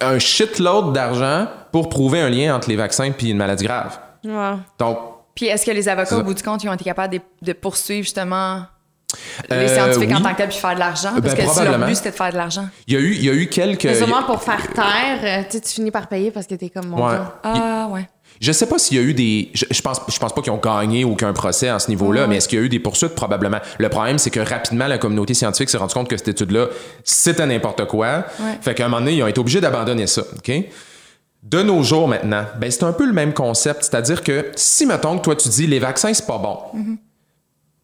un, 0.00 0.18
shitload 0.18 0.92
d'argent 0.92 1.48
pour 1.72 1.88
prouver 1.88 2.20
un 2.20 2.30
lien 2.30 2.54
entre 2.54 2.68
les 2.68 2.76
vaccins 2.76 3.10
puis 3.10 3.30
une 3.30 3.36
maladie 3.36 3.64
grave. 3.64 3.98
Ouais. 4.24 4.54
Donc, 4.78 4.98
Puis 5.34 5.46
est-ce 5.46 5.66
que 5.66 5.72
les 5.72 5.88
avocats, 5.88 6.16
au 6.16 6.22
bout 6.22 6.34
du 6.34 6.42
compte, 6.42 6.62
ils 6.62 6.68
ont 6.68 6.74
été 6.74 6.84
capables 6.84 7.14
de, 7.14 7.20
de 7.42 7.52
poursuivre 7.52 8.04
justement 8.04 8.62
les 9.50 9.56
Euh, 9.56 9.68
scientifiques 9.74 10.12
en 10.16 10.20
tant 10.20 10.32
que 10.32 10.36
tels 10.38 10.48
puis 10.48 10.58
faire 10.58 10.74
de 10.74 10.78
l'argent? 10.80 11.10
Parce 11.22 11.34
Ben, 11.34 11.46
que 11.46 11.52
si 11.52 11.64
leur 11.64 11.78
but, 11.78 11.94
c'était 11.94 12.10
de 12.10 12.16
faire 12.16 12.32
de 12.32 12.36
l'argent. 12.36 12.68
il 12.86 12.94
y 12.94 12.96
a 12.96 13.00
eu, 13.00 13.12
il 13.14 13.24
y 13.24 13.30
a 13.30 13.34
eu 13.34 13.46
quelques. 13.48 13.84
Mais 13.84 13.94
sûrement 13.94 14.22
pour 14.24 14.42
faire 14.42 14.66
taire, 14.72 15.18
euh, 15.22 15.42
tu 15.50 15.52
sais, 15.58 15.60
tu 15.60 15.68
finis 15.74 15.90
par 15.90 16.06
payer 16.08 16.30
parce 16.30 16.46
que 16.46 16.54
t'es 16.54 16.68
comme 16.70 16.86
mon 16.88 17.06
Ouais. 17.06 17.16
Ah, 17.42 17.88
ouais. 17.90 18.08
Je 18.40 18.50
sais 18.50 18.66
pas 18.66 18.78
s'il 18.78 18.96
y 18.96 19.00
a 19.00 19.04
eu 19.04 19.14
des. 19.14 19.50
Je, 19.54 19.66
je 19.70 19.80
pense, 19.82 20.00
je 20.08 20.18
pense 20.18 20.34
pas 20.34 20.40
qu'ils 20.42 20.50
ont 20.52 20.56
gagné 20.56 21.04
aucun 21.04 21.32
procès 21.32 21.68
à 21.68 21.78
ce 21.78 21.88
niveau-là, 21.90 22.26
mais 22.26 22.36
est-ce 22.38 22.48
qu'il 22.48 22.58
y 22.58 22.62
a 22.62 22.64
eu 22.64 22.68
des 22.68 22.80
poursuites? 22.80 23.14
Probablement. 23.14 23.58
Le 23.78 23.88
problème, 23.88 24.18
c'est 24.18 24.30
que 24.30 24.40
rapidement, 24.40 24.88
la 24.88 24.98
communauté 24.98 25.34
scientifique 25.34 25.70
s'est 25.70 25.76
rendu 25.78 25.94
compte 25.94 26.08
que 26.08 26.16
cette 26.16 26.28
étude-là, 26.28 26.66
c'était 27.04 27.46
n'importe 27.46 27.84
quoi. 27.86 28.24
Ouais. 28.40 28.58
Fait 28.60 28.74
qu'à 28.74 28.86
un 28.86 28.88
moment 28.88 29.00
donné, 29.00 29.14
ils 29.16 29.22
ont 29.22 29.28
été 29.28 29.38
obligés 29.38 29.60
d'abandonner 29.60 30.08
ça. 30.08 30.22
OK? 30.22 30.52
De 31.44 31.62
nos 31.62 31.82
jours 31.82 32.08
maintenant, 32.08 32.44
ben 32.58 32.70
c'est 32.70 32.84
un 32.84 32.92
peu 32.92 33.04
le 33.06 33.12
même 33.12 33.32
concept. 33.32 33.84
C'est-à-dire 33.84 34.22
que 34.24 34.46
si, 34.56 34.86
mettons, 34.86 35.18
que 35.18 35.22
toi, 35.22 35.36
tu 35.36 35.48
dis 35.48 35.66
les 35.68 35.78
vaccins, 35.78 36.12
c'est 36.14 36.26
pas 36.26 36.38
bon. 36.38 36.58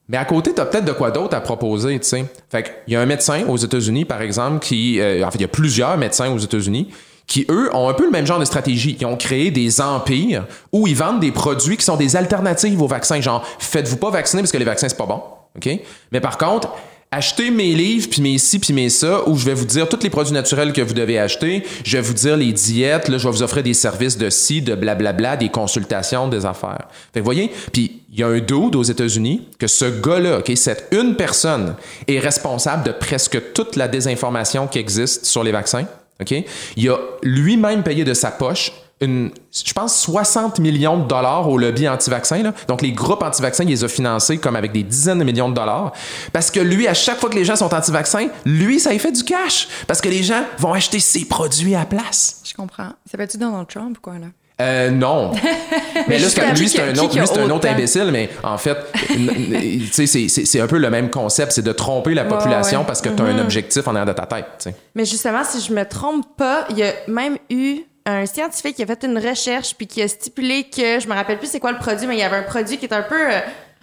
Mais 0.09 0.17
à 0.17 0.25
côté, 0.25 0.55
tu 0.55 0.61
as 0.61 0.65
peut-être 0.67 0.87
de 0.87 0.93
quoi 0.93 1.11
d'autre 1.11 1.37
à 1.37 1.41
proposer, 1.41 1.99
tu 1.99 2.09
sais. 2.09 2.25
Fait 2.51 2.63
qu'il 2.63 2.95
y 2.95 2.97
a 2.97 3.01
un 3.01 3.07
médecin 3.07 3.45
aux 3.47 3.57
États-Unis, 3.57 4.05
par 4.05 4.23
exemple, 4.23 4.61
qui. 4.61 5.01
euh, 5.01 5.23
en 5.25 5.31
fait, 5.31 5.39
il 5.39 5.43
y 5.43 5.45
a 5.45 5.49
plusieurs 5.49 5.97
médecins 5.99 6.31
aux 6.33 6.39
États-Unis 6.39 6.89
qui, 7.27 7.45
eux, 7.51 7.69
ont 7.75 7.91
un 7.91 7.95
peu 7.95 8.05
le 8.05 8.11
même 8.11 8.27
genre 8.27 8.39
de 8.39 8.47
stratégie. 8.47 8.97
Ils 8.99 9.05
ont 9.07 9.17
créé 9.17 9.51
des 9.51 9.83
empires 9.83 10.47
où 10.73 10.87
ils 10.87 10.97
vendent 10.97 11.21
des 11.21 11.31
produits 11.31 11.77
qui 11.77 11.85
sont 11.85 11.97
des 11.97 12.17
alternatives 12.17 12.81
aux 12.81 12.87
vaccins. 12.87 13.21
Genre, 13.21 13.47
faites-vous 13.59 13.99
pas 13.99 14.11
vacciner 14.11 14.43
parce 14.43 14.51
que 14.51 14.57
les 14.57 14.65
vaccins, 14.65 14.89
c'est 14.89 14.97
pas 14.97 15.05
bon. 15.05 15.23
OK? 15.57 15.69
Mais 16.11 16.21
par 16.21 16.39
contre, 16.39 16.71
achetez 17.11 17.51
mes 17.51 17.75
livres, 17.75 18.09
puis 18.11 18.21
mes 18.21 18.39
ci, 18.39 18.59
puis 18.59 18.73
mes 18.73 18.89
ça, 18.89 19.29
où 19.29 19.37
je 19.37 19.45
vais 19.45 19.55
vous 19.55 19.65
dire 19.65 19.89
tous 19.89 20.03
les 20.03 20.11
produits 20.11 20.33
naturels 20.33 20.73
que 20.73 20.83
vous 20.83 20.95
devez 20.95 21.19
acheter. 21.19 21.63
Je 21.85 21.97
vais 21.97 22.03
vous 22.03 22.13
dire 22.13 22.37
les 22.37 22.53
diètes. 22.53 23.07
Je 23.09 23.17
vais 23.17 23.31
vous 23.31 23.43
offrir 23.43 23.63
des 23.63 23.75
services 23.75 24.19
de 24.19 24.31
ci, 24.31 24.63
de 24.63 24.75
blablabla, 24.75 25.37
des 25.37 25.49
consultations, 25.49 26.29
des 26.29 26.45
affaires. 26.45 26.89
Fait 27.13 27.15
que 27.15 27.19
vous 27.21 27.25
voyez, 27.25 27.51
puis 27.73 28.03
il 28.13 28.19
y 28.19 28.23
a 28.23 28.29
un 28.29 28.41
dude 28.41 28.77
aux 28.77 28.83
États-Unis 28.83 29.49
que 29.59 29.67
ce 29.67 29.85
gars-là, 29.85 30.39
OK, 30.39 30.53
cette 30.57 30.89
une 30.93 31.17
personne 31.17 31.75
est 32.07 32.19
responsable 32.19 32.85
de 32.85 32.93
presque 32.93 33.53
toute 33.53 33.77
la 33.77 33.89
désinformation 33.89 34.67
qui 34.67 34.79
existe 34.79 35.25
sur 35.25 35.43
les 35.43 35.53
vaccins. 35.53 35.87
OK? 36.21 36.35
Il 36.77 36.91
a 36.91 36.99
lui-même 37.23 37.83
payé 37.83 38.05
de 38.05 38.15
sa 38.15 38.31
poche 38.31 38.73
une, 39.01 39.31
je 39.53 39.73
pense, 39.73 39.97
60 40.01 40.59
millions 40.59 40.99
de 40.99 41.07
dollars 41.07 41.49
au 41.49 41.57
lobby 41.57 41.89
anti-vaccin. 41.89 42.43
là. 42.43 42.53
Donc, 42.67 42.83
les 42.83 42.93
groupes 42.93 43.23
anti-vaccins, 43.23 43.65
il 43.65 43.71
les 43.71 43.85
a 43.85 43.89
financés 43.89 44.39
comme 44.39 44.57
avec 44.57 44.73
des 44.73 44.83
dizaines 44.83 45.21
de 45.21 45.25
millions 45.25 45.49
de 45.49 45.55
dollars. 45.55 45.93
Parce 46.33 46.51
que 46.51 46.59
lui, 46.61 46.89
à 46.89 46.95
chaque 46.95 47.19
fois 47.21 47.31
que 47.31 47.37
les 47.37 47.45
gens 47.45 47.57
sont 47.57 47.73
anti-vaccins, 47.73 48.29
lui, 48.45 48.81
ça 48.81 48.91
lui 48.91 48.99
fait 48.99 49.13
du 49.13 49.23
cash. 49.23 49.69
Parce 49.87 50.01
que 50.01 50.09
les 50.09 50.23
gens 50.23 50.43
vont 50.59 50.73
acheter 50.73 50.99
ses 50.99 51.25
produits 51.27 51.75
à 51.77 51.81
la 51.81 51.85
place. 51.87 52.41
Je 52.45 52.55
comprends. 52.55 52.89
Ça 53.05 53.13
s'appelle-tu 53.13 53.39
Donald 53.39 53.69
Trump 53.69 53.97
ou 53.99 54.01
quoi, 54.01 54.15
là? 54.15 54.27
Euh, 54.61 54.91
non. 54.91 55.31
mais 56.09 56.19
là, 56.19 56.29
c'est- 56.29 56.53
lui, 56.59 56.69
c'est 56.69 56.83
un 56.83 56.91
autre, 56.99 57.11
qui 57.11 57.19
a 57.19 57.23
lui, 57.23 57.29
c'est 57.29 57.39
un 57.39 57.45
autre 57.45 57.55
autant? 57.55 57.69
imbécile, 57.69 58.09
mais 58.11 58.29
en 58.43 58.59
fait, 58.59 58.77
c'est- 59.93 60.29
c'est 60.29 60.61
un 60.61 60.67
peu 60.67 60.79
le 60.79 60.91
même 60.91 61.11
concept, 61.11 61.53
c'est 61.53 61.63
de 61.63 61.71
tromper 61.71 62.15
la 62.15 62.25
population 62.25 62.81
ouais. 62.81 62.87
parce 62.87 63.01
que 63.01 63.09
tu 63.09 63.23
as 63.23 63.27
un 63.27 63.39
objectif 63.39 63.87
en 63.87 63.95
arrière 63.95 64.07
de 64.13 64.19
ta 64.19 64.27
tête. 64.27 64.47
tu 64.59 64.71
sais. 64.71 64.75
Mais 64.97 65.05
justement, 65.05 65.45
si 65.45 65.61
je 65.61 65.73
me 65.73 65.85
trompe 65.85 66.25
pas, 66.37 66.67
il 66.71 66.79
y 66.79 66.83
a 66.83 66.93
même 67.07 67.37
eu 67.51 67.83
un 68.11 68.27
scientifique 68.27 68.77
qui 68.77 68.83
a 68.83 68.87
fait 68.87 69.05
une 69.05 69.19
recherche 69.19 69.75
puis 69.77 69.87
qui 69.87 70.03
a 70.03 70.09
stipulé 70.09 70.65
que 70.65 70.99
je 71.01 71.07
me 71.09 71.15
rappelle 71.15 71.39
plus 71.39 71.49
c'est 71.49 71.61
quoi 71.61 71.73
le 71.73 71.79
produit, 71.79 72.07
mais 72.07 72.15
il 72.17 72.21
y 72.21 72.23
avait 72.23 72.37
un 72.39 72.43
produit 72.43 72.79
qui 72.79 72.87
est 72.87 72.93
un 72.95 73.03
peu 73.03 73.15
euh, 73.33 73.41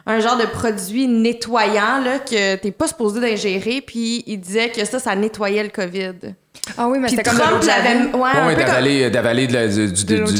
un 0.07 0.19
genre 0.19 0.37
de 0.37 0.45
produit 0.45 1.07
nettoyant 1.07 1.99
là 2.03 2.19
que 2.19 2.55
t'es 2.55 2.71
pas 2.71 2.87
supposé 2.87 3.19
d'ingérer, 3.21 3.81
puis 3.81 4.23
il 4.27 4.39
disait 4.39 4.69
que 4.69 4.83
ça, 4.85 4.99
ça 4.99 5.15
nettoyait 5.15 5.63
le 5.63 5.69
COVID. 5.69 6.33
Ah 6.77 6.87
oui, 6.87 6.97
mais 6.99 7.09
c'était 7.09 7.23
comme 7.23 7.37
Trump 7.37 7.63
l'avait, 7.63 8.05
ouais, 8.05 8.13
Ouais, 8.19 8.29
un 8.33 8.47
ouais, 8.47 8.55
peu 8.55 8.61
comme- 8.63 8.71
d'avaler, 9.11 9.47
de 9.47 9.53
la- 9.53 9.67
du, 9.67 9.87
De 9.87 9.91
du- 9.91 10.33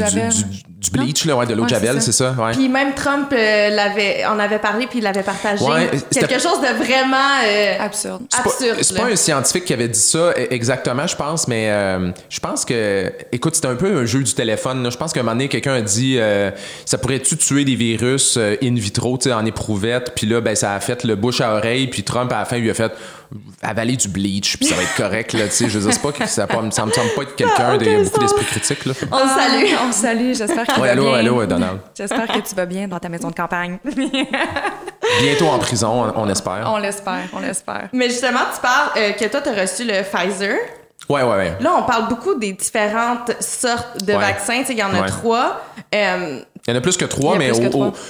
du 0.91 0.91
bleach, 0.91 1.25
là, 1.25 1.35
ouais, 1.35 1.45
de 1.45 1.53
l'eau 1.53 1.65
de 1.65 1.73
Ouais, 1.73 1.79
Javel, 1.81 2.01
c'est 2.01 2.11
ça. 2.11 2.31
ouais. 2.37 2.51
Puis 2.53 2.69
même 2.69 2.93
Trump 2.93 3.31
euh, 3.33 3.69
l'avait, 3.69 4.25
en 4.25 4.37
avait 4.39 4.59
parlé 4.59 4.87
puis 4.87 4.99
il 4.99 5.03
l'avait 5.03 5.23
partagé. 5.23 5.63
Quelque 6.11 6.39
chose 6.39 6.59
de 6.61 6.83
vraiment 6.83 7.17
euh, 7.45 7.75
Absurde. 7.79 8.21
C'est 8.29 8.43
pas- 8.43 8.49
absurde. 8.49 8.77
C'est 8.81 8.93
là. 8.95 9.01
pas 9.01 9.07
un 9.11 9.15
scientifique 9.15 9.65
qui 9.65 9.73
avait 9.73 9.87
dit 9.87 9.99
ça 9.99 10.31
e- 10.37 10.47
exactement, 10.51 11.07
je 11.07 11.15
pense, 11.15 11.47
mais 11.47 11.69
euh, 11.69 12.11
je 12.29 12.39
pense 12.39 12.65
que, 12.65 13.11
écoute, 13.31 13.55
c'était 13.55 13.67
un 13.67 13.75
peu 13.75 13.97
un 13.97 14.05
jeu 14.05 14.21
du 14.23 14.33
téléphone. 14.33 14.83
là. 14.83 14.89
Je 14.89 14.97
pense 14.97 15.11
qu'à 15.13 15.19
un 15.21 15.23
moment 15.23 15.35
donné, 15.35 15.47
quelqu'un 15.49 15.73
a 15.75 15.81
dit, 15.81 16.17
euh, 16.19 16.51
ça 16.85 16.97
pourrait-tu 16.97 17.37
tuer 17.37 17.65
des 17.65 17.75
virus 17.75 18.37
euh, 18.37 18.55
in 18.63 18.75
vitro, 18.75 19.17
tu 19.17 19.29
sais, 19.29 19.33
en 19.33 19.45
éprouvette, 19.45 20.13
puis 20.15 20.27
là, 20.27 20.41
ben, 20.41 20.55
ça 20.55 20.73
a 20.73 20.79
fait 20.79 21.03
le 21.03 21.15
bouche 21.15 21.41
à 21.41 21.53
oreille, 21.55 21.87
puis 21.87 22.03
Trump, 22.03 22.31
à 22.31 22.39
la 22.39 22.45
fin, 22.45 22.57
lui 22.57 22.69
a 22.69 22.73
fait 22.73 22.91
avaler 23.61 23.95
du 23.97 24.07
bleach, 24.07 24.57
puis 24.57 24.67
ça 24.67 24.75
va 24.75 24.83
être 24.83 24.95
correct, 24.95 25.33
là, 25.33 25.45
tu 25.45 25.51
sais. 25.51 25.69
Je 25.69 25.79
sais 25.79 25.99
pas 25.99 26.11
que 26.11 26.25
ça, 26.27 26.45
pas, 26.47 26.61
ça 26.71 26.85
me 26.85 26.91
semble 26.91 27.09
pas 27.15 27.23
être 27.23 27.35
quelqu'un 27.35 27.77
de 27.77 28.03
beaucoup 28.03 28.19
d'esprit 28.19 28.45
critique, 28.45 28.85
là. 28.85 28.93
On 29.11 29.17
le 29.23 29.29
salue. 29.29 29.73
Ah, 29.75 29.81
On 29.83 29.87
le 29.87 29.93
salue. 29.93 30.33
J'espère 30.33 30.65
va 30.81 30.91
allô, 30.91 31.13
allô, 31.13 31.41
euh, 31.41 31.45
Donald. 31.47 31.79
J'espère 31.97 32.27
que 32.27 32.39
tu 32.39 32.55
vas 32.55 32.65
bien 32.65 32.87
dans 32.87 32.99
ta 32.99 33.09
maison 33.09 33.29
de 33.29 33.35
campagne. 33.35 33.77
Bientôt 35.21 35.47
en 35.47 35.59
prison, 35.59 36.11
on, 36.15 36.23
on 36.23 36.29
espère. 36.29 36.63
on 36.73 36.77
l'espère, 36.77 37.27
on 37.33 37.39
l'espère. 37.39 37.89
Mais 37.93 38.09
justement, 38.09 38.39
tu 38.53 38.59
parles 38.61 38.89
euh, 38.97 39.11
que 39.13 39.25
toi, 39.25 39.41
tu 39.41 39.49
as 39.49 39.61
reçu 39.61 39.83
le 39.85 40.01
Pfizer. 40.03 40.57
Ouais, 41.09 41.21
ouais, 41.21 41.35
ouais. 41.35 41.53
Là, 41.59 41.75
on 41.77 41.83
parle 41.83 42.07
beaucoup 42.07 42.35
des 42.35 42.53
différentes 42.53 43.31
sortes 43.39 44.03
de 44.03 44.13
Ouais. 44.13 44.19
vaccins. 44.19 44.59
Tu 44.61 44.65
sais, 44.67 44.73
Il 44.73 44.79
y 44.79 44.83
en 44.83 44.93
a 44.93 45.01
Ouais. 45.01 45.07
trois. 45.07 45.61
Euh, 45.93 46.39
Il 46.67 46.71
y 46.71 46.73
en 46.73 46.77
a 46.79 46.81
plus 46.81 46.97
que 46.97 47.05
trois, 47.05 47.37
mais 47.37 47.51
au, 47.51 47.61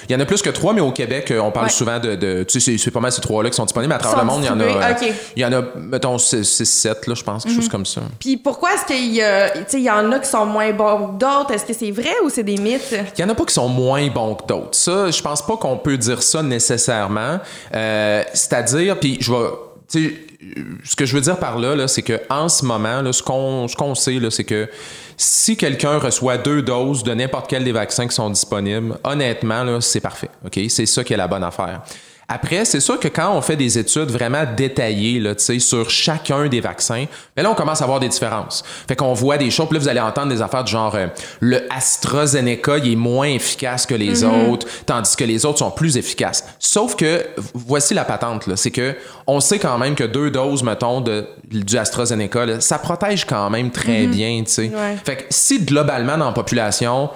il 0.07 0.13
y 0.13 0.15
en 0.15 0.19
a 0.21 0.25
plus 0.25 0.41
que 0.41 0.49
trois, 0.49 0.71
mais 0.71 0.79
au 0.79 0.93
Québec, 0.93 1.29
euh, 1.29 1.39
on 1.41 1.51
parle 1.51 1.65
Ouais. 1.65 1.71
souvent 1.73 1.99
de, 1.99 2.15
de- 2.15 2.43
tu 2.43 2.61
sais, 2.61 2.77
c'est- 2.77 2.89
pas 2.91 3.01
mal 3.01 3.11
ces 3.11 3.19
trois-là 3.19 3.49
qui 3.49 3.55
sont 3.57 3.65
disponibles. 3.65 3.89
mais 3.89 3.95
À 3.95 3.99
travers 3.99 4.19
le 4.19 4.25
monde, 4.25 4.43
il 4.43 4.47
y 4.47 4.49
en 4.49 4.59
a, 4.61 4.63
euh, 4.63 4.91
ok. 4.91 5.13
il 5.35 5.41
y 5.41 5.45
en 5.45 5.51
a, 5.51 5.61
mettons, 5.75 6.17
6-7, 6.17 7.05
là, 7.07 7.15
je 7.15 7.23
pense, 7.23 7.43
quelque 7.43 7.53
Mhm. 7.53 7.59
chose 7.61 7.69
comme 7.69 7.85
ça. 7.85 7.99
Puis 8.17 8.37
pourquoi 8.37 8.73
est-ce 8.75 8.85
qu'il 8.85 9.13
y, 9.13 9.21
a- 9.21 9.49
tu 9.49 9.59
sais, 9.67 9.77
il 9.79 9.83
y 9.83 9.91
en 9.91 10.09
a 10.09 10.19
qui 10.19 10.29
sont 10.29 10.45
moins 10.45 10.71
bons 10.71 11.07
que 11.09 11.17
d'autres? 11.19 11.51
Est-ce 11.51 11.65
que 11.65 11.73
c'est 11.73 11.91
vrai 11.91 12.13
ou 12.23 12.29
c'est 12.29 12.43
des 12.43 12.55
mythes? 12.57 12.95
Il 13.17 13.21
y 13.21 13.23
en 13.25 13.29
a 13.29 13.35
pas 13.35 13.43
qui 13.43 13.53
sont 13.53 13.67
moins 13.67 14.07
bons 14.07 14.35
que 14.35 14.45
d'autres. 14.47 14.69
Ça, 14.77 15.11
je 15.11 15.21
pense 15.21 15.41
pas 15.45 15.57
qu'on 15.57 15.75
peut 15.77 15.97
dire 15.97 16.23
ça 16.23 16.41
nécessairement. 16.41 17.39
Euh, 17.73 18.23
C'est-à-dire, 18.33 18.97
puis 19.01 19.17
je 19.19 19.33
vais, 19.33 19.49
ce 19.87 20.95
que 20.95 21.05
je 21.05 21.15
veux 21.15 21.21
dire 21.21 21.37
par 21.37 21.59
là, 21.59 21.87
c'est 21.87 22.01
que 22.01 22.21
en 22.29 22.49
ce 22.49 22.65
moment, 22.65 23.11
ce 23.11 23.21
qu'on 23.21 23.95
sait, 23.95 24.19
c'est 24.29 24.43
que 24.43 24.69
si 25.17 25.55
quelqu'un 25.55 25.97
reçoit 25.97 26.37
deux 26.37 26.61
doses 26.61 27.03
de 27.03 27.13
n'importe 27.13 27.49
quel 27.49 27.63
des 27.63 27.71
vaccins 27.71 28.07
qui 28.07 28.15
sont 28.15 28.29
disponibles, 28.29 28.97
honnêtement, 29.03 29.79
c'est 29.81 30.01
parfait. 30.01 30.29
C'est 30.69 30.85
ça 30.85 31.03
qui 31.03 31.13
est 31.13 31.17
la 31.17 31.27
bonne 31.27 31.43
affaire. 31.43 31.83
Après, 32.27 32.65
c'est 32.65 32.79
sûr 32.79 32.99
que 32.99 33.07
quand 33.07 33.35
on 33.35 33.41
fait 33.41 33.55
des 33.55 33.77
études 33.77 34.09
vraiment 34.09 34.43
détaillées 34.57 35.19
là, 35.19 35.35
tu 35.35 35.43
sais, 35.43 35.59
sur 35.59 35.89
chacun 35.89 36.47
des 36.47 36.59
vaccins, 36.59 37.05
mais 37.35 37.43
là, 37.43 37.51
on 37.51 37.55
commence 37.55 37.81
à 37.81 37.85
voir 37.85 37.99
des 37.99 38.09
différences. 38.09 38.63
Fait 38.87 38.95
qu'on 38.95 39.13
voit 39.13 39.37
des 39.37 39.51
choses, 39.51 39.67
puis 39.67 39.77
là, 39.77 39.83
vous 39.83 39.89
allez 39.89 39.99
entendre 39.99 40.29
des 40.29 40.41
affaires 40.41 40.63
du 40.63 40.71
genre 40.71 40.95
euh, 40.95 41.07
le 41.39 41.61
AstraZeneca, 41.71 42.79
il 42.79 42.93
est 42.93 42.95
moins 42.95 43.27
efficace 43.27 43.85
que 43.85 43.95
les 43.95 44.23
autres, 44.23 44.67
tandis 44.85 45.15
que 45.15 45.23
les 45.23 45.45
autres 45.45 45.59
sont 45.59 45.71
plus 45.71 45.97
efficaces. 45.97 46.45
Sauf 46.59 46.95
que, 46.95 47.25
voici 47.53 47.93
la 47.93 48.05
patente, 48.05 48.47
là, 48.47 48.55
c'est 48.55 48.71
que 48.71 48.95
on 49.27 49.39
sait 49.39 49.59
quand 49.59 49.77
même 49.77 49.95
que 49.95 50.03
deux 50.03 50.31
doses, 50.31 50.63
mettons, 50.63 51.01
de, 51.01 51.27
du 51.47 51.77
AstraZeneca, 51.77 52.45
là, 52.45 52.61
ça 52.61 52.79
protège 52.79 53.25
quand 53.25 53.49
même 53.49 53.71
très 53.71 54.07
bien, 54.07 54.43
tu 54.45 54.51
sais. 54.51 54.71
Ouais. 54.73 54.97
Fait 55.03 55.17
que 55.17 55.23
si 55.29 55.63
globalement 55.63 56.17
dans 56.17 56.27
la 56.27 56.31
population, 56.31 57.09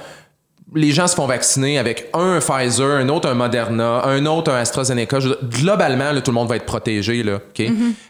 les 0.76 0.92
gens 0.92 1.08
se 1.08 1.16
font 1.16 1.26
vacciner 1.26 1.80
avec 1.80 2.10
un 2.14 2.40
Pfizer, 2.40 2.98
un 2.98 3.10
autre 3.10 3.28
un 3.30 3.34
Moderna, 3.34 4.04
un 4.06 4.26
autre 4.26 4.52
un 4.52 4.58
AstraZeneca. 4.58 5.20
Je 5.20 5.30
globalement, 5.44 6.12
là, 6.12 6.22
tout 6.22 6.32
le 6.32 6.36
monde 6.36 6.48
va 6.50 6.56
être 6.58 6.66
protégé. 6.66 7.24
Là, 7.24 7.36
OK? 7.38 7.66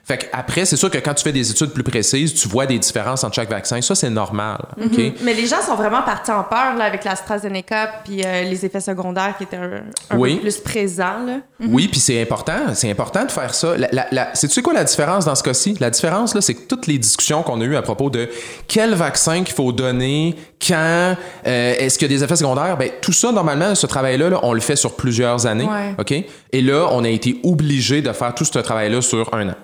Fait 0.06 0.18
que 0.18 0.26
après, 0.34 0.66
c'est 0.66 0.76
sûr 0.76 0.90
que 0.90 0.98
quand 0.98 1.14
tu 1.14 1.24
fais 1.24 1.32
des 1.32 1.50
études 1.52 1.72
plus 1.72 1.84
précises, 1.84 2.34
tu 2.34 2.48
vois 2.48 2.66
des 2.66 2.80
différences 2.80 3.24
entre 3.24 3.36
chaque 3.36 3.50
vaccin. 3.50 3.80
Ça, 3.82 3.96
c'est 3.96 4.10
normal. 4.10 4.58
OK? 4.84 5.00
Mais 5.22 5.34
les 5.34 5.46
gens 5.48 5.62
sont 5.62 5.76
vraiment 5.76 6.02
partis 6.02 6.32
en 6.32 6.44
peur 6.44 6.76
là, 6.78 6.86
avec 6.86 7.04
l'AstraZeneca 7.04 8.02
puis 8.04 8.24
euh, 8.26 8.44
les 8.44 8.66
effets 8.66 8.82
secondaires 8.82 9.36
qui 9.38 9.44
étaient 9.44 9.58
un, 9.58 9.84
un 10.10 10.18
Oui. 10.18 10.36
peu 10.36 10.42
plus 10.42 10.58
présents. 10.58 11.24
Là. 11.26 11.38
Oui, 11.68 11.88
puis 11.88 12.00
c'est 12.00 12.22
important. 12.22 12.74
C'est 12.74 12.90
important 12.92 13.26
de 13.26 13.32
faire 13.32 13.54
ça. 13.54 13.78
La, 13.78 13.88
la, 13.92 14.08
la- 14.12 14.36
sais-tu 14.36 14.62
quoi 14.62 14.74
la 14.74 14.84
différence 14.84 15.26
dans 15.26 15.36
ce 15.36 15.44
cas-ci? 15.44 15.76
La 15.80 15.90
différence, 15.90 16.34
là, 16.36 16.42
c'est 16.42 16.56
que 16.56 16.68
toutes 16.68 16.88
les 16.88 16.98
discussions 16.98 17.44
qu'on 17.44 17.62
a 17.62 17.64
eues 17.66 17.76
à 17.76 17.82
propos 17.82 18.10
de 18.10 18.28
quel 18.68 18.96
vaccin 18.96 19.44
qu'il 19.44 19.56
faut 19.56 19.72
donner, 19.72 20.36
quand, 20.66 21.16
euh, 21.48 21.76
est-ce 21.78 21.98
qu'il 21.98 22.12
y 22.12 22.14
a 22.14 22.18
des 22.18 22.24
effets 22.24 22.36
secondaires, 22.36 22.49
ben, 22.56 22.90
tout 23.02 23.12
ça, 23.14 23.32
normalement, 23.32 23.76
ce 23.76 23.88
travail-là, 23.88 24.30
là, 24.30 24.40
on 24.44 24.54
le 24.54 24.60
fait 24.60 24.76
sur 24.76 24.96
plusieurs 24.96 25.46
années. 25.46 25.66
Ouais. 25.66 25.96
OK? 25.98 26.12
Et 26.52 26.62
là, 26.62 26.88
on 26.92 27.04
a 27.04 27.10
été 27.10 27.40
obligé 27.44 28.02
de 28.02 28.12
faire 28.14 28.34
tout 28.36 28.46
ce 28.46 28.60
travail-là 28.60 29.02
sur 29.02 29.34
un 29.34 29.50
an. 29.50 29.56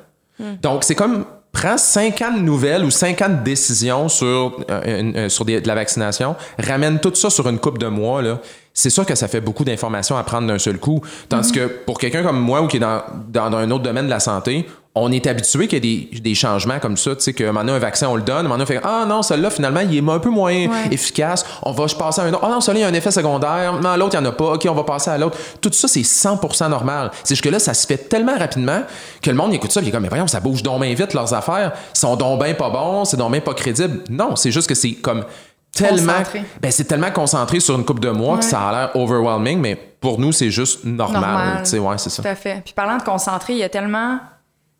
Donc, 0.61 0.83
c'est 0.83 0.95
comme 0.95 1.25
prends 1.51 1.77
cinq 1.77 2.21
ans 2.21 2.33
de 2.33 2.41
nouvelles 2.41 2.83
ou 2.83 2.91
cinq 2.91 3.21
ans 3.21 3.29
de 3.29 3.41
décisions 3.43 4.09
sur, 4.09 4.57
euh, 4.69 4.99
une- 4.99 5.15
euh, 5.15 5.29
sur 5.29 5.45
des- 5.45 5.61
de 5.61 5.67
la 5.69 5.75
vaccination, 5.75 6.35
ramène 6.59 6.99
tout 6.99 7.15
ça 7.15 7.29
sur 7.29 7.47
une 7.47 7.59
coupe 7.59 7.77
de 7.77 7.87
mois, 7.87 8.21
là. 8.21 8.39
C'est 8.73 8.89
sûr 8.89 9.05
que 9.05 9.15
ça 9.15 9.29
fait 9.29 9.39
beaucoup 9.39 9.63
d'informations 9.63 10.17
à 10.17 10.23
prendre 10.23 10.47
d'un 10.49 10.59
seul 10.59 10.77
coup. 10.79 10.99
Tandis 11.29 11.53
que 11.53 11.67
pour 11.67 11.97
quelqu'un 11.97 12.23
comme 12.23 12.39
moi 12.41 12.61
ou 12.61 12.67
qui 12.67 12.75
est 12.75 12.81
dans, 12.81 13.01
dans 13.29 13.55
un 13.55 13.71
autre 13.71 13.83
domaine 13.83 14.05
de 14.05 14.09
la 14.09 14.19
santé, 14.19 14.65
on 14.97 15.11
est 15.11 15.27
habitué 15.27 15.67
qu'il 15.67 15.85
y 15.85 16.05
ait 16.05 16.09
des, 16.13 16.19
des 16.21 16.35
changements 16.35 16.79
comme 16.79 16.95
ça. 16.95 17.15
Tu 17.15 17.21
sais, 17.21 17.33
que 17.33 17.43
maintenant, 17.49 17.73
un 17.73 17.79
vaccin, 17.79 18.07
on 18.07 18.15
le 18.15 18.21
donne. 18.21 18.47
Maintenant, 18.47 18.63
on 18.63 18.65
fait 18.67 18.79
Ah 18.81 19.05
non, 19.05 19.21
celui-là, 19.21 19.49
finalement, 19.49 19.81
il 19.81 19.95
est 19.95 20.09
un 20.09 20.19
peu 20.19 20.29
moins 20.29 20.67
efficace. 20.89 21.45
On 21.63 21.73
va 21.73 21.85
passer 21.85 22.21
à 22.21 22.23
un 22.23 22.29
autre. 22.33 22.39
Ah 22.43 22.49
non, 22.49 22.61
celui-là, 22.61 22.79
il 22.79 22.83
y 22.83 22.85
a 22.85 22.89
un 22.91 22.97
effet 22.97 23.11
secondaire. 23.11 23.73
Non, 23.81 23.97
l'autre, 23.97 24.15
il 24.15 24.21
n'y 24.21 24.27
en 24.27 24.29
a 24.29 24.33
pas. 24.33 24.53
OK, 24.53 24.65
on 24.69 24.73
va 24.73 24.83
passer 24.83 25.11
à 25.11 25.17
l'autre. 25.17 25.37
Tout 25.59 25.71
ça, 25.73 25.89
c'est 25.89 26.03
100 26.03 26.39
normal. 26.69 27.11
C'est 27.23 27.35
juste 27.35 27.43
que 27.43 27.49
là, 27.49 27.59
ça 27.59 27.73
se 27.73 27.85
fait 27.85 27.97
tellement 27.97 28.37
rapidement 28.37 28.83
que 29.21 29.29
le 29.29 29.35
monde 29.35 29.53
écoute 29.53 29.71
ça. 29.71 29.81
Il 29.81 29.87
est 29.89 29.91
comme 29.91 30.03
Mais 30.03 30.09
voyons, 30.09 30.27
ça 30.27 30.39
bouge 30.39 30.63
donc 30.63 30.81
bien 30.81 30.93
vite, 30.93 31.13
leurs 31.13 31.33
affaires. 31.33 31.73
Ils 31.93 31.99
sont 31.99 32.15
donc 32.15 32.41
bien 32.41 32.53
pas 32.53 32.69
bons. 32.69 33.03
C'est 33.03 33.17
donc 33.17 33.31
bien 33.31 33.41
pas 33.41 33.53
crédible. 33.53 34.01
Non, 34.09 34.37
c'est 34.37 34.51
juste 34.51 34.69
que 34.69 34.75
c'est 34.75 34.93
comme 34.93 35.25
tellement. 35.73 36.13
Concentré. 36.13 36.43
Ben, 36.61 36.71
c'est 36.71 36.85
tellement 36.85 37.11
concentré 37.11 37.59
sur 37.59 37.75
une 37.75 37.83
coupe 37.83 37.99
de 37.99 38.11
mois 38.11 38.37
que 38.37 38.45
ça 38.45 38.61
a 38.61 38.71
l'air 38.71 38.95
overwhelming, 38.95 39.59
mais 39.59 39.75
pour 39.99 40.19
nous, 40.19 40.31
c'est 40.31 40.51
juste 40.51 40.85
normal. 40.85 41.21
Normal. 41.21 41.57
Tu 41.63 41.71
sais, 41.71 41.79
ouais, 41.79 41.97
c'est 41.97 42.09
ça. 42.09 42.23
Tout 42.23 42.29
à 42.29 42.35
fait. 42.35 42.61
Puis 42.63 42.73
parlant 42.73 42.97
de 42.97 43.03
concentré, 43.03 43.53
il 43.53 43.59
y 43.59 43.63
a 43.63 43.69
tellement 43.69 44.19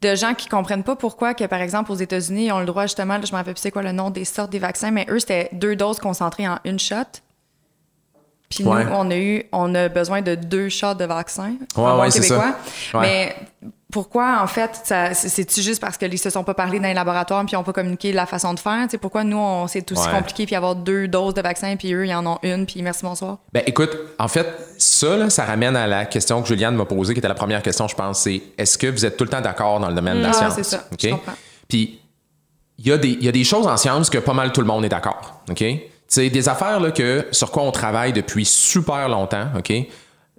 de 0.02 0.16
gens 0.16 0.34
qui 0.34 0.48
comprennent 0.48 0.84
pas 0.84 0.96
pourquoi 0.96 1.34
que, 1.34 1.46
par 1.46 1.62
exemple, 1.62 1.92
aux 1.92 1.96
États-Unis, 1.96 2.46
ils 2.48 2.52
ont 2.52 2.60
le 2.60 2.66
droit, 2.66 2.84
justement, 2.84 3.16
là, 3.18 3.22
je 3.26 3.32
me 3.32 3.38
rappelle 3.38 3.54
plus 3.54 3.62
c'est 3.62 3.72
quoi 3.72 3.82
le 3.84 3.92
nom 3.92 4.10
des 4.10 4.26
sortes 4.26 4.52
des 4.52 4.60
vaccins, 4.60 4.92
mais 4.92 5.06
eux, 5.10 5.20
c'était 5.20 5.50
deux 5.54 5.76
doses 5.76 6.00
concentrées 6.00 6.48
en 6.48 6.60
une 6.66 6.80
shot. 6.80 6.96
Puis 8.50 8.64
Ouais. 8.64 8.86
nous, 8.86 8.92
on 8.92 9.10
a 9.10 9.18
eu, 9.18 9.44
on 9.52 9.74
a 9.74 9.90
besoin 9.90 10.22
de 10.22 10.36
deux 10.36 10.70
shots 10.70 10.94
de 10.94 11.06
vaccin. 11.06 11.56
Ouais, 11.76 11.84
en 11.84 12.00
ouais, 12.00 12.12
ça. 12.12 12.20
québécois. 12.22 12.56
Ouais. 12.94 13.02
Mais 13.02 13.36
pourquoi, 13.96 14.42
en 14.44 14.48
fait, 14.48 14.94
c'est-tu 15.14 15.62
juste 15.62 15.80
parce 15.80 15.98
qu'ils 15.98 16.20
se 16.20 16.30
sont 16.30 16.44
pas 16.44 16.54
parlé 16.54 16.80
dans 16.82 16.88
les 16.90 16.94
laboratoires 16.94 17.46
puis 17.46 17.54
ils 17.54 17.58
ont 17.58 17.64
pas 17.64 17.72
communiqué 17.72 18.12
la 18.12 18.26
façon 18.26 18.54
de 18.54 18.60
faire? 18.60 18.84
Tu 18.84 18.90
sais, 18.92 18.98
pourquoi 18.98 19.24
nous, 19.24 19.38
on, 19.38 19.68
c'est 19.68 19.90
aussi 19.94 20.06
Ouais. 20.06 20.12
compliqué 20.14 20.46
puis 20.46 20.54
avoir 20.54 20.76
deux 20.76 21.08
doses 21.08 21.34
de 21.34 21.42
vaccin 21.42 21.78
puis 21.78 21.94
eux, 21.94 22.06
ils 22.06 22.14
en 22.14 22.26
ont 22.28 22.38
une 22.44 22.66
puis 22.66 22.82
merci, 22.82 23.04
bonsoir? 23.04 23.38
Ben 23.54 23.64
écoute, 23.66 23.98
en 24.20 24.28
fait, 24.28 24.46
ça, 24.78 25.16
là, 25.16 25.30
ça 25.30 25.46
ramène 25.46 25.78
à 25.78 25.88
la 25.88 26.04
question 26.06 26.42
que 26.42 26.48
Juliane 26.50 26.76
m'a 26.76 26.84
posée, 26.84 27.14
qui 27.14 27.20
était 27.20 27.30
la 27.30 27.36
première 27.36 27.62
question, 27.62 27.88
je 27.88 27.96
pense, 27.96 28.20
c'est 28.20 28.44
est-ce 28.58 28.78
que 28.78 28.88
vous 28.88 29.06
êtes 29.06 29.16
tout 29.16 29.24
le 29.24 29.30
temps 29.30 29.40
d'accord 29.40 29.80
dans 29.80 29.88
le 29.88 29.96
domaine 29.96 30.18
de 30.18 30.24
la 30.24 30.28
Ouais, 30.28 30.34
science? 30.34 30.56
c'est 30.56 30.64
ça. 30.64 30.84
OK? 30.92 31.00
Je 31.02 31.10
comprends. 31.12 31.32
Puis, 31.70 32.02
il 32.78 32.88
y, 32.88 32.92
a 32.92 32.98
des- 32.98 33.08
il 33.12 33.24
y 33.24 33.30
a 33.30 33.32
des 33.32 33.46
choses 33.46 33.66
en 33.66 33.78
science 33.78 34.10
que 34.10 34.18
pas 34.18 34.34
mal 34.34 34.52
tout 34.52 34.60
le 34.60 34.68
monde 34.68 34.84
est 34.84 34.90
d'accord. 34.90 35.42
OK? 35.50 35.64
C'est 36.10 36.30
des 36.30 36.50
affaires 36.50 36.82
là, 36.82 36.92
que, 36.92 37.26
sur 37.32 37.50
quoi 37.50 37.64
on 37.64 37.72
travaille 37.72 38.12
depuis 38.12 38.44
super 38.46 39.08
longtemps. 39.08 39.48
OK? 39.58 39.72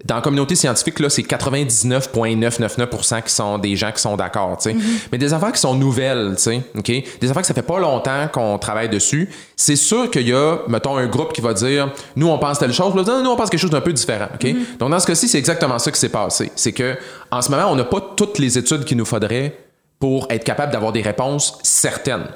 Dans 0.05 0.17
la 0.17 0.21
communauté 0.21 0.55
scientifique, 0.55 1.01
là, 1.01 1.09
c'est 1.09 1.23
99,999% 1.23 3.23
qui 3.23 3.33
sont 3.33 3.57
des 3.57 3.77
gens 3.77 3.93
qui 3.93 4.03
sont 4.03 4.15
d'accord, 4.15 4.59
tu 4.59 4.71
sais. 4.71 4.77
Mais 5.11 5.17
des 5.17 5.33
affaires 5.33 5.53
qui 5.53 5.61
sont 5.61 5.75
nouvelles, 5.75 6.35
tu 6.37 6.43
sais, 6.43 6.61
OK? 6.77 6.93
Des 7.21 7.31
affaires 7.31 7.41
que 7.41 7.49
ça 7.49 7.55
fait 7.55 7.63
pas 7.63 7.79
longtemps 7.79 8.29
qu'on 8.31 8.59
travaille 8.59 8.91
dessus. 8.91 9.31
C'est 9.57 9.75
sûr 9.75 10.11
qu'il 10.11 10.29
y 10.29 10.35
a, 10.35 10.59
mettons, 10.69 10.99
un 10.99 11.07
groupe 11.07 11.33
qui 11.33 11.41
va 11.41 11.55
dire, 11.55 11.91
nous, 12.15 12.29
on 12.29 12.39
pense 12.39 12.59
telle 12.59 12.75
chose, 12.75 12.95
non, 12.95 13.23
nous, 13.23 13.31
on 13.31 13.37
pense 13.37 13.49
quelque 13.49 13.61
chose 13.61 13.71
d'un 13.71 13.81
peu 13.81 13.95
différent, 13.95 14.29
OK? 14.35 14.47
Donc, 14.79 14.91
dans 14.91 15.01
ce 15.01 15.07
cas-ci, 15.07 15.29
c'est 15.29 15.39
exactement 15.39 15.79
ça 15.79 15.91
qui 15.91 15.99
s'est 15.99 16.11
passé. 16.11 16.53
C'est 16.57 16.73
que, 16.73 16.99
en 17.31 17.41
ce 17.41 17.51
moment, 17.51 17.73
on 17.73 17.75
n'a 17.75 17.85
pas 17.85 18.13
toutes 18.17 18.39
les 18.39 18.59
études 18.59 18.85
qu'il 18.85 18.99
nous 18.99 19.07
faudrait 19.07 19.57
pour 19.99 20.27
être 20.29 20.45
capable 20.45 20.73
d'avoir 20.73 20.93
des 20.93 21.01
réponses 21.01 21.59
certaines. 21.63 22.27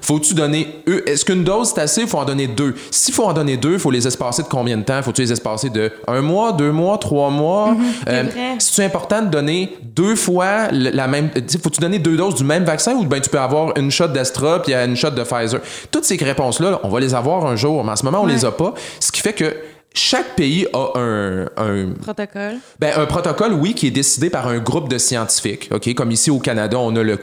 Faut-tu 0.00 0.34
donner... 0.34 0.82
Est-ce 1.06 1.24
qu'une 1.24 1.42
dose, 1.42 1.72
c'est 1.74 1.80
assez? 1.80 2.02
Il 2.02 2.06
faut 2.06 2.18
en 2.18 2.24
donner 2.24 2.46
deux? 2.46 2.74
S'il 2.92 3.12
faut 3.12 3.24
en 3.24 3.32
donner 3.32 3.56
deux, 3.56 3.72
il 3.72 3.78
faut 3.80 3.90
les 3.90 4.06
espacer 4.06 4.44
de 4.44 4.48
combien 4.48 4.76
de 4.76 4.84
temps? 4.84 5.02
Faut-tu 5.02 5.22
les 5.22 5.32
espacer 5.32 5.70
de 5.70 5.90
un 6.06 6.20
mois, 6.20 6.52
deux 6.52 6.70
mois, 6.70 6.98
trois 6.98 7.30
mois? 7.30 7.74
Euh, 8.08 8.22
vrai. 8.22 8.54
C'est-tu 8.58 8.82
important 8.82 9.22
de 9.22 9.28
donner 9.28 9.76
deux 9.82 10.14
fois 10.14 10.68
la 10.70 11.08
même... 11.08 11.30
sais, 11.48 11.58
Faut-tu 11.58 11.80
donner 11.80 11.98
deux 11.98 12.16
doses 12.16 12.36
du 12.36 12.44
même 12.44 12.64
vaccin 12.64 12.94
ou 12.94 13.04
ben 13.04 13.20
tu 13.20 13.28
peux 13.28 13.40
avoir 13.40 13.76
une 13.76 13.90
shot 13.90 14.08
d'Astra 14.08 14.62
puis 14.62 14.72
une 14.72 14.94
shot 14.94 15.10
de 15.10 15.24
Pfizer? 15.24 15.60
Toutes 15.90 16.04
ces 16.04 16.16
réponses-là, 16.16 16.80
on 16.84 16.88
va 16.88 17.00
les 17.00 17.14
avoir 17.14 17.46
un 17.46 17.56
jour, 17.56 17.82
mais 17.82 17.92
en 17.92 17.96
ce 17.96 18.04
moment, 18.04 18.20
on 18.22 18.26
les 18.26 18.44
a 18.44 18.52
pas. 18.52 18.72
Ce 19.00 19.10
qui 19.10 19.20
fait 19.20 19.32
que 19.32 19.56
chaque 19.92 20.36
pays 20.36 20.66
a 20.72 20.98
un- 20.98 21.46
un, 21.56 21.92
Protocole. 22.00 22.58
ben, 22.78 22.92
un 22.96 23.06
protocole, 23.06 23.52
oui, 23.54 23.74
qui 23.74 23.88
est 23.88 23.90
décidé 23.90 24.30
par 24.30 24.46
un 24.46 24.58
groupe 24.58 24.88
de 24.88 24.98
scientifiques. 24.98 25.68
OK? 25.72 25.92
Comme 25.94 26.10
ici 26.12 26.30
au 26.30 26.38
Canada, 26.38 26.78
on 26.78 26.94
a 26.96 27.02
le, 27.02 27.18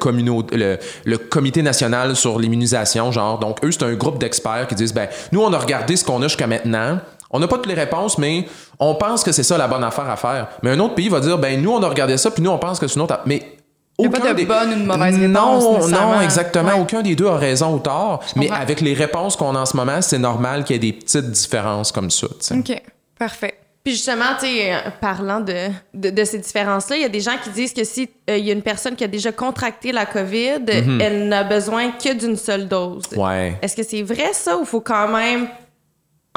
le, 0.51 0.78
le 1.05 1.18
Comité 1.18 1.61
national 1.61 2.15
sur 2.15 2.39
l'immunisation, 2.39 3.11
genre. 3.11 3.39
Donc, 3.39 3.63
eux, 3.63 3.72
c'est 3.72 3.84
un 3.84 3.93
groupe 3.93 4.20
d'experts 4.20 4.68
qui 4.68 4.76
disent, 4.76 4.93
ben, 4.93 5.07
nous, 5.32 5.41
on 5.41 5.53
a 5.53 5.57
regardé 5.57 5.95
ce 5.95 6.03
qu'on 6.03 6.22
a 6.22 6.28
jusqu'à 6.28 6.47
maintenant. 6.47 6.99
On 7.32 7.39
n'a 7.39 7.47
pas 7.47 7.55
toutes 7.57 7.68
les 7.68 7.74
réponses, 7.74 8.18
mais 8.18 8.45
on 8.80 8.95
pense 8.95 9.24
que 9.24 9.32
c'est 9.32 9.43
ça 9.43 9.57
la 9.57 9.68
bonne 9.68 9.84
affaire 9.84 10.09
à 10.09 10.15
faire. 10.15 10.47
Mais 10.63 10.72
un 10.72 10.80
autre 10.80 10.95
pays 10.95 11.09
va 11.09 11.20
dire, 11.20 11.38
ben, 11.38 11.61
nous, 11.61 11.72
on 11.72 11.82
a 11.84 11.88
regardé 11.89 12.18
ça, 12.18 12.32
puis 12.32 12.41
nous, 12.43 12.51
on 12.51 12.57
pense 12.57 12.80
que 12.80 12.88
c'est 12.88 12.95
une 12.95 13.01
autre. 13.01 13.20
Mais. 13.26 13.57
Il 14.00 14.04
y 14.04 14.08
a 14.08 14.12
pas 14.12 14.20
aucun 14.20 14.34
de 14.34 14.45
bonne 14.45 14.74
ou 14.74 14.76
de 14.82 14.86
mauvaise 14.86 15.18
réponse, 15.20 15.89
Non, 15.89 16.12
non, 16.12 16.22
exactement. 16.22 16.70
Ouais. 16.70 16.80
Aucun 16.80 17.02
des 17.02 17.16
deux 17.16 17.28
a 17.28 17.38
raison 17.38 17.74
ou 17.76 17.80
tort. 17.80 18.24
Mais 18.36 18.48
comprends. 18.48 18.62
avec 18.62 18.82
les 18.82 18.93
réponses 18.93 19.36
qu'on 19.36 19.56
a 19.56 19.60
en 19.60 19.66
ce 19.66 19.76
moment, 19.76 20.02
c'est 20.02 20.20
normal 20.20 20.64
qu'il 20.64 20.76
y 20.76 20.78
ait 20.78 20.91
des 20.91 20.93
petites 20.93 21.32
différences 21.32 21.91
comme 21.91 22.12
ça. 22.12 22.28
OK. 22.52 22.82
Parfait. 23.18 23.56
Puis 23.84 23.93
justement, 23.95 24.36
tu 24.38 24.45
euh, 24.45 24.78
parlant 25.00 25.39
de, 25.39 25.70
de, 25.93 26.10
de 26.10 26.24
ces 26.26 26.39
différences-là, 26.39 26.98
il 26.98 27.02
y 27.04 27.06
a 27.06 27.10
des 27.10 27.22
gens 27.22 27.38
qui 27.41 27.50
disent 27.52 27.74
que 27.74 27.86
si 27.86 28.10
euh, 28.30 28.38
il 28.38 28.45
y 28.45 28.50
a 28.50 28.54
une 28.54 28.62
personne 28.62 28.95
qui 28.98 29.06
a 29.06 29.08
déjà 29.08 29.32
contracté 29.32 29.93
la 29.93 30.06
COVID, 30.06 30.60
elle 31.00 31.30
n'a 31.30 31.45
besoin 31.45 31.91
que 31.91 32.14
d'une 32.14 32.36
seule 32.36 32.68
dose. 32.68 33.04
Mhm. 33.14 33.18
Ouais. 33.18 33.56
Est-ce 33.62 33.78
que 33.78 33.84
c'est 33.84 34.02
vrai 34.04 34.32
ça 34.34 34.58
ou 34.58 34.66
faut 34.66 34.82
quand 34.82 35.08
même, 35.08 35.48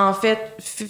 en 0.01 0.12
fait, 0.14 0.38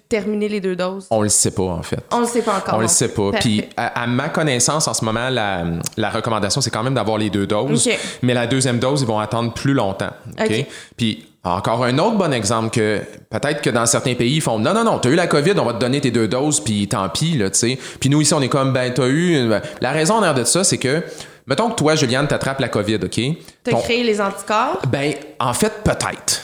terminer 0.08 0.48
les 0.48 0.60
deux 0.60 0.76
doses? 0.76 1.06
On 1.10 1.22
le 1.22 1.28
sait 1.28 1.50
pas, 1.50 1.62
en 1.64 1.82
fait. 1.82 1.98
On 2.12 2.20
le 2.20 2.26
sait 2.26 2.42
pas 2.42 2.56
encore. 2.56 2.74
On 2.76 2.80
le 2.80 2.86
sait 2.88 3.08
pas. 3.08 3.30
Parfait. 3.32 3.38
Puis, 3.40 3.64
à, 3.76 4.02
à 4.02 4.06
ma 4.06 4.28
connaissance, 4.28 4.86
en 4.88 4.94
ce 4.94 5.04
moment, 5.04 5.28
la, 5.30 5.64
la 5.96 6.10
recommandation, 6.10 6.60
c'est 6.60 6.70
quand 6.70 6.82
même 6.82 6.94
d'avoir 6.94 7.18
les 7.18 7.30
deux 7.30 7.46
doses. 7.46 7.88
Mais 8.22 8.34
la 8.34 8.46
deuxième 8.46 8.78
dose, 8.78 9.00
ils 9.02 9.06
vont 9.06 9.18
attendre 9.18 9.52
plus 9.52 9.74
longtemps. 9.74 10.10
OK? 10.40 10.66
Puis, 10.96 11.26
encore 11.42 11.84
un 11.84 11.96
autre 11.98 12.16
bon 12.18 12.32
exemple 12.34 12.70
que 12.70 13.00
peut-être 13.30 13.62
que 13.62 13.70
dans 13.70 13.86
certains 13.86 14.14
pays, 14.14 14.36
ils 14.36 14.40
font 14.42 14.58
non, 14.58 14.74
non, 14.74 14.84
non, 14.84 14.98
t'as 14.98 15.08
eu 15.08 15.14
la 15.14 15.26
COVID, 15.26 15.54
on 15.58 15.64
va 15.64 15.72
te 15.72 15.78
donner 15.78 16.00
tes 16.00 16.10
deux 16.10 16.28
doses, 16.28 16.60
puis 16.60 16.86
tant 16.86 17.08
pis, 17.08 17.38
là, 17.38 17.48
tu 17.50 17.58
sais. 17.58 17.78
Puis 17.98 18.10
nous, 18.10 18.20
ici, 18.20 18.34
on 18.34 18.42
est 18.42 18.48
comme, 18.50 18.72
ben, 18.74 18.92
t'as 18.92 19.06
eu. 19.06 19.36
une- 19.38 19.60
La 19.80 19.90
raison 19.92 20.16
en 20.16 20.20
l'air 20.20 20.34
de 20.34 20.44
ça, 20.44 20.64
c'est 20.64 20.78
que. 20.78 21.02
Mettons 21.46 21.70
que 21.70 21.74
toi, 21.76 21.96
Juliane, 21.96 22.28
t'attrapes 22.28 22.60
la 22.60 22.68
COVID, 22.68 22.96
OK? 23.02 23.20
T'as 23.64 23.72
Ton- 23.72 23.80
créé 23.80 24.04
les 24.04 24.20
anticorps? 24.20 24.82
Ben, 24.88 25.14
en 25.40 25.52
fait, 25.54 25.72
peut-être. 25.82 26.42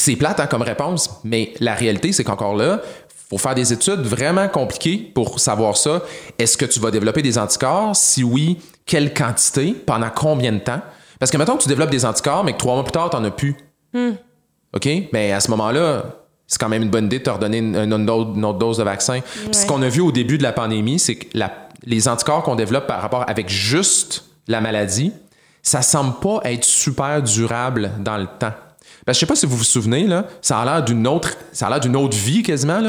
C'est 0.00 0.16
plate 0.16 0.40
hein, 0.40 0.46
comme 0.46 0.62
réponse, 0.62 1.10
mais 1.24 1.52
la 1.60 1.74
réalité, 1.74 2.12
c'est 2.12 2.24
qu'encore 2.24 2.56
là, 2.56 2.80
faut 3.28 3.38
faire 3.38 3.54
des 3.54 3.72
études 3.72 4.00
vraiment 4.00 4.48
compliquées 4.48 4.96
pour 5.14 5.38
savoir 5.38 5.76
ça. 5.76 6.02
Est-ce 6.38 6.56
que 6.56 6.64
tu 6.64 6.80
vas 6.80 6.90
développer 6.90 7.22
des 7.22 7.36
anticorps? 7.38 7.94
Si 7.94 8.24
oui, 8.24 8.58
quelle 8.86 9.12
quantité? 9.14 9.72
Pendant 9.72 10.10
combien 10.14 10.52
de 10.52 10.58
temps? 10.58 10.80
Parce 11.18 11.30
que 11.30 11.36
mettons 11.36 11.56
que 11.56 11.62
tu 11.62 11.68
développes 11.68 11.90
des 11.90 12.04
anticorps, 12.06 12.42
mais 12.44 12.52
que 12.54 12.58
trois 12.58 12.74
mois 12.74 12.82
plus 12.84 12.92
tard, 12.92 13.10
t'en 13.10 13.22
as 13.24 13.30
plus. 13.30 13.56
OK? 14.74 14.88
Mais 15.12 15.32
à 15.32 15.40
ce 15.40 15.50
moment-là, 15.50 16.04
c'est 16.46 16.58
quand 16.58 16.68
même 16.68 16.82
une 16.82 16.90
bonne 16.90 17.04
idée 17.06 17.18
de 17.18 17.24
te 17.24 17.30
redonner 17.30 17.58
une, 17.58 17.76
une 17.76 18.10
autre, 18.10 18.32
une 18.34 18.44
autre 18.44 18.58
dose 18.58 18.78
de 18.78 18.82
vaccin. 18.84 19.20
Puis 19.20 19.54
ce 19.54 19.66
qu'on 19.66 19.82
a 19.82 19.88
vu 19.88 20.00
au 20.00 20.12
début 20.12 20.38
de 20.38 20.42
la 20.42 20.52
pandémie, 20.52 20.98
c'est 20.98 21.16
que 21.16 21.26
la- 21.38 21.68
les 21.84 22.08
anticorps 22.08 22.42
qu'on 22.42 22.56
développe 22.56 22.86
par 22.86 23.00
rapport 23.02 23.24
avec 23.28 23.48
juste 23.48 24.24
la 24.48 24.60
maladie, 24.60 25.12
ça 25.62 25.82
semble 25.82 26.14
pas 26.20 26.40
être 26.44 26.64
super 26.64 27.22
durable 27.22 27.90
dans 28.00 28.16
le 28.16 28.26
temps. 28.26 28.52
Ben, 29.06 29.12
je 29.12 29.18
sais 29.18 29.26
pas 29.26 29.34
si 29.36 29.46
vous 29.46 29.56
vous 29.56 29.64
souvenez, 29.64 30.06
là, 30.06 30.26
ça 30.42 30.58
a 30.60 30.64
l'air 30.64 30.84
d'une 30.84 31.06
autre, 31.06 31.36
ça 31.52 31.66
a 31.66 31.70
l'air 31.70 31.80
d'une 31.80 31.96
autre 31.96 32.16
vie 32.16 32.42
quasiment, 32.42 32.80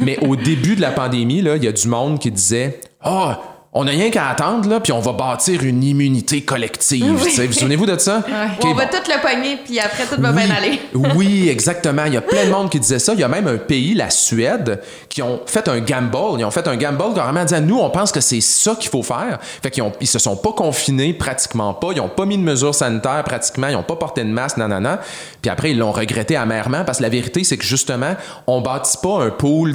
mais 0.00 0.18
au 0.24 0.36
début 0.36 0.76
de 0.76 0.80
la 0.80 0.92
pandémie, 0.92 1.42
là, 1.42 1.56
il 1.56 1.64
y 1.64 1.68
a 1.68 1.72
du 1.72 1.88
monde 1.88 2.18
qui 2.18 2.30
disait 2.30 2.80
Ah, 3.00 3.40
on 3.74 3.84
n'a 3.84 3.90
rien 3.90 4.08
qu'à 4.10 4.28
attendre, 4.28 4.66
là, 4.68 4.80
puis 4.80 4.92
on 4.92 5.00
va 5.00 5.12
bâtir 5.12 5.62
une 5.62 5.84
immunité 5.84 6.40
collective. 6.40 7.22
Sais, 7.28 7.46
Vous 7.46 7.52
souvenez-vous 7.52 7.84
de 7.84 7.98
ça? 7.98 8.22
On 8.64 8.72
va 8.72 8.86
bon. 8.86 8.90
tout 8.90 9.10
le 9.10 9.20
pogner, 9.20 9.58
puis 9.62 9.78
après, 9.78 10.04
tout 10.06 10.20
va 10.20 10.30
Oui. 10.30 10.42
bien 10.46 10.54
aller. 10.56 10.80
oui, 11.14 11.48
exactement. 11.50 12.04
Il 12.06 12.14
y 12.14 12.16
a 12.16 12.22
plein 12.22 12.46
de 12.46 12.50
monde 12.50 12.70
qui 12.70 12.80
disait 12.80 12.98
ça. 12.98 13.12
Il 13.12 13.20
y 13.20 13.24
a 13.24 13.28
même 13.28 13.46
un 13.46 13.58
pays, 13.58 13.92
la 13.92 14.08
Suède, 14.08 14.80
qui 15.10 15.20
ont 15.20 15.40
fait 15.44 15.68
un 15.68 15.80
gamble. 15.80 16.16
Ils 16.38 16.44
ont 16.46 16.50
fait 16.50 16.66
un 16.66 16.76
gamble 16.76 17.14
carrément 17.14 17.40
en 17.40 17.44
disant 17.44 17.60
nous, 17.60 17.78
on 17.78 17.90
pense 17.90 18.10
que 18.10 18.20
c'est 18.22 18.40
ça 18.40 18.74
qu'il 18.74 18.88
faut 18.90 19.02
faire. 19.02 19.38
Fait 19.62 19.70
qu'ils 19.70 19.82
ont, 19.82 19.92
ils 20.00 20.06
se 20.06 20.18
sont 20.18 20.36
pas 20.36 20.52
confinés 20.52 21.12
pratiquement 21.12 21.74
pas. 21.74 21.88
Ils 21.94 22.00
ont 22.00 22.08
pas 22.08 22.24
mis 22.24 22.38
de 22.38 22.42
mesures 22.42 22.74
sanitaires 22.74 23.22
pratiquement. 23.24 23.68
Ils 23.68 23.76
ont 23.76 23.82
pas 23.82 23.96
porté 23.96 24.24
de 24.24 24.30
masque, 24.30 24.56
nanana. 24.56 25.00
Puis 25.42 25.50
après, 25.50 25.72
ils 25.72 25.78
l'ont 25.78 25.92
regretté 25.92 26.36
amèrement 26.36 26.84
parce 26.84 26.98
que 26.98 27.02
la 27.02 27.10
vérité, 27.10 27.44
c'est 27.44 27.58
que 27.58 27.64
justement, 27.64 28.14
on 28.46 28.62
bâtit 28.62 28.96
pas 29.02 29.22
un 29.24 29.30
pool. 29.30 29.74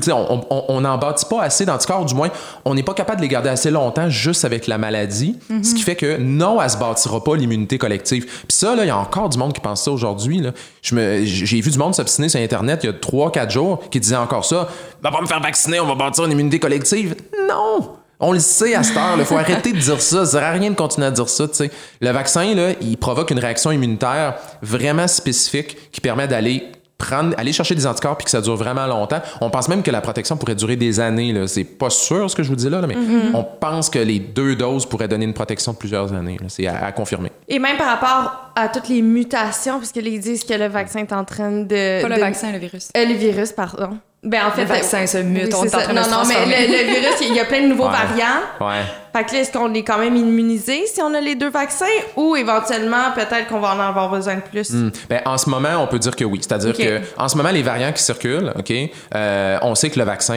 on 0.50 0.82
n'en 0.82 0.98
bâtit 0.98 1.26
pas 1.26 1.44
assez 1.44 1.64
d'anticorps. 1.66 2.06
Du 2.06 2.16
moins, 2.16 2.30
on 2.66 2.74
n'est 2.74 2.82
pas 2.84 2.96
capable 2.96 3.18
de 3.20 3.22
les 3.22 3.30
garder 3.30 3.50
assez 3.50 3.70
longtemps 3.70 3.83
juste 4.10 4.46
avec 4.46 4.68
la 4.68 4.78
maladie. 4.78 5.38
Ce 5.62 5.74
qui 5.74 5.82
fait 5.82 5.96
que 5.96 6.18
non, 6.18 6.62
elle 6.62 6.70
se 6.70 6.78
bâtira 6.78 7.24
pas 7.24 7.36
l'immunité 7.36 7.78
collective. 7.78 8.26
Puis 8.26 8.46
ça, 8.50 8.76
il 8.78 8.88
y 8.88 8.90
a 8.90 8.98
encore 8.98 9.30
du 9.30 9.38
monde 9.38 9.54
qui 9.54 9.62
pense 9.62 9.84
ça 9.84 9.92
aujourd'hui. 9.92 10.42
J'ai 10.82 11.62
vu 11.62 11.72
du 11.72 11.78
monde 11.78 11.96
s'obstiner 11.96 12.30
sur 12.30 12.40
Internet 12.40 12.82
il 12.84 12.88
y 12.88 12.90
a 12.90 12.94
3-4 12.94 13.50
jours 13.50 13.90
qui 13.90 14.00
disait 14.00 14.16
encore 14.16 14.46
ça. 14.46 14.68
Va 15.02 15.12
me 15.22 15.28
faire 15.28 15.42
vacciner, 15.42 15.80
on 15.80 15.88
va 15.88 15.96
bâtir 15.96 16.26
une 16.26 16.32
immunité 16.32 16.60
collective. 16.60 17.16
Non! 17.50 17.98
On 18.20 18.32
le 18.32 18.40
sait 18.40 18.74
à 18.74 18.84
cette 18.84 18.96
heure, 18.96 19.16
il 19.18 19.26
faut 19.26 19.36
arrêter 19.36 19.74
de 19.74 19.80
dire 19.80 20.00
ça. 20.00 20.26
Ça 20.26 20.32
sert 20.32 20.44
à 20.44 20.52
rien 20.52 20.70
de 20.70 20.76
continuer 20.76 21.08
à 21.08 21.12
dire 21.12 21.28
ça. 21.28 21.48
tu 21.48 21.56
sais. 21.56 21.72
Le 22.00 22.10
vaccin, 22.12 22.56
là, 22.56 22.70
il 22.80 22.98
provoque 22.98 23.32
une 23.32 23.40
réaction 23.40 23.72
immunitaire 23.72 24.36
vraiment 24.62 25.08
spécifique 25.10 25.92
qui 25.92 26.00
permet 26.00 26.28
d'aller 26.28 26.64
prendre, 27.06 27.34
aller 27.38 27.52
chercher 27.54 27.76
des 27.76 27.86
anticorps 27.88 28.18
puis 28.18 28.26
que 28.26 28.32
ça 28.32 28.42
dure 28.42 28.56
vraiment 28.56 28.86
longtemps. 28.88 29.22
On 29.42 29.50
pense 29.50 29.68
même 29.70 29.84
que 29.84 29.92
la 29.92 30.02
protection 30.02 30.38
pourrait 30.38 30.56
durer 30.56 30.76
des 30.76 31.00
années. 31.00 31.34
Là. 31.34 31.48
C'est 31.48 31.64
pas 31.64 31.90
sûr 31.90 32.30
ce 32.30 32.36
que 32.36 32.44
je 32.44 32.50
vous 32.50 32.56
dis 32.56 32.70
là, 32.70 32.82
là, 32.82 32.88
mais 32.88 32.96
on 33.34 33.44
pense 33.44 33.90
que 33.90 34.00
les 34.00 34.20
deux 34.20 34.56
doses 34.56 34.86
pourraient 34.86 35.08
donner 35.08 35.26
une 35.26 35.34
protection 35.34 35.74
de 35.74 35.78
plusieurs 35.78 36.14
années. 36.14 36.38
là. 36.40 36.48
C'est 36.50 36.68
à, 36.68 36.86
à 36.86 36.92
confirmer. 36.92 37.32
Et 37.48 37.60
même 37.60 37.78
par 37.78 37.88
rapport 37.88 38.52
à 38.56 38.68
toutes 38.70 38.88
les 38.90 39.02
mutations, 39.02 39.80
puisque 39.80 39.96
ils 39.98 40.20
disent 40.20 40.44
que 40.44 40.54
le 40.54 40.68
vaccin 40.68 41.00
est 41.00 41.14
en 41.14 41.26
train 41.26 41.52
de. 41.52 42.02
Pas 42.02 42.08
le 42.10 42.16
de- 42.16 42.20
vaccin, 42.20 42.52
le 42.52 42.58
virus. 42.60 42.90
Euh, 42.96 43.06
le 43.06 43.14
virus, 43.16 43.52
pardon. 43.52 43.98
Ben, 44.24 44.40
en 44.48 44.52
fait, 44.52 44.62
Le 44.62 44.68
vaccin 44.68 45.06
se 45.06 45.18
mute, 45.18 45.48
oui, 45.48 45.50
on 45.54 45.62
c'est 45.64 45.68
est 45.68 45.76
en 45.76 45.80
ça. 45.80 45.84
train 45.84 45.94
de 45.94 45.98
Non, 46.00 46.04
se 46.06 46.10
non, 46.12 46.20
mais 46.26 46.46
le, 46.46 46.72
le 46.72 46.94
virus, 47.02 47.16
il 47.28 47.36
y 47.36 47.40
a 47.42 47.46
plein 47.46 47.62
de 47.64 47.68
nouveaux 47.68 47.88
Ouais. 47.88 47.92
variants. 47.92 48.40
Ouais. 48.62 48.84
Fait 49.16 49.24
que 49.24 49.34
là, 49.34 49.40
est-ce 49.42 49.52
qu'on 49.52 49.74
est 49.74 49.84
quand 49.84 50.00
même 50.00 50.16
immunisé 50.16 50.88
si 50.88 51.02
on 51.02 51.14
a 51.14 51.22
les 51.22 51.36
deux 51.36 51.50
vaccins 51.50 51.86
ou 52.18 52.36
éventuellement, 52.36 53.12
peut-être 53.14 53.48
qu'on 53.48 53.60
va 53.60 53.76
en 53.76 53.80
avoir 53.80 54.10
besoin 54.10 54.36
de 54.36 54.42
plus? 54.42 54.72
Hmm. 54.72 54.92
Ben, 55.10 55.22
en 55.26 55.38
ce 55.38 55.50
moment, 55.50 55.78
on 55.78 55.88
peut 55.88 56.00
dire 56.00 56.16
que 56.16 56.24
oui. 56.24 56.40
C'est-à-dire 56.42 56.72
Ok. 56.72 56.78
que 56.78 57.02
en 57.18 57.28
ce 57.28 57.38
moment, 57.38 57.52
les 57.52 57.62
variants 57.62 57.94
qui 57.94 58.02
circulent, 58.02 58.52
OK, 58.58 58.74
euh, 59.14 59.58
on 59.62 59.76
sait 59.76 59.92
que 59.92 60.00
le 60.00 60.06
vaccin, 60.06 60.36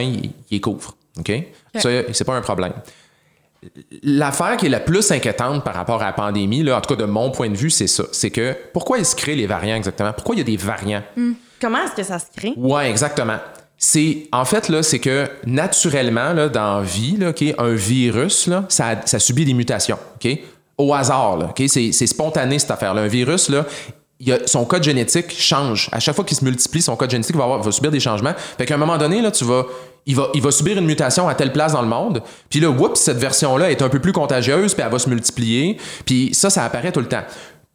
il, 0.51 0.61
couvre. 0.61 0.95
OK? 1.17 1.31
Ça, 1.75 1.89
c'est 2.11 2.23
pas 2.23 2.35
un 2.35 2.41
problème. 2.41 2.73
L'affaire 4.03 4.57
qui 4.57 4.67
est 4.67 4.69
la 4.69 4.79
plus 4.79 5.11
inquiétante 5.11 5.63
par 5.63 5.73
rapport 5.73 6.01
à 6.03 6.05
la 6.05 6.13
pandémie, 6.13 6.61
là, 6.61 6.77
en 6.77 6.81
tout 6.81 6.95
cas 6.95 7.01
de 7.01 7.07
mon 7.07 7.31
point 7.31 7.49
de 7.49 7.57
vue, 7.57 7.71
c'est 7.71 7.87
ça. 7.87 8.03
C'est 8.11 8.29
que 8.29 8.55
pourquoi 8.73 8.99
ils 8.99 9.05
se 9.05 9.15
créent 9.15 9.35
les 9.35 9.47
variants 9.47 9.75
exactement? 9.75 10.13
Pourquoi 10.13 10.35
il 10.35 10.39
y 10.39 10.41
a 10.41 10.45
des 10.45 10.57
variants? 10.57 11.01
Comment 11.59 11.79
est-ce 11.83 11.95
que 11.95 12.03
ça 12.03 12.19
se 12.19 12.27
crée? 12.35 12.53
Ouais, 12.55 12.89
exactement. 12.89 13.37
C'est 13.77 14.27
en 14.31 14.43
fait 14.43 14.69
là, 14.69 14.81
c'est 14.81 14.99
que 14.99 15.29
naturellement 15.45 16.33
là, 16.33 16.49
dans 16.49 16.79
la 16.79 16.83
vie, 16.83 17.15
là, 17.17 17.31
un 17.59 17.73
virus 17.73 18.49
ça, 18.69 19.19
subit 19.19 19.45
des 19.45 19.53
mutations, 19.53 19.99
ok, 20.15 20.39
au 20.77 20.93
hasard, 20.93 21.49
ok, 21.49 21.63
c'est, 21.67 21.91
spontané 21.91 22.57
cette 22.57 22.71
affaire-là. 22.71 23.01
Un 23.01 23.07
virus 23.07 23.49
là, 23.49 23.65
son 24.45 24.65
code 24.65 24.83
génétique 24.83 25.31
change. 25.31 25.89
À 25.91 25.99
chaque 25.99 26.15
fois 26.15 26.25
qu'il 26.25 26.37
se 26.37 26.43
multiplie, 26.43 26.81
son 26.81 26.95
code 26.95 27.11
génétique 27.11 27.35
va, 27.35 27.71
subir 27.71 27.91
des 27.91 27.99
changements. 27.99 28.33
Fait 28.57 28.65
qu'à 28.65 28.73
un 28.73 28.77
moment 28.77 28.97
donné 28.97 29.21
là, 29.21 29.29
tu 29.29 29.45
vas 29.45 29.65
il 30.07 30.15
va, 30.15 30.29
il 30.33 30.41
va 30.41 30.51
subir 30.51 30.77
une 30.77 30.85
mutation 30.85 31.27
à 31.27 31.35
telle 31.35 31.51
place 31.51 31.73
dans 31.73 31.81
le 31.81 31.87
monde. 31.87 32.23
Puis 32.49 32.61
là, 32.61 32.69
oups, 32.69 32.99
cette 32.99 33.17
version-là 33.17 33.69
est 33.69 33.81
un 33.81 33.89
peu 33.89 33.99
plus 33.99 34.13
contagieuse, 34.13 34.73
puis 34.73 34.81
elle 34.81 34.91
va 34.91 34.99
se 34.99 35.09
multiplier. 35.09 35.77
Puis 36.05 36.29
ça, 36.33 36.49
ça 36.49 36.63
apparaît 36.63 36.93
tout 36.93 37.01
le 37.01 37.09
temps. 37.09 37.23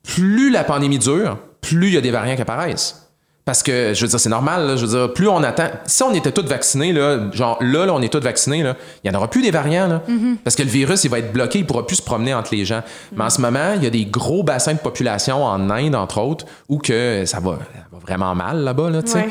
Plus 0.02 0.50
la 0.50 0.64
pandémie 0.64 0.98
dure, 0.98 1.36
plus 1.60 1.88
il 1.88 1.94
y 1.94 1.96
a 1.98 2.00
des 2.00 2.10
variants 2.10 2.34
qui 2.34 2.40
apparaissent. 2.40 3.01
Parce 3.44 3.64
que, 3.64 3.92
je 3.92 4.00
veux 4.02 4.08
dire, 4.08 4.20
c'est 4.20 4.28
normal, 4.28 4.68
là, 4.68 4.76
je 4.76 4.86
veux 4.86 4.96
dire, 4.98 5.12
plus 5.12 5.26
on 5.28 5.42
attend. 5.42 5.66
Si 5.84 6.02
on 6.04 6.14
était 6.14 6.30
tous 6.30 6.46
vaccinés, 6.46 6.92
là, 6.92 7.18
genre 7.32 7.58
là, 7.60 7.86
là 7.86 7.92
on 7.92 8.00
est 8.00 8.12
tous 8.12 8.20
vaccinés, 8.20 8.62
là, 8.62 8.76
il 9.02 9.10
n'y 9.10 9.16
en 9.16 9.18
aura 9.18 9.28
plus 9.28 9.42
des 9.42 9.50
variants. 9.50 9.88
Là, 9.88 10.02
Parce 10.44 10.54
que 10.54 10.62
le 10.62 10.68
virus, 10.68 11.02
il 11.02 11.10
va 11.10 11.18
être 11.18 11.32
bloqué, 11.32 11.58
il 11.58 11.62
ne 11.62 11.66
pourra 11.66 11.84
plus 11.84 11.96
se 11.96 12.02
promener 12.02 12.34
entre 12.34 12.54
les 12.54 12.64
gens. 12.64 12.82
Mais 13.16 13.24
en 13.24 13.30
ce 13.30 13.40
moment, 13.40 13.72
il 13.74 13.82
y 13.82 13.86
a 13.86 13.90
des 13.90 14.04
gros 14.04 14.44
bassins 14.44 14.74
de 14.74 14.78
population 14.78 15.44
en 15.44 15.70
Inde, 15.70 15.96
entre 15.96 16.20
autres, 16.20 16.44
où 16.68 16.78
que 16.78 17.24
ça 17.26 17.40
va, 17.40 17.58
vraiment 18.06 18.32
mal 18.36 18.58
là-bas. 18.58 18.90
Là. 18.90 18.98
Ouais. 18.98 19.28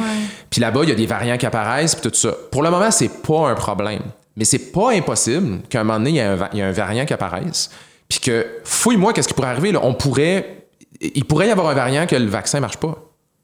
Puis 0.50 0.60
là-bas, 0.60 0.82
il 0.84 0.90
y 0.90 0.92
a 0.92 0.96
des 0.96 1.06
variants 1.06 1.38
qui 1.38 1.46
apparaissent, 1.46 1.96
puis 1.96 2.10
tout 2.12 2.16
ça. 2.18 2.34
Pour 2.52 2.64
le 2.64 2.70
moment, 2.70 2.92
c'est 2.92 3.22
pas 3.22 3.50
un 3.50 3.56
problème. 3.56 4.02
Mais 4.36 4.44
c'est 4.44 4.72
pas 4.74 4.92
impossible 4.92 5.60
qu'à 5.70 5.80
un 5.82 5.84
moment 5.86 6.00
donné, 6.00 6.10
il 6.12 6.16
y, 6.18 6.22
a 6.22 6.32
un 6.32 6.36
va- 6.36 6.50
il 6.52 6.60
y 6.60 6.62
a 6.62 6.68
un 6.68 6.72
variant 6.74 7.06
qui 7.06 7.14
apparaisse. 7.14 7.70
Puis 8.10 8.20
que, 8.20 8.46
fouille-moi, 8.66 9.14
qu'est-ce 9.14 9.30
qui 9.30 9.34
pourrait 9.34 9.50
arriver? 9.50 9.72
Là? 9.72 9.80
On 9.84 9.94
pourrait. 9.94 10.68
Il 11.00 11.24
pourrait 11.26 11.48
y 11.48 11.52
avoir 11.52 11.70
un 11.70 11.74
variant 11.74 12.06
que 12.06 12.16
le 12.18 12.28
vaccin 12.28 12.60
marche 12.60 12.78
pas. 12.78 12.96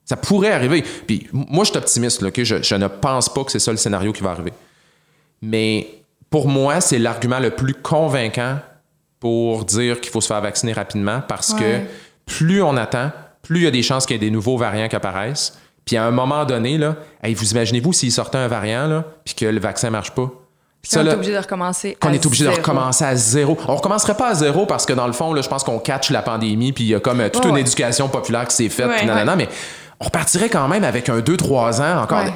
Ça 0.08 0.16
pourrait 0.16 0.52
arriver. 0.52 0.84
Puis 1.06 1.28
moi, 1.34 1.64
je 1.66 1.70
suis 1.72 1.78
optimiste, 1.78 2.22
là, 2.22 2.30
je, 2.36 2.64
je 2.64 2.76
ne 2.76 2.88
pense 2.88 3.28
pas 3.30 3.44
que 3.44 3.52
c'est 3.52 3.60
ça 3.60 3.72
le 3.72 3.78
scénario 3.78 4.14
qui 4.14 4.24
va 4.24 4.32
arriver. 4.32 4.54
Mais 5.42 5.88
pour 6.30 6.48
moi, 6.48 6.82
c'est 6.82 6.98
l'argument 7.00 7.40
le 7.40 7.52
plus 7.52 7.74
convaincant 7.74 8.58
pour 9.20 9.66
dire 9.66 10.00
qu'il 10.00 10.12
faut 10.12 10.22
se 10.22 10.28
faire 10.28 10.42
vacciner 10.42 10.74
rapidement 10.74 11.22
parce 11.28 11.52
Ouais. 11.54 11.60
que 11.60 12.34
plus 12.34 12.62
on 12.62 12.78
attend, 12.78 13.12
plus 13.42 13.60
il 13.60 13.64
y 13.64 13.68
a 13.68 13.72
des 13.72 13.84
chances 13.84 14.06
qu'il 14.06 14.16
y 14.16 14.18
ait 14.18 14.26
des 14.26 14.32
nouveaux 14.32 14.58
variants 14.58 14.88
qui 14.88 14.96
apparaissent. 14.96 15.58
Puis 15.86 15.96
à 15.98 16.06
un 16.06 16.12
moment 16.12 16.46
donné, 16.46 16.78
là, 16.78 16.98
hey, 17.24 17.34
vous 17.34 17.52
imaginez-vous 17.52 17.94
s'il 17.94 18.12
sortait 18.12 18.38
un 18.38 18.48
variant, 18.48 18.88
là, 18.88 19.06
puis 19.26 19.34
que 19.36 19.46
le 19.46 19.60
vaccin 19.60 19.90
marche 19.90 20.12
pas? 20.12 20.30
Ça, 20.84 21.02
on 21.02 21.06
est 21.06 21.14
obligé 21.14 21.34
de 21.34 21.38
recommencer. 21.40 21.98
qu'on 22.00 22.14
est 22.14 22.26
obligé 22.26 22.46
de 22.46 22.50
recommencer 22.50 23.04
à 23.04 23.16
zéro. 23.16 23.58
On 23.68 23.76
recommencerait 23.76 24.16
pas 24.16 24.30
à 24.30 24.34
zéro 24.36 24.66
parce 24.66 24.86
que 24.86 24.94
dans 24.94 25.08
le 25.08 25.12
fond, 25.14 25.34
là, 25.34 25.42
je 25.42 25.50
pense 25.50 25.64
qu'on 25.66 25.80
catch 25.80 26.12
la 26.12 26.22
pandémie, 26.22 26.72
puis 26.72 26.86
il 26.86 26.88
y 26.88 26.96
a 26.96 27.00
comme 27.02 27.20
euh, 27.20 27.30
toute 27.30 27.44
une 27.44 27.52
ouais. 27.52 27.62
éducation 27.62 28.08
populaire 28.08 28.48
qui 28.48 28.56
s'est 28.56 28.70
faite, 28.70 28.88
Ouais, 28.88 29.06
nanana, 29.06 29.36
mais 29.36 29.50
on 30.00 30.06
repartirait 30.06 30.50
quand 30.50 30.68
même 30.68 30.84
avec 30.84 31.10
un 31.10 31.20
2-3 31.20 31.82
ans 31.82 32.04
encore. 32.04 32.24
Ouais. 32.24 32.34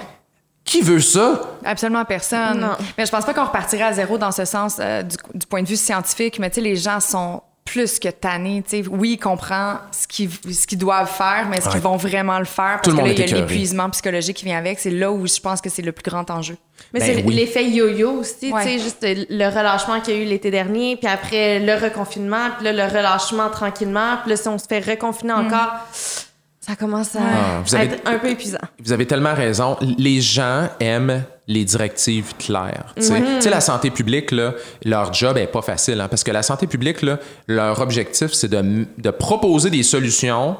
Qui 0.63 0.81
veut 0.81 0.99
ça? 1.01 1.41
Absolument 1.65 2.05
personne. 2.05 2.59
Non. 2.59 2.75
Mais 2.97 3.05
je 3.05 3.11
pense 3.11 3.25
pas 3.25 3.33
qu'on 3.33 3.45
repartirait 3.45 3.83
à 3.83 3.93
zéro 3.93 4.17
dans 4.17 4.31
ce 4.31 4.45
sens 4.45 4.77
euh, 4.79 5.01
du, 5.03 5.15
du 5.33 5.45
point 5.47 5.63
de 5.63 5.67
vue 5.67 5.75
scientifique, 5.75 6.37
mais 6.39 6.49
tu 6.49 6.55
sais, 6.55 6.61
les 6.61 6.75
gens 6.75 6.99
sont 6.99 7.41
plus 7.65 7.99
que 7.99 8.09
tannés. 8.09 8.63
tu 8.67 8.83
sais. 8.83 8.87
Oui, 8.89 9.11
ils 9.13 9.17
comprennent 9.17 9.77
ce 9.91 10.07
qu'ils, 10.07 10.77
doivent 10.77 11.09
faire, 11.09 11.47
mais 11.49 11.57
est-ce 11.57 11.67
Ouais. 11.67 11.71
qu'ils 11.73 11.81
vont 11.81 11.95
vraiment 11.97 12.37
le 12.39 12.45
faire? 12.45 12.79
Parce 12.81 12.83
Tout 12.83 12.89
le 12.91 12.95
que 12.97 13.01
là, 13.01 13.07
monde 13.07 13.17
il 13.19 13.29
y 13.29 13.33
a 13.33 13.37
l'épuisement 13.37 13.89
psychologique 13.89 14.37
qui 14.37 14.45
vient 14.45 14.57
avec. 14.57 14.79
C'est 14.79 14.89
là 14.91 15.11
où 15.11 15.25
je 15.27 15.39
pense 15.39 15.61
que 15.61 15.69
c'est 15.69 15.81
le 15.81 15.91
plus 15.91 16.03
grand 16.03 16.29
enjeu. 16.29 16.57
Mais 16.93 16.99
Ben 16.99 17.15
c'est 17.15 17.23
oui. 17.23 17.33
l'effet 17.35 17.65
yo-yo 17.65 18.11
aussi, 18.19 18.51
Ouais. 18.51 18.63
tu 18.63 18.69
sais, 18.69 18.79
juste 18.79 19.03
euh, 19.03 19.25
le 19.29 19.45
relâchement 19.47 19.99
qu'il 20.01 20.15
y 20.15 20.17
a 20.17 20.21
eu 20.21 20.25
l'été 20.25 20.51
dernier, 20.51 20.95
puis 20.97 21.07
après 21.07 21.59
le 21.59 21.73
reconfinement, 21.75 22.49
puis 22.57 22.65
là, 22.65 22.73
le 22.73 22.83
relâchement 22.83 23.49
tranquillement, 23.49 24.17
puis 24.21 24.31
là, 24.31 24.37
si 24.37 24.47
on 24.47 24.57
se 24.57 24.65
fait 24.67 24.79
reconfiner 24.79 25.33
encore, 25.33 25.71
ça 26.65 26.75
commence 26.75 27.15
à, 27.15 27.19
Ah, 27.21 27.61
vous 27.65 27.75
à 27.75 27.79
avez- 27.79 27.95
être 27.95 28.07
un 28.07 28.19
peu 28.19 28.29
épuisant. 28.29 28.59
Vous 28.83 28.91
avez 28.93 29.07
tellement 29.07 29.33
raison. 29.33 29.77
Les 29.97 30.21
gens 30.21 30.69
aiment 30.79 31.23
les 31.47 31.65
directives 31.65 32.33
claires. 32.37 32.93
Tu 32.95 33.03
sais, 33.03 33.19
Tu 33.37 33.41
sais, 33.41 33.49
la 33.49 33.61
santé 33.61 33.89
publique, 33.89 34.31
là, 34.31 34.53
leur 34.85 35.11
job 35.11 35.37
est 35.37 35.47
pas 35.47 35.61
facile. 35.63 35.99
hein, 35.99 36.07
parce 36.07 36.23
que 36.23 36.31
la 36.31 36.43
santé 36.43 36.67
publique, 36.67 37.01
là, 37.01 37.17
leur 37.47 37.81
objectif, 37.81 38.31
c'est 38.33 38.47
de, 38.47 38.85
de 38.97 39.09
proposer 39.09 39.69
des 39.71 39.83
solutions 39.83 40.55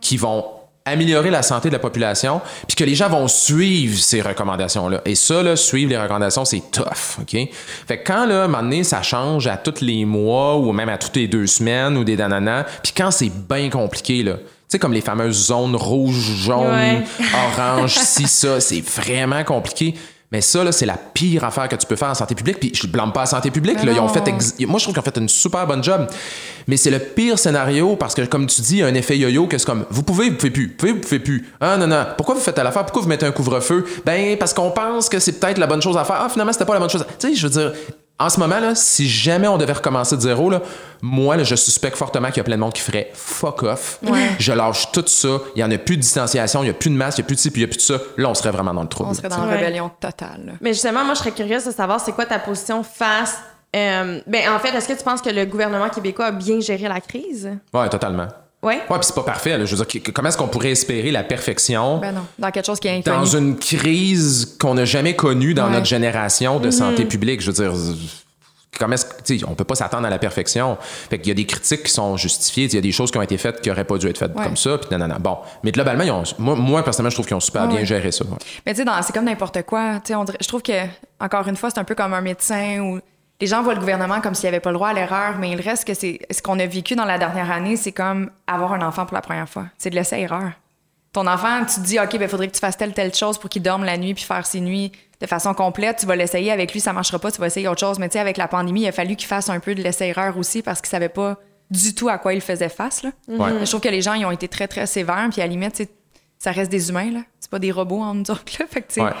qui 0.00 0.16
vont 0.16 0.44
améliorer 0.86 1.30
la 1.30 1.40
santé 1.42 1.68
de 1.70 1.72
la 1.72 1.78
population, 1.78 2.42
puis 2.68 2.76
que 2.76 2.84
les 2.84 2.94
gens 2.94 3.08
vont 3.08 3.26
suivre 3.26 3.96
ces 3.98 4.20
recommandations-là. 4.20 5.00
Et 5.06 5.14
ça, 5.14 5.42
là, 5.42 5.56
suivre 5.56 5.88
les 5.90 5.96
recommandations, 5.96 6.44
c'est 6.44 6.62
tough, 6.70 7.20
OK? 7.22 7.30
Fait 7.86 7.98
que 7.98 8.06
quand, 8.06 8.26
là, 8.26 8.42
à 8.42 8.44
un 8.44 8.48
moment 8.48 8.62
donné, 8.62 8.84
ça 8.84 9.00
change 9.00 9.46
à 9.46 9.56
tous 9.56 9.80
les 9.80 10.04
mois 10.04 10.56
ou 10.58 10.72
même 10.72 10.90
à 10.90 10.98
toutes 10.98 11.16
les 11.16 11.26
deux 11.26 11.46
semaines 11.46 11.96
ou 11.96 12.04
des 12.04 12.16
dananas, 12.16 12.64
puis 12.82 12.92
quand 12.94 13.10
c'est 13.10 13.30
bien 13.48 13.70
compliqué, 13.70 14.22
là, 14.22 14.34
sais, 14.74 14.78
comme 14.78 14.92
les 14.92 15.00
fameuses 15.00 15.46
zones 15.46 15.76
rouges, 15.76 16.14
jaunes, 16.44 16.66
Ouais. 16.70 17.02
orange, 17.58 17.94
si, 17.96 18.26
ça, 18.28 18.60
c'est 18.60 18.80
vraiment 18.80 19.42
compliqué. 19.44 19.94
Mais 20.32 20.40
ça, 20.40 20.64
là, 20.64 20.72
c'est 20.72 20.86
la 20.86 20.96
pire 20.96 21.44
affaire 21.44 21.68
que 21.68 21.76
tu 21.76 21.86
peux 21.86 21.94
faire 21.94 22.08
en 22.08 22.14
santé 22.14 22.34
publique. 22.34 22.58
Puis 22.58 22.72
je 22.74 22.88
blâme 22.88 23.12
pas 23.12 23.20
la 23.20 23.26
santé 23.26 23.52
publique. 23.52 23.80
Là, 23.84 23.92
ils 23.92 24.00
ont 24.00 24.08
fait 24.08 24.26
ex- 24.26 24.54
Moi, 24.66 24.78
je 24.80 24.84
trouve 24.84 24.94
qu'ils 24.94 25.00
ont 25.00 25.04
fait 25.04 25.16
une 25.18 25.28
super 25.28 25.64
bonne 25.64 25.84
job. 25.84 26.08
Mais 26.66 26.76
c'est 26.76 26.90
le 26.90 26.98
pire 26.98 27.38
scénario 27.38 27.94
parce 27.94 28.14
que, 28.14 28.22
comme 28.22 28.46
tu 28.48 28.60
dis, 28.62 28.76
il 28.76 28.78
y 28.78 28.82
a 28.82 28.86
un 28.86 28.94
effet 28.94 29.16
yo-yo 29.16 29.46
que 29.46 29.58
c'est 29.58 29.66
comme 29.66 29.84
vous 29.90 30.02
pouvez, 30.02 30.30
vous 30.30 30.36
pouvez 30.36 30.50
plus. 30.50 30.66
Vous 30.66 30.74
pouvez, 30.76 30.92
vous 30.92 30.98
pouvez 31.00 31.18
plus. 31.20 31.46
Ah, 31.60 31.76
non, 31.76 31.86
non. 31.86 32.04
Pourquoi 32.16 32.34
vous 32.34 32.40
faites 32.40 32.58
à 32.58 32.64
l'affaire? 32.64 32.82
Pourquoi 32.84 33.02
vous 33.02 33.08
mettez 33.08 33.26
un 33.26 33.30
couvre-feu? 33.30 33.84
Ben, 34.04 34.36
parce 34.36 34.52
qu'on 34.52 34.70
pense 34.72 35.08
que 35.08 35.20
c'est 35.20 35.38
peut-être 35.38 35.58
la 35.58 35.68
bonne 35.68 35.82
chose 35.82 35.96
à 35.96 36.02
faire. 36.04 36.16
Ah, 36.18 36.28
finalement, 36.28 36.52
c'était 36.52 36.64
pas 36.64 36.74
la 36.74 36.80
bonne 36.80 36.90
chose. 36.90 37.02
à- 37.02 37.04
Tu 37.16 37.28
sais, 37.28 37.34
je 37.36 37.46
veux 37.46 37.52
dire. 37.52 37.72
En 38.16 38.30
ce 38.30 38.38
moment, 38.38 38.60
là, 38.60 38.76
si 38.76 39.08
jamais 39.08 39.48
on 39.48 39.58
devait 39.58 39.72
recommencer 39.72 40.14
de 40.16 40.20
zéro, 40.20 40.48
là, 40.48 40.62
moi, 41.02 41.36
là, 41.36 41.42
je 41.42 41.56
suspecte 41.56 41.96
fortement 41.96 42.28
qu'il 42.28 42.36
y 42.36 42.40
a 42.40 42.44
plein 42.44 42.54
de 42.54 42.60
monde 42.60 42.72
qui 42.72 42.80
ferait 42.80 43.10
fuck 43.12 43.64
off. 43.64 43.98
Je 44.38 44.52
lâche 44.52 44.92
tout 44.92 45.02
ça. 45.06 45.28
Il 45.56 45.58
n'y 45.58 45.64
en 45.64 45.70
a 45.72 45.78
plus 45.78 45.96
de 45.96 46.02
distanciation, 46.02 46.60
il 46.62 46.66
n'y 46.66 46.70
a 46.70 46.74
plus 46.74 46.90
de 46.90 46.94
masque, 46.94 47.18
il 47.18 47.22
n'y 47.22 47.24
a 47.24 47.26
plus 47.26 47.34
de 47.34 47.40
ci, 47.40 47.50
puis 47.50 47.62
il 47.62 47.64
n'y 47.64 47.70
a 47.70 47.72
plus 47.72 47.78
de 47.78 47.82
ça. 47.82 47.98
Là, 48.16 48.28
on 48.30 48.34
serait 48.34 48.52
vraiment 48.52 48.72
dans 48.72 48.82
le 48.82 48.88
trouble. 48.88 49.10
On 49.10 49.14
serait 49.14 49.28
dans 49.28 49.44
la 49.44 49.48
Ouais. 49.48 49.56
rébellion 49.56 49.90
totale. 50.00 50.42
là. 50.46 50.52
Mais 50.60 50.72
justement, 50.72 51.04
moi, 51.04 51.14
je 51.14 51.18
serais 51.18 51.32
curieuse 51.32 51.64
de 51.64 51.72
savoir 51.72 51.98
c'est 52.00 52.12
quoi 52.12 52.24
ta 52.26 52.38
position 52.38 52.84
face. 52.84 53.36
euh, 53.74 54.20
ben, 54.28 54.48
en 54.54 54.60
fait, 54.60 54.68
est-ce 54.68 54.86
que 54.86 54.92
tu 54.96 55.02
penses 55.02 55.20
que 55.20 55.30
le 55.30 55.44
gouvernement 55.46 55.88
québécois 55.88 56.26
a 56.26 56.30
bien 56.30 56.60
géré 56.60 56.86
la 56.86 57.00
crise? 57.00 57.50
Ouais, 57.72 57.88
totalement. 57.88 58.28
Ouais. 58.64 58.76
Ouais, 58.90 58.98
puis 58.98 58.98
c'est 59.02 59.14
pas 59.14 59.22
parfait. 59.22 59.56
là. 59.58 59.64
Je 59.64 59.76
veux 59.76 59.84
dire, 59.84 60.02
comment 60.12 60.28
est-ce 60.28 60.38
qu'on 60.38 60.48
pourrait 60.48 60.70
espérer 60.70 61.10
la 61.10 61.22
perfection 61.22 61.98
Ben 61.98 62.12
non, 62.12 62.22
dans 62.38 62.50
quelque 62.50 62.66
chose 62.66 62.80
qui 62.80 62.88
est 62.88 63.06
dans 63.06 63.22
inconnu. 63.22 63.48
une 63.50 63.56
crise 63.56 64.56
qu'on 64.58 64.74
n'a 64.74 64.84
jamais 64.84 65.14
connue 65.14 65.54
dans 65.54 65.66
Ouais. 65.66 65.72
notre 65.72 65.86
génération 65.86 66.58
de 66.60 66.70
santé 66.70 67.04
publique? 67.04 67.40
Je 67.40 67.50
veux 67.50 67.52
dire, 67.62 67.72
comment 68.78 68.94
est-ce 68.94 69.44
on 69.46 69.54
peut 69.54 69.64
pas 69.64 69.76
s'attendre 69.76 70.06
à 70.06 70.10
la 70.10 70.18
perfection. 70.18 70.76
Fait 71.10 71.18
qu'il 71.18 71.28
y 71.28 71.30
a 71.30 71.34
des 71.34 71.46
critiques 71.46 71.84
qui 71.84 71.92
sont 71.92 72.16
justifiées. 72.16 72.64
Il 72.64 72.74
y 72.74 72.78
a 72.78 72.80
des 72.80 72.90
choses 72.92 73.10
qui 73.10 73.18
ont 73.18 73.22
été 73.22 73.38
faites 73.38 73.60
qui 73.60 73.70
auraient 73.70 73.84
pas 73.84 73.98
dû 73.98 74.08
être 74.08 74.18
faites 74.18 74.34
Ouais. 74.36 74.42
comme 74.44 74.56
ça. 74.56 74.78
Puis 74.78 74.88
non, 74.90 74.98
non, 74.98 75.06
non. 75.14 75.20
Bon. 75.20 75.38
Mais 75.62 75.70
globalement, 75.70 76.02
ils 76.02 76.10
ont- 76.10 76.24
moi, 76.38 76.56
moi, 76.56 76.82
personnellement, 76.82 77.10
je 77.10 77.16
trouve 77.16 77.26
qu'ils 77.26 77.36
ont 77.36 77.40
super 77.40 77.68
bien 77.68 77.84
géré 77.84 78.10
ça. 78.10 78.24
ouais. 78.24 78.30
Mais 78.66 78.72
tu 78.72 78.78
sais, 78.80 78.84
dans- 78.84 79.00
c'est 79.02 79.12
comme 79.12 79.26
n'importe 79.26 79.62
quoi. 79.62 79.94
Tu 80.04 80.08
sais, 80.08 80.14
on 80.16 80.24
dirait- 80.24 80.38
je 80.40 80.48
trouve 80.48 80.62
que, 80.62 80.72
encore 81.20 81.46
une 81.46 81.56
fois, 81.56 81.70
c'est 81.70 81.78
un 81.78 81.84
peu 81.84 81.94
comme 81.94 82.12
un 82.14 82.20
médecin 82.20 82.80
où 82.80 83.00
les 83.40 83.46
gens 83.46 83.62
voient 83.62 83.74
le 83.74 83.80
gouvernement 83.80 84.20
comme 84.20 84.34
s'il 84.34 84.44
n'y 84.44 84.48
avait 84.48 84.60
pas 84.60 84.70
le 84.70 84.76
droit 84.76 84.88
à 84.88 84.92
l'erreur, 84.92 85.36
mais 85.38 85.50
il 85.50 85.60
reste 85.60 85.84
que 85.86 85.94
c'est 85.94 86.20
ce 86.30 86.40
qu'on 86.40 86.58
a 86.58 86.66
vécu 86.66 86.94
dans 86.94 87.04
la 87.04 87.18
dernière 87.18 87.50
année, 87.50 87.76
c'est 87.76 87.92
comme 87.92 88.30
avoir 88.46 88.72
un 88.72 88.82
enfant 88.82 89.06
pour 89.06 89.14
la 89.14 89.22
première 89.22 89.48
fois. 89.48 89.66
C'est 89.76 89.90
de 89.90 89.94
laisser 89.96 90.16
erreur. 90.18 90.52
Ton 91.12 91.26
enfant, 91.26 91.60
tu 91.64 91.80
te 91.80 91.86
dis, 91.86 91.98
OK, 92.00 92.14
il 92.14 92.28
faudrait 92.28 92.48
que 92.48 92.54
tu 92.54 92.60
fasses 92.60 92.76
telle, 92.76 92.92
telle 92.92 93.14
chose 93.14 93.38
pour 93.38 93.48
qu'il 93.48 93.62
dorme 93.62 93.84
la 93.84 93.96
nuit 93.96 94.14
puis 94.14 94.24
faire 94.24 94.44
ses 94.46 94.60
nuits 94.60 94.90
de 95.20 95.26
façon 95.26 95.54
complète. 95.54 95.98
Tu 95.98 96.06
vas 96.06 96.16
l'essayer 96.16 96.50
avec 96.50 96.72
lui, 96.72 96.80
ça 96.80 96.92
marchera 96.92 97.18
pas, 97.20 97.30
tu 97.30 97.40
vas 97.40 97.46
essayer 97.46 97.68
autre 97.68 97.80
chose. 97.80 97.98
Mais 97.98 98.08
tu 98.08 98.14
sais, 98.14 98.18
avec 98.18 98.36
la 98.36 98.48
pandémie, 98.48 98.82
il 98.82 98.88
a 98.88 98.92
fallu 98.92 99.14
qu'il 99.14 99.28
fasse 99.28 99.48
un 99.48 99.60
peu 99.60 99.74
de 99.74 99.82
laisser-erreur 99.82 100.36
aussi 100.38 100.62
parce 100.62 100.80
qu'il 100.80 100.88
savait 100.90 101.08
pas 101.08 101.36
du 101.70 101.94
tout 101.94 102.08
à 102.08 102.18
quoi 102.18 102.34
il 102.34 102.40
faisait 102.40 102.68
face. 102.68 103.04
Là. 103.04 103.10
Ouais. 103.28 103.60
Je 103.60 103.66
trouve 103.66 103.80
que 103.80 103.88
les 103.88 104.02
gens, 104.02 104.14
ils 104.14 104.24
ont 104.26 104.30
été 104.32 104.48
très, 104.48 104.66
très 104.66 104.86
sévères. 104.86 105.28
Puis 105.30 105.40
à 105.40 105.44
la 105.44 105.50
limite, 105.50 105.88
ça 106.38 106.50
reste 106.50 106.70
des 106.70 106.88
humains, 106.90 107.10
là. 107.12 107.20
C'est 107.38 107.50
pas 107.50 107.60
des 107.60 107.70
robots 107.70 108.02
en 108.02 108.14
nous 108.14 108.30
autres, 108.30 108.44
là. 108.58 108.66
Fait 108.68 108.82
que, 108.82 108.88
tu 108.88 108.94
sais, 108.94 109.02
Ouais. 109.02 109.12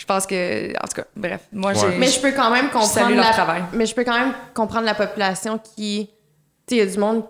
Je 0.00 0.06
pense 0.06 0.26
que... 0.26 0.70
En 0.82 0.88
tout 0.88 0.94
cas, 0.96 1.04
bref, 1.14 1.42
moi, 1.52 1.72
Ouais. 1.72 1.78
j'ai... 1.78 1.98
Mais 1.98 2.06
je 2.08 2.20
peux 2.20 2.32
quand 2.32 2.50
même 2.50 2.70
comprendre 2.70 3.14
leur 3.14 3.24
la... 3.26 3.30
travail. 3.32 3.62
Mais 3.74 3.84
je 3.86 3.94
peux 3.94 4.02
quand 4.04 4.18
même 4.18 4.32
comprendre 4.54 4.86
la 4.86 4.94
population 4.94 5.58
qui 5.76 6.08
tu 6.66 6.74
sais 6.76 6.80
il 6.82 6.86
y 6.86 6.88
a 6.88 6.90
du 6.92 6.98
monde 6.98 7.24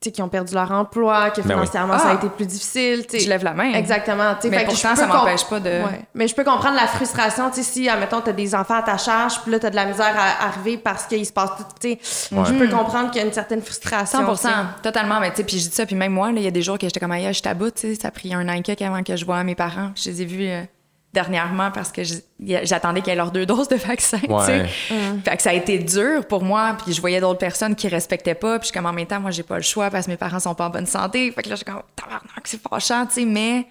tu 0.00 0.08
sais, 0.08 0.12
qui 0.12 0.20
ont 0.20 0.28
perdu 0.28 0.52
leur 0.52 0.68
emploi, 0.72 1.30
que 1.30 1.36
Ben 1.42 1.46
oui. 1.46 1.52
financièrement 1.52 1.96
ça 1.96 2.08
a 2.08 2.10
Ah. 2.10 2.14
été 2.14 2.28
plus 2.28 2.44
difficile, 2.44 3.06
tu 3.06 3.18
sais. 3.18 3.24
Je 3.24 3.28
lève 3.28 3.44
la 3.44 3.52
main. 3.52 3.72
Exactement, 3.74 4.34
tu 4.34 4.42
sais, 4.42 4.48
Mais 4.50 4.58
fait 4.58 4.64
pourtant, 4.64 4.88
je 4.96 5.00
peux 5.00 5.00
ça 5.00 5.06
m'empêche 5.06 5.44
pas 5.44 5.60
de- 5.60 5.70
Ouais. 5.70 6.00
Mais 6.16 6.26
je 6.26 6.34
peux 6.34 6.42
comprendre 6.42 6.74
la 6.74 6.88
frustration, 6.88 7.50
tu 7.50 7.62
sais 7.62 7.62
si 7.62 7.88
admettons 7.88 8.20
tu 8.20 8.30
as 8.30 8.32
des 8.32 8.52
enfants 8.56 8.74
à 8.78 8.82
ta 8.82 8.98
charge, 8.98 9.40
puis 9.42 9.52
là 9.52 9.60
tu 9.60 9.66
as 9.66 9.70
de 9.70 9.76
la 9.76 9.84
misère 9.86 10.12
à 10.18 10.46
arriver 10.48 10.76
parce 10.76 11.04
qu'il 11.06 11.24
se 11.24 11.32
passe 11.32 11.50
tout, 11.56 11.62
tu 11.80 11.90
sais. 12.00 12.34
Ouais. 12.34 12.44
Je 12.46 12.52
peux 12.52 12.68
comprendre 12.68 13.12
qu'il 13.12 13.20
y 13.20 13.24
a 13.24 13.26
une 13.28 13.32
certaine 13.32 13.62
frustration. 13.62 14.18
100 14.26 14.34
tu 14.34 14.42
sais. 14.42 14.48
totalement. 14.82 15.20
Mais 15.20 15.30
tu 15.30 15.36
sais, 15.36 15.44
puis 15.44 15.58
je 15.60 15.68
dis 15.68 15.74
ça, 15.76 15.86
puis 15.86 15.94
même 15.94 16.12
moi, 16.12 16.32
là, 16.32 16.38
il 16.38 16.42
y 16.44 16.48
a 16.48 16.50
des 16.50 16.62
jours 16.62 16.78
que 16.78 16.86
j'étais 16.88 16.98
comme, 16.98 17.12
aïe, 17.12 17.32
je 17.32 17.40
taboute, 17.40 17.76
tu 17.76 17.94
sais, 17.94 17.94
ça 17.94 18.08
a 18.08 18.10
pris 18.10 18.34
un 18.34 18.48
an 18.48 18.52
et 18.54 18.62
quelques 18.62 18.82
avant 18.82 19.04
que 19.04 19.14
je 19.14 19.24
vois 19.24 19.44
mes 19.44 19.54
parents. 19.54 19.92
Je 19.94 20.10
les 20.10 20.22
ai 20.22 20.24
vus 20.24 20.48
euh, 20.48 20.62
dernièrement 21.12 21.70
parce 21.70 21.92
que 21.92 22.02
j'attendais 22.40 23.02
qu'ils 23.02 23.12
aient 23.12 23.16
leurs 23.16 23.30
deux 23.32 23.44
doses 23.46 23.68
de 23.68 23.76
vaccin, 23.76 24.18
tu 24.18 24.26
sais. 24.26 24.62
Ouais. 24.62 24.66
Fait 25.24 25.36
que 25.36 25.42
ça 25.42 25.50
a 25.50 25.52
été 25.54 25.78
dur 25.78 26.26
pour 26.26 26.42
moi, 26.42 26.76
puis 26.82 26.92
je 26.94 27.00
voyais 27.00 27.20
d'autres 27.20 27.38
personnes 27.38 27.74
qui 27.76 27.86
respectaient 27.88 28.34
pas, 28.34 28.58
puis 28.58 28.68
je 28.68 28.72
suis 28.72 28.74
comme, 28.74 28.86
en 28.86 28.92
même 28.94 29.06
temps, 29.06 29.20
moi, 29.20 29.30
j'ai 29.30 29.42
pas 29.42 29.56
le 29.56 29.62
choix 29.62 29.90
parce 29.90 30.06
que 30.06 30.10
mes 30.10 30.16
parents 30.16 30.40
sont 30.40 30.54
pas 30.54 30.66
en 30.66 30.70
bonne 30.70 30.86
santé. 30.86 31.30
Fait 31.32 31.42
que 31.42 31.48
là, 31.50 31.54
je 31.54 31.64
suis 31.64 31.64
comme, 31.70 31.82
tabarnak, 31.94 32.46
c'est 32.46 32.60
fâchant, 32.60 33.06
tu 33.06 33.14
sais, 33.14 33.24
mais, 33.26 33.66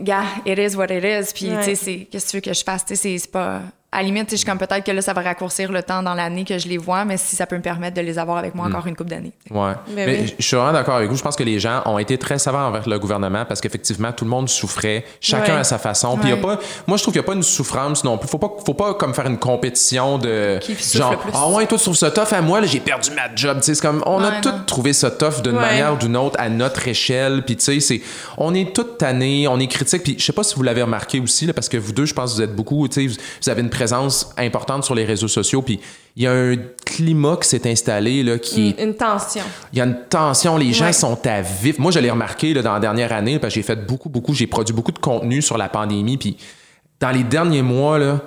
gars, 0.00 0.22
it 0.44 0.58
is 0.58 0.76
what 0.76 0.86
it 0.86 1.02
is. 1.04 1.32
Puis, 1.34 1.50
Ouais. 1.50 1.58
tu 1.58 1.64
sais, 1.64 1.74
c'est, 1.74 1.98
qu'est-ce 2.10 2.26
que 2.26 2.30
tu 2.30 2.36
veux 2.36 2.40
que 2.42 2.54
je 2.54 2.62
fasse, 2.64 2.84
tu 2.84 2.94
sais, 2.94 3.02
c'est- 3.02 3.18
c'est 3.18 3.30
pas. 3.32 3.62
À 3.92 3.98
la 3.98 4.02
limite, 4.02 4.24
tu 4.24 4.30
sais, 4.30 4.36
je 4.36 4.40
suis 4.40 4.46
comme 4.46 4.58
peut-être 4.58 4.84
que 4.84 4.90
là, 4.90 5.00
ça 5.00 5.12
va 5.12 5.22
raccourcir 5.22 5.70
le 5.70 5.82
temps 5.82 6.02
dans 6.02 6.12
l'année 6.14 6.44
que 6.44 6.58
je 6.58 6.66
les 6.68 6.76
vois, 6.76 7.04
mais 7.04 7.16
si 7.16 7.36
ça 7.36 7.46
peut 7.46 7.56
me 7.56 7.62
permettre 7.62 7.96
de 7.96 8.02
les 8.02 8.18
avoir 8.18 8.36
avec 8.36 8.54
moi 8.54 8.66
encore 8.66 8.86
une 8.86 8.96
couple 8.96 9.10
d'années. 9.10 9.32
Ouais. 9.50 9.72
Ben 9.88 9.94
Mais 10.06 10.18
oui. 10.22 10.34
je 10.38 10.44
suis 10.44 10.56
vraiment 10.56 10.72
d'accord 10.72 10.96
avec 10.96 11.08
vous. 11.08 11.16
Je 11.16 11.22
pense 11.22 11.36
que 11.36 11.44
les 11.44 11.58
gens 11.60 11.82
ont 11.86 11.98
été 11.98 12.18
très 12.18 12.38
savants 12.38 12.66
envers 12.66 12.86
le 12.88 12.98
gouvernement 12.98 13.44
parce 13.46 13.60
qu'effectivement, 13.60 14.12
tout 14.12 14.24
le 14.24 14.30
monde 14.30 14.48
souffrait, 14.48 15.04
chacun 15.20 15.54
Ouais. 15.54 15.60
à 15.60 15.64
sa 15.64 15.78
façon. 15.78 16.16
Puis 16.18 16.28
il 16.28 16.30
y 16.30 16.32
a 16.32 16.36
Ouais. 16.36 16.42
pas, 16.42 16.58
moi, 16.86 16.96
je 16.98 17.02
trouve 17.04 17.14
qu'il 17.14 17.20
n'y 17.22 17.26
a 17.26 17.28
pas 17.28 17.34
une 17.34 17.42
souffrance 17.44 18.02
non 18.04 18.18
plus. 18.18 18.28
Faut 18.28 18.38
pas, 18.38 18.50
faut 18.66 18.74
pas 18.74 18.94
comme 18.94 19.14
faire 19.14 19.26
une 19.26 19.38
compétition 19.38 20.18
de 20.18 20.58
Qui 20.60 20.74
souffre 20.74 20.98
genre, 20.98 21.24
ah 21.32 21.48
ouais, 21.50 21.66
toi, 21.66 21.78
tu 21.78 21.84
trouves 21.84 21.96
ça 21.96 22.10
tough 22.10 22.32
à 22.32 22.42
moi, 22.42 22.60
là, 22.60 22.66
j'ai 22.66 22.80
perdu 22.80 23.10
ma 23.12 23.34
job. 23.34 23.58
Tu 23.60 23.66
sais, 23.66 23.74
c'est 23.76 23.82
comme, 23.82 24.02
on 24.04 24.22
a 24.22 24.40
tous 24.40 24.52
trouvé 24.66 24.92
ça 24.92 25.10
tough 25.12 25.42
d'une 25.42 25.54
Ouais. 25.54 25.60
manière 25.60 25.94
ou 25.94 25.96
d'une 25.96 26.16
autre 26.16 26.36
à 26.40 26.48
notre 26.48 26.86
échelle. 26.88 27.44
Puis 27.46 27.56
tu 27.56 27.64
sais, 27.64 27.80
c'est, 27.80 28.02
on 28.36 28.52
est 28.52 28.74
toutes 28.74 28.98
tannés, 28.98 29.46
on 29.48 29.58
est 29.60 29.68
critiques. 29.68 30.02
Puis 30.02 30.16
je 30.18 30.24
sais 30.24 30.32
pas 30.32 30.42
si 30.42 30.56
vous 30.56 30.64
l'avez 30.64 30.82
remarqué 30.82 31.20
aussi, 31.20 31.46
là, 31.46 31.52
parce 31.54 31.68
que 31.68 31.76
vous 31.76 31.92
deux, 31.92 32.04
je 32.04 32.14
pense 32.14 32.32
que 32.32 32.36
vous 32.36 32.42
êtes 32.42 32.54
beaucoup, 32.54 32.86
tu 32.88 32.94
sais, 32.94 33.06
vous, 33.06 33.14
vous 33.42 33.48
avez 33.48 33.62
une 33.62 33.70
présence 33.76 34.32
importante 34.36 34.84
sur 34.84 34.94
les 34.94 35.04
réseaux 35.04 35.28
sociaux. 35.28 35.62
Puis 35.62 35.78
il 36.16 36.22
y 36.24 36.26
a 36.26 36.32
un 36.32 36.56
climat 36.84 37.36
qui 37.40 37.48
s'est 37.48 37.70
installé, 37.70 38.22
là, 38.22 38.38
qui 38.38 38.70
Une, 38.78 38.88
une 38.88 38.94
tension. 38.94 39.42
il 39.72 39.78
y 39.78 39.80
a 39.82 39.84
une 39.84 39.98
tension, 40.08 40.56
les 40.56 40.72
gens 40.72 40.86
Ouais. 40.86 40.92
sont 40.92 41.18
à 41.26 41.42
vif. 41.42 41.78
Moi, 41.78 41.92
je 41.92 41.98
l'ai 41.98 42.10
remarqué 42.10 42.54
là, 42.54 42.62
dans 42.62 42.72
la 42.72 42.80
dernière 42.80 43.12
année, 43.12 43.38
parce 43.38 43.52
que 43.54 43.60
j'ai 43.60 43.66
fait 43.66 43.86
beaucoup, 43.86 44.08
beaucoup, 44.08 44.32
j'ai 44.34 44.46
produit 44.46 44.74
beaucoup 44.74 44.92
de 44.92 44.98
contenu 44.98 45.42
sur 45.42 45.58
la 45.58 45.68
pandémie. 45.68 46.16
Puis 46.16 46.36
dans 47.00 47.10
les 47.10 47.22
derniers 47.24 47.62
mois, 47.62 47.98
là, 47.98 48.20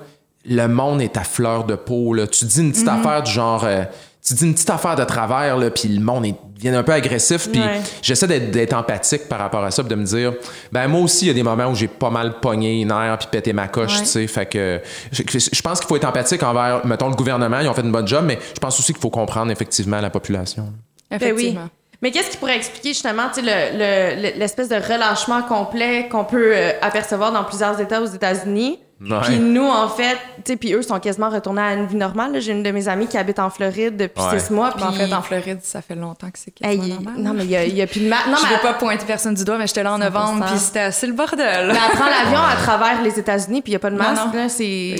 le 0.44 0.66
monde 0.68 1.02
est 1.02 1.16
à 1.16 1.22
fleur 1.24 1.64
de 1.64 1.74
peau. 1.74 2.14
Là. 2.14 2.26
Tu 2.26 2.44
dis 2.46 2.60
une 2.60 2.72
petite 2.72 2.88
affaire 2.88 3.22
du 3.22 3.30
genre. 3.30 3.64
euh, 3.64 3.84
tu 4.30 4.34
dis 4.34 4.44
une 4.46 4.54
petite 4.54 4.70
affaire 4.70 4.96
de 4.96 5.04
travers, 5.04 5.56
là, 5.56 5.70
puis 5.70 5.88
le 5.88 6.00
monde 6.00 6.24
est, 6.26 6.34
devient 6.56 6.76
un 6.76 6.82
peu 6.82 6.92
agressif. 6.92 7.48
Puis 7.50 7.60
Ouais. 7.60 7.80
j'essaie 8.02 8.26
d'être, 8.26 8.50
d'être 8.50 8.72
empathique 8.74 9.28
par 9.28 9.38
rapport 9.38 9.64
à 9.64 9.70
ça, 9.70 9.82
puis 9.82 9.90
de 9.90 9.94
me 9.94 10.04
dire, 10.04 10.32
ben 10.72 10.86
moi 10.88 11.00
aussi, 11.00 11.24
il 11.26 11.28
y 11.28 11.30
a 11.30 11.34
des 11.34 11.42
moments 11.42 11.66
où 11.66 11.74
j'ai 11.74 11.88
pas 11.88 12.10
mal 12.10 12.40
pogné 12.40 12.78
les 12.78 12.84
nerfs 12.84 13.18
puis 13.18 13.28
pété 13.30 13.52
ma 13.52 13.68
coche, 13.68 13.92
Ouais. 13.94 14.00
tu 14.00 14.06
sais. 14.06 14.26
Fait 14.26 14.46
que 14.46 14.80
je, 15.12 15.22
je 15.52 15.62
pense 15.62 15.80
qu'il 15.80 15.88
faut 15.88 15.96
être 15.96 16.04
empathique 16.08 16.42
envers, 16.42 16.84
mettons, 16.86 17.08
le 17.08 17.14
gouvernement, 17.16 17.60
ils 17.60 17.68
ont 17.68 17.74
fait 17.74 17.82
une 17.82 17.92
bonne 17.92 18.08
job, 18.08 18.24
mais 18.26 18.38
je 18.54 18.60
pense 18.60 18.78
aussi 18.78 18.92
qu'il 18.92 19.02
faut 19.02 19.10
comprendre 19.10 19.50
effectivement 19.50 20.00
la 20.00 20.10
population. 20.10 20.64
Ben 21.10 21.18
oui. 21.20 21.26
Effectivement. 21.26 21.68
Mais 22.02 22.10
qu'est-ce 22.12 22.30
qui 22.30 22.36
pourrait 22.38 22.56
expliquer 22.56 22.90
justement 22.90 23.24
tu 23.34 23.42
sais, 23.44 23.72
le- 23.74 24.22
le- 24.32 24.38
l'espèce 24.38 24.68
de 24.70 24.76
relâchement 24.76 25.42
complet 25.42 26.08
qu'on 26.10 26.24
peut 26.24 26.52
euh, 26.54 26.72
apercevoir 26.80 27.30
dans 27.30 27.44
plusieurs 27.44 27.78
États 27.78 28.00
aux 28.00 28.06
États-Unis? 28.06 28.78
Ouais. 29.02 29.16
Puis 29.22 29.38
nous, 29.38 29.66
en 29.66 29.88
fait, 29.88 30.18
tu 30.44 30.52
sais, 30.52 30.56
puis 30.56 30.74
eux 30.74 30.82
sont 30.82 31.00
quasiment 31.00 31.30
retournés 31.30 31.62
à 31.62 31.72
une 31.72 31.86
vie 31.86 31.96
normale. 31.96 32.38
J'ai 32.40 32.52
une 32.52 32.62
de 32.62 32.70
mes 32.70 32.86
amies 32.86 33.06
qui 33.06 33.16
habite 33.16 33.38
en 33.38 33.48
Floride 33.48 33.96
depuis 33.96 34.22
Ouais. 34.22 34.38
six 34.38 34.50
mois. 34.52 34.72
Puis 34.72 34.84
en 34.84 34.92
fait, 34.92 35.10
en 35.12 35.22
Floride, 35.22 35.60
ça 35.62 35.80
fait 35.80 35.94
longtemps 35.94 36.30
que 36.30 36.38
c'est 36.38 36.50
quasiment 36.50 36.86
normal. 36.86 37.14
non, 37.16 37.32
mais 37.32 37.44
il 37.44 37.50
y 37.50 37.80
a, 37.80 37.84
a 37.84 37.86
plus 37.86 38.00
de 38.00 38.08
ma... 38.10 38.16
Non, 38.28 38.36
je 38.36 38.46
mais 38.46 38.56
veux 38.56 38.60
pas 38.62 38.74
pointer 38.74 39.06
personne 39.06 39.32
du 39.34 39.42
doigt, 39.44 39.56
mais 39.56 39.66
j'étais 39.66 39.82
là 39.82 39.94
en 39.94 39.98
100%. 39.98 40.02
novembre, 40.04 40.44
puis 40.46 40.58
c'était 40.58 40.80
assez 40.80 41.06
le 41.06 41.14
bordel. 41.14 41.68
mais 41.68 41.78
elle 41.90 41.96
prend 41.96 42.06
l'avion 42.24 42.40
à 42.42 42.56
travers 42.56 43.00
les 43.02 43.18
États-Unis, 43.18 43.62
puis 43.62 43.72
il 43.72 43.74
n'y 43.74 43.76
a 43.76 43.80
pas 43.80 43.90
de 43.90 43.96
masque. 43.96 44.22
non. 44.26 44.32
là, 44.38 44.48
C'est... 44.50 44.96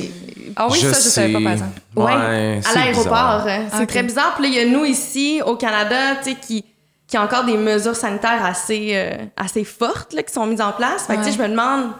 Ah 0.56 0.66
oui, 0.70 0.78
ça, 0.80 0.88
je 0.88 0.92
savais 0.94 1.32
pas, 1.34 1.40
par 1.42 1.52
exemple. 1.52 1.80
Ouais, 1.94 2.04
Ouais, 2.04 2.58
à 2.58 2.62
c'est 2.62 2.74
l'aéroport. 2.78 3.46
C'est 3.76 3.86
très 3.86 4.02
bizarre. 4.02 4.32
Puis 4.34 4.44
là, 4.44 4.48
il 4.48 4.54
y 4.54 4.60
a 4.60 4.78
nous 4.78 4.84
ici, 4.86 5.42
au 5.44 5.56
Canada, 5.56 6.16
tu 6.24 6.30
sais, 6.30 6.36
qui, 6.40 6.64
qui 7.06 7.18
ont 7.18 7.22
encore 7.22 7.44
des 7.44 7.56
mesures 7.58 7.94
sanitaires 7.94 8.44
assez, 8.44 8.92
euh, 8.94 9.12
assez 9.36 9.62
fortes 9.64 10.12
là, 10.14 10.22
qui 10.22 10.32
sont 10.32 10.46
mises 10.46 10.60
en 10.62 10.72
place. 10.72 11.06
Fait 11.06 11.16
que, 11.16 11.18
tu 11.18 11.24
sais, 11.24 11.30
Ouais. 11.32 11.36
je 11.36 11.42
me 11.42 11.48
demande... 11.50 11.90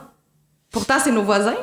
Pourtant, 0.73 0.95
c'est 1.03 1.11
nos 1.11 1.23
voisins. 1.23 1.55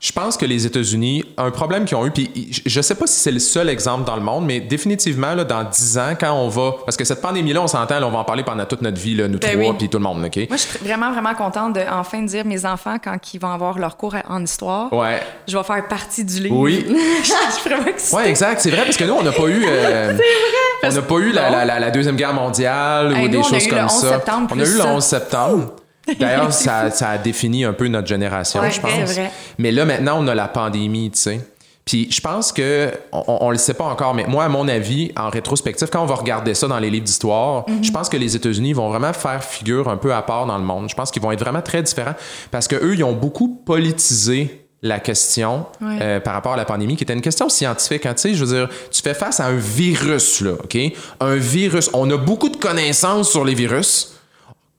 Je 0.00 0.10
pense 0.10 0.36
que 0.36 0.46
les 0.46 0.66
États-Unis, 0.66 1.22
un 1.36 1.50
problème 1.52 1.84
qu'ils 1.84 1.96
ont 1.96 2.04
eu, 2.06 2.10
puis 2.10 2.30
je- 2.50 2.62
je 2.66 2.80
sais 2.80 2.94
pas 2.96 3.06
si 3.06 3.20
c'est 3.20 3.30
le 3.30 3.38
seul 3.38 3.68
exemple 3.68 4.04
dans 4.04 4.16
le 4.16 4.22
monde, 4.22 4.44
mais 4.46 4.58
définitivement, 4.58 5.34
là, 5.34 5.44
dans 5.44 5.62
10 5.62 5.96
ans, 5.98 6.14
quand 6.18 6.32
on 6.32 6.48
va. 6.48 6.72
Parce 6.84 6.96
que 6.96 7.04
cette 7.04 7.20
pandémie-là, 7.20 7.60
on 7.62 7.68
s'entend, 7.68 8.02
on 8.02 8.10
va 8.10 8.18
en 8.18 8.24
parler 8.24 8.42
pendant 8.42 8.64
toute 8.64 8.82
notre 8.82 8.98
vie, 8.98 9.14
là, 9.14 9.28
nous 9.28 9.38
Ben 9.38 9.52
trois, 9.52 9.70
oui. 9.70 9.76
puis 9.78 9.88
tout 9.88 9.98
le 9.98 10.04
monde, 10.04 10.24
OK? 10.24 10.36
Moi, 10.48 10.56
je 10.56 10.62
suis 10.62 10.78
vraiment, 10.82 11.12
vraiment 11.12 11.34
contente 11.34 11.74
de 11.74 11.82
enfin 11.88 12.22
dire 12.22 12.44
mes 12.44 12.64
enfants, 12.64 12.96
quand 13.04 13.16
ils 13.32 13.38
vont 13.38 13.52
avoir 13.52 13.78
leur 13.78 13.96
cours 13.96 14.16
en 14.28 14.42
histoire, 14.42 14.92
Ouais. 14.92 15.20
je 15.46 15.56
vais 15.56 15.62
faire 15.62 15.86
partie 15.86 16.24
du 16.24 16.40
livre. 16.40 16.56
Oui. 16.56 16.84
je 17.22 17.24
suis 17.60 17.68
vraiment 17.70 17.86
excitée. 17.86 18.16
Ouais, 18.16 18.28
exact. 18.30 18.60
C'est 18.62 18.70
vrai, 18.70 18.84
parce 18.84 18.96
que 18.96 19.04
nous, 19.04 19.14
on 19.14 19.22
n'a 19.22 19.32
pas 19.32 19.46
eu. 19.46 19.62
euh, 19.68 20.18
On 20.84 20.90
n'a 20.90 21.02
pas 21.02 21.14
eu 21.18 21.30
la, 21.30 21.48
la- 21.48 21.64
la- 21.64 21.78
la 21.78 21.90
Deuxième 21.92 22.16
Guerre 22.16 22.34
mondiale 22.34 23.12
Hey, 23.14 23.18
ou 23.18 23.22
nous, 23.26 23.28
des 23.28 23.36
on 23.38 23.40
a 23.42 23.44
choses 23.50 23.66
eu 23.66 23.68
comme 23.68 23.78
le 23.78 23.84
11 23.84 23.92
ça. 24.00 24.08
septembre 24.08 24.48
on 24.50 24.58
a 24.58 24.62
eu 24.64 24.66
le 24.66 24.80
ça. 24.80 24.86
11 24.88 25.04
septembre. 25.04 25.72
D'ailleurs, 26.18 26.52
ça, 26.52 26.90
ça 26.90 27.10
a 27.10 27.18
défini 27.18 27.64
un 27.64 27.72
peu 27.72 27.88
notre 27.88 28.08
génération, 28.08 28.60
Ouais, 28.60 28.70
je 28.70 28.80
pense. 28.80 28.92
vrai. 29.12 29.30
Mais 29.58 29.70
là, 29.72 29.84
maintenant, 29.84 30.16
on 30.20 30.26
a 30.28 30.34
la 30.34 30.48
pandémie, 30.48 31.10
tu 31.10 31.18
sais. 31.20 31.40
Puis 31.84 32.08
je 32.12 32.20
pense 32.20 32.52
que, 32.52 32.92
on, 33.10 33.38
on 33.40 33.50
le 33.50 33.56
sait 33.58 33.74
pas 33.74 33.84
encore, 33.84 34.14
mais 34.14 34.24
moi, 34.28 34.44
à 34.44 34.48
mon 34.48 34.68
avis, 34.68 35.10
en 35.16 35.28
rétrospective, 35.30 35.88
quand 35.90 36.00
on 36.00 36.06
va 36.06 36.14
regarder 36.14 36.54
ça 36.54 36.68
dans 36.68 36.78
les 36.78 36.90
livres 36.90 37.04
d'histoire, 37.04 37.64
Mhm. 37.68 37.82
je 37.82 37.90
pense 37.90 38.08
que 38.08 38.16
les 38.16 38.36
États-Unis 38.36 38.72
vont 38.72 38.88
vraiment 38.88 39.12
faire 39.12 39.42
figure 39.42 39.88
un 39.88 39.96
peu 39.96 40.14
à 40.14 40.22
part 40.22 40.46
dans 40.46 40.58
le 40.58 40.64
monde. 40.64 40.88
Je 40.88 40.94
pense 40.94 41.10
qu'ils 41.10 41.22
vont 41.22 41.32
être 41.32 41.40
vraiment 41.40 41.60
très 41.62 41.82
différents 41.82 42.14
parce 42.52 42.68
que 42.68 42.76
eux, 42.76 42.94
ils 42.94 43.02
ont 43.02 43.14
beaucoup 43.14 43.48
politisé 43.66 44.64
la 44.84 44.98
question 45.00 45.66
Ouais. 45.80 45.98
euh, 46.00 46.20
par 46.20 46.34
rapport 46.34 46.52
à 46.54 46.56
la 46.56 46.64
pandémie, 46.64 46.96
qui 46.96 47.02
était 47.04 47.12
une 47.14 47.20
question 47.20 47.48
scientifique. 47.48 48.06
hein. 48.06 48.14
Tu 48.14 48.22
sais, 48.22 48.34
je 48.34 48.44
veux 48.44 48.56
dire, 48.56 48.68
tu 48.90 49.00
fais 49.02 49.14
face 49.14 49.38
à 49.40 49.46
un 49.46 49.56
virus, 49.56 50.40
là, 50.40 50.52
OK? 50.52 50.76
Un 51.20 51.34
virus. 51.36 51.90
On 51.94 52.08
a 52.10 52.16
beaucoup 52.16 52.48
de 52.48 52.56
connaissances 52.56 53.30
sur 53.30 53.44
les 53.44 53.54
virus 53.54 54.14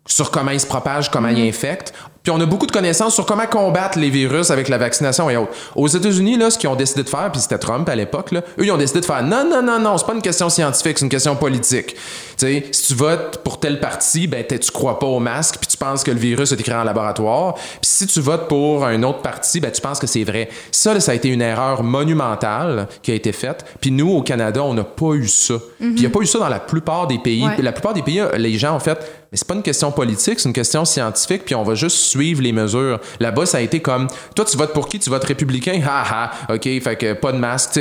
sur 0.06 0.32
comment 0.32 0.52
ils 0.52 0.60
se 0.60 0.66
propagent, 0.68 1.10
comment 1.10 1.30
Mhm. 1.30 1.38
ils 1.38 1.50
infectent. 1.50 1.94
Puis 2.24 2.32
on 2.32 2.40
a 2.40 2.46
beaucoup 2.46 2.66
de 2.66 2.72
connaissances 2.72 3.14
sur 3.16 3.26
comment 3.26 3.46
combattre 3.48 4.00
les 4.00 4.10
virus 4.10 4.50
avec 4.50 4.70
la 4.70 4.78
vaccination 4.78 5.30
et 5.30 5.36
autres. 5.36 5.52
Aux 5.76 5.90
États-Unis, 5.90 6.38
là, 6.38 6.50
ce 6.50 6.58
qu'ils 6.58 6.70
ont 6.70 6.76
décidé 6.76 7.04
de 7.04 7.10
faire, 7.10 7.30
puis 7.30 7.42
c'était 7.42 7.58
Trump 7.58 7.88
à 7.90 7.96
l'époque, 7.96 8.32
là, 8.32 8.40
eux, 8.60 8.64
ils 8.64 8.72
ont 8.72 8.78
décidé 8.78 9.02
de 9.02 9.06
faire 9.06 9.24
non, 9.24 9.44
non, 9.50 9.62
non, 9.62 9.78
non, 9.78 9.98
c'est 9.98 10.06
pas 10.06 10.14
une 10.14 10.22
question 10.22 10.50
scientifique, 10.50 11.00
c'est 11.00 11.04
une 11.06 11.10
question 11.12 11.36
politique. 11.36 11.96
Tu 11.96 11.98
sais, 12.38 12.66
si 12.72 12.88
tu 12.88 12.94
votes 12.94 13.40
pour 13.44 13.60
tel 13.60 13.82
parti, 13.82 14.28
ben, 14.28 14.46
tu 14.48 14.72
crois 14.72 15.00
pas 15.00 15.06
au 15.06 15.20
masque, 15.20 15.58
puis 15.60 15.68
tu 15.68 15.76
penses 15.76 16.02
que 16.06 16.12
le 16.12 16.18
virus 16.18 16.52
a 16.52 16.56
été 16.56 16.64
créé 16.64 16.76
en 16.76 16.86
laboratoire. 16.86 17.56
Puis 17.56 17.66
si 17.82 18.08
tu 18.08 18.22
votes 18.22 18.48
pour 18.48 18.86
un 18.86 19.04
autre 19.04 19.20
parti, 19.22 19.60
ben, 19.60 19.70
tu 19.72 19.82
penses 19.82 20.00
que 20.00 20.08
c'est 20.08 20.24
vrai. 20.24 20.48
Ça, 20.72 20.94
là, 20.94 21.02
ça 21.02 21.12
a 21.12 21.16
été 21.16 21.28
une 21.28 21.42
erreur 21.42 21.84
monumentale 21.84 22.88
qui 23.02 23.12
a 23.12 23.16
été 23.16 23.34
faite. 23.34 23.66
Puis 23.82 23.92
nous, 23.92 24.10
au 24.10 24.22
Canada, 24.22 24.64
on 24.64 24.74
n'a 24.74 24.84
pas 24.86 25.14
eu 25.14 25.28
ça. 25.28 25.56
Puis 25.78 25.90
il 25.90 26.00
n'y 26.00 26.06
a 26.06 26.10
pas 26.10 26.20
eu 26.22 26.26
ça 26.26 26.40
dans 26.40 26.50
la 26.50 26.60
plupart 26.60 27.08
des 27.08 27.20
pays. 27.20 27.46
Ouais. 27.46 27.62
La 27.62 27.74
plupart 27.74 27.94
des 27.94 28.02
pays, 28.02 28.22
les 28.38 28.58
gens 28.58 28.76
ont 28.76 28.80
fait, 28.80 28.98
mais 29.34 29.38
c'est 29.38 29.48
pas 29.48 29.56
une 29.56 29.64
question 29.64 29.92
politique, 29.92 30.40
c'est 30.40 30.48
une 30.48 30.54
question 30.54 30.86
scientifique, 30.86 31.44
puis 31.44 31.56
on 31.56 31.64
va 31.64 31.74
juste 31.74 31.98
suivre 31.98 32.40
les 32.40 32.52
mesures. 32.52 33.00
Là-bas, 33.20 33.48
ça 33.48 33.58
a 33.58 33.62
été 33.62 33.82
comme, 33.82 34.08
toi, 34.36 34.46
tu 34.46 34.56
votes 34.56 34.74
pour 34.74 34.88
qui? 34.88 35.00
Tu 35.00 35.10
votes 35.10 35.24
républicain? 35.24 35.82
Ha 35.84 36.04
ha, 36.04 36.54
OK, 36.54 36.62
fait 36.62 36.96
que 36.96 37.14
pas 37.14 37.32
de 37.32 37.40
masque. 37.40 37.80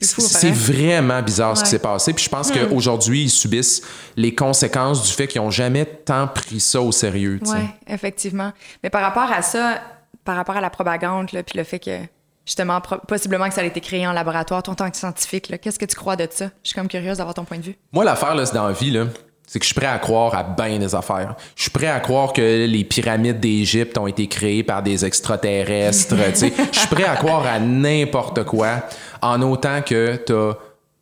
C'est 0.00 0.50
vraiment 0.50 1.20
bizarre 1.20 1.58
ce 1.58 1.64
qui 1.64 1.68
s'est 1.68 1.78
passé. 1.78 2.14
Puis 2.14 2.24
je 2.24 2.30
pense 2.30 2.50
qu'aujourd'hui, 2.50 3.24
ils 3.24 3.30
subissent 3.30 3.82
les 4.16 4.34
conséquences 4.34 5.06
du 5.06 5.12
fait 5.12 5.28
qu'ils 5.28 5.42
n'ont 5.42 5.50
jamais 5.50 5.84
tant 5.84 6.26
pris 6.26 6.58
ça 6.58 6.80
au 6.80 6.90
sérieux. 6.90 7.38
Oui, 7.44 7.58
effectivement. 7.86 8.54
Mais 8.82 8.88
par 8.88 9.02
rapport 9.02 9.30
à 9.30 9.42
ça, 9.42 9.78
par 10.24 10.36
rapport 10.36 10.56
à 10.56 10.62
la 10.62 10.70
propagande, 10.70 11.30
là, 11.32 11.42
puis 11.42 11.58
le 11.58 11.64
fait 11.64 11.80
que, 11.80 11.98
justement, 12.46 12.80
possiblement 12.80 13.46
que 13.46 13.54
ça 13.54 13.60
a 13.60 13.64
été 13.64 13.82
créé 13.82 14.06
en 14.06 14.12
laboratoire, 14.12 14.62
toi, 14.62 14.72
en 14.72 14.74
tant 14.74 14.90
que 14.90 14.96
scientifique, 14.96 15.52
qu'est-ce 15.60 15.78
que 15.78 15.84
tu 15.84 15.96
crois 15.96 16.16
de 16.16 16.26
ça? 16.30 16.46
Je 16.62 16.70
suis 16.70 16.74
comme 16.74 16.88
curieuse 16.88 17.18
d'avoir 17.18 17.34
ton 17.34 17.44
point 17.44 17.58
de 17.58 17.64
vue. 17.64 17.76
Moi, 17.92 18.06
l'affaire, 18.06 18.34
c'est 18.46 18.54
dans 18.54 18.68
la 18.68 18.72
vie, 18.72 18.92
là. 18.92 19.04
C'est 19.52 19.58
que 19.58 19.64
je 19.64 19.70
suis 19.72 19.74
prêt 19.80 19.90
à 19.90 19.98
croire 19.98 20.32
à 20.36 20.44
bien 20.44 20.78
des 20.78 20.94
affaires. 20.94 21.34
Je 21.56 21.62
suis 21.62 21.72
prêt 21.72 21.88
à 21.88 21.98
croire 21.98 22.32
que 22.32 22.66
les 22.66 22.84
pyramides 22.84 23.40
d'Égypte 23.40 23.98
ont 23.98 24.06
été 24.06 24.28
créées 24.28 24.62
par 24.62 24.80
des 24.80 25.04
extraterrestres. 25.04 26.14
tu 26.14 26.36
sais. 26.36 26.52
Je 26.70 26.78
suis 26.78 26.86
prêt 26.86 27.02
à 27.02 27.16
croire 27.16 27.44
à 27.48 27.58
n'importe 27.58 28.44
quoi 28.44 28.84
en 29.20 29.42
autant 29.42 29.82
que 29.82 30.14
tu 30.24 30.32
as 30.32 30.56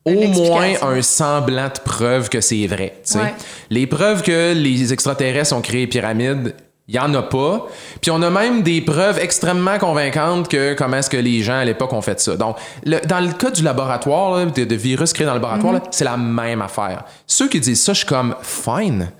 au 0.06 0.28
moins 0.28 0.72
un 0.80 1.02
semblant 1.02 1.66
de 1.66 1.78
preuve 1.84 2.30
que 2.30 2.40
c'est 2.40 2.66
vrai. 2.66 2.94
tu 3.04 3.12
sais. 3.12 3.18
Ouais. 3.18 3.34
Les 3.68 3.86
preuves 3.86 4.22
que 4.22 4.54
les 4.54 4.94
extraterrestres 4.94 5.54
ont 5.54 5.60
créé 5.60 5.80
les 5.80 5.86
pyramides, 5.86 6.54
il 6.88 6.94
y 6.94 6.98
en 6.98 7.12
a 7.14 7.20
pas. 7.22 7.66
Puis 8.00 8.10
on 8.10 8.22
a 8.22 8.30
même 8.30 8.62
des 8.62 8.80
preuves 8.80 9.18
extrêmement 9.18 9.78
convaincantes 9.78 10.48
que 10.48 10.72
comment 10.74 10.96
est-ce 10.96 11.10
que 11.10 11.18
les 11.18 11.42
gens 11.42 11.58
à 11.58 11.64
l'époque 11.64 11.92
ont 11.92 12.00
fait 12.00 12.18
ça. 12.18 12.34
Donc, 12.36 12.56
le- 12.84 13.00
dans 13.06 13.20
le 13.20 13.32
cas 13.32 13.50
du 13.50 13.62
laboratoire, 13.62 14.38
là, 14.38 14.44
de, 14.46 14.64
de 14.64 14.74
virus 14.74 15.12
créés 15.12 15.26
dans 15.26 15.34
le 15.34 15.38
laboratoire, 15.38 15.74
là, 15.74 15.82
c'est 15.90 16.04
la 16.04 16.16
même 16.16 16.62
affaire. 16.62 17.04
Ceux 17.26 17.48
qui 17.48 17.60
disent 17.60 17.82
ça, 17.82 17.92
je 17.92 17.98
suis 17.98 18.06
comme 18.06 18.34
fine. 18.42 19.10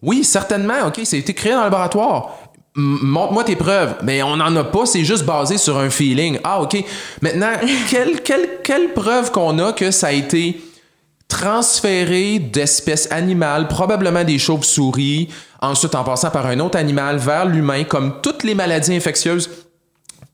Oui, 0.00 0.24
certainement, 0.24 0.86
OK, 0.86 1.00
ça 1.04 1.16
a 1.16 1.18
été 1.18 1.34
créé 1.34 1.52
dans 1.52 1.58
le 1.58 1.64
laboratoire. 1.64 2.30
Montre-moi 2.76 3.44
tes 3.44 3.56
preuves. 3.56 3.96
Mais 4.04 4.22
on 4.22 4.36
n'en 4.36 4.54
a 4.56 4.64
pas, 4.64 4.86
c'est 4.86 5.04
juste 5.04 5.24
basé 5.24 5.58
sur 5.58 5.76
un 5.78 5.90
feeling. 5.90 6.38
Ah, 6.44 6.62
OK. 6.62 6.82
Maintenant, 7.20 7.50
quelle, 7.90 8.22
quelle, 8.22 8.48
quelle 8.64 8.92
preuve 8.94 9.32
qu'on 9.32 9.58
a 9.58 9.72
que 9.72 9.90
ça 9.90 10.06
a 10.06 10.12
été 10.12 10.60
transféré 11.26 12.38
d'espèces 12.38 13.06
animales, 13.10 13.68
probablement 13.68 14.24
des 14.24 14.38
chauves-souris, 14.38 15.28
ensuite 15.60 15.94
en 15.94 16.04
passant 16.04 16.30
par 16.30 16.46
un 16.46 16.58
autre 16.60 16.78
animal 16.78 17.16
vers 17.16 17.44
l'humain, 17.46 17.84
comme 17.84 18.20
toutes 18.22 18.44
les 18.44 18.54
maladies 18.54 18.94
infectieuses. 18.94 19.48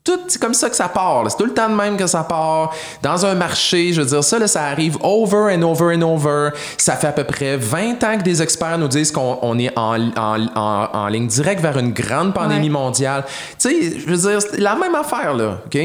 Tout, 0.03 0.19
c'est 0.27 0.39
comme 0.39 0.53
ça 0.53 0.69
que 0.69 0.75
ça 0.75 0.87
part. 0.87 1.23
C'est 1.31 1.37
tout 1.37 1.45
le 1.45 1.53
temps 1.55 1.67
de 1.67 1.73
même 1.73 1.97
que 1.97 2.05
ça 2.05 2.23
part. 2.23 2.71
Dans 3.01 3.25
un 3.25 3.33
marché, 3.33 3.91
je 3.91 4.01
veux 4.01 4.07
dire, 4.07 4.23
ça, 4.23 4.37
là, 4.37 4.47
ça 4.47 4.65
arrive 4.65 4.97
over 5.01 5.51
and 5.55 5.63
over 5.63 5.95
and 5.97 6.03
over. 6.03 6.49
Ça 6.77 6.95
fait 6.95 7.07
à 7.07 7.11
peu 7.11 7.23
près 7.23 7.57
20 7.57 8.03
ans 8.03 8.17
que 8.19 8.21
des 8.21 8.39
experts 8.43 8.77
nous 8.77 8.87
disent 8.87 9.11
qu'on 9.11 9.39
on 9.41 9.57
est 9.57 9.75
en, 9.75 9.99
en, 10.15 10.45
en, 10.55 10.89
en 10.93 11.07
ligne 11.07 11.25
directe 11.25 11.59
vers 11.59 11.79
une 11.79 11.91
grande 11.91 12.35
pandémie 12.35 12.67
Ouais. 12.67 12.69
mondiale. 12.69 13.23
Tu 13.59 13.69
sais, 13.69 13.99
je 13.99 14.05
veux 14.05 14.29
dire, 14.29 14.39
c'est 14.43 14.59
la 14.59 14.75
même 14.75 14.93
affaire, 14.93 15.33
là. 15.33 15.57
OK? 15.65 15.77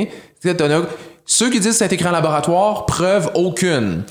Ceux 1.25 1.49
qui 1.49 1.59
disent 1.61 1.71
que 1.73 1.77
ça 1.79 1.85
a 1.85 1.87
été 1.87 1.97
créé 1.97 2.09
en 2.09 2.13
laboratoire, 2.13 2.85
preuve 2.85 3.31
aucune. 3.35 4.03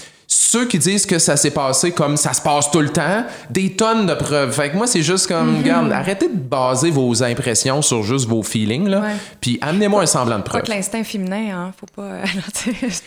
Ceux 0.52 0.66
qui 0.66 0.80
disent 0.80 1.06
que 1.06 1.20
ça 1.20 1.38
s'est 1.38 1.52
passé 1.52 1.92
comme 1.92 2.18
ça 2.18 2.34
se 2.34 2.42
passe 2.42 2.72
tout 2.72 2.80
le 2.80 2.90
temps, 2.90 3.24
des 3.52 3.74
tonnes 3.76 4.08
de 4.08 4.16
preuves. 4.16 4.52
Fait 4.52 4.72
que 4.72 4.78
moi, 4.78 4.88
c'est 4.88 5.04
juste 5.04 5.28
comme, 5.28 5.58
regarde, 5.60 5.92
arrêtez 5.92 6.28
de 6.28 6.34
baser 6.36 6.90
vos 6.90 7.22
impressions 7.22 7.84
sur 7.84 8.02
juste 8.02 8.28
vos 8.28 8.42
feelings, 8.42 8.88
là. 8.88 9.02
Ouais. 9.02 9.14
Puis 9.40 9.60
amenez-moi 9.62 10.02
un 10.02 10.06
semblant 10.08 10.38
de 10.40 10.42
Pas 10.42 10.50
preuve. 10.50 10.64
que 10.64 10.72
l'instinct 10.72 11.04
féminin, 11.04 11.56
hein, 11.56 11.72
faut 11.80 11.86
pas... 11.96 12.02
euh, 12.02 12.24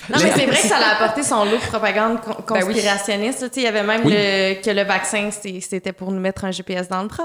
non, 0.09 0.19
pas- 0.19 0.25
mais 0.25 0.33
c'est 0.37 0.47
vrai 0.47 0.57
que 0.57 0.69
ça 0.69 0.77
a 0.77 0.95
apporté 1.03 1.25
son 1.25 1.45
lot 1.45 1.51
de 1.57 1.67
propagande 1.67 2.21
con- 2.21 2.55
Ben 2.55 2.61
oui. 2.65 2.75
conspirationniste. 2.75 3.41
là. 3.43 3.49
Tu 3.49 3.55
sais, 3.55 3.61
Il 3.63 3.65
y 3.65 3.67
avait 3.67 3.83
même 3.83 4.03
Oui. 4.05 4.13
le- 4.15 4.63
que 4.63 4.71
le 4.71 4.85
vaccin, 4.85 5.31
c'était 5.33 5.93
pour 5.93 6.13
nous 6.13 6.21
mettre 6.21 6.45
un 6.45 6.53
GPS 6.53 6.89
dans 6.89 7.03
le 7.03 7.09
bras. 7.09 7.25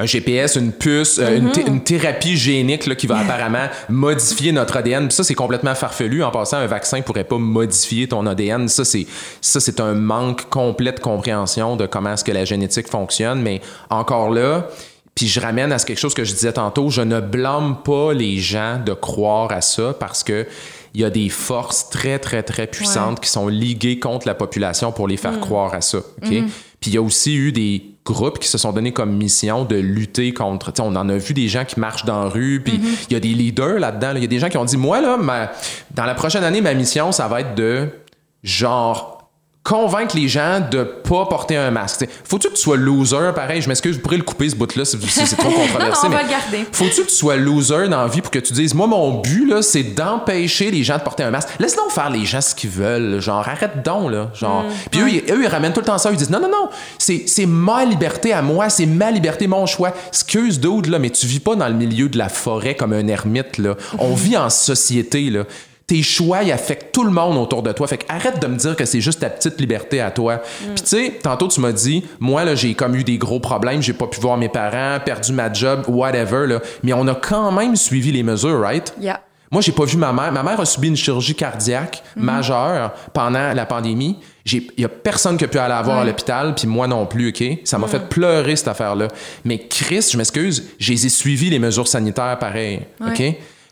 Un 0.00 0.06
GPS, 0.06 0.56
une 0.56 0.72
puce, 0.72 1.18
euh, 1.18 1.36
une, 1.36 1.44
Mhm. 1.48 1.52
une 1.66 1.80
thérapie 1.82 2.36
génique 2.36 2.86
là, 2.86 2.94
qui 2.94 3.06
va 3.06 3.18
apparemment 3.20 3.66
modifier 3.90 4.50
notre 4.50 4.76
ADN. 4.78 5.08
Puis 5.08 5.14
ça, 5.14 5.22
c'est 5.24 5.34
complètement 5.34 5.74
farfelu. 5.74 6.24
En 6.24 6.30
passant, 6.30 6.56
un 6.56 6.66
vaccin 6.66 7.02
pourrait 7.02 7.24
pas 7.24 7.36
modifier 7.38 8.08
ton 8.08 8.26
ADN. 8.26 8.66
Ça, 8.68 8.84
c'est 8.84 9.06
ça, 9.40 9.60
c'est 9.60 9.78
un 9.78 9.94
manque 9.94 10.48
complet 10.48 10.92
de 10.92 11.00
compréhension 11.00 11.76
de 11.76 11.86
comment 11.86 12.14
est-ce 12.14 12.24
que 12.24 12.32
la 12.32 12.44
génétique 12.46 12.88
fonctionne. 12.88 13.42
Mais 13.42 13.60
encore 13.90 14.30
là, 14.30 14.68
puis 15.14 15.28
je 15.28 15.38
ramène 15.38 15.70
à 15.70 15.78
ce 15.78 15.84
quelque 15.84 15.98
chose 15.98 16.14
que 16.14 16.24
je 16.24 16.32
disais 16.32 16.52
tantôt, 16.54 16.88
je 16.88 17.02
ne 17.02 17.20
blâme 17.20 17.76
pas 17.84 18.14
les 18.14 18.38
gens 18.38 18.80
de 18.84 18.94
croire 18.94 19.52
à 19.52 19.60
ça 19.60 19.94
parce 20.00 20.22
que 20.24 20.46
il 20.94 21.02
y 21.02 21.04
a 21.04 21.10
des 21.10 21.28
forces 21.28 21.88
très, 21.90 22.18
très, 22.18 22.42
très 22.42 22.66
puissantes 22.66 23.20
qui 23.20 23.28
sont 23.30 23.46
liguées 23.48 24.00
contre 24.00 24.26
la 24.26 24.34
population 24.34 24.90
pour 24.90 25.06
les 25.06 25.16
faire 25.18 25.38
croire 25.38 25.72
à 25.74 25.82
ça. 25.82 25.98
OK? 25.98 26.28
Puis 26.80 26.90
il 26.90 26.94
y 26.94 26.96
a 26.96 27.02
aussi 27.02 27.36
eu 27.36 27.52
des 27.52 27.84
groupes 28.10 28.38
qui 28.38 28.48
se 28.48 28.58
sont 28.58 28.72
donnés 28.72 28.92
comme 28.92 29.12
mission 29.16 29.64
de 29.64 29.76
lutter 29.76 30.32
contre. 30.34 30.72
On 30.80 30.94
en 30.96 31.08
a 31.08 31.16
vu 31.16 31.34
des 31.34 31.48
gens 31.48 31.64
qui 31.64 31.78
marchent 31.80 32.04
dans 32.04 32.24
la 32.24 32.28
rue, 32.30 32.60
puis 32.64 32.80
il 33.08 33.12
y 33.12 33.16
a 33.16 33.20
des 33.20 33.28
leaders 33.28 33.78
là-dedans. 33.78 34.08
là. 34.12 34.18
Il 34.18 34.22
y 34.22 34.24
a 34.24 34.28
des 34.28 34.38
gens 34.38 34.48
qui 34.48 34.56
ont 34.56 34.64
dit 34.64 34.76
Moi, 34.76 35.00
là, 35.00 35.16
ma- 35.16 35.50
dans 35.92 36.04
la 36.04 36.14
prochaine 36.14 36.44
année, 36.44 36.60
ma 36.60 36.74
mission, 36.74 37.12
ça 37.12 37.28
va 37.28 37.40
être 37.40 37.54
de 37.54 37.88
genre 38.42 39.19
convaincre 39.62 40.16
les 40.16 40.26
gens 40.26 40.60
de 40.70 40.82
pas 40.82 41.26
porter 41.26 41.56
un 41.56 41.70
masque. 41.70 42.08
Faut-tu 42.24 42.48
que 42.48 42.54
tu 42.54 42.62
sois 42.62 42.76
loser, 42.76 43.32
pareil, 43.34 43.60
je 43.60 43.68
m'excuse, 43.68 43.96
vous 43.96 44.02
pourrez 44.02 44.16
le 44.16 44.22
couper 44.22 44.48
ce 44.48 44.56
bout-là 44.56 44.84
si 44.84 44.98
c'est 44.98 45.36
trop 45.36 45.50
controversé. 45.50 46.08
Non, 46.08 46.14
non, 46.14 46.18
on 46.22 46.28
va 46.28 46.36
mais. 46.50 46.66
Faut-tu 46.72 47.02
que 47.02 47.08
tu 47.08 47.14
sois 47.14 47.36
loser 47.36 47.88
dans 47.88 48.02
la 48.02 48.08
vie 48.08 48.22
pour 48.22 48.30
que 48.30 48.38
tu 48.38 48.52
dises, 48.52 48.74
moi, 48.74 48.86
mon 48.86 49.20
but, 49.20 49.46
là, 49.46 49.62
c'est 49.62 49.82
d'empêcher 49.82 50.70
les 50.70 50.82
gens 50.82 50.96
de 50.96 51.02
porter 51.02 51.24
un 51.24 51.30
masque? 51.30 51.50
Laisse 51.58 51.76
donc 51.76 51.90
faire 51.90 52.10
les 52.10 52.24
gens 52.24 52.40
ce 52.40 52.54
qu'ils 52.54 52.70
veulent. 52.70 53.20
Genre, 53.20 53.46
arrête 53.46 53.84
donc, 53.84 54.10
là. 54.10 54.30
Genre. 54.34 54.64
Puis 54.90 55.00
eux, 55.00 55.08
ils, 55.08 55.32
eux, 55.32 55.42
ils 55.42 55.48
ramènent 55.48 55.72
tout 55.72 55.80
le 55.80 55.86
temps 55.86 55.98
ça. 55.98 56.10
Ils 56.10 56.16
disent, 56.16 56.30
non, 56.30 56.40
non, 56.40 56.50
non, 56.50 56.68
c'est, 56.98 57.24
c'est 57.26 57.46
ma 57.46 57.84
liberté 57.84 58.32
à 58.32 58.42
moi, 58.42 58.70
c'est 58.70 58.86
ma 58.86 59.10
liberté, 59.10 59.46
mon 59.46 59.66
choix. 59.66 59.92
Excuse 60.08 60.58
dude, 60.58 60.86
là, 60.86 60.98
mais 60.98 61.10
tu 61.10 61.26
vis 61.26 61.40
pas 61.40 61.54
dans 61.54 61.68
le 61.68 61.74
milieu 61.74 62.08
de 62.08 62.16
la 62.16 62.28
forêt 62.28 62.74
comme 62.74 62.92
un 62.92 63.06
ermite, 63.06 63.58
là. 63.58 63.76
On 63.98 64.14
vit 64.14 64.36
en 64.36 64.48
société, 64.48 65.28
là. 65.30 65.44
Tes 65.90 66.04
choix, 66.04 66.44
ils 66.44 66.52
affectent 66.52 66.92
tout 66.92 67.02
le 67.02 67.10
monde 67.10 67.36
autour 67.36 67.64
de 67.64 67.72
toi. 67.72 67.88
Fait 67.88 67.98
que 67.98 68.04
arrête 68.08 68.40
de 68.40 68.46
me 68.46 68.54
dire 68.54 68.76
que 68.76 68.84
c'est 68.84 69.00
juste 69.00 69.18
ta 69.18 69.28
petite 69.28 69.60
liberté 69.60 70.00
à 70.00 70.12
toi. 70.12 70.36
Puis 70.36 70.84
tu 70.84 70.86
sais, 70.86 71.18
tantôt 71.20 71.48
tu 71.48 71.60
m'as 71.60 71.72
dit, 71.72 72.04
moi 72.20 72.44
là, 72.44 72.54
j'ai 72.54 72.74
comme 72.74 72.94
eu 72.94 73.02
des 73.02 73.18
gros 73.18 73.40
problèmes, 73.40 73.82
j'ai 73.82 73.92
pas 73.92 74.06
pu 74.06 74.20
voir 74.20 74.36
mes 74.36 74.48
parents, 74.48 75.00
perdu 75.04 75.32
ma 75.32 75.52
job, 75.52 75.86
whatever 75.88 76.46
là. 76.46 76.60
Mais 76.84 76.92
on 76.92 77.08
a 77.08 77.16
quand 77.16 77.50
même 77.50 77.74
suivi 77.74 78.12
les 78.12 78.22
mesures, 78.22 78.60
right? 78.60 78.94
Yeah. 79.00 79.20
Moi, 79.50 79.62
j'ai 79.62 79.72
pas 79.72 79.84
vu 79.84 79.96
ma 79.96 80.12
mère. 80.12 80.30
Ma 80.30 80.44
mère 80.44 80.60
a 80.60 80.64
subi 80.64 80.86
une 80.86 80.96
chirurgie 80.96 81.34
cardiaque 81.34 82.04
majeure 82.14 82.92
pendant 83.12 83.52
la 83.52 83.66
pandémie. 83.66 84.16
Il 84.46 84.62
y 84.78 84.84
a 84.84 84.88
personne 84.88 85.36
qui 85.36 85.44
a 85.44 85.48
pu 85.48 85.58
aller 85.58 85.70
la 85.70 85.82
voir 85.82 85.98
à 85.98 86.04
l'hôpital, 86.04 86.54
puis 86.54 86.68
moi 86.68 86.86
non 86.86 87.04
plus, 87.04 87.30
OK? 87.30 87.58
Ça 87.64 87.78
m'a 87.78 87.88
fait 87.88 88.08
pleurer, 88.08 88.54
cette 88.54 88.68
affaire-là. 88.68 89.08
Mais 89.44 89.58
Chris, 89.58 90.08
je 90.12 90.16
m'excuse, 90.16 90.68
j'ai 90.78 90.96
suivi 90.96 91.50
les 91.50 91.58
mesures 91.58 91.88
sanitaires 91.88 92.38
pareil, 92.38 92.82
OK? 93.04 93.20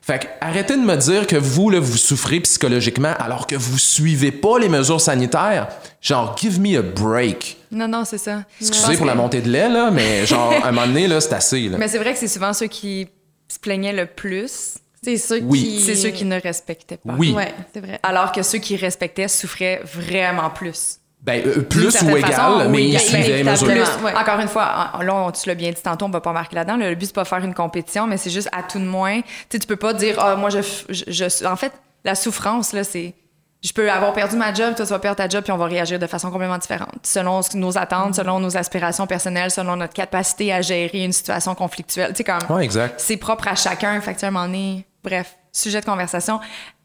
Fait 0.08 0.20
que 0.20 0.26
arrêtez 0.40 0.74
de 0.74 0.80
me 0.80 0.96
dire 0.96 1.26
que 1.26 1.36
vous, 1.36 1.68
là, 1.68 1.80
vous 1.80 1.98
souffrez 1.98 2.40
psychologiquement 2.40 3.12
alors 3.18 3.46
que 3.46 3.56
vous 3.56 3.76
suivez 3.76 4.32
pas 4.32 4.58
les 4.58 4.70
mesures 4.70 5.02
sanitaires. 5.02 5.68
Genre, 6.00 6.34
give 6.40 6.58
me 6.58 6.78
a 6.78 6.80
break. 6.82 7.58
Non, 7.70 7.88
non, 7.88 8.06
c'est 8.06 8.16
ça. 8.16 8.44
Je 8.58 8.68
Excusez 8.68 8.96
pour 8.96 9.04
la 9.04 9.14
montée 9.14 9.42
de 9.42 9.50
lait, 9.50 9.68
là, 9.68 9.90
mais 9.90 10.24
genre, 10.24 10.54
à 10.64 10.68
un 10.68 10.72
moment 10.72 10.86
donné, 10.86 11.08
là, 11.08 11.20
c'est 11.20 11.34
assez, 11.34 11.68
là. 11.68 11.76
Mais 11.76 11.88
c'est 11.88 11.98
vrai 11.98 12.14
que 12.14 12.18
c'est 12.18 12.26
souvent 12.26 12.54
ceux 12.54 12.68
qui 12.68 13.08
se 13.48 13.58
plaignaient 13.58 13.92
le 13.92 14.06
plus, 14.06 14.78
C'est 15.04 15.18
ceux 15.18 15.42
Oui. 15.42 15.62
qui. 15.62 15.80
c'est 15.82 15.94
ceux 15.94 16.08
qui 16.08 16.24
ne 16.24 16.40
respectaient 16.40 16.96
pas. 16.96 17.12
Oui. 17.18 17.32
Ouais, 17.32 17.54
c'est 17.74 17.80
vrai. 17.80 18.00
Alors 18.02 18.32
que 18.32 18.42
ceux 18.42 18.58
qui 18.60 18.76
respectaient 18.76 19.28
souffraient 19.28 19.82
vraiment 19.84 20.48
plus. 20.48 21.00
Ben, 21.20 21.44
euh, 21.46 21.62
plus 21.62 22.00
ou 22.02 22.16
égal, 22.16 22.32
façon, 22.32 22.58
mais 22.70 22.76
oui, 22.78 22.90
ils 22.92 23.00
suivaient 23.00 23.38
les 23.38 23.44
mesures. 23.44 23.66
inévitablement. 23.68 23.84
Plus. 23.98 24.04
Ouais. 24.04 24.14
Encore 24.20 24.40
une 24.40 24.48
fois, 24.48 24.92
là, 25.02 25.14
on- 25.14 25.30
tu 25.32 25.48
l'as 25.48 25.54
bien 25.54 25.70
dit 25.70 25.82
tantôt, 25.82 26.06
on 26.06 26.10
va 26.10 26.20
pas 26.20 26.32
marquer 26.32 26.54
là-dedans. 26.56 26.76
Le 26.76 26.94
but, 26.94 27.06
c'est 27.06 27.14
pas 27.14 27.24
faire 27.24 27.44
une 27.44 27.54
compétition, 27.54 28.06
mais 28.06 28.16
c'est 28.16 28.30
juste 28.30 28.48
à 28.52 28.62
tout 28.62 28.78
de 28.78 28.84
moins. 28.84 29.20
Tu 29.20 29.26
sais, 29.50 29.58
tu 29.58 29.66
peux 29.66 29.76
pas 29.76 29.92
dire, 29.92 30.14
ah, 30.18 30.36
moi, 30.36 30.48
je, 30.50 30.60
je, 30.88 31.04
je- 31.08 31.44
En 31.46 31.56
fait, 31.56 31.72
la 32.04 32.14
souffrance, 32.14 32.72
là, 32.72 32.84
c'est. 32.84 33.14
Je 33.60 33.72
peux 33.72 33.90
avoir 33.90 34.12
perdu 34.12 34.36
ma 34.36 34.54
job, 34.54 34.76
toi, 34.76 34.86
tu 34.86 34.92
vas 34.92 35.00
perdre 35.00 35.16
ta 35.16 35.28
job, 35.28 35.42
puis 35.42 35.50
on 35.52 35.56
va 35.56 35.66
réagir 35.66 35.98
de 35.98 36.06
façon 36.06 36.30
complètement 36.30 36.58
différente. 36.58 36.94
Selon 37.02 37.40
nos 37.54 37.76
attentes, 37.76 38.14
selon 38.14 38.38
nos 38.38 38.56
aspirations 38.56 39.08
personnelles, 39.08 39.50
selon 39.50 39.74
notre 39.74 39.94
capacité 39.94 40.52
à 40.52 40.60
gérer 40.62 41.02
une 41.04 41.12
situation 41.12 41.56
conflictuelle. 41.56 42.10
Tu 42.12 42.18
sais, 42.18 42.24
comme. 42.24 42.56
Ouais, 42.56 42.64
exact. 42.64 42.94
C'est 43.00 43.16
propre 43.16 43.48
à 43.48 43.56
chacun, 43.56 44.00
fait 44.00 44.14
que, 44.14 44.24
à 44.24 44.28
un 44.28 44.30
moment 44.30 44.46
donné, 44.46 44.86
bref, 45.02 45.36
sujet 45.50 45.80
de 45.80 45.84
conversation 45.86 46.38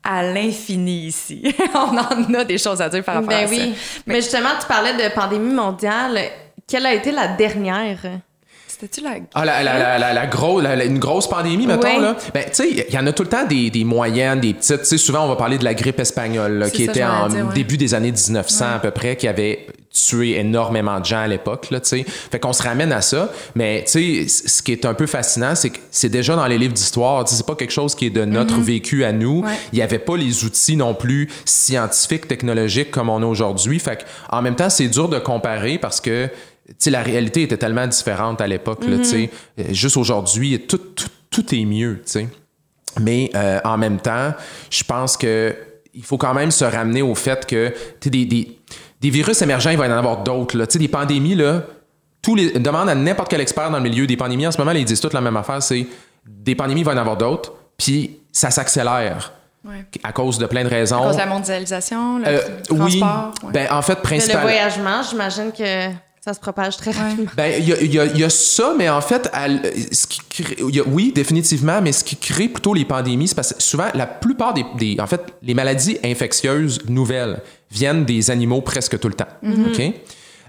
à 0.04 0.24
l'infini 0.24 1.08
ici. 1.08 1.42
on 1.74 1.98
en 1.98 2.34
a 2.34 2.44
des 2.44 2.58
choses 2.58 2.82
à 2.82 2.90
dire 2.90 3.04
par 3.04 3.16
rapport 3.16 3.30
Ben 3.30 3.46
à 3.46 3.48
ça. 3.48 3.54
oui. 3.54 3.74
Mais 4.06 4.16
justement, 4.22 4.50
tu 4.60 4.68
parlais 4.68 4.94
de 4.94 5.14
pandémie 5.14 5.54
mondiale. 5.54 6.20
Quelle 6.68 6.86
a 6.86 6.94
été 6.94 7.12
la 7.12 7.28
dernière? 7.30 7.98
C'était 8.68 8.88
C'était-tu 8.98 9.02
la. 9.02 9.12
Ah, 9.34 9.46
la, 9.46 9.64
la, 9.64 9.78
la, 9.80 10.00
la, 10.00 10.14
la 10.14 10.26
gros- 10.28 10.60
la- 10.60 10.76
la- 10.76 10.86
une 10.86 11.00
grosse 11.00 11.28
pandémie, 11.30 11.68
mettons, 11.68 11.88
Oui. 11.96 12.02
là. 12.02 12.16
Ben, 12.34 12.44
tu 12.46 12.50
sais, 12.54 12.70
il 12.90 12.94
y 12.94 12.98
en 12.98 13.06
a 13.08 13.12
tout 13.14 13.24
le 13.24 13.30
temps 13.30 13.46
des, 13.46 13.70
des 13.70 13.84
moyennes, 13.84 14.40
des 14.40 14.54
petites. 14.54 14.80
Tu 14.82 14.86
sais, 14.86 14.98
souvent, 14.98 15.26
on 15.26 15.28
va 15.30 15.36
parler 15.36 15.58
de 15.58 15.64
la 15.64 15.74
grippe 15.74 16.00
espagnole, 16.00 16.54
là, 16.58 16.70
qui 16.70 16.86
ça, 16.86 16.92
était 16.92 17.04
en 17.04 17.28
voulais 17.28 17.36
dire, 17.42 17.48
ouais. 17.50 17.54
début 17.54 17.78
des 17.78 17.94
années 17.94 18.12
1900 18.12 18.66
à 18.76 18.80
peu 18.80 18.92
près, 18.92 19.16
qui 19.16 19.28
avait 19.28 19.68
tué 19.94 20.40
énormément 20.40 21.00
de 21.00 21.06
gens 21.06 21.20
à 21.20 21.28
l'époque, 21.28 21.70
là, 21.70 21.80
tu 21.80 21.90
sais. 21.90 22.06
Fait 22.08 22.40
qu'on 22.40 22.52
se 22.52 22.64
ramène 22.64 22.92
à 22.92 23.02
ça. 23.02 23.32
Mais, 23.56 23.84
tu 23.86 24.28
sais, 24.28 24.48
ce 24.48 24.62
qui 24.64 24.72
est 24.72 24.86
un 24.86 24.96
peu 24.96 25.06
fascinant, 25.06 25.54
c'est 25.56 25.70
que 25.70 25.78
c'est 25.92 26.10
déjà 26.10 26.36
dans 26.36 26.48
les 26.48 26.58
livres 26.58 26.74
d'histoire. 26.74 27.24
Tu 27.24 27.32
sais, 27.32 27.38
c'est 27.38 27.46
pas 27.46 27.56
quelque 27.56 27.72
chose 27.72 27.94
qui 27.94 28.08
est 28.08 28.10
de 28.10 28.26
notre 28.26 28.60
vécu 28.60 29.04
à 29.04 29.12
nous. 29.12 29.42
Ouais. 29.42 29.54
Il 29.72 29.78
y 29.78 29.84
avait 29.84 30.00
pas 30.00 30.18
les 30.18 30.44
outils 30.44 30.76
non 30.76 30.96
plus 30.96 31.30
scientifiques, 31.46 32.28
technologiques 32.28 32.90
comme 32.90 33.10
on 33.10 33.22
a 33.22 33.26
aujourd'hui. 33.26 33.80
Fait 33.80 33.98
que, 33.98 34.04
en 34.30 34.42
même 34.42 34.56
temps, 34.56 34.70
c'est 34.70 34.88
dur 34.88 35.10
de 35.10 35.20
comparer 35.20 35.78
parce 35.78 36.02
que 36.02 36.28
tu 36.68 36.74
sais, 36.80 36.90
la 36.90 37.04
réalité 37.04 37.44
était 37.44 37.58
tellement 37.58 37.86
différente 37.88 38.42
à 38.42 38.48
l'époque. 38.48 38.86
là, 38.88 38.98
tu 38.98 39.04
sais. 39.04 39.30
Euh, 39.60 39.64
Juste 39.72 39.98
aujourd'hui, 39.98 40.60
tout, 40.68 40.78
tout, 40.78 41.08
tout 41.30 41.54
est 41.54 41.66
mieux. 41.66 42.02
tu 42.06 42.12
sais. 42.12 42.28
Mais 43.00 43.30
euh, 43.36 43.60
en 43.64 43.78
même 43.78 44.00
temps, 44.00 44.34
je 44.70 44.84
pense 44.84 45.18
que 45.18 45.56
il 45.96 46.04
faut 46.04 46.18
quand 46.18 46.34
même 46.34 46.50
se 46.50 46.66
ramener 46.66 47.04
au 47.04 47.14
fait 47.14 47.46
que 47.46 47.70
tu 47.70 47.76
sais, 48.06 48.10
des, 48.10 48.26
des, 48.26 48.58
des 49.04 49.10
virus 49.12 49.40
émergents, 49.44 49.70
il 49.70 49.78
va 49.78 49.86
y 49.86 49.92
en 49.92 49.98
avoir 49.98 50.24
d'autres. 50.24 50.58
là. 50.58 50.66
Tu 50.66 50.74
sais, 50.74 50.80
Des 50.80 50.88
pandémies, 50.88 51.36
là, 51.36 51.62
tous 52.22 52.36
les, 52.36 52.52
demande 52.58 52.90
à 52.90 52.96
n'importe 52.96 53.30
quel 53.30 53.42
expert 53.42 53.70
dans 53.70 53.78
le 53.78 53.84
milieu 53.84 54.08
des 54.08 54.18
pandémies. 54.18 54.48
En 54.48 54.52
ce 54.52 54.58
moment, 54.58 54.72
là, 54.74 54.80
ils 54.80 54.86
disent 54.86 55.02
toutes 55.02 55.14
la 55.14 55.22
même 55.22 55.36
affaire, 55.38 55.62
c'est 55.62 55.86
des 56.26 56.56
pandémies, 56.56 56.82
il 56.82 56.86
va 56.86 56.94
y 56.94 56.96
en 56.96 57.00
avoir 57.02 57.18
d'autres, 57.18 57.54
puis 57.78 58.18
ça 58.32 58.50
s'accélère 58.50 59.34
Ouais. 59.66 59.86
à 60.04 60.12
cause 60.12 60.38
de 60.40 60.46
plein 60.46 60.64
de 60.66 60.70
raisons. 60.70 61.02
À 61.02 61.06
cause 61.08 61.14
de 61.16 61.20
la 61.20 61.26
mondialisation, 61.26 62.18
le 62.20 62.28
Euh, 62.28 62.38
tr- 62.38 62.72
oui, 62.72 63.00
transport. 63.00 63.32
ouais. 63.46 63.52
ben 63.54 63.68
en 63.72 63.82
fait 63.82 63.94
Mais 63.94 63.98
le 63.98 64.02
principalement. 64.04 64.42
voyagement, 64.44 65.02
j'imagine 65.10 65.52
que 65.58 65.88
ça 66.20 66.34
se 66.34 66.40
propage 66.42 66.76
très 66.78 66.92
rapidement. 66.92 67.32
Ben, 67.38 67.54
il 67.60 67.70
y 67.70 67.74
a, 67.74 67.82
il 67.82 68.16
y 68.18 68.20
y 68.20 68.24
a 68.26 68.30
ça, 68.30 68.74
mais 68.78 68.90
en 68.90 69.00
fait, 69.02 69.30
elle- 69.34 69.62
ce 69.94 70.06
qui 70.08 70.20
crée- 70.30 70.58
il 70.70 70.76
y 70.76 70.80
a- 70.82 70.84
oui, 70.86 71.12
définitivement, 71.16 71.82
mais 71.82 71.92
ce 71.94 72.04
qui 72.04 72.18
crée 72.18 72.50
plutôt 72.50 72.74
les 72.74 72.84
pandémies, 72.86 73.28
c'est 73.30 73.36
parce 73.36 73.54
que 73.54 73.62
souvent, 73.62 73.88
la 73.94 74.06
plupart 74.06 74.54
des, 74.54 74.66
des- 74.78 74.98
En 75.02 75.08
fait, 75.08 75.22
les 75.42 75.54
maladies 75.54 75.98
infectieuses 76.04 76.80
nouvelles 76.90 77.42
viennent 77.74 78.06
des 78.06 78.32
animaux 78.32 78.62
presque 78.62 79.00
tout 79.00 79.08
le 79.10 79.16
temps. 79.16 79.28
OK? 79.44 79.82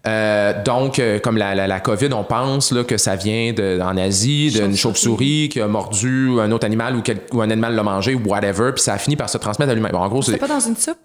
Euh, 0.07 0.53
donc, 0.63 0.99
euh, 0.99 1.19
comme 1.19 1.39
la, 1.39 1.55
la, 1.55 1.67
la 1.67 1.81
COVID, 1.81 2.11
on 2.13 2.25
pense 2.25 2.73
là, 2.73 2.85
que 2.85 2.99
ça 2.99 3.17
vient 3.17 3.55
de, 3.55 3.81
en 3.83 3.97
Asie, 3.97 4.51
d'une 4.51 4.77
chauve-souris 4.77 5.49
qui 5.49 5.63
a 5.63 5.67
mordu 5.67 6.29
un 6.41 6.51
autre 6.53 6.67
animal 6.67 6.95
ou, 6.97 7.01
quel- 7.01 7.21
ou 7.33 7.41
un 7.41 7.49
animal 7.49 7.75
l'a 7.75 7.83
mangé 7.83 8.15
ou 8.15 8.21
whatever, 8.27 8.73
puis 8.75 8.83
ça 8.83 8.93
a 8.93 8.99
fini 8.99 9.17
par 9.17 9.31
se 9.31 9.39
transmettre 9.39 9.73
à 9.73 9.75
l'humain. 9.75 9.89
Bon, 9.91 10.01
en 10.01 10.09
gros, 10.09 10.21
C'est 10.21 10.37
pas 10.37 10.47
dans 10.47 10.61
une 10.61 10.77
soupe? 10.77 10.99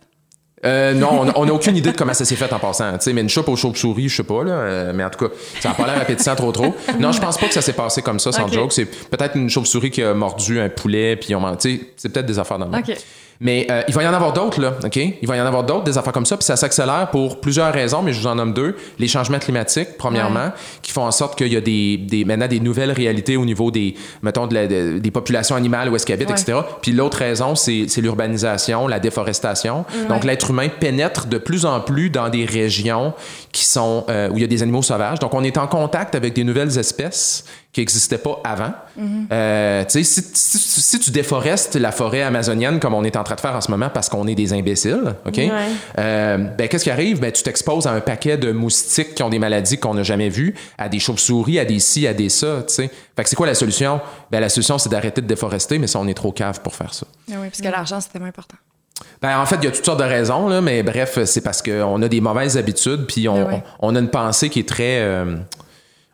Euh, 0.65 0.93
non, 0.93 1.21
on- 1.37 1.45
n'a 1.45 1.53
aucune 1.53 1.77
idée 1.77 1.93
de 1.93 1.95
comment 1.95 2.13
ça 2.13 2.25
s'est 2.25 2.35
fait 2.35 2.51
en 2.51 2.59
passant. 2.59 2.91
Tu 2.97 3.05
sais, 3.05 3.13
mais 3.13 3.21
une 3.21 3.29
soupe 3.29 3.47
aux 3.47 3.55
chauves-souris, 3.55 4.09
je 4.09 4.17
sais 4.17 4.23
pas, 4.23 4.43
là. 4.43 4.91
mais 4.91 5.05
en 5.05 5.09
tout 5.09 5.29
cas, 5.29 5.33
ça 5.61 5.69
n'a 5.69 5.75
pas 5.75 5.85
l'air 5.87 6.01
appétissant 6.01 6.35
trop 6.35 6.51
trop. 6.51 6.75
Non, 6.99 7.13
je 7.13 7.21
pense 7.21 7.37
pas 7.37 7.47
que 7.47 7.53
ça 7.53 7.61
s'est 7.61 7.71
passé 7.71 8.01
comme 8.01 8.19
ça, 8.19 8.33
sans 8.33 8.43
Ok. 8.47 8.51
joke. 8.53 8.73
C'est 8.73 8.83
peut-être 8.83 9.37
une 9.37 9.49
chauve-souris 9.49 9.91
qui 9.91 10.03
a 10.03 10.13
mordu 10.13 10.59
un 10.59 10.67
poulet, 10.67 11.15
puis 11.15 11.33
on 11.35 11.57
c'est 11.57 11.79
peut-être 12.11 12.25
des 12.25 12.37
affaires 12.37 12.59
dans 12.59 12.67
le 12.67 12.77
OK. 12.77 12.97
Mais 13.41 13.67
euh, 13.71 13.83
il 13.87 13.93
va 13.93 14.03
y 14.03 14.07
en 14.07 14.13
avoir 14.13 14.33
d'autres, 14.33 14.59
là, 14.59 14.73
OK? 14.83 14.97
Il 14.97 15.25
va 15.27 15.37
y 15.37 15.41
en 15.41 15.45
avoir 15.45 15.63
d'autres, 15.63 15.85
des 15.85 15.97
affaires 15.97 16.11
comme 16.11 16.25
ça, 16.25 16.35
puis 16.35 16.43
ça 16.43 16.57
s'accélère 16.57 17.09
pour 17.09 17.39
plusieurs 17.39 17.71
raisons, 17.73 18.01
mais 18.01 18.11
je 18.11 18.19
vous 18.19 18.27
en 18.27 18.35
nomme 18.35 18.53
deux. 18.53 18.75
Les 18.99 19.07
changements 19.07 19.39
climatiques, 19.39 19.97
premièrement, 19.97 20.51
qui 20.81 20.91
font 20.91 21.03
en 21.05 21.11
sorte 21.11 21.37
qu'il 21.37 21.53
y 21.53 21.55
a 21.55 21.61
des, 21.61 21.95
des, 21.97 22.25
maintenant 22.25 22.47
des 22.47 22.59
nouvelles 22.59 22.91
réalités 22.91 23.37
au 23.37 23.45
niveau 23.45 23.71
des, 23.71 23.95
mettons, 24.23 24.45
de 24.45 24.53
la- 24.55 24.67
de- 24.67 24.99
des 24.99 25.11
populations 25.11 25.55
animales 25.55 25.87
où 25.89 25.95
est-ce 25.95 26.05
qu'ils 26.05 26.15
habitent, 26.15 26.29
Ouais. 26.31 26.41
etc. 26.41 26.59
Puis 26.81 26.91
l'autre 26.91 27.17
raison, 27.19 27.55
c'est 27.55 27.85
c'est 27.87 28.01
l'urbanisation, 28.01 28.87
la 28.89 28.99
déforestation. 28.99 29.85
Donc 30.09 30.25
l'être 30.25 30.49
humain 30.49 30.67
pénètre 30.67 31.27
de 31.27 31.37
plus 31.37 31.65
en 31.65 31.79
plus 31.79 32.09
dans 32.09 32.27
des 32.27 32.43
régions 32.45 33.13
qui 33.53 33.63
sont, 33.65 34.03
euh, 34.09 34.29
où 34.29 34.37
il 34.37 34.41
y 34.41 34.43
a 34.43 34.47
des 34.47 34.63
animaux 34.63 34.81
sauvages. 34.81 35.19
Donc 35.19 35.33
on 35.33 35.43
est 35.45 35.57
en 35.57 35.67
contact 35.67 36.13
avec 36.13 36.33
des 36.33 36.43
nouvelles 36.43 36.77
espèces 36.77 37.45
qui 37.71 37.81
n'existaient 37.81 38.17
pas 38.17 38.39
avant. 38.43 38.73
Euh, 39.31 39.85
si, 39.87 40.03
si- 40.03 40.23
si 40.33 40.99
tu 40.99 41.11
déforestes 41.11 41.75
la 41.75 41.91
forêt 41.91 42.21
amazonienne 42.21 42.79
comme 42.79 42.93
on 42.93 43.03
est 43.03 43.15
en 43.15 43.23
train 43.23 43.35
de 43.35 43.39
faire 43.41 43.55
en 43.55 43.61
ce 43.61 43.71
moment 43.71 43.89
parce 43.89 44.09
qu'on 44.09 44.27
est 44.27 44.35
des 44.35 44.51
imbéciles, 44.53 45.15
OK? 45.25 45.37
Ouais. 45.37 45.49
Euh, 45.97 46.37
ben, 46.37 46.67
qu'est-ce 46.67 46.83
qui 46.83 46.91
arrive? 46.91 47.19
Ben, 47.19 47.31
tu 47.31 47.43
t'exposes 47.43 47.87
à 47.87 47.91
un 47.91 48.01
paquet 48.01 48.37
de 48.37 48.51
moustiques 48.51 49.15
qui 49.15 49.23
ont 49.23 49.29
des 49.29 49.39
maladies 49.39 49.77
qu'on 49.77 49.93
n'a 49.93 50.03
jamais 50.03 50.29
vues, 50.29 50.53
à 50.77 50.89
des 50.89 50.99
chauves-souris, 50.99 51.59
à 51.59 51.65
des 51.65 51.79
ci, 51.79 52.07
à 52.07 52.13
des 52.13 52.29
ça, 52.29 52.63
tu 52.67 52.73
sais. 52.73 52.89
Fait 53.15 53.23
que 53.23 53.29
c'est 53.29 53.35
quoi 53.35 53.47
la 53.47 53.55
solution? 53.55 54.01
Ben, 54.31 54.39
la 54.39 54.49
solution, 54.49 54.77
c'est 54.77 54.89
d'arrêter 54.89 55.21
de 55.21 55.27
déforester, 55.27 55.79
mais 55.79 55.87
ça, 55.87 55.99
on 55.99 56.07
est 56.07 56.13
trop 56.13 56.31
cave 56.31 56.59
pour 56.61 56.75
faire 56.75 56.93
ça. 56.93 57.05
Ah 57.31 57.35
oui, 57.41 57.47
parce 57.49 57.61
que 57.61 57.67
l'argent, 57.69 58.01
c'est 58.01 58.09
tellement 58.11 58.27
important. 58.27 58.57
Ben, 59.21 59.39
en 59.39 59.45
fait, 59.45 59.55
il 59.61 59.63
y 59.63 59.67
a 59.67 59.71
toutes 59.71 59.85
sortes 59.85 59.99
de 59.99 60.05
raisons, 60.05 60.49
là, 60.49 60.59
mais 60.59 60.83
bref, 60.83 61.19
c'est 61.23 61.41
parce 61.41 61.61
qu'on 61.61 62.01
a 62.01 62.07
des 62.09 62.19
mauvaises 62.19 62.57
habitudes, 62.57 63.05
puis 63.07 63.29
on, 63.29 63.35
Ah 63.37 63.47
ouais. 63.47 63.63
on, 63.79 63.93
on 63.93 63.95
a 63.95 63.99
une 63.99 64.09
pensée 64.09 64.49
qui 64.49 64.59
est 64.59 64.67
très. 64.67 64.99
euh, 64.99 65.37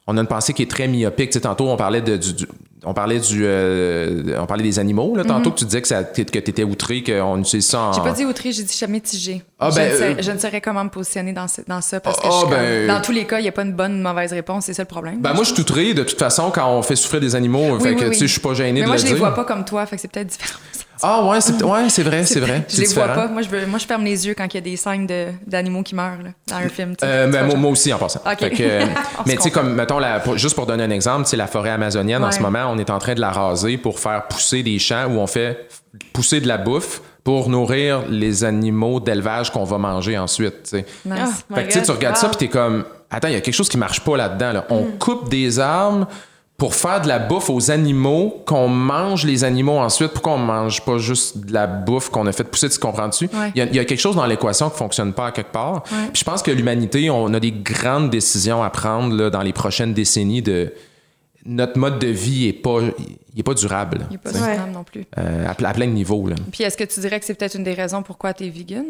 on 0.08 0.18
a 0.18 0.22
une 0.22 0.28
pensée 0.28 0.54
qui 0.54 0.62
est 0.62 0.70
très 0.70 0.88
myopique. 0.88 1.32
Tu 1.32 1.34
sais, 1.34 1.42
tantôt, 1.42 1.68
on 1.68 1.78
parlait 1.78 2.02
de, 2.02 2.16
du, 2.18 2.34
du- 2.34 2.48
on 2.86 2.94
parlait 2.94 3.20
du, 3.20 3.42
euh, 3.46 4.38
on 4.40 4.46
parlait 4.46 4.64
des 4.64 4.80
animaux. 4.80 5.16
Là, 5.16 5.24
tantôt 5.24 5.52
que 5.52 5.58
tu 5.60 5.66
disais 5.66 5.82
que, 5.82 5.88
ça, 5.88 6.04
que 6.04 6.22
tu 6.22 6.38
étais 6.38 6.64
outré, 6.64 7.04
qu'on 7.04 7.40
utilise 7.40 7.66
ça 7.68 7.80
en. 7.82 7.94
J'ai 7.94 8.02
pas 8.02 8.12
dit 8.12 8.26
outré, 8.26 8.52
j'ai 8.52 8.64
dit 8.64 8.78
jamais 8.78 8.94
mitigé. 8.94 9.44
Ah, 9.60 9.70
je, 9.72 9.76
ben, 9.76 9.92
ne 9.92 9.98
sais- 9.98 10.04
euh, 10.04 10.16
je 10.20 10.32
ne 10.32 10.38
saurais 10.38 10.62
comment 10.62 10.84
me 10.84 10.90
positionner 10.90 11.34
dans, 11.34 11.48
ce- 11.48 11.62
dans 11.68 11.82
ça 11.82 12.00
parce 12.00 12.20
que 12.20 12.28
Ah, 12.28 12.40
je 12.44 12.50
ben, 12.50 12.88
dans 12.88 13.02
tous 13.02 13.12
les 13.12 13.26
cas, 13.26 13.40
il 13.40 13.44
n'y 13.44 13.48
a 13.50 13.52
pas 13.52 13.64
une 13.64 13.74
bonne 13.74 13.94
ou 13.94 13.96
une 13.98 14.02
mauvaise 14.02 14.32
réponse, 14.34 14.66
c'est 14.66 14.74
ça 14.74 14.84
le 14.84 14.88
problème. 14.88 15.22
Ben, 15.22 15.34
moi, 15.34 15.44
je 15.44 15.52
suis 15.54 15.62
outré. 15.62 15.94
De 15.94 16.04
toute 16.04 16.20
façon, 16.20 16.52
quand 16.52 16.70
on 16.70 16.82
fait 16.82 16.96
souffrir 16.96 17.22
des 17.22 17.36
animaux, 17.36 17.80
fait 17.80 17.90
Oui, 17.90 17.96
que, 17.96 18.04
oui, 18.06 18.10
tu 18.10 18.16
sais, 18.16 18.22
oui. 18.22 18.28
je 18.28 18.32
suis 18.34 18.42
pas 18.42 18.54
gêné 18.54 18.74
Mais 18.74 18.82
de 18.82 18.86
moi, 18.88 18.96
le 18.96 19.00
je 19.02 19.06
dire. 19.06 19.14
les 19.14 19.20
vois 19.20 19.34
pas 19.34 19.44
comme 19.46 19.66
toi, 19.66 19.86
fait 19.86 19.96
que 19.96 20.02
c'est 20.02 20.12
peut-être 20.12 20.28
différent. 20.28 20.60
Ah, 21.08 21.24
ouais, 21.26 21.40
c'est 21.42 21.64
ouais, 21.64 21.90
c'est 21.90 22.04
vrai, 22.04 22.26
c'est 22.26 22.40
vrai. 22.40 22.64
Je 22.68 22.82
les 22.82 22.88
vois 22.88 23.08
pas. 23.08 23.28
Moi 23.28 23.42
je, 23.44 23.50
veux- 23.50 23.66
moi, 23.68 23.78
je 23.80 23.86
ferme 23.86 24.04
les 24.04 24.26
yeux 24.28 24.34
quand 24.36 24.46
il 24.52 24.56
y 24.56 24.58
a 24.58 24.62
des 24.62 24.76
scènes 24.76 25.06
de- 25.06 25.28
d'animaux 25.46 25.84
qui 25.84 25.94
meurent 25.96 26.22
là, 26.24 26.30
dans 26.48 26.56
un 26.56 26.70
film. 26.70 26.96
tu 26.96 27.06
sais. 27.06 27.12
Euh, 27.12 27.28
ben, 27.28 27.46
moi, 27.46 27.56
moi 27.56 27.72
aussi 27.72 27.94
en 27.94 27.98
passant. 27.98 28.22
Ok. 28.26 28.40
Fait 28.40 28.50
que, 28.50 28.64
euh, 28.64 28.86
mais 29.26 29.36
tu 29.36 29.44
sais, 29.44 29.52
comme, 29.52 29.74
mettons, 29.76 30.00
la, 30.00 30.20
pour- 30.20 30.38
juste 30.38 30.56
pour 30.56 30.66
donner 30.66 30.84
un 30.84 30.90
exemple, 30.90 31.26
c'est 31.28 31.38
la 31.38 31.48
forêt 31.48 31.70
amazonienne 31.70 32.24
en 32.24 32.32
ce 32.32 32.40
moment, 32.42 32.66
on 32.72 32.78
est 32.78 32.90
en 32.90 32.98
train 33.00 33.14
de 33.14 33.22
la 33.22 33.32
raser 33.32 33.78
pour 33.78 34.00
faire 34.00 34.28
pousser 34.28 34.64
des 34.64 34.80
champs 34.80 35.06
où 35.06 35.20
on 35.20 35.28
fait 35.28 35.68
pousser 36.14 36.42
de 36.42 36.48
la 36.48 36.58
bouffe 36.58 37.02
pour 37.24 37.50
nourrir 37.50 38.04
les 38.10 38.44
animaux 38.44 39.00
d'élevage 39.00 39.52
qu'on 39.52 39.64
va 39.64 39.78
manger 39.78 40.18
ensuite. 40.18 40.64
tu 40.64 40.70
sais. 40.78 40.86
Nice. 41.06 41.46
Fait 41.54 41.68
que 41.68 41.74
tu 41.74 41.82
tu 41.82 41.92
regardes 41.92 42.18
ça 42.18 42.28
puis 42.30 42.38
t'es 42.38 42.48
comme, 42.48 42.84
attends, 43.10 43.28
il 43.30 43.34
y 43.34 43.38
a 43.38 43.42
quelque 43.42 43.54
chose 43.56 43.70
qui 43.70 43.78
marche 43.78 44.02
pas 44.02 44.16
là-dedans. 44.18 44.52
là. 44.54 44.66
On 44.70 44.82
Mm. 44.84 44.98
coupe 45.00 45.30
des 45.30 45.60
arbres 45.60 46.08
pour 46.58 46.74
faire 46.74 47.02
de 47.02 47.08
la 47.10 47.20
bouffe 47.20 47.50
aux 47.50 47.70
animaux, 47.70 48.42
qu'on 48.46 48.70
mange 48.70 49.26
les 49.26 49.44
animaux 49.44 49.78
ensuite. 49.78 50.12
Pourquoi 50.14 50.34
on 50.34 50.38
mange 50.38 50.82
pas 50.86 50.98
juste 50.98 51.38
de 51.46 51.52
la 51.54 51.68
bouffe 51.68 52.10
qu'on 52.10 52.26
a 52.28 52.32
fait 52.32 52.46
pousser, 52.46 52.70
tu 52.70 52.80
comprends-tu? 52.80 53.26
Ouais. 53.26 53.52
Il 53.56 53.58
y 53.58 53.62
a- 53.62 53.66
il 53.66 53.76
y, 53.76 53.80
a 53.80 53.84
quelque 53.86 54.00
chose 54.00 54.16
dans 54.16 54.26
l'équation 54.26 54.70
qui 54.70 54.78
fonctionne 54.78 55.12
pas 55.12 55.28
à 55.28 55.32
quelque 55.34 55.52
part. 55.52 55.84
Ouais. 55.92 56.08
Puis 56.14 56.22
je 56.22 56.24
pense 56.24 56.42
que 56.42 56.52
l'humanité, 56.52 57.10
on 57.10 57.34
a 57.34 57.40
des 57.42 57.52
grandes 57.52 58.10
décisions 58.10 58.64
à 58.64 58.70
prendre 58.70 59.14
là, 59.16 59.30
dans 59.30 59.42
les 59.42 59.52
prochaines 59.52 59.94
décennies 59.94 60.42
de 60.42 60.72
notre 61.46 61.78
mode 61.78 62.00
de 62.00 62.08
vie 62.08 62.48
est 62.48 62.54
pas 62.54 62.80
il 63.34 63.40
est 63.40 63.44
pas 63.44 63.54
durable 63.54 64.08
Il 64.10 64.14
n'est 64.14 64.18
pas 64.18 64.32
Ouais. 64.32 64.54
durable 64.54 64.72
non 64.72 64.84
plus. 64.86 65.06
euh, 65.18 65.48
à, 65.48 65.54
ple- 65.54 65.66
à 65.66 65.74
plein 65.74 65.88
de 65.88 65.92
niveaux 65.92 66.26
là. 66.28 66.36
Puis 66.54 66.64
est-ce 66.64 66.78
que 66.78 66.86
tu 66.86 67.02
dirais 67.02 67.20
que 67.20 67.26
c'est 67.26 67.34
peut-être 67.36 67.56
une 67.56 67.66
des 67.66 67.74
raisons 67.74 68.02
pourquoi 68.02 68.34
tu 68.34 68.46
es 68.46 68.50
vegan? 68.50 68.86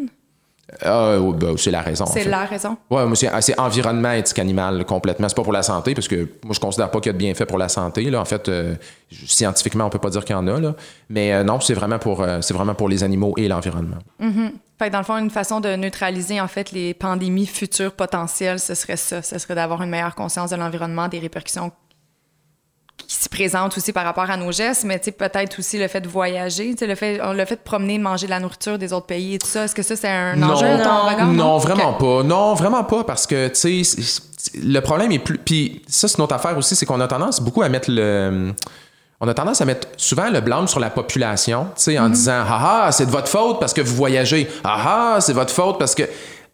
Ah, 0.82 1.20
ouais, 1.20 1.34
ben, 1.34 1.56
c'est 1.58 1.72
la 1.72 1.82
raison. 1.82 2.06
en 2.06 2.08
C'est 2.08 2.22
fait. 2.24 2.30
la 2.30 2.46
raison. 2.46 2.76
Ouais, 2.90 3.06
moi, 3.06 3.16
c'est, 3.16 3.30
c'est 3.42 3.60
environnement 3.60 4.12
éthique 4.12 4.40
animal 4.40 4.84
complètement. 4.86 5.30
C'est 5.30 5.36
pas 5.36 5.44
pour 5.44 5.54
la 5.54 5.62
santé, 5.64 5.94
parce 5.94 6.08
que 6.08 6.28
moi, 6.44 6.54
je 6.54 6.60
considère 6.60 6.90
pas 6.90 7.00
qu'il 7.00 7.10
y 7.10 7.12
a 7.12 7.14
de 7.14 7.18
bienfaits 7.20 7.46
pour 7.46 7.58
la 7.60 7.70
santé. 7.70 8.10
Là. 8.10 8.20
En 8.20 8.26
fait, 8.26 8.50
euh, 8.50 8.76
scientifiquement, 9.12 9.86
on 9.86 9.90
peut 9.90 10.00
pas 10.00 10.10
dire 10.10 10.26
qu'il 10.26 10.36
y 10.36 10.40
en 10.40 10.48
a. 10.48 10.60
Là. 10.60 10.76
Mais 11.10 11.34
euh, 11.34 11.44
non, 11.44 11.60
c'est 11.60 11.76
vraiment, 11.76 12.00
pour, 12.00 12.22
euh, 12.22 12.42
c'est 12.42 12.54
vraiment 12.54 12.74
pour 12.74 12.90
les 12.90 13.04
animaux 13.04 13.34
et 13.38 13.48
l'environnement. 13.48 13.98
Fait 14.78 14.88
que 14.88 14.92
dans 14.92 14.98
le 15.00 15.06
fond, 15.06 15.18
une 15.18 15.30
façon 15.30 15.62
de 15.62 15.74
neutraliser 15.76 16.42
en 16.42 16.48
fait 16.50 16.72
les 16.72 16.94
pandémies 16.94 17.46
futures 17.46 17.94
potentielles, 17.94 18.60
ce 18.60 18.74
serait 18.74 18.98
ça. 18.98 19.22
Ce 19.22 19.38
serait 19.40 19.56
d'avoir 19.56 19.82
une 19.82 19.90
meilleure 19.90 20.16
conscience 20.16 20.50
de 20.50 20.58
l'environnement, 20.58 21.08
des 21.08 21.20
répercussions 21.20 21.72
qui 22.98 23.16
s'y 23.16 23.30
présentent 23.30 23.78
aussi 23.78 23.92
par 23.94 24.04
rapport 24.04 24.30
à 24.30 24.38
nos 24.38 24.52
gestes, 24.52 24.84
mais 24.84 24.98
tu 24.98 25.06
sais, 25.06 25.12
peut-être 25.12 25.60
aussi 25.60 25.78
le 25.78 25.88
fait 25.88 26.02
de 26.02 26.08
voyager, 26.08 26.72
tu 26.72 26.78
sais, 26.80 26.88
le 26.88 26.96
fait, 26.96 27.20
le 27.24 27.46
fait 27.46 27.56
de 27.58 27.62
promener, 27.62 27.98
de 27.98 28.04
manger 28.04 28.26
de 28.26 28.32
la 28.32 28.40
nourriture 28.40 28.78
des 28.80 28.94
autres 28.94 29.06
pays 29.06 29.36
et 29.36 29.38
tout 29.38 29.48
ça. 29.48 29.66
Est-ce 29.66 29.76
que 29.76 29.84
ça, 29.84 29.96
c'est 29.96 30.08
un 30.10 30.36
Non. 30.36 30.52
enjeu, 30.54 30.66
ton 30.78 30.84
Non. 30.90 31.06
regard? 31.06 31.28
Non, 31.28 31.58
vraiment 31.60 31.94
pas. 31.94 32.24
Non, 32.24 32.54
vraiment 32.56 32.84
pas, 32.84 33.04
parce 33.04 33.28
que, 33.28 33.50
tu 33.50 33.84
sais, 33.84 34.22
le 34.62 34.80
problème 34.80 35.12
est 35.12 35.20
plus. 35.20 35.38
Puis 35.38 35.84
ça, 35.88 36.08
c'est 36.08 36.18
notre 36.20 36.34
affaire 36.36 36.58
aussi, 36.58 36.76
c'est 36.76 36.86
qu'on 36.86 37.00
a 37.02 37.08
tendance 37.08 37.42
beaucoup 37.42 37.62
à 37.62 37.70
mettre 37.70 37.92
le. 37.92 38.54
On 39.22 39.28
a 39.30 39.34
tendance 39.34 39.62
à 39.62 39.66
mettre 39.66 39.88
souvent 39.98 40.30
le 40.30 40.42
blâme 40.42 40.68
sur 40.68 40.80
la 40.82 40.90
population, 40.90 41.68
tu 41.76 41.84
sais, 41.84 42.00
en 42.00 42.10
disant 42.10 42.44
Ah 42.48 42.84
ah, 42.88 42.92
c'est 42.92 43.06
de 43.06 43.12
votre 43.12 43.30
faute 43.30 43.60
parce 43.60 43.74
que 43.74 43.82
vous 43.82 43.96
voyagez. 43.96 44.48
Ah 44.64 45.14
ah, 45.16 45.22
c'est 45.22 45.34
votre 45.34 45.54
faute 45.54 45.78
parce 45.80 45.96
que. 45.96 46.04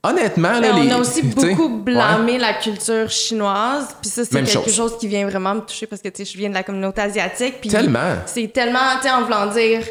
Honnêtement, 0.03 0.53
là, 0.53 0.59
Mais 0.61 0.73
les. 0.83 0.91
on 0.91 0.95
a 0.95 0.99
aussi 0.99 1.21
beaucoup 1.21 1.67
ouais. 1.67 1.81
blâmé 1.83 2.37
la 2.39 2.53
culture 2.55 3.09
chinoise. 3.09 3.95
Puis 4.01 4.09
ça, 4.09 4.23
c'est 4.25 4.31
quelque 4.31 4.49
chose. 4.49 4.73
chose. 4.75 4.97
qui 4.97 5.07
vient 5.07 5.27
vraiment 5.27 5.53
me 5.55 5.61
toucher 5.61 5.85
parce 5.85 6.01
que 6.01 6.09
tu 6.09 6.25
sais, 6.25 6.31
je 6.31 6.37
viens 6.37 6.49
de 6.49 6.55
la 6.55 6.63
communauté 6.63 7.01
asiatique. 7.01 7.61
Puis 7.61 7.69
Tellement. 7.69 8.15
C'est 8.25 8.51
tellement, 8.51 8.79
tu 9.01 9.03
sais, 9.07 9.11
en 9.13 9.21
voulant 9.23 9.45
dire, 9.47 9.83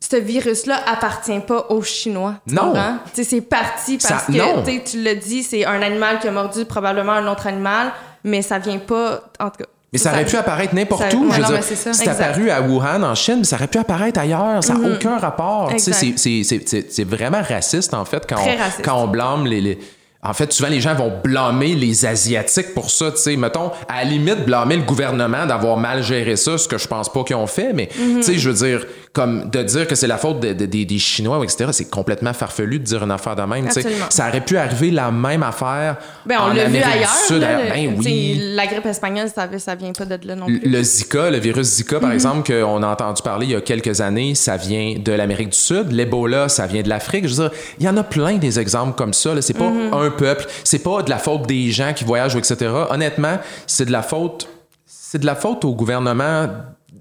ce 0.00 0.16
virus-là 0.16 0.82
appartient 0.86 1.40
pas 1.40 1.66
aux 1.70 1.82
Chinois. 1.82 2.34
Non. 2.46 2.66
comprends? 2.66 2.98
Tu 3.06 3.10
sais, 3.14 3.24
c'est 3.24 3.40
parti 3.40 3.96
parce 3.98 4.24
Ça- 4.26 4.32
que, 4.32 4.90
tu 4.90 5.02
l'as 5.02 5.14
dit, 5.14 5.42
c'est 5.42 5.64
un 5.64 5.80
animal 5.82 6.18
qui 6.20 6.28
a 6.28 6.30
mordu 6.30 6.64
probablement 6.66 7.12
un 7.12 7.26
autre 7.32 7.46
animal, 7.46 7.92
mais 8.24 8.42
ça 8.42 8.58
vient 8.58 8.78
pas, 8.78 9.22
en 9.40 9.50
tout 9.50 9.58
cas. 9.64 9.70
Mais 9.92 9.98
ça 9.98 10.12
aurait 10.12 10.26
pu 10.26 10.36
apparaître 10.36 10.74
n'importe 10.74 11.14
où. 11.14 11.30
Je 11.32 11.40
veux 11.40 11.46
dire, 11.46 11.62
c'est 11.62 11.74
ça. 11.74 11.92
c'est 11.94 12.02
Exact. 12.06 12.20
apparu 12.22 12.50
à 12.50 12.60
Wuhan, 12.60 13.02
en 13.02 13.14
Chine, 13.14 13.36
mais 13.38 13.44
ça 13.44 13.56
aurait 13.56 13.68
pu 13.68 13.78
apparaître 13.78 14.20
ailleurs. 14.20 14.62
Ça 14.62 14.74
n'a 14.74 14.88
aucun 14.94 15.18
rapport. 15.18 15.72
C'est 15.78 17.04
vraiment 17.04 17.40
raciste, 17.42 17.94
en 17.94 18.04
fait, 18.04 18.24
quand, 18.28 18.36
on, 18.38 18.82
quand 18.82 19.02
on 19.02 19.06
blâme 19.08 19.46
les. 19.46 19.60
les- 19.60 19.78
en 20.20 20.34
fait, 20.34 20.52
souvent, 20.52 20.68
les 20.68 20.80
gens 20.80 20.96
vont 20.96 21.12
blâmer 21.22 21.76
les 21.76 22.04
Asiatiques 22.04 22.74
pour 22.74 22.90
ça, 22.90 23.12
tu 23.12 23.18
sais. 23.18 23.36
Mettons, 23.36 23.70
à 23.88 24.02
la 24.02 24.10
limite, 24.10 24.44
blâmer 24.44 24.76
le 24.76 24.82
gouvernement 24.82 25.46
d'avoir 25.46 25.76
mal 25.76 26.02
géré 26.02 26.34
ça, 26.34 26.58
ce 26.58 26.66
que 26.66 26.76
je 26.76 26.88
pense 26.88 27.08
pas 27.10 27.22
qu'ils 27.22 27.36
ont 27.36 27.46
fait, 27.46 27.72
mais, 27.72 27.86
tu 27.86 28.22
sais, 28.24 28.34
je 28.36 28.50
veux 28.50 28.66
dire, 28.66 28.84
comme 29.18 29.50
de 29.50 29.62
dire 29.64 29.86
que 29.88 29.94
c'est 29.96 30.06
la 30.06 30.16
faute 30.16 30.38
de- 30.38 30.52
de- 30.52 30.66
des- 30.66 30.84
des 30.84 30.98
Chinois, 30.98 31.40
etc., 31.42 31.70
c'est 31.72 31.90
complètement 31.90 32.32
farfelu 32.32 32.78
de 32.78 32.84
dire 32.84 33.02
une 33.02 33.10
affaire 33.10 33.34
de 33.34 33.42
même. 33.42 33.66
Ça 34.10 34.28
aurait 34.28 34.44
pu 34.44 34.56
arriver 34.56 34.92
la 34.92 35.10
même 35.10 35.42
affaire 35.42 35.96
Ben, 36.24 36.36
on 36.40 36.54
l'a 36.54 36.66
vu 36.66 36.76
ailleurs. 36.76 37.08
Sud. 37.26 37.38
là, 37.40 37.56
ailleurs. 37.58 37.72
Ben 37.74 37.90
le- 37.96 37.98
oui. 37.98 38.40
La 38.54 38.66
grippe 38.66 38.86
espagnole, 38.86 39.28
ça, 39.34 39.48
ça 39.58 39.74
vient 39.74 39.92
pas 39.92 40.04
de 40.04 40.26
là 40.26 40.36
non 40.36 40.46
plus. 40.46 40.60
le 40.64 40.82
Zika, 40.82 41.30
le 41.30 41.38
virus 41.38 41.66
Zika, 41.66 41.98
par 41.98 42.12
exemple, 42.12 42.46
qu'on 42.52 42.82
a 42.82 42.86
entendu 42.86 43.20
parler 43.22 43.46
il 43.46 43.52
y 43.52 43.56
a 43.56 43.60
quelques 43.60 44.00
années, 44.00 44.36
ça 44.36 44.56
vient 44.56 44.94
de 44.98 45.12
l'Amérique 45.12 45.48
du 45.50 45.58
Sud. 45.58 45.90
L'Ebola, 45.90 46.48
ça 46.48 46.66
vient 46.68 46.82
de 46.82 46.88
l'Afrique. 46.88 47.26
Je 47.26 47.34
veux 47.34 47.48
dire, 47.48 47.58
il 47.80 47.86
y 47.86 47.88
en 47.88 47.96
a 47.96 48.04
plein 48.04 48.36
des 48.36 48.60
exemples 48.60 48.94
comme 48.96 49.12
ça. 49.12 49.30
C'est 49.42 49.54
pas 49.58 49.70
un 49.92 50.10
peuple, 50.10 50.46
c'est 50.62 50.78
pas 50.82 51.02
de 51.02 51.10
la 51.10 51.18
faute 51.18 51.46
des 51.48 51.70
gens 51.72 51.92
qui 51.92 52.04
voyagent, 52.04 52.36
etc. 52.36 52.70
Honnêtement, 52.90 53.38
c'est 53.66 53.84
de 53.86 53.92
la 53.92 54.02
faute, 54.02 54.48
c'est 54.86 55.18
de 55.18 55.26
la 55.26 55.34
faute 55.34 55.64
au 55.64 55.74
gouvernement, 55.74 56.46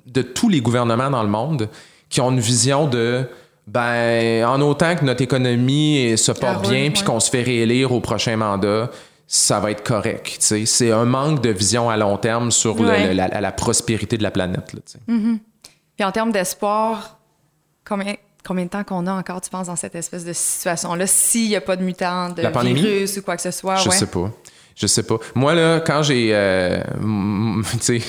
de 0.05 0.21
tous 0.21 0.47
les 0.49 0.61
gouvernements 0.61 1.09
dans 1.09 1.21
le 1.21 1.29
monde, 1.29 1.67
qui 2.09 2.21
ont 2.21 2.31
une 2.31 2.39
vision 2.39 2.87
de 2.87 3.25
ben, 3.67 4.45
en 4.45 4.61
autant 4.61 4.95
que 4.95 5.03
notre 5.03 5.21
économie 5.21 6.17
se 6.17 6.31
porte 6.31 6.65
roule, 6.65 6.73
bien, 6.73 6.91
puis 6.91 7.03
qu'on 7.03 7.19
se 7.19 7.29
fait 7.29 7.41
réélire 7.43 7.91
au 7.91 7.99
prochain 7.99 8.37
mandat, 8.37 8.89
ça 9.27 9.59
va 9.59 9.71
être 9.71 9.83
correct. 9.83 10.37
tu 10.39 10.45
sais. 10.45 10.65
C'est 10.65 10.91
un 10.91 11.03
manque 11.03 11.41
de 11.41 11.49
vision 11.49 11.89
à 11.89 11.97
long 11.97 12.15
terme 12.17 12.49
sur 12.51 12.75
le- 12.81 12.87
Ouais. 12.89 13.07
le- 13.07 13.13
la, 13.13 13.27
la 13.41 13.51
prospérité 13.51 14.17
de 14.17 14.23
la 14.23 14.31
planète. 14.31 14.71
là, 14.73 14.79
sais. 14.85 14.99
Puis 15.05 16.05
en 16.05 16.11
termes 16.13 16.31
d'espoir, 16.31 17.17
combien, 17.85 18.15
combien 18.45 18.63
de 18.65 18.69
temps 18.69 18.83
qu'on 18.85 19.05
a 19.07 19.11
encore, 19.11 19.41
tu 19.41 19.49
penses, 19.49 19.67
dans 19.67 19.75
cette 19.75 19.95
espèce 19.95 20.23
de 20.23 20.31
situation-là, 20.31 21.05
s'il 21.07 21.49
n'y 21.49 21.55
a 21.57 21.61
pas 21.61 21.75
de 21.75 21.83
mutant, 21.83 22.29
de 22.29 22.41
virus 22.73 23.17
ou 23.17 23.21
quoi 23.21 23.35
que 23.35 23.41
ce 23.41 23.51
soit? 23.51 23.75
Je 23.77 23.89
ouais. 23.89 23.95
sais 23.95 24.05
pas. 24.07 24.31
Je 24.79 24.85
sais 24.85 25.01
pas. 25.01 25.15
Moi, 25.33 25.55
là, 25.55 25.79
quand 25.79 26.03
j'ai. 26.03 26.29
euh, 26.33 26.77
tu 27.81 27.99
sais, 27.99 28.01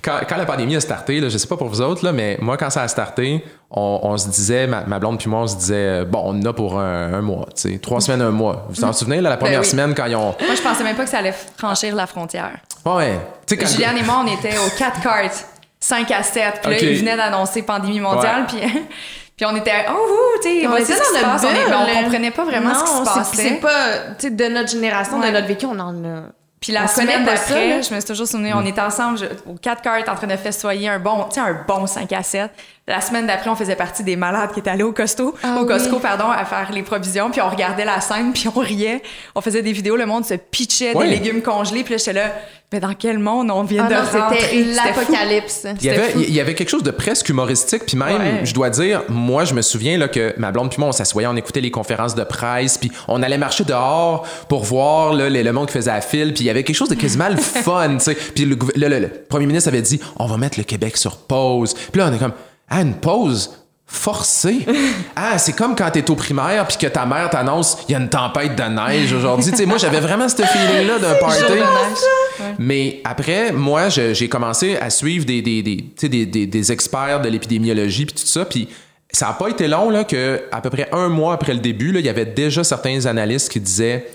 quand, 0.00 0.20
quand 0.28 0.36
la 0.36 0.44
pandémie 0.46 0.76
a 0.76 0.80
starté, 0.80 1.18
là, 1.20 1.28
je 1.28 1.36
sais 1.36 1.48
pas 1.48 1.56
pour 1.56 1.66
vous 1.68 1.80
autres, 1.80 2.04
là, 2.04 2.12
mais 2.12 2.38
moi, 2.40 2.56
quand 2.56 2.70
ça 2.70 2.82
a 2.82 2.88
starté, 2.88 3.44
on, 3.72 3.98
on 4.04 4.16
se 4.16 4.28
disait, 4.28 4.68
ma, 4.68 4.84
ma 4.84 5.00
blonde 5.00 5.18
puis 5.18 5.28
moi, 5.28 5.40
on 5.40 5.46
se 5.48 5.56
disait, 5.56 5.74
euh, 5.74 6.04
bon, 6.04 6.22
on 6.26 6.38
en 6.40 6.44
a 6.44 6.52
pour 6.52 6.78
un, 6.78 7.14
un 7.14 7.22
mois, 7.22 7.46
tu 7.56 7.72
sais, 7.72 7.78
trois 7.78 8.00
semaines, 8.00 8.22
un 8.22 8.30
mois. 8.30 8.66
Vous 8.68 8.76
vous 8.76 8.84
en 8.84 8.92
souvenez, 8.92 9.20
là, 9.20 9.30
la 9.30 9.36
première 9.36 9.60
oui. 9.60 9.66
semaine, 9.66 9.94
quand 9.96 10.06
ils 10.06 10.14
ont. 10.14 10.34
Moi, 10.40 10.54
je 10.56 10.62
pensais 10.62 10.84
même 10.84 10.94
pas 10.94 11.04
que 11.04 11.10
ça 11.10 11.18
allait 11.18 11.34
franchir 11.56 11.96
la 11.96 12.06
frontière. 12.06 12.52
Ouais. 12.86 13.18
Tu 13.46 13.56
sais, 13.56 13.60
quand. 13.60 13.66
Juliane 13.68 13.98
et 13.98 14.02
moi, 14.04 14.24
on 14.24 14.26
était 14.32 14.56
aux 14.58 14.78
4 14.78 15.00
cartes, 15.00 15.46
5 15.80 16.08
à 16.12 16.22
7. 16.22 16.60
Puis 16.62 16.70
là, 16.70 16.78
ils 16.80 16.98
venaient 17.00 17.16
d'annoncer 17.16 17.62
pandémie 17.62 17.98
mondiale. 17.98 18.46
Puis, 18.46 18.58
puis 19.42 19.50
on 19.52 19.56
était, 19.56 19.84
oh, 19.88 19.92
ouh, 19.92 20.40
tu 20.42 20.60
sais, 20.60 20.66
On 20.68 20.76
était 20.76 20.92
ce 20.92 20.98
qui 21.00 21.04
se 21.18 21.22
dans 21.22 21.30
passe. 21.32 21.42
notre 21.42 21.54
On, 21.54 21.60
est- 21.60 21.68
mais 21.68 21.74
on 21.74 21.84
bulle. 21.94 22.04
comprenait 22.04 22.30
pas 22.30 22.44
vraiment 22.44 22.74
ce 22.74 22.84
qui 22.84 22.90
se 22.90 22.96
Non, 22.98 23.04
c'est- 23.04 23.14
passait. 23.18 23.36
C'est 23.48 23.54
pas, 23.60 23.98
tu 24.18 24.28
sais, 24.28 24.30
de 24.30 24.44
notre 24.46 24.70
génération, 24.70 25.18
Ouais. 25.18 25.28
de 25.28 25.32
notre 25.32 25.46
vécu, 25.48 25.66
on 25.66 25.78
en 25.80 26.04
a. 26.04 26.22
Puis 26.60 26.70
la 26.72 26.84
On 26.84 26.86
semaine 26.86 27.24
d'après, 27.24 27.82
je 27.82 27.92
me 27.92 27.98
suis 27.98 28.04
toujours 28.08 28.28
souvenue, 28.28 28.52
on 28.54 28.64
était 28.64 28.80
ensemble 28.80 29.18
je- 29.18 29.24
aux 29.50 29.56
4 29.60 29.82
cartes 29.82 30.08
en 30.08 30.14
train 30.14 30.28
de 30.28 30.36
festoyer 30.36 30.88
un 30.88 31.00
bon, 31.00 31.24
tu 31.24 31.34
sais, 31.34 31.40
un 31.40 31.56
bon 31.66 31.88
5 31.88 32.12
à 32.12 32.22
7. 32.22 32.52
La 32.88 33.00
semaine 33.00 33.28
d'après, 33.28 33.48
on 33.48 33.54
faisait 33.54 33.76
partie 33.76 34.02
des 34.02 34.16
malades 34.16 34.50
qui 34.52 34.58
étaient 34.58 34.68
allés 34.70 34.82
au 34.82 34.90
Costco, 34.90 35.36
Ah 35.44 35.60
au 35.60 35.66
Costco, 35.66 35.94
oui. 35.96 36.02
pardon, 36.02 36.24
à 36.28 36.44
faire 36.44 36.68
les 36.72 36.82
provisions, 36.82 37.30
puis 37.30 37.40
on 37.40 37.48
regardait 37.48 37.84
la 37.84 38.00
scène, 38.00 38.32
puis 38.32 38.48
on 38.52 38.58
riait. 38.58 39.02
On 39.36 39.40
faisait 39.40 39.62
des 39.62 39.70
vidéos, 39.72 39.94
le 39.96 40.04
monde 40.04 40.24
se 40.24 40.34
pitchait 40.34 40.92
Ouais. 40.96 41.04
des 41.08 41.14
légumes 41.14 41.42
congelés, 41.42 41.84
puis 41.84 41.92
là, 41.94 41.98
j'étais 41.98 42.12
là, 42.12 42.32
mais 42.72 42.80
dans 42.80 42.92
quel 42.94 43.20
monde 43.20 43.52
on 43.52 43.62
vient 43.62 43.84
Ah 43.86 43.88
de 43.88 43.94
non, 43.94 44.22
rentrer? 44.24 44.40
c'était 44.40 44.64
l'apocalypse. 44.74 45.64
Il 45.80 45.86
y, 45.86 45.90
avait, 45.90 46.08
fou. 46.08 46.18
il 46.26 46.34
y 46.34 46.40
avait 46.40 46.54
quelque 46.56 46.70
chose 46.70 46.82
de 46.82 46.90
presque 46.90 47.28
humoristique, 47.28 47.84
puis 47.86 47.96
même, 47.96 48.20
Ouais. 48.20 48.40
je 48.44 48.52
dois 48.52 48.68
dire, 48.68 49.02
moi, 49.08 49.44
je 49.44 49.54
me 49.54 49.62
souviens 49.62 49.96
là, 49.96 50.08
que 50.08 50.34
ma 50.38 50.50
blonde 50.50 50.70
puis 50.70 50.80
moi, 50.80 50.88
on 50.88 50.92
s'assoyait, 50.92 51.28
on 51.28 51.36
écoutait 51.36 51.60
les 51.60 51.70
conférences 51.70 52.16
de 52.16 52.24
presse, 52.24 52.78
puis 52.78 52.90
on 53.06 53.22
allait 53.22 53.38
marcher 53.38 53.62
dehors 53.62 54.26
pour 54.48 54.64
voir 54.64 55.12
là, 55.12 55.28
le, 55.30 55.40
le 55.42 55.52
monde 55.52 55.68
qui 55.68 55.74
faisait 55.74 55.92
la 55.92 56.00
file, 56.00 56.34
puis 56.34 56.42
il 56.42 56.46
y 56.48 56.50
avait 56.50 56.64
quelque 56.64 56.74
chose 56.76 56.88
de 56.88 56.96
quasiment 56.96 57.28
le 57.28 57.36
fun, 57.36 57.94
tu 57.98 58.00
sais. 58.00 58.14
Puis 58.16 58.44
le, 58.44 58.56
gouver- 58.56 58.72
le- 58.76 58.88
le- 58.88 58.98
le 58.98 59.08
premier 59.08 59.46
ministre 59.46 59.68
avait 59.68 59.82
dit, 59.82 60.00
on 60.16 60.26
va 60.26 60.36
mettre 60.36 60.58
le 60.58 60.64
Québec 60.64 60.96
sur 60.96 61.16
pause. 61.18 61.74
Puis 61.74 62.00
là, 62.00 62.08
on 62.10 62.12
est 62.12 62.18
comme, 62.18 62.32
ah, 62.72 62.80
une 62.82 62.94
pause 62.94 63.50
forcée. 63.86 64.66
Ah, 65.14 65.36
c'est 65.38 65.52
comme 65.52 65.76
quand 65.76 65.90
t'es 65.90 66.10
au 66.10 66.16
primaire 66.16 66.66
puis 66.66 66.78
que 66.78 66.86
ta 66.86 67.04
mère 67.04 67.28
t'annonce 67.28 67.76
il 67.86 67.92
y 67.92 67.94
a 67.94 67.98
une 67.98 68.08
tempête 68.08 68.56
de 68.56 68.62
neige 68.62 69.12
aujourd'hui. 69.12 69.50
Tu 69.50 69.56
sais, 69.58 69.66
moi 69.66 69.76
j'avais 69.76 70.00
vraiment 70.00 70.26
ce 70.28 70.36
feeling 70.42 70.86
là 70.88 70.98
d'un 70.98 71.14
party. 71.20 71.42
De 71.42 71.54
neige. 71.54 72.54
Mais 72.58 73.00
après, 73.04 73.52
moi, 73.52 73.88
j'ai 73.90 74.28
commencé 74.28 74.76
à 74.78 74.88
suivre 74.88 75.26
des, 75.26 75.42
des, 75.42 75.62
des, 75.62 75.84
des, 76.08 76.26
des- 76.26 76.46
des 76.46 76.72
experts 76.72 77.20
de 77.20 77.28
l'épidémiologie 77.28 78.06
puis 78.06 78.14
tout 78.14 78.26
ça. 78.26 78.46
Puis 78.46 78.68
ça 79.12 79.26
n'a 79.26 79.32
pas 79.34 79.48
été 79.48 79.68
long 79.68 79.90
là, 79.90 80.04
que 80.04 80.42
à 80.50 80.60
peu 80.62 80.70
près 80.70 80.88
un 80.92 81.08
mois 81.08 81.34
après 81.34 81.52
le 81.52 81.60
début, 81.60 81.92
là, 81.92 82.00
il 82.00 82.06
y 82.06 82.08
avait 82.08 82.24
déjà 82.26 82.64
certains 82.64 83.04
analystes 83.04 83.50
qui 83.52 83.60
disaient, 83.60 84.06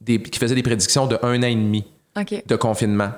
des, 0.00 0.20
qui 0.20 0.38
faisaient 0.38 0.54
des 0.54 0.62
prédictions 0.62 1.06
de 1.06 1.18
un 1.22 1.38
an 1.42 1.46
et 1.46 1.54
demi 1.54 1.84
OK. 2.18 2.42
de 2.46 2.56
confinement. 2.56 3.10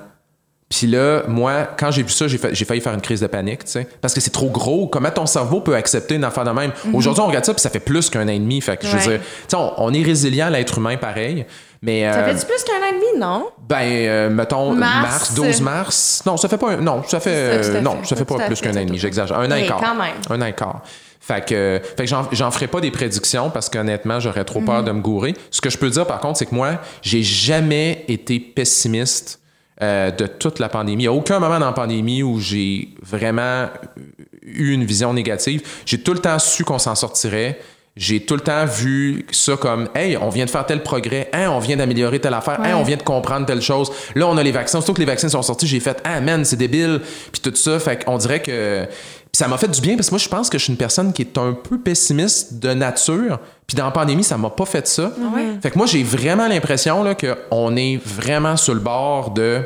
Puis 0.69 0.85
là, 0.85 1.23
moi, 1.27 1.67
quand 1.77 1.89
j'ai 1.89 2.03
vu 2.03 2.09
ça, 2.11 2.27
j'ai, 2.27 2.37
fait- 2.37 2.53
failli 2.63 2.79
faire 2.79 2.93
une 2.93 3.01
crise 3.01 3.21
de 3.21 3.27
panique, 3.27 3.65
tu 3.65 3.71
sais. 3.71 3.87
Parce 4.01 4.13
que 4.13 4.21
c'est 4.21 4.29
trop 4.29 4.49
gros. 4.49 4.87
Comment 4.87 5.09
ton 5.09 5.25
cerveau 5.25 5.61
peut 5.61 5.75
accepter 5.75 6.13
une 6.15 6.23
affaire 6.23 6.43
de 6.43 6.51
même? 6.51 6.71
Aujourd'hui, 6.93 7.23
on 7.23 7.27
regarde 7.27 7.43
ça, 7.45 7.53
puis 7.55 7.61
ça 7.61 7.71
fait 7.71 7.79
plus 7.79 8.07
qu'un 8.11 8.25
an 8.25 8.31
et 8.31 8.37
demi. 8.39 8.61
Fait 8.61 8.77
que, 8.77 8.85
je 8.85 8.91
veux 8.91 8.97
Mhm. 9.01 9.07
Dire, 9.09 9.19
tu 9.19 9.25
sais, 9.47 9.55
on, 9.57 9.73
on 9.83 9.93
est 9.93 10.03
résilient, 10.03 10.49
l'être 10.49 10.77
humain, 10.77 10.95
pareil. 10.97 11.47
Mais, 11.81 12.03
Ça 12.11 12.19
euh, 12.19 12.25
fait-tu 12.33 12.45
plus 12.45 12.63
qu'un 12.63 12.73
an 12.73 12.89
et 12.91 12.93
demi, 12.93 13.19
non? 13.19 13.47
ben, 13.67 13.77
euh, 13.81 14.29
mettons, 14.29 14.73
Mars. 14.75 15.01
mars. 15.01 15.33
12 15.33 15.61
mars. 15.61 16.21
Non, 16.27 16.37
ça 16.37 16.47
fait 16.47 16.57
pas 16.57 16.71
un, 16.73 16.77
non, 16.77 17.01
ça 17.07 17.19
fait, 17.19 17.63
Ça, 17.63 17.71
euh, 17.71 17.81
non, 17.81 17.97
fait. 18.01 18.07
ça 18.09 18.15
fait 18.15 18.25
pas 18.25 18.35
plus 18.35 18.55
fait, 18.57 18.67
qu'un 18.69 18.75
an 18.77 18.81
et 18.81 18.85
demi. 18.85 18.97
fait. 18.97 19.03
J'exagère. 19.07 19.39
Un 19.39 19.51
an 19.51 19.55
et 19.55 19.65
quart. 19.65 19.79
quand 19.81 19.95
même. 19.95 20.13
Un 20.29 20.41
an 20.41 20.45
et 20.45 20.53
quart. 20.53 20.81
Fait 21.19 21.43
que, 21.45 21.81
fait 21.83 22.03
que 22.03 22.09
j'en, 22.09 22.27
j'en 22.31 22.51
ferai 22.51 22.67
pas 22.67 22.79
des 22.81 22.91
prédictions 22.91 23.49
parce 23.49 23.69
qu'honnêtement, 23.69 24.19
j'aurais 24.19 24.43
trop 24.45 24.59
Mhm. 24.59 24.65
peur 24.65 24.83
de 24.83 24.91
me 24.91 25.01
gourer. 25.01 25.33
Ce 25.51 25.61
que 25.61 25.69
je 25.69 25.77
peux 25.79 25.89
dire, 25.89 26.05
par 26.05 26.19
contre, 26.19 26.37
c'est 26.37 26.45
que 26.45 26.53
moi, 26.55 26.73
j'ai 27.01 27.23
jamais 27.23 28.03
été 28.07 28.39
pessimiste 28.39 29.39
euh, 29.81 30.11
de 30.11 30.27
toute 30.27 30.59
la 30.59 30.69
pandémie. 30.69 31.03
Il 31.03 31.05
n'y 31.05 31.07
a 31.07 31.13
aucun 31.13 31.39
moment 31.39 31.59
dans 31.59 31.67
la 31.67 31.71
pandémie 31.71 32.21
où 32.21 32.39
j'ai 32.39 32.89
vraiment 33.01 33.67
eu 34.41 34.73
une 34.73 34.83
vision 34.83 35.13
négative. 35.13 35.61
J'ai 35.85 36.01
tout 36.01 36.13
le 36.13 36.19
temps 36.19 36.37
su 36.39 36.63
qu'on 36.63 36.79
s'en 36.79 36.95
sortirait. 36.95 37.59
J'ai 37.95 38.21
tout 38.21 38.35
le 38.35 38.41
temps 38.41 38.65
vu 38.65 39.25
ça 39.31 39.57
comme 39.57 39.89
Hey, 39.95 40.15
on 40.15 40.29
vient 40.29 40.45
de 40.45 40.49
faire 40.49 40.65
tel 40.65 40.83
progrès, 40.83 41.29
hein, 41.33 41.49
on 41.49 41.59
vient 41.59 41.75
d'améliorer 41.75 42.19
telle 42.19 42.33
affaire, 42.33 42.59
hein, 42.63 42.75
on 42.75 42.83
vient 42.83 42.95
de 42.95 43.03
comprendre 43.03 43.45
telle 43.45 43.61
chose. 43.61 43.91
Là, 44.15 44.27
on 44.27 44.37
a 44.37 44.43
les 44.43 44.51
vaccins. 44.51 44.79
Surtout 44.79 44.93
que 44.93 44.99
les 44.99 45.05
vaccins 45.05 45.27
sont 45.27 45.41
sortis, 45.41 45.67
j'ai 45.67 45.79
fait 45.79 45.99
Ah 46.03 46.21
man, 46.21 46.45
c'est 46.45 46.55
débile. 46.55 47.01
Puis 47.31 47.41
tout 47.41 47.55
ça. 47.55 47.79
Fait 47.79 48.03
qu'on 48.03 48.17
dirait 48.17 48.41
que. 48.41 48.85
Puis 48.85 49.37
ça 49.37 49.47
m'a 49.47 49.57
fait 49.57 49.67
du 49.67 49.81
bien 49.81 49.95
parce 49.95 50.07
que 50.07 50.13
moi, 50.13 50.19
je 50.19 50.29
pense 50.29 50.49
que 50.49 50.57
je 50.57 50.63
suis 50.63 50.71
une 50.71 50.77
personne 50.77 51.13
qui 51.13 51.21
est 51.23 51.37
un 51.37 51.53
peu 51.53 51.79
pessimiste 51.79 52.59
de 52.59 52.73
nature. 52.73 53.39
Puis 53.69 53.75
dans 53.75 53.85
la 53.85 53.91
pandémie, 53.91 54.23
ça 54.23 54.35
m'a 54.35 54.49
pas 54.49 54.65
fait 54.65 54.87
ça. 54.87 55.11
Ouais? 55.35 55.59
Fait 55.61 55.69
que 55.69 55.77
moi, 55.77 55.85
j'ai 55.85 56.01
vraiment 56.01 56.47
l'impression 56.47 57.03
là, 57.03 57.13
qu'on 57.13 57.75
est 57.75 57.97
vraiment 58.03 58.57
sur 58.57 58.73
le 58.73 58.79
bord 58.79 59.29
de, 59.29 59.61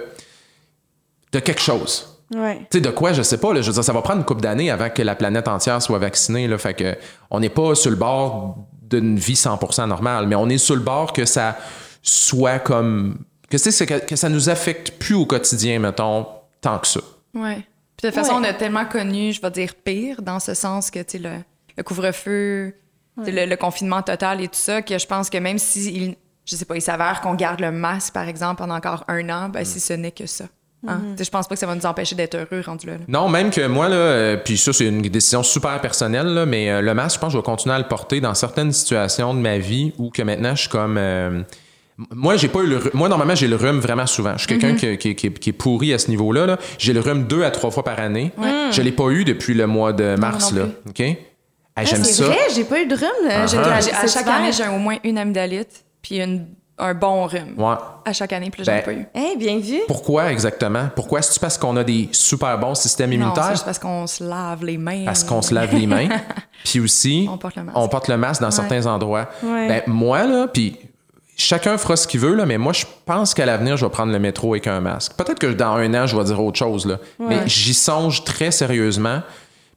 de 1.32 1.39
quelque 1.39 1.62
chose. 1.62 2.20
Ouais. 2.36 2.58
Tu 2.70 2.80
sais, 2.80 2.82
de 2.82 2.89
quoi, 2.89 3.14
je 3.14 3.22
sais 3.22 3.38
pas. 3.38 3.54
Là, 3.54 3.62
je 3.62 3.68
veux 3.68 3.74
dire, 3.76 3.84
ça 3.84 3.93
va 3.93 4.01
prendre 4.01 4.20
une 4.20 4.26
couple 4.26 4.41
d'années 4.41 4.70
avant 4.70 4.89
que 4.89 5.01
la 5.01 5.16
planète 5.16 5.47
entière 5.47 5.82
soit 5.82 5.99
vaccinée. 5.99 6.49
Là, 6.49 6.58
fait 6.58 6.74
que 6.74 6.97
on 7.32 7.39
n'est 7.39 7.47
pas 7.47 7.76
sur 7.76 7.91
le 7.91 7.95
bord 7.95 8.58
d'une 8.82 9.16
vie 9.18 9.36
100% 9.36 9.88
normale, 9.88 10.28
mais 10.28 10.36
on 10.36 10.49
est 10.49 10.58
sur 10.58 10.76
le 10.76 10.82
bord 10.82 11.14
que 11.14 11.24
ça 11.24 11.58
soit 12.01 12.60
comme... 12.60 13.20
Que, 13.49 13.56
tu 13.56 13.64
sais, 13.64 13.72
c'est 13.72 13.86
que, 13.86 14.06
que 14.06 14.18
ça 14.18 14.28
nous 14.28 14.49
affecte 14.49 14.99
plus 14.99 15.16
au 15.16 15.26
quotidien, 15.26 15.80
mettons, 15.80 16.28
tant 16.60 16.78
que 16.78 16.88
ça. 16.88 16.99
Ouais. 17.34 17.66
Puis 17.95 18.04
de 18.04 18.08
toute 18.10 18.16
façon, 18.16 18.34
Ouais. 18.34 18.47
on 18.47 18.49
a 18.49 18.54
tellement 18.54 18.84
connu, 18.86 19.32
je 19.32 19.39
vais 19.41 19.51
dire 19.51 19.76
pire, 19.76 20.22
dans 20.22 20.41
ce 20.41 20.56
sens 20.56 20.91
que, 20.91 20.99
tu 20.99 21.12
sais, 21.12 21.20
le, 21.20 21.36
le 21.78 21.84
couvre-feu, 21.84 22.74
le, 23.18 23.45
le 23.45 23.55
confinement 23.55 24.01
total 24.01 24.41
et 24.41 24.47
tout 24.47 24.59
ça, 24.59 24.82
que 24.82 24.97
je 24.97 25.05
pense 25.07 25.30
que 25.30 25.38
même 25.38 25.57
si, 25.59 25.93
il, 25.93 26.16
je 26.45 26.55
sais 26.55 26.66
pas, 26.66 26.76
il 26.76 26.82
s'avère 26.82 27.22
qu'on 27.22 27.36
garde 27.36 27.59
le 27.59 27.72
masque, 27.72 28.14
par 28.14 28.28
exemple, 28.28 28.57
pendant 28.57 28.76
encore 28.76 29.03
un 29.07 29.28
an, 29.30 29.49
ben 29.49 29.64
si 29.66 29.80
ce 29.80 29.93
n'est 29.93 30.11
que 30.11 30.26
ça. 30.26 30.45
Hein? 30.86 30.99
Sais, 31.18 31.24
Je 31.24 31.30
pense 31.30 31.47
pas 31.47 31.55
que 31.55 31.59
ça 31.59 31.66
va 31.68 31.76
nous 31.76 31.86
empêcher 31.86 32.14
d'être 32.16 32.36
heureux 32.36 32.61
rendu 32.66 32.88
là. 32.88 32.93
là. 32.93 32.99
Non, 33.07 33.30
même 33.30 33.51
que 33.51 33.66
moi, 33.68 33.88
là, 33.88 33.95
euh, 33.95 34.38
puis 34.38 34.57
ça, 34.57 34.74
c'est 34.74 34.88
une 34.88 35.01
décision 35.01 35.41
super 35.41 35.80
personnelle, 35.80 36.28
là, 36.28 36.45
mais 36.45 36.70
euh, 36.70 36.82
le 36.82 36.93
masque, 36.93 37.16
je 37.16 37.20
pense 37.22 37.30
que 37.30 37.34
je 37.34 37.38
vais 37.38 37.43
continuer 37.43 37.74
à 37.76 37.80
le 37.80 37.88
porter 37.88 38.20
dans 38.20 38.34
certaines 38.34 38.74
situations 38.74 39.34
de 39.34 39.39
ma 39.39 39.59
vie 39.59 39.93
où 39.97 40.09
que 40.09 40.22
maintenant, 40.24 40.55
je 40.55 40.61
suis 40.61 40.70
comme. 40.70 40.97
euh, 40.97 41.41
moi, 42.11 42.36
j'ai 42.36 42.47
pas 42.49 42.59
eu 42.61 42.68
le 42.68 42.78
rhu- 42.80 42.89
Moi, 42.93 43.07
normalement, 43.07 43.36
j'ai 43.36 43.47
le 43.47 43.55
rhume 43.55 43.80
vraiment 43.80 44.07
souvent. 44.07 44.34
Je 44.34 44.39
suis 44.39 44.47
quelqu'un 44.47 44.76
qui, 44.76 44.97
qui- 44.97 45.16
qui- 45.16 45.32
qui 45.32 45.49
est 45.51 45.53
pourri 45.53 45.93
à 45.93 45.99
ce 45.99 46.09
niveau-là. 46.09 46.47
là. 46.47 46.57
J'ai 46.80 46.91
le 46.91 46.99
rhume 46.99 47.28
deux 47.28 47.43
à 47.43 47.51
trois 47.51 47.72
fois 47.72 47.84
par 47.84 47.99
année. 47.99 48.32
Je 48.72 48.82
l'ai 48.82 48.91
pas 48.91 49.09
eu 49.11 49.24
depuis 49.24 49.53
le 49.53 49.68
mois 49.68 49.93
de 49.93 50.16
mars, 50.20 50.51
non 50.51 50.61
là. 50.64 50.66
OK? 50.89 51.18
Hey, 51.76 51.86
Ah, 51.88 51.89
J'aime 51.89 52.03
c'est 52.03 52.24
vrai, 52.24 52.38
j'ai 52.53 52.63
pas 52.65 52.82
eu 52.82 52.86
de 52.86 52.95
rhume. 52.95 53.30
Ah. 53.30 53.43
À 54.01 54.07
chaque 54.07 54.28
année, 54.28 54.51
j'ai 54.51 54.67
au 54.67 54.78
moins 54.78 54.97
une 55.03 55.17
amygdalite, 55.17 55.84
puis 56.01 56.21
une- 56.21 56.45
un 56.78 56.93
bon 56.93 57.26
rhume. 57.26 57.53
Ouais. 57.57 57.76
À 58.05 58.13
chaque 58.13 58.34
année, 58.34 58.49
puis 58.51 58.63
là, 58.63 58.65
j'en 58.65 58.71
ai 58.91 58.95
Ben, 58.95 59.05
pas 59.13 59.19
eu. 59.19 59.24
Hey, 59.26 59.38
bien 59.38 59.57
vu. 59.59 59.80
Pourquoi 59.88 60.32
exactement? 60.32 60.89
Pourquoi? 60.95 61.21
C'est-tu 61.21 61.39
parce 61.39 61.57
qu'on 61.57 61.76
a 61.78 61.84
des 61.84 62.09
super 62.11 62.57
bons 62.59 62.76
systèmes 62.76 63.09
Non, 63.11 63.15
c'est 63.15 63.21
immunitaires? 63.21 63.51
juste 63.51 63.65
parce 63.65 63.80
qu'on 63.80 64.05
se 64.07 64.24
lave 64.24 64.63
les 64.65 64.78
mains. 64.78 65.05
parce 65.05 65.24
qu'on 65.24 65.41
se 65.41 65.53
lave 65.53 65.74
les 65.76 65.88
mains. 65.88 66.09
Puis 66.63 66.80
aussi, 66.80 67.28
On 67.32 67.38
porte 67.38 67.55
le 67.55 67.63
masque. 67.63 67.78
on 67.78 67.88
porte 67.88 68.07
le 68.07 68.17
masque 68.17 68.41
dans 68.41 68.51
certains 68.51 68.86
endroits. 68.86 69.30
Ouais. 69.43 69.67
Ben, 69.67 69.82
moi, 69.88 70.24
là, 70.26 70.47
puis 70.47 70.78
chacun 71.36 71.78
fera 71.78 71.95
ce 71.95 72.07
qu'il 72.07 72.19
veut, 72.21 72.34
là, 72.36 72.45
mais 72.45 72.57
moi, 72.57 72.71
je 72.74 72.86
pense 73.05 73.34
qu'à 73.34 73.45
l'avenir, 73.45 73.76
je 73.78 73.86
vais 73.86 73.91
prendre 73.91 74.11
le 74.13 74.19
métro 74.19 74.53
avec 74.53 74.67
un 74.67 74.80
masque. 74.80 75.13
Peut-être 75.17 75.39
que 75.39 75.47
dans 75.47 75.74
un 75.76 75.93
an, 75.93 76.07
je 76.07 76.17
vais 76.17 76.24
dire 76.24 76.41
autre 76.41 76.57
chose, 76.57 76.86
là. 76.86 76.97
mais 77.19 77.39
j'y 77.47 77.74
songe 77.74 78.24
très 78.24 78.51
sérieusement. 78.51 79.21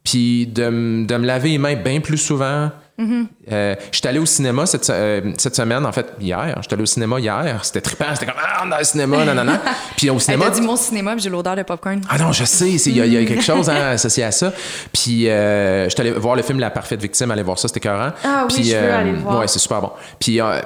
Puis 0.06 0.46
de, 0.46 1.04
de 1.04 1.16
me 1.16 1.26
laver 1.26 1.50
les 1.50 1.58
mains 1.58 1.74
bien 1.74 2.00
plus 2.00 2.16
souvent, 2.16 2.70
Euh, 2.98 3.74
j'étais 3.92 4.08
allé 4.08 4.18
au 4.18 4.26
cinéma 4.26 4.64
cette, 4.66 4.88
euh, 4.90 5.32
cette 5.36 5.54
semaine, 5.56 5.84
en 5.84 5.92
fait, 5.92 6.06
hier. 6.20 6.56
J'étais 6.62 6.74
allé 6.74 6.82
au 6.82 6.86
cinéma 6.86 7.20
hier. 7.20 7.64
C'était 7.64 7.80
trippant. 7.80 8.06
C'était 8.14 8.26
comme, 8.26 8.40
ah, 8.42 8.62
on 8.62 8.66
est 8.66 8.70
dans 8.70 8.78
le 8.78 8.84
cinéma, 8.84 9.24
nanana. 9.24 9.60
Puis 9.96 10.08
au 10.10 10.14
Elle 10.14 10.20
cinéma. 10.20 10.44
t'a 10.46 10.50
dit 10.52 10.60
mon 10.62 10.76
cinéma, 10.76 11.12
puis 11.12 11.22
j'ai 11.22 11.30
l'odeur 11.30 11.56
de 11.56 11.62
popcorn. 11.62 12.00
Ah 12.08 12.18
non, 12.18 12.32
je 12.32 12.44
sais, 12.44 12.68
il 12.70 12.96
y, 12.96 13.00
a- 13.00 13.06
il 13.06 13.12
y 13.12 13.16
a 13.16 13.24
quelque 13.24 13.42
chose 13.42 13.68
hein, 13.68 13.90
associé 13.92 14.24
à 14.24 14.30
ça. 14.32 14.52
Puis 14.92 15.28
euh, 15.28 15.88
j'étais 15.88 16.00
allé 16.02 16.12
voir 16.12 16.36
le 16.36 16.42
film 16.42 16.58
La 16.58 16.70
parfaite 16.70 17.00
victime, 17.02 17.30
aller 17.30 17.42
voir 17.42 17.58
ça, 17.58 17.68
c'était 17.68 17.78
écœurant. 17.78 18.10
Ah 18.24 18.46
oui, 18.48 18.54
Puis, 18.54 18.64
je 18.70 18.76
veux 18.76 18.92
aller 18.92 19.12
le 19.12 19.18
voir. 19.18 19.40
Ouais, 19.40 19.48
c'est 19.48 19.58
super 19.58 19.80
bon. 19.80 19.90
Puis 20.18 20.40
euh, 20.40 20.60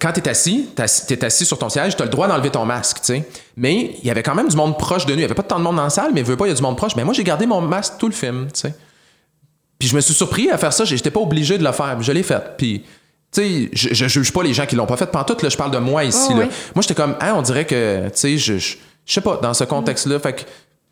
quand 0.00 0.12
t'es 0.12 0.28
assis, 0.28 0.70
t'es 0.74 1.24
assis, 1.24 1.44
sur 1.44 1.58
ton 1.58 1.68
siège, 1.68 1.96
t'as 1.96 2.04
le 2.04 2.10
droit 2.10 2.26
d'enlever 2.28 2.50
ton 2.50 2.64
masque, 2.64 2.98
tu 2.98 3.04
sais. 3.06 3.28
Mais 3.56 3.96
il 4.02 4.06
y 4.06 4.10
avait 4.10 4.22
quand 4.22 4.34
même 4.34 4.48
du 4.48 4.56
monde 4.56 4.78
proche 4.78 5.06
de 5.06 5.12
nous. 5.12 5.18
Il 5.18 5.22
y 5.22 5.24
avait 5.24 5.34
pas 5.34 5.42
tant 5.42 5.58
de 5.58 5.64
monde 5.64 5.76
dans 5.76 5.84
la 5.84 5.90
salle, 5.90 6.10
mais 6.14 6.22
veux 6.22 6.36
pas, 6.36 6.46
il 6.46 6.50
y 6.50 6.52
a 6.52 6.54
du 6.54 6.62
monde 6.62 6.76
proche. 6.76 6.96
Mais 6.96 7.04
moi, 7.04 7.14
j'ai 7.14 7.24
gardé 7.24 7.46
mon 7.46 7.60
masque 7.60 7.94
tout 7.98 8.06
le 8.08 8.12
film, 8.14 8.48
tu 8.52 8.60
sais. 8.60 8.74
Puis 9.78 9.88
je 9.88 9.96
me 9.96 10.00
suis 10.00 10.14
surpris 10.14 10.50
à 10.50 10.56
faire 10.58 10.72
ça. 10.72 10.84
J'étais 10.84 11.10
pas 11.10 11.20
obligé 11.20 11.58
de 11.58 11.64
le 11.64 11.72
faire. 11.72 12.00
Je 12.00 12.12
l'ai 12.12 12.22
fait. 12.22 12.42
Puis, 12.56 12.84
tu 13.32 13.42
sais, 13.42 13.70
je, 13.72 13.94
je 13.94 14.08
juge 14.08 14.32
pas 14.32 14.42
les 14.42 14.54
gens 14.54 14.66
qui 14.66 14.76
l'ont 14.76 14.86
pas 14.86 14.96
fait. 14.96 15.06
Pantoute, 15.06 15.42
là, 15.42 15.48
je 15.48 15.56
parle 15.56 15.70
de 15.72 15.78
moi 15.78 16.04
ici. 16.04 16.28
Oh, 16.30 16.38
là. 16.38 16.44
oui. 16.48 16.54
Moi, 16.74 16.82
j'étais 16.82 16.94
comme, 16.94 17.14
ah, 17.20 17.34
on 17.36 17.42
dirait 17.42 17.66
que, 17.66 18.06
tu 18.06 18.12
sais, 18.14 18.38
je, 18.38 18.58
je, 18.58 18.76
je 19.04 19.12
sais 19.12 19.20
pas, 19.20 19.38
dans 19.42 19.52
ce 19.54 19.64
contexte-là. 19.64 20.18
Fait 20.18 20.32
que, 20.32 20.42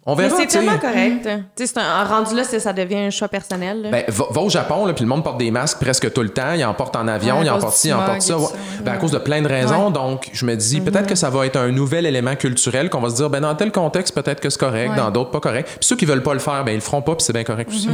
on 0.07 0.15
Mais 0.17 0.25
verra. 0.29 0.37
c'est 0.39 0.49
tellement 0.49 0.77
correct. 0.79 1.23
Tu 1.23 1.31
sais, 1.65 1.67
c'est 1.73 1.79
un, 1.79 2.05
rendu 2.05 2.35
là, 2.37 2.45
c'est- 2.45 2.61
ça 2.61 2.75
devient 2.75 2.97
un 3.07 3.11
choix 3.11 3.29
personnel. 3.29 3.81
là. 3.81 3.91
Ben, 3.91 4.05
va, 4.09 4.27
va 4.31 4.41
au 4.43 4.51
Japon, 4.51 4.85
là, 4.85 4.93
puis 4.93 5.03
le 5.03 5.09
monde 5.09 5.25
porte 5.25 5.39
des 5.39 5.51
masques 5.51 5.79
presque 5.81 6.13
tout 6.13 6.21
le 6.21 6.29
temps. 6.29 6.53
Ils 6.53 6.63
en 6.67 6.75
portent 6.75 6.97
en 6.97 7.09
avion, 7.09 7.39
Ouais, 7.39 7.47
ils 7.47 7.51
en 7.51 7.59
portent 7.59 7.75
ci, 7.75 7.89
ils 7.89 7.95
en 7.95 8.03
portent 8.05 8.21
ça. 8.21 8.35
et 8.35 8.37
tout 8.37 8.43
ouais. 8.43 8.49
ça, 8.49 8.53
ouais. 8.55 8.83
Ben, 8.85 8.93
à 8.93 8.97
cause 8.99 9.13
de 9.13 9.19
plein 9.19 9.41
de 9.41 9.49
raisons. 9.49 9.91
Donc, 9.91 10.29
je 10.35 10.45
me 10.45 10.55
dis, 10.57 10.83
peut-être 10.83 11.07
que 11.07 11.15
ça 11.15 11.31
va 11.31 11.47
être 11.47 11.57
un 11.57 11.71
nouvel 11.71 12.05
élément 12.05 12.37
culturel 12.37 12.91
qu'on 12.91 13.01
va 13.01 13.09
se 13.09 13.15
dire, 13.17 13.31
ben, 13.31 13.41
dans 13.41 13.55
tel 13.55 13.73
contexte, 13.73 14.15
peut-être 14.15 14.41
que 14.43 14.51
c'est 14.51 14.61
correct, 14.61 14.91
Ouais. 14.91 14.97
dans 14.97 15.11
d'autres, 15.11 15.31
pas 15.31 15.41
correct. 15.41 15.69
Puis 15.71 15.79
ceux 15.89 15.97
qui 15.97 16.05
veulent 16.05 16.23
pas 16.23 16.35
le 16.35 16.41
faire, 16.41 16.63
ben, 16.65 16.73
ils 16.73 16.75
le 16.75 16.81
feront 16.83 17.01
pas, 17.01 17.15
puis 17.15 17.25
c'est 17.25 17.33
bien 17.33 17.45
correct 17.45 17.71
aussi. 17.71 17.89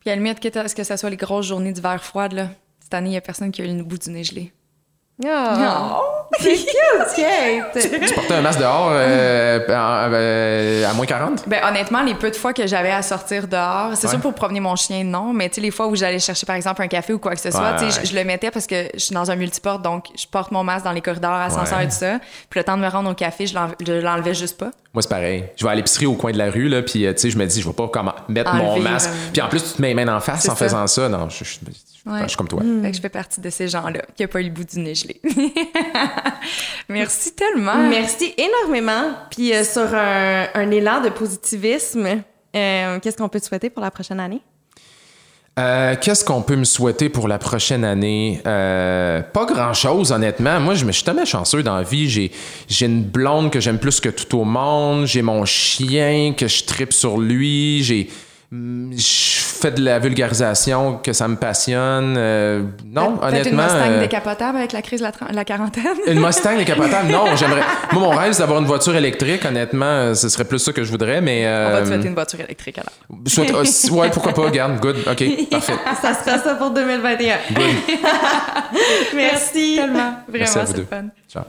Puis 0.00 0.10
à 0.10 0.16
la 0.16 0.22
limite, 0.22 0.40
quitte 0.40 0.56
à 0.56 0.68
ce 0.68 0.74
que 0.74 0.84
ça 0.84 0.96
soit 0.96 1.10
les 1.10 1.16
grosses 1.16 1.46
journées 1.46 1.72
d'hiver 1.72 2.02
froides, 2.02 2.32
là. 2.32 2.48
Cette 2.80 2.94
année, 2.94 3.10
il 3.10 3.14
y 3.14 3.16
a 3.16 3.20
personne 3.20 3.52
qui 3.52 3.62
a 3.62 3.64
eu 3.64 3.76
le 3.76 3.82
bout 3.82 3.98
du 3.98 4.10
nez 4.10 4.24
gelé. 4.24 4.52
Oh. 5.24 6.17
C'est 6.40 6.54
cute, 6.56 7.16
Kate! 7.16 7.78
Tu 8.06 8.14
portais 8.14 8.34
un 8.34 8.42
masque 8.42 8.60
dehors 8.60 8.90
euh, 8.92 9.60
à, 9.68 10.06
euh, 10.08 10.88
à 10.88 10.92
moins 10.92 11.06
40? 11.06 11.48
Ben 11.48 11.60
honnêtement, 11.66 12.02
les 12.02 12.14
peu 12.14 12.30
de 12.30 12.36
fois 12.36 12.52
que 12.52 12.66
j'avais 12.66 12.90
à 12.90 13.02
sortir 13.02 13.48
dehors, 13.48 13.92
c'est 13.94 14.06
Ouais. 14.06 14.12
sûr 14.12 14.20
pour 14.20 14.34
promener 14.34 14.60
mon 14.60 14.76
chien, 14.76 15.04
non, 15.04 15.32
mais 15.32 15.48
tu 15.48 15.56
sais 15.56 15.60
les 15.62 15.70
fois 15.70 15.86
où 15.88 15.96
j'allais 15.96 16.18
chercher 16.18 16.44
par 16.46 16.56
exemple 16.56 16.82
un 16.82 16.86
café 16.88 17.12
ou 17.14 17.18
quoi 17.18 17.34
que 17.34 17.40
ce 17.40 17.50
soit, 17.50 17.60
Ouais, 17.72 17.76
tu 17.78 17.90
sais, 17.90 18.00
ouais. 18.00 18.06
je, 18.06 18.14
le 18.14 18.24
mettais 18.24 18.50
parce 18.50 18.66
que 18.66 18.88
je 18.94 18.98
suis 19.00 19.14
dans 19.14 19.30
un 19.30 19.36
multiporte, 19.36 19.82
donc 19.82 20.06
je 20.16 20.26
porte 20.26 20.52
mon 20.52 20.62
masque 20.64 20.84
dans 20.84 20.92
les 20.92 21.00
corridors, 21.00 21.32
ascenseurs 21.32 21.78
Ouais. 21.78 21.84
et 21.84 21.88
tout 21.88 21.94
ça. 21.94 22.18
Puis 22.50 22.60
le 22.60 22.64
temps 22.64 22.76
de 22.76 22.82
me 22.82 22.88
rendre 22.88 23.10
au 23.10 23.14
café, 23.14 23.46
je 23.46 23.54
l'enle- 23.54 23.74
je 23.84 23.92
l'enlevais 23.94 24.34
juste 24.34 24.58
pas. 24.58 24.70
Moi, 24.94 25.02
c'est 25.02 25.08
pareil. 25.10 25.44
Je 25.56 25.64
vais 25.64 25.70
à 25.70 25.74
l'épicerie 25.74 26.06
au 26.06 26.14
coin 26.14 26.32
de 26.32 26.38
la 26.38 26.50
rue, 26.50 26.68
là, 26.68 26.82
puis 26.82 27.06
euh, 27.06 27.12
tu 27.12 27.20
sais, 27.20 27.30
je 27.30 27.38
me 27.38 27.46
dis, 27.46 27.60
je 27.60 27.66
vais 27.66 27.74
pas 27.74 27.88
comment 27.88 28.14
mettre 28.28 28.54
mon 28.54 28.78
masque. 28.80 29.10
euh, 29.10 29.30
Puis 29.32 29.42
en 29.42 29.48
plus, 29.48 29.62
tu 29.62 29.72
te 29.76 29.82
mets 29.82 29.88
les 29.88 29.94
mains 30.04 30.14
en 30.16 30.20
face 30.20 30.46
en 30.48 30.54
ça. 30.54 30.56
faisant 30.56 30.86
ça. 30.86 31.08
Non, 31.08 31.28
je, 31.28 31.44
je- 31.44 31.50
je- 31.64 32.10
Ouais. 32.10 32.20
je 32.22 32.28
suis 32.28 32.36
comme 32.38 32.48
toi. 32.48 32.62
Fait 32.82 32.90
que 32.90 32.96
je 32.96 33.02
fais 33.02 33.08
partie 33.10 33.38
de 33.40 33.50
ces 33.50 33.68
gens-là 33.68 34.00
qui 34.16 34.22
n'ont 34.22 34.28
pas 34.30 34.40
eu 34.40 34.44
le 34.44 34.50
bout 34.50 34.64
du 34.64 34.78
nez 34.80 34.94
gelé. 34.94 35.20
Merci 36.88 37.34
tellement. 37.34 37.76
Merci 37.88 38.34
énormément. 38.36 39.12
Puis 39.30 39.52
euh, 39.54 39.64
sur 39.64 39.94
un, 39.94 40.46
un 40.54 40.70
élan 40.70 41.00
de 41.00 41.08
positivisme, 41.10 42.06
euh, 42.56 42.98
qu'est-ce 43.00 43.16
qu'on 43.16 43.28
peut 43.28 43.40
te 43.40 43.46
souhaiter 43.46 43.70
pour 43.70 43.82
la 43.82 43.90
prochaine 43.90 44.20
année? 44.20 44.42
Euh, 45.58 45.96
Qu'est-ce 46.00 46.24
qu'on 46.24 46.42
peut 46.42 46.54
me 46.54 46.64
souhaiter 46.64 47.08
pour 47.08 47.26
la 47.26 47.38
prochaine 47.38 47.84
année? 47.84 48.40
Euh, 48.46 49.22
pas 49.22 49.44
grand-chose, 49.44 50.12
honnêtement. 50.12 50.60
Moi, 50.60 50.74
je 50.74 50.84
me 50.84 50.92
je 50.92 50.96
suis 50.98 51.04
tellement 51.04 51.24
chanceux 51.24 51.64
dans 51.64 51.76
la 51.76 51.82
vie. 51.82 52.08
J'ai, 52.08 52.30
j'ai 52.68 52.86
une 52.86 53.02
blonde 53.02 53.50
que 53.50 53.58
j'aime 53.58 53.78
plus 53.78 53.98
que 53.98 54.08
tout 54.08 54.38
au 54.38 54.44
monde. 54.44 55.06
J'ai 55.06 55.22
mon 55.22 55.44
chien 55.44 56.32
que 56.36 56.46
je 56.46 56.64
tripe 56.64 56.92
sur 56.92 57.18
lui. 57.18 57.82
J'ai... 57.82 58.08
hum, 58.52 58.90
Je 58.96 59.60
fais 59.60 59.70
de 59.72 59.82
la 59.82 59.98
vulgarisation 59.98 60.98
que 60.98 61.12
ça 61.12 61.26
me 61.26 61.36
passionne. 61.36 62.14
Euh, 62.16 62.62
non, 62.84 63.18
honnêtement... 63.22 63.50
une 63.50 63.56
Mustang 63.56 63.90
euh, 63.90 64.00
décapotable 64.00 64.58
avec 64.58 64.72
la 64.72 64.82
crise 64.82 65.00
de 65.00 65.06
la, 65.34 65.44
quarantaine? 65.44 65.82
une 66.06 66.20
Mustang 66.20 66.56
décapotable? 66.56 67.10
Non, 67.10 67.24
j'aimerais... 67.36 67.62
Moi, 67.92 68.02
mon 68.02 68.10
rêve, 68.10 68.32
c'est 68.32 68.40
d'avoir 68.40 68.60
une 68.60 68.66
voiture 68.66 68.94
électrique. 68.94 69.44
Honnêtement, 69.44 69.84
euh, 69.86 70.14
ce 70.14 70.28
serait 70.28 70.44
plus 70.44 70.58
ça 70.60 70.72
que 70.72 70.84
je 70.84 70.90
voudrais, 70.90 71.20
mais... 71.20 71.44
On 71.46 71.72
va 71.72 71.82
te 71.82 71.86
souhaiter 71.86 72.08
une 72.08 72.14
voiture 72.14 72.40
électrique 72.40 72.78
alors. 72.78 72.92
souhaite- 73.26 73.90
ouais, 73.90 74.10
pourquoi 74.10 74.32
pas, 74.32 74.50
garde, 74.50 74.78
good, 74.80 74.96
OK, 75.10 75.24
parfait. 75.50 75.72
Ça 76.00 76.14
sera 76.14 76.38
ça 76.38 76.54
pour 76.54 76.70
2021. 76.70 77.36
Merci. 79.16 79.76
Tellement. 79.76 80.14
Vraiment, 80.28 80.66
c'est 80.66 80.88
fun. 80.88 81.04
Ciao. 81.28 81.44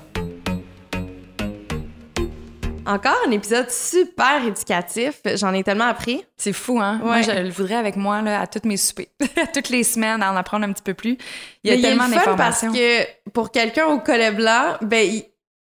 Encore 2.90 3.16
un 3.28 3.32
épisode 3.32 3.70
super 3.70 4.44
éducatif. 4.46 5.22
J'en 5.36 5.54
ai 5.54 5.64
tellement 5.64 5.86
appris. 5.88 6.26
C'est 6.38 6.54
fou, 6.54 6.80
hein? 6.82 7.00
Moi, 7.04 7.22
je 7.22 7.32
le 7.32 7.50
voudrais 7.50 7.76
avec 7.76 7.96
moi 7.96 8.22
là, 8.22 8.42
à 8.42 8.48
toutes 8.48 8.66
mes 8.66 8.78
soupers. 8.78 9.08
Toutes 9.54 9.70
les 9.70 9.84
semaines, 9.84 10.24
à 10.24 10.32
en 10.32 10.36
apprendre 10.36 10.66
un 10.66 10.72
petit 10.74 10.82
peu 10.84 10.94
plus. 10.96 11.18
Il 11.64 11.70
y 11.70 11.74
a 11.74 11.76
Mais 11.76 11.82
tellement 11.82 12.06
fun 12.06 12.12
parce 12.14 12.26
d'informations. 12.64 12.74
que 12.74 13.30
pour 13.32 13.52
quelqu'un 13.52 13.86
au 13.88 14.00
collet 14.00 14.32
blanc, 14.32 14.78
ben, 14.82 15.08
il, 15.08 15.24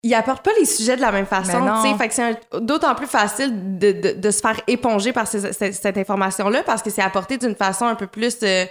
il 0.03 0.15
apporte 0.15 0.45
pas 0.45 0.51
les 0.59 0.67
sujets 0.67 0.97
de 0.97 1.01
la 1.01 1.11
même 1.11 1.27
façon. 1.27 1.83
Sais. 1.83 1.95
Fait 1.97 2.09
que 2.09 2.15
c'est 2.15 2.39
d'autant 2.61 2.95
plus 2.95 3.07
facile 3.07 3.79
de, 3.79 3.93
de- 3.93 4.13
de 4.13 4.31
se 4.31 4.41
faire 4.41 4.61
éponger 4.67 5.13
par 5.13 5.27
ces- 5.27 5.53
cette, 5.53 5.75
cette 5.75 5.97
information-là 5.99 6.63
parce 6.65 6.83
que 6.83 6.91
c'est 6.91 7.03
apporté 7.03 7.39
d'une 7.39 7.55
façon 7.57 7.87
un 7.87 7.95
peu 7.95 8.07
plus. 8.07 8.37
euh, 8.43 8.67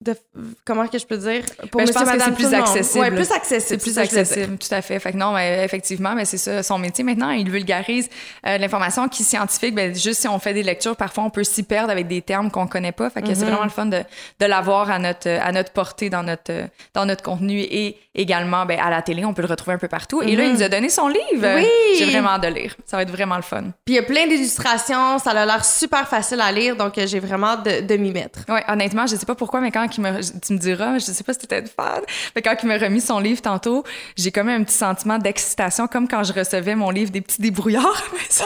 de, 0.00 0.16
comment 0.64 0.86
que 0.86 0.98
je 0.98 1.06
peux 1.06 1.16
dire? 1.18 1.42
Pour 1.70 1.80
Ben, 1.80 1.86
je 1.86 1.92
monsieur, 1.92 1.94
pense 1.94 2.02
que 2.02 2.18
madame, 2.18 2.34
c'est 2.36 2.44
plus 2.44 2.54
accessible. 2.54 3.04
Ouais, 3.04 3.10
plus 3.10 3.30
accessible. 3.32 3.62
C'est 3.68 3.76
plus 3.78 3.94
que 3.94 4.00
je 4.00 4.00
accessible, 4.20 4.58
tout 4.58 4.74
à 4.74 4.82
fait. 4.82 4.98
Fait 4.98 5.12
que 5.12 5.16
non, 5.16 5.32
mais 5.32 5.64
effectivement, 5.64 6.14
mais 6.14 6.24
c'est 6.24 6.38
ça 6.38 6.62
son 6.62 6.78
métier 6.78 7.04
maintenant. 7.04 7.30
Il 7.30 7.50
vulgarise 7.50 8.08
euh, 8.46 8.58
l'information 8.58 9.08
qui 9.08 9.22
est 9.22 9.26
scientifique. 9.26 9.74
Ben, 9.74 9.94
juste 9.94 10.20
si 10.20 10.28
on 10.28 10.38
fait 10.38 10.54
des 10.54 10.62
lectures, 10.62 10.96
parfois 10.96 11.24
on 11.24 11.30
peut 11.30 11.44
s'y 11.44 11.62
perdre 11.62 11.90
avec 11.90 12.06
des 12.06 12.22
termes 12.22 12.50
qu'on 12.50 12.66
connaît 12.66 12.92
pas. 12.92 13.08
Fait 13.10 13.22
que 13.22 13.28
Mm-hmm. 13.30 13.34
c'est 13.36 13.44
vraiment 13.44 13.64
le 13.64 13.70
fun 13.70 13.86
de, 13.86 14.02
de 14.40 14.46
l'avoir 14.46 14.90
à 14.90 14.98
notre, 14.98 15.28
à 15.28 15.52
notre 15.52 15.70
portée 15.72 16.10
dans 16.10 16.22
notre, 16.22 16.50
euh, 16.50 16.66
dans 16.94 17.06
notre 17.06 17.22
contenu 17.22 17.60
et 17.60 17.96
également 18.14 18.66
ben, 18.66 18.78
à 18.80 18.90
la 18.90 19.02
télé. 19.02 19.24
On 19.24 19.34
peut 19.34 19.42
le 19.42 19.48
retrouver 19.48 19.74
un 19.74 19.78
peu 19.78 19.86
partout. 19.88 20.20
Et 20.22 20.34
là, 20.34 20.44
il 20.44 20.52
nous 20.54 20.62
a 20.62 20.68
donné 20.68 20.88
son 20.88 21.06
livre. 21.08 21.20
Mm-hmm. 21.46 21.54
Oui! 21.56 21.66
J'ai 21.98 22.06
vraiment 22.06 22.30
hâte 22.30 22.42
de 22.42 22.48
lire. 22.48 22.74
Ça 22.86 22.96
va 22.96 23.02
être 23.04 23.10
vraiment 23.10 23.36
le 23.36 23.42
fun. 23.42 23.62
Puis 23.84 23.94
il 23.94 23.94
y 23.94 23.98
a 23.98 24.02
plein 24.02 24.26
d'illustrations, 24.26 25.18
ça 25.18 25.30
a 25.30 25.46
l'air 25.46 25.64
super 25.64 26.08
facile 26.08 26.40
à 26.40 26.50
lire, 26.50 26.74
donc 26.76 26.98
euh, 26.98 27.06
j'ai 27.06 27.20
vraiment 27.20 27.48
hâte 27.48 27.64
de, 27.64 27.80
de 27.86 27.96
m'y 27.96 28.10
mettre. 28.10 28.40
Ouais, 28.48 28.64
honnêtement, 28.68 29.06
je 29.06 29.14
sais 29.16 29.26
pas 29.26 29.34
pourquoi, 29.34 29.60
mais 29.60 29.70
quand 29.70 29.86
il 29.96 30.02
me, 30.02 30.40
tu 30.40 30.52
me 30.52 30.58
diras, 30.58 30.98
je 30.98 31.04
sais 31.06 31.24
pas 31.24 31.32
si 31.32 31.40
tu 31.40 31.44
étais 31.46 31.64
fan, 31.64 32.00
mais 32.34 32.42
quand 32.42 32.54
il 32.62 32.66
m'a 32.68 32.78
remis 32.78 33.00
son 33.00 33.18
livre 33.18 33.40
tantôt, 33.42 33.84
j'ai 34.16 34.30
comme 34.32 34.48
un 34.48 34.62
petit 34.64 34.76
sentiment 34.76 35.18
d'excitation, 35.18 35.86
comme 35.88 36.08
quand 36.08 36.22
je 36.24 36.32
recevais 36.32 36.74
mon 36.74 36.90
livre 36.90 37.10
des 37.10 37.20
petits 37.20 37.40
débrouillards. 37.40 38.04
Mais 38.12 38.18
ça, 38.28 38.44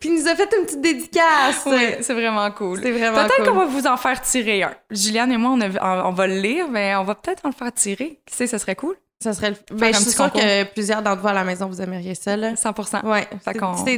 Puis 0.00 0.10
il 0.10 0.20
nous 0.22 0.28
a 0.28 0.34
fait 0.34 0.48
une 0.58 0.66
petite 0.66 0.80
dédicace. 0.80 1.66
c'est 2.00 2.12
vraiment 2.14 2.50
cool. 2.50 2.80
C'est 2.82 2.90
vraiment 2.92 3.18
Peut-être 3.24 3.36
cool. 3.36 3.46
qu'on 3.46 3.58
va 3.58 3.64
vous 3.66 3.86
en 3.86 3.96
faire 3.96 4.20
tirer 4.20 4.62
un. 4.64 4.74
Juliane 4.90 5.32
et 5.32 5.36
moi, 5.38 5.50
on, 5.52 5.60
a- 5.60 6.04
on 6.06 6.12
va 6.12 6.26
le 6.26 6.40
lire, 6.40 6.68
mais 6.68 6.94
on 6.96 7.04
va 7.04 7.14
peut-être 7.14 7.44
en 7.44 7.48
le 7.48 7.54
faire 7.54 7.72
tirer. 7.72 8.20
Qui 8.26 8.34
sait, 8.36 8.46
ce 8.46 8.58
serait 8.58 8.76
cool. 8.76 8.94
Ça 9.22 9.32
serait 9.32 9.50
le... 9.50 9.56
ben, 9.76 9.92
je 9.94 9.98
suis 10.00 10.10
sûre 10.10 10.24
concours. 10.24 10.40
que 10.40 10.64
plusieurs 10.64 11.02
d'entre 11.02 11.22
vous 11.22 11.28
à 11.28 11.32
la 11.32 11.44
maison, 11.44 11.66
vous 11.66 11.80
aimeriez 11.80 12.14
ça. 12.14 12.36
Là. 12.36 12.56
100 12.56 12.72
Ouais, 13.04 13.26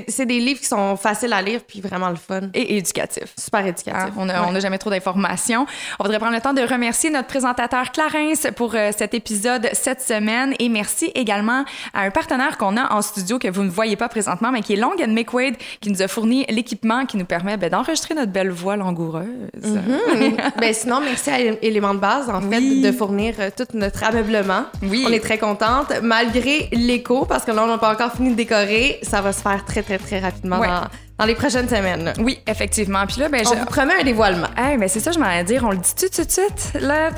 c'est- 0.09 0.27
des 0.27 0.39
livres 0.41 0.61
qui 0.61 0.67
sont 0.67 0.97
faciles 0.97 1.33
à 1.33 1.43
lire 1.43 1.61
puis 1.67 1.81
vraiment 1.81 2.09
le 2.11 2.17
fun. 2.17 2.43
Et 2.55 2.77
éducatif. 2.77 3.35
Super 3.39 3.61
Hein, 3.61 3.67
éducatif. 3.69 4.15
on 4.17 4.27
n'a 4.27 4.51
Ouais. 4.51 4.61
jamais 4.61 4.79
trop 4.79 4.91
d'informations. 4.91 5.67
On 5.99 6.05
voudrait 6.05 6.19
prendre 6.19 6.35
le 6.35 6.41
temps 6.41 6.53
de 6.55 6.63
remercier 6.63 7.11
notre 7.11 7.29
présentateur 7.29 7.91
Clarence 7.93 8.47
pour 8.57 8.75
euh, 8.75 8.91
cet 8.97 9.15
épisode 9.15 9.69
cette 9.73 10.01
semaine 10.03 10.55
et 10.59 10.69
merci 10.69 11.11
également 11.15 11.65
à 11.93 12.03
un 12.03 12.11
partenaire 12.11 12.57
qu'on 12.59 12.77
a 12.77 12.93
en 12.93 13.03
studio 13.03 13.39
que 13.39 13.49
vous 13.49 13.63
ne 13.63 13.71
voyez 13.71 13.97
pas 13.97 14.09
présentement, 14.09 14.51
mais 14.53 14.61
qui 14.63 14.73
est 14.75 14.77
Long 14.77 14.93
McQuaid, 15.07 15.57
qui 15.81 15.91
nous 15.91 16.03
a 16.03 16.09
fourni 16.09 16.45
l'équipement 16.49 17.07
qui 17.07 17.17
nous 17.17 17.25
permet 17.25 17.57
ben, 17.57 17.71
d'enregistrer 17.71 18.15
notre 18.15 18.33
belle 18.33 18.51
voix 18.51 18.77
langoureuse. 18.77 19.27
ben 20.61 20.73
sinon, 20.75 21.01
merci 21.01 21.31
à 21.31 21.39
Éléments 21.41 21.95
de 21.95 22.01
base, 22.01 22.29
en 22.31 22.41
fait, 22.41 22.81
de 22.81 22.93
fournir 22.93 23.35
euh, 23.39 23.51
tout 23.57 23.67
notre 23.75 24.05
ameublement. 24.05 24.65
Oui. 24.83 25.05
On 25.07 25.13
est 25.15 25.21
très 25.21 25.39
contente, 25.39 25.93
malgré 26.03 26.69
l'écho, 26.73 27.25
parce 27.25 27.45
que 27.45 27.51
là, 27.53 27.65
on 27.65 27.67
n'a 27.67 27.79
pas 27.79 27.93
encore 27.93 28.13
fini 28.13 28.31
de 28.31 28.35
décorer. 28.35 28.99
Ça 29.03 29.21
va 29.21 29.33
se 29.33 29.41
faire 29.43 29.65
très, 29.65 29.83
très, 29.83 29.99
très 29.99 30.19
rapidement 30.21 30.59
Ouais. 30.59 30.69
dans, 30.69 30.83
dans 31.19 31.25
les 31.27 31.35
prochaines 31.35 31.69
semaines. 31.69 32.13
Oui, 32.19 32.39
effectivement. 32.47 33.07
Puis 33.07 33.21
là, 33.21 33.29
ben, 33.29 33.43
On 33.47 33.55
je- 33.55 33.59
vous 33.59 33.65
promet 33.67 33.95
un 34.01 34.05
dévoilement. 34.05 34.49
Hey, 34.57 34.77
mais 34.79 34.89
c'est 34.89 35.01
ça, 35.01 35.13
je 35.13 35.19
m'en 35.19 35.27
allais 35.27 35.45
dire. 35.45 35.63
On 35.65 35.71
le 35.71 35.77
dit-tu 35.79 36.11
tout 36.11 36.25
de 36.25 36.31
suite? 36.31 36.73
La- 36.81 37.11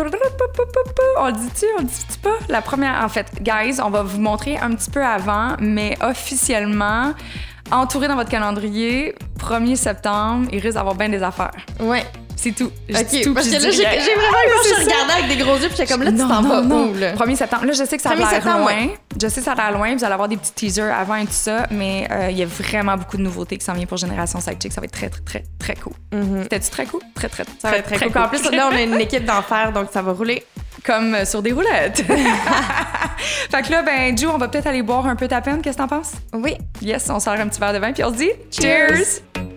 On 1.19 1.27
le 1.27 1.33
dit-tu? 1.33 1.65
On 1.79 1.81
le 1.83 1.87
dit-tu 1.87 2.19
pas? 2.19 2.37
La 2.49 2.63
première, 2.63 3.03
en 3.05 3.09
fait, 3.09 3.27
guys, 3.41 3.81
on 3.83 3.91
va 3.91 4.03
vous 4.03 4.21
montrer 4.21 4.57
un 4.59 4.71
petit 4.75 4.91
peu 4.91 5.03
avant, 5.05 5.57
mais 5.61 5.97
officiellement, 6.03 7.15
entouré 7.71 8.09
dans 8.09 8.17
votre 8.17 8.31
calendrier, 8.31 9.15
1er 9.39 9.77
septembre, 9.77 10.49
il 10.53 10.61
risque 10.61 10.75
d'avoir 10.77 10.95
bien 10.95 11.09
des 11.09 11.23
affaires. 11.23 11.51
Ouais. 11.81 12.05
C'est 12.37 12.53
tout. 12.53 12.67
OK. 12.91 13.21
tout, 13.23 13.35
parce 13.35 13.49
que 13.49 13.55
là, 13.55 13.71
j'ai 13.71 13.83
vraiment 13.83 14.37
je 14.63 14.69
ça. 14.69 14.81
regardais 14.81 15.13
avec 15.25 15.29
des 15.37 15.43
gros 15.43 15.55
yeux, 15.57 15.69
puis 15.69 15.77
j'étais 15.79 15.87
comme 15.93 16.03
là, 16.03 16.11
tu 16.13 16.19
t'en 16.19 16.43
vas 16.43 16.61
non. 16.61 16.91
où, 16.91 16.95
là? 16.95 17.15
1er 17.15 17.37
septembre. 17.37 17.65
Là, 17.65 17.73
je 17.73 17.85
sais 17.85 17.97
que 17.97 18.03
ça 18.03 18.11
a 18.11 18.15
1er 18.15 18.31
l'air 18.45 18.59
loin. 18.59 18.67
ouais. 18.67 18.99
Je 19.21 19.27
sais 19.29 19.41
que 19.41 19.45
ça 19.45 19.53
a 19.53 19.55
l'air 19.55 19.73
loin. 19.73 19.95
Vous 19.97 20.05
allez 20.05 20.13
avoir 20.13 20.29
des 20.29 20.37
petits 20.37 20.53
teasers 20.53 20.93
avant 20.95 21.17
et 21.17 21.25
tout 21.25 21.33
ça, 21.33 21.67
mais 21.71 22.07
euh, 22.11 22.29
il 22.31 22.37
y 22.39 22.43
a 22.43 22.47
vraiment 22.47 22.97
beaucoup 22.97 23.17
de 23.17 23.23
nouveautés 23.23 23.57
qui 23.57 23.65
s'en 23.65 23.73
viennent 23.73 23.87
pour 23.89 23.97
Génération 23.97 24.39
Sidechick. 24.41 24.73
Ça 24.73 24.81
va 24.81 24.85
être 24.85 24.93
très, 24.93 25.09
très, 25.09 25.23
très, 25.23 25.45
très 25.59 25.75
cool. 25.77 25.95
C'était-tu 26.43 26.71
très 26.71 26.87
cool? 26.87 27.01
Très, 27.15 27.29
très, 27.29 27.45
Ça 27.59 27.71
va 27.71 27.79
être 27.79 27.87
très, 27.87 28.09
cool. 28.11 28.21
En 28.23 28.29
plus, 28.29 28.43
là, 28.51 28.69
on 28.71 28.77
a 28.77 28.83
une 28.83 29.01
équipe 29.01 29.25
d'enfer, 29.25 29.73
donc 29.73 29.89
ça 29.93 30.03
va 30.03 30.13
rouler. 30.13 30.45
comme 30.85 31.15
euh, 31.15 31.25
sur 31.25 31.41
des 31.43 31.53
roulettes. 31.53 32.05
fait 33.51 33.63
que 33.63 33.71
là, 33.73 33.83
ben, 33.83 34.17
Ju, 34.17 34.27
on 34.27 34.39
va 34.39 34.49
peut-être 34.49 34.67
aller 34.67 34.83
boire 34.83 35.07
un 35.07 35.17
peu 35.17 35.27
ta 35.27 35.41
peine. 35.41 35.63
Qu'est-ce 35.63 35.77
que 35.79 35.83
t'en 35.83 35.89
penses? 35.89 36.13
Oui. 36.35 36.55
Yes, 36.83 37.09
on 37.11 37.19
sort 37.19 37.35
un 37.35 37.49
petit 37.49 37.59
verre 37.61 37.73
de 37.73 37.79
vin 37.79 37.93
puis 37.93 38.05
on 38.05 38.13
se 38.13 38.19
dit 38.19 38.31
Cheers! 38.51 38.89
Cheers! 38.97 39.56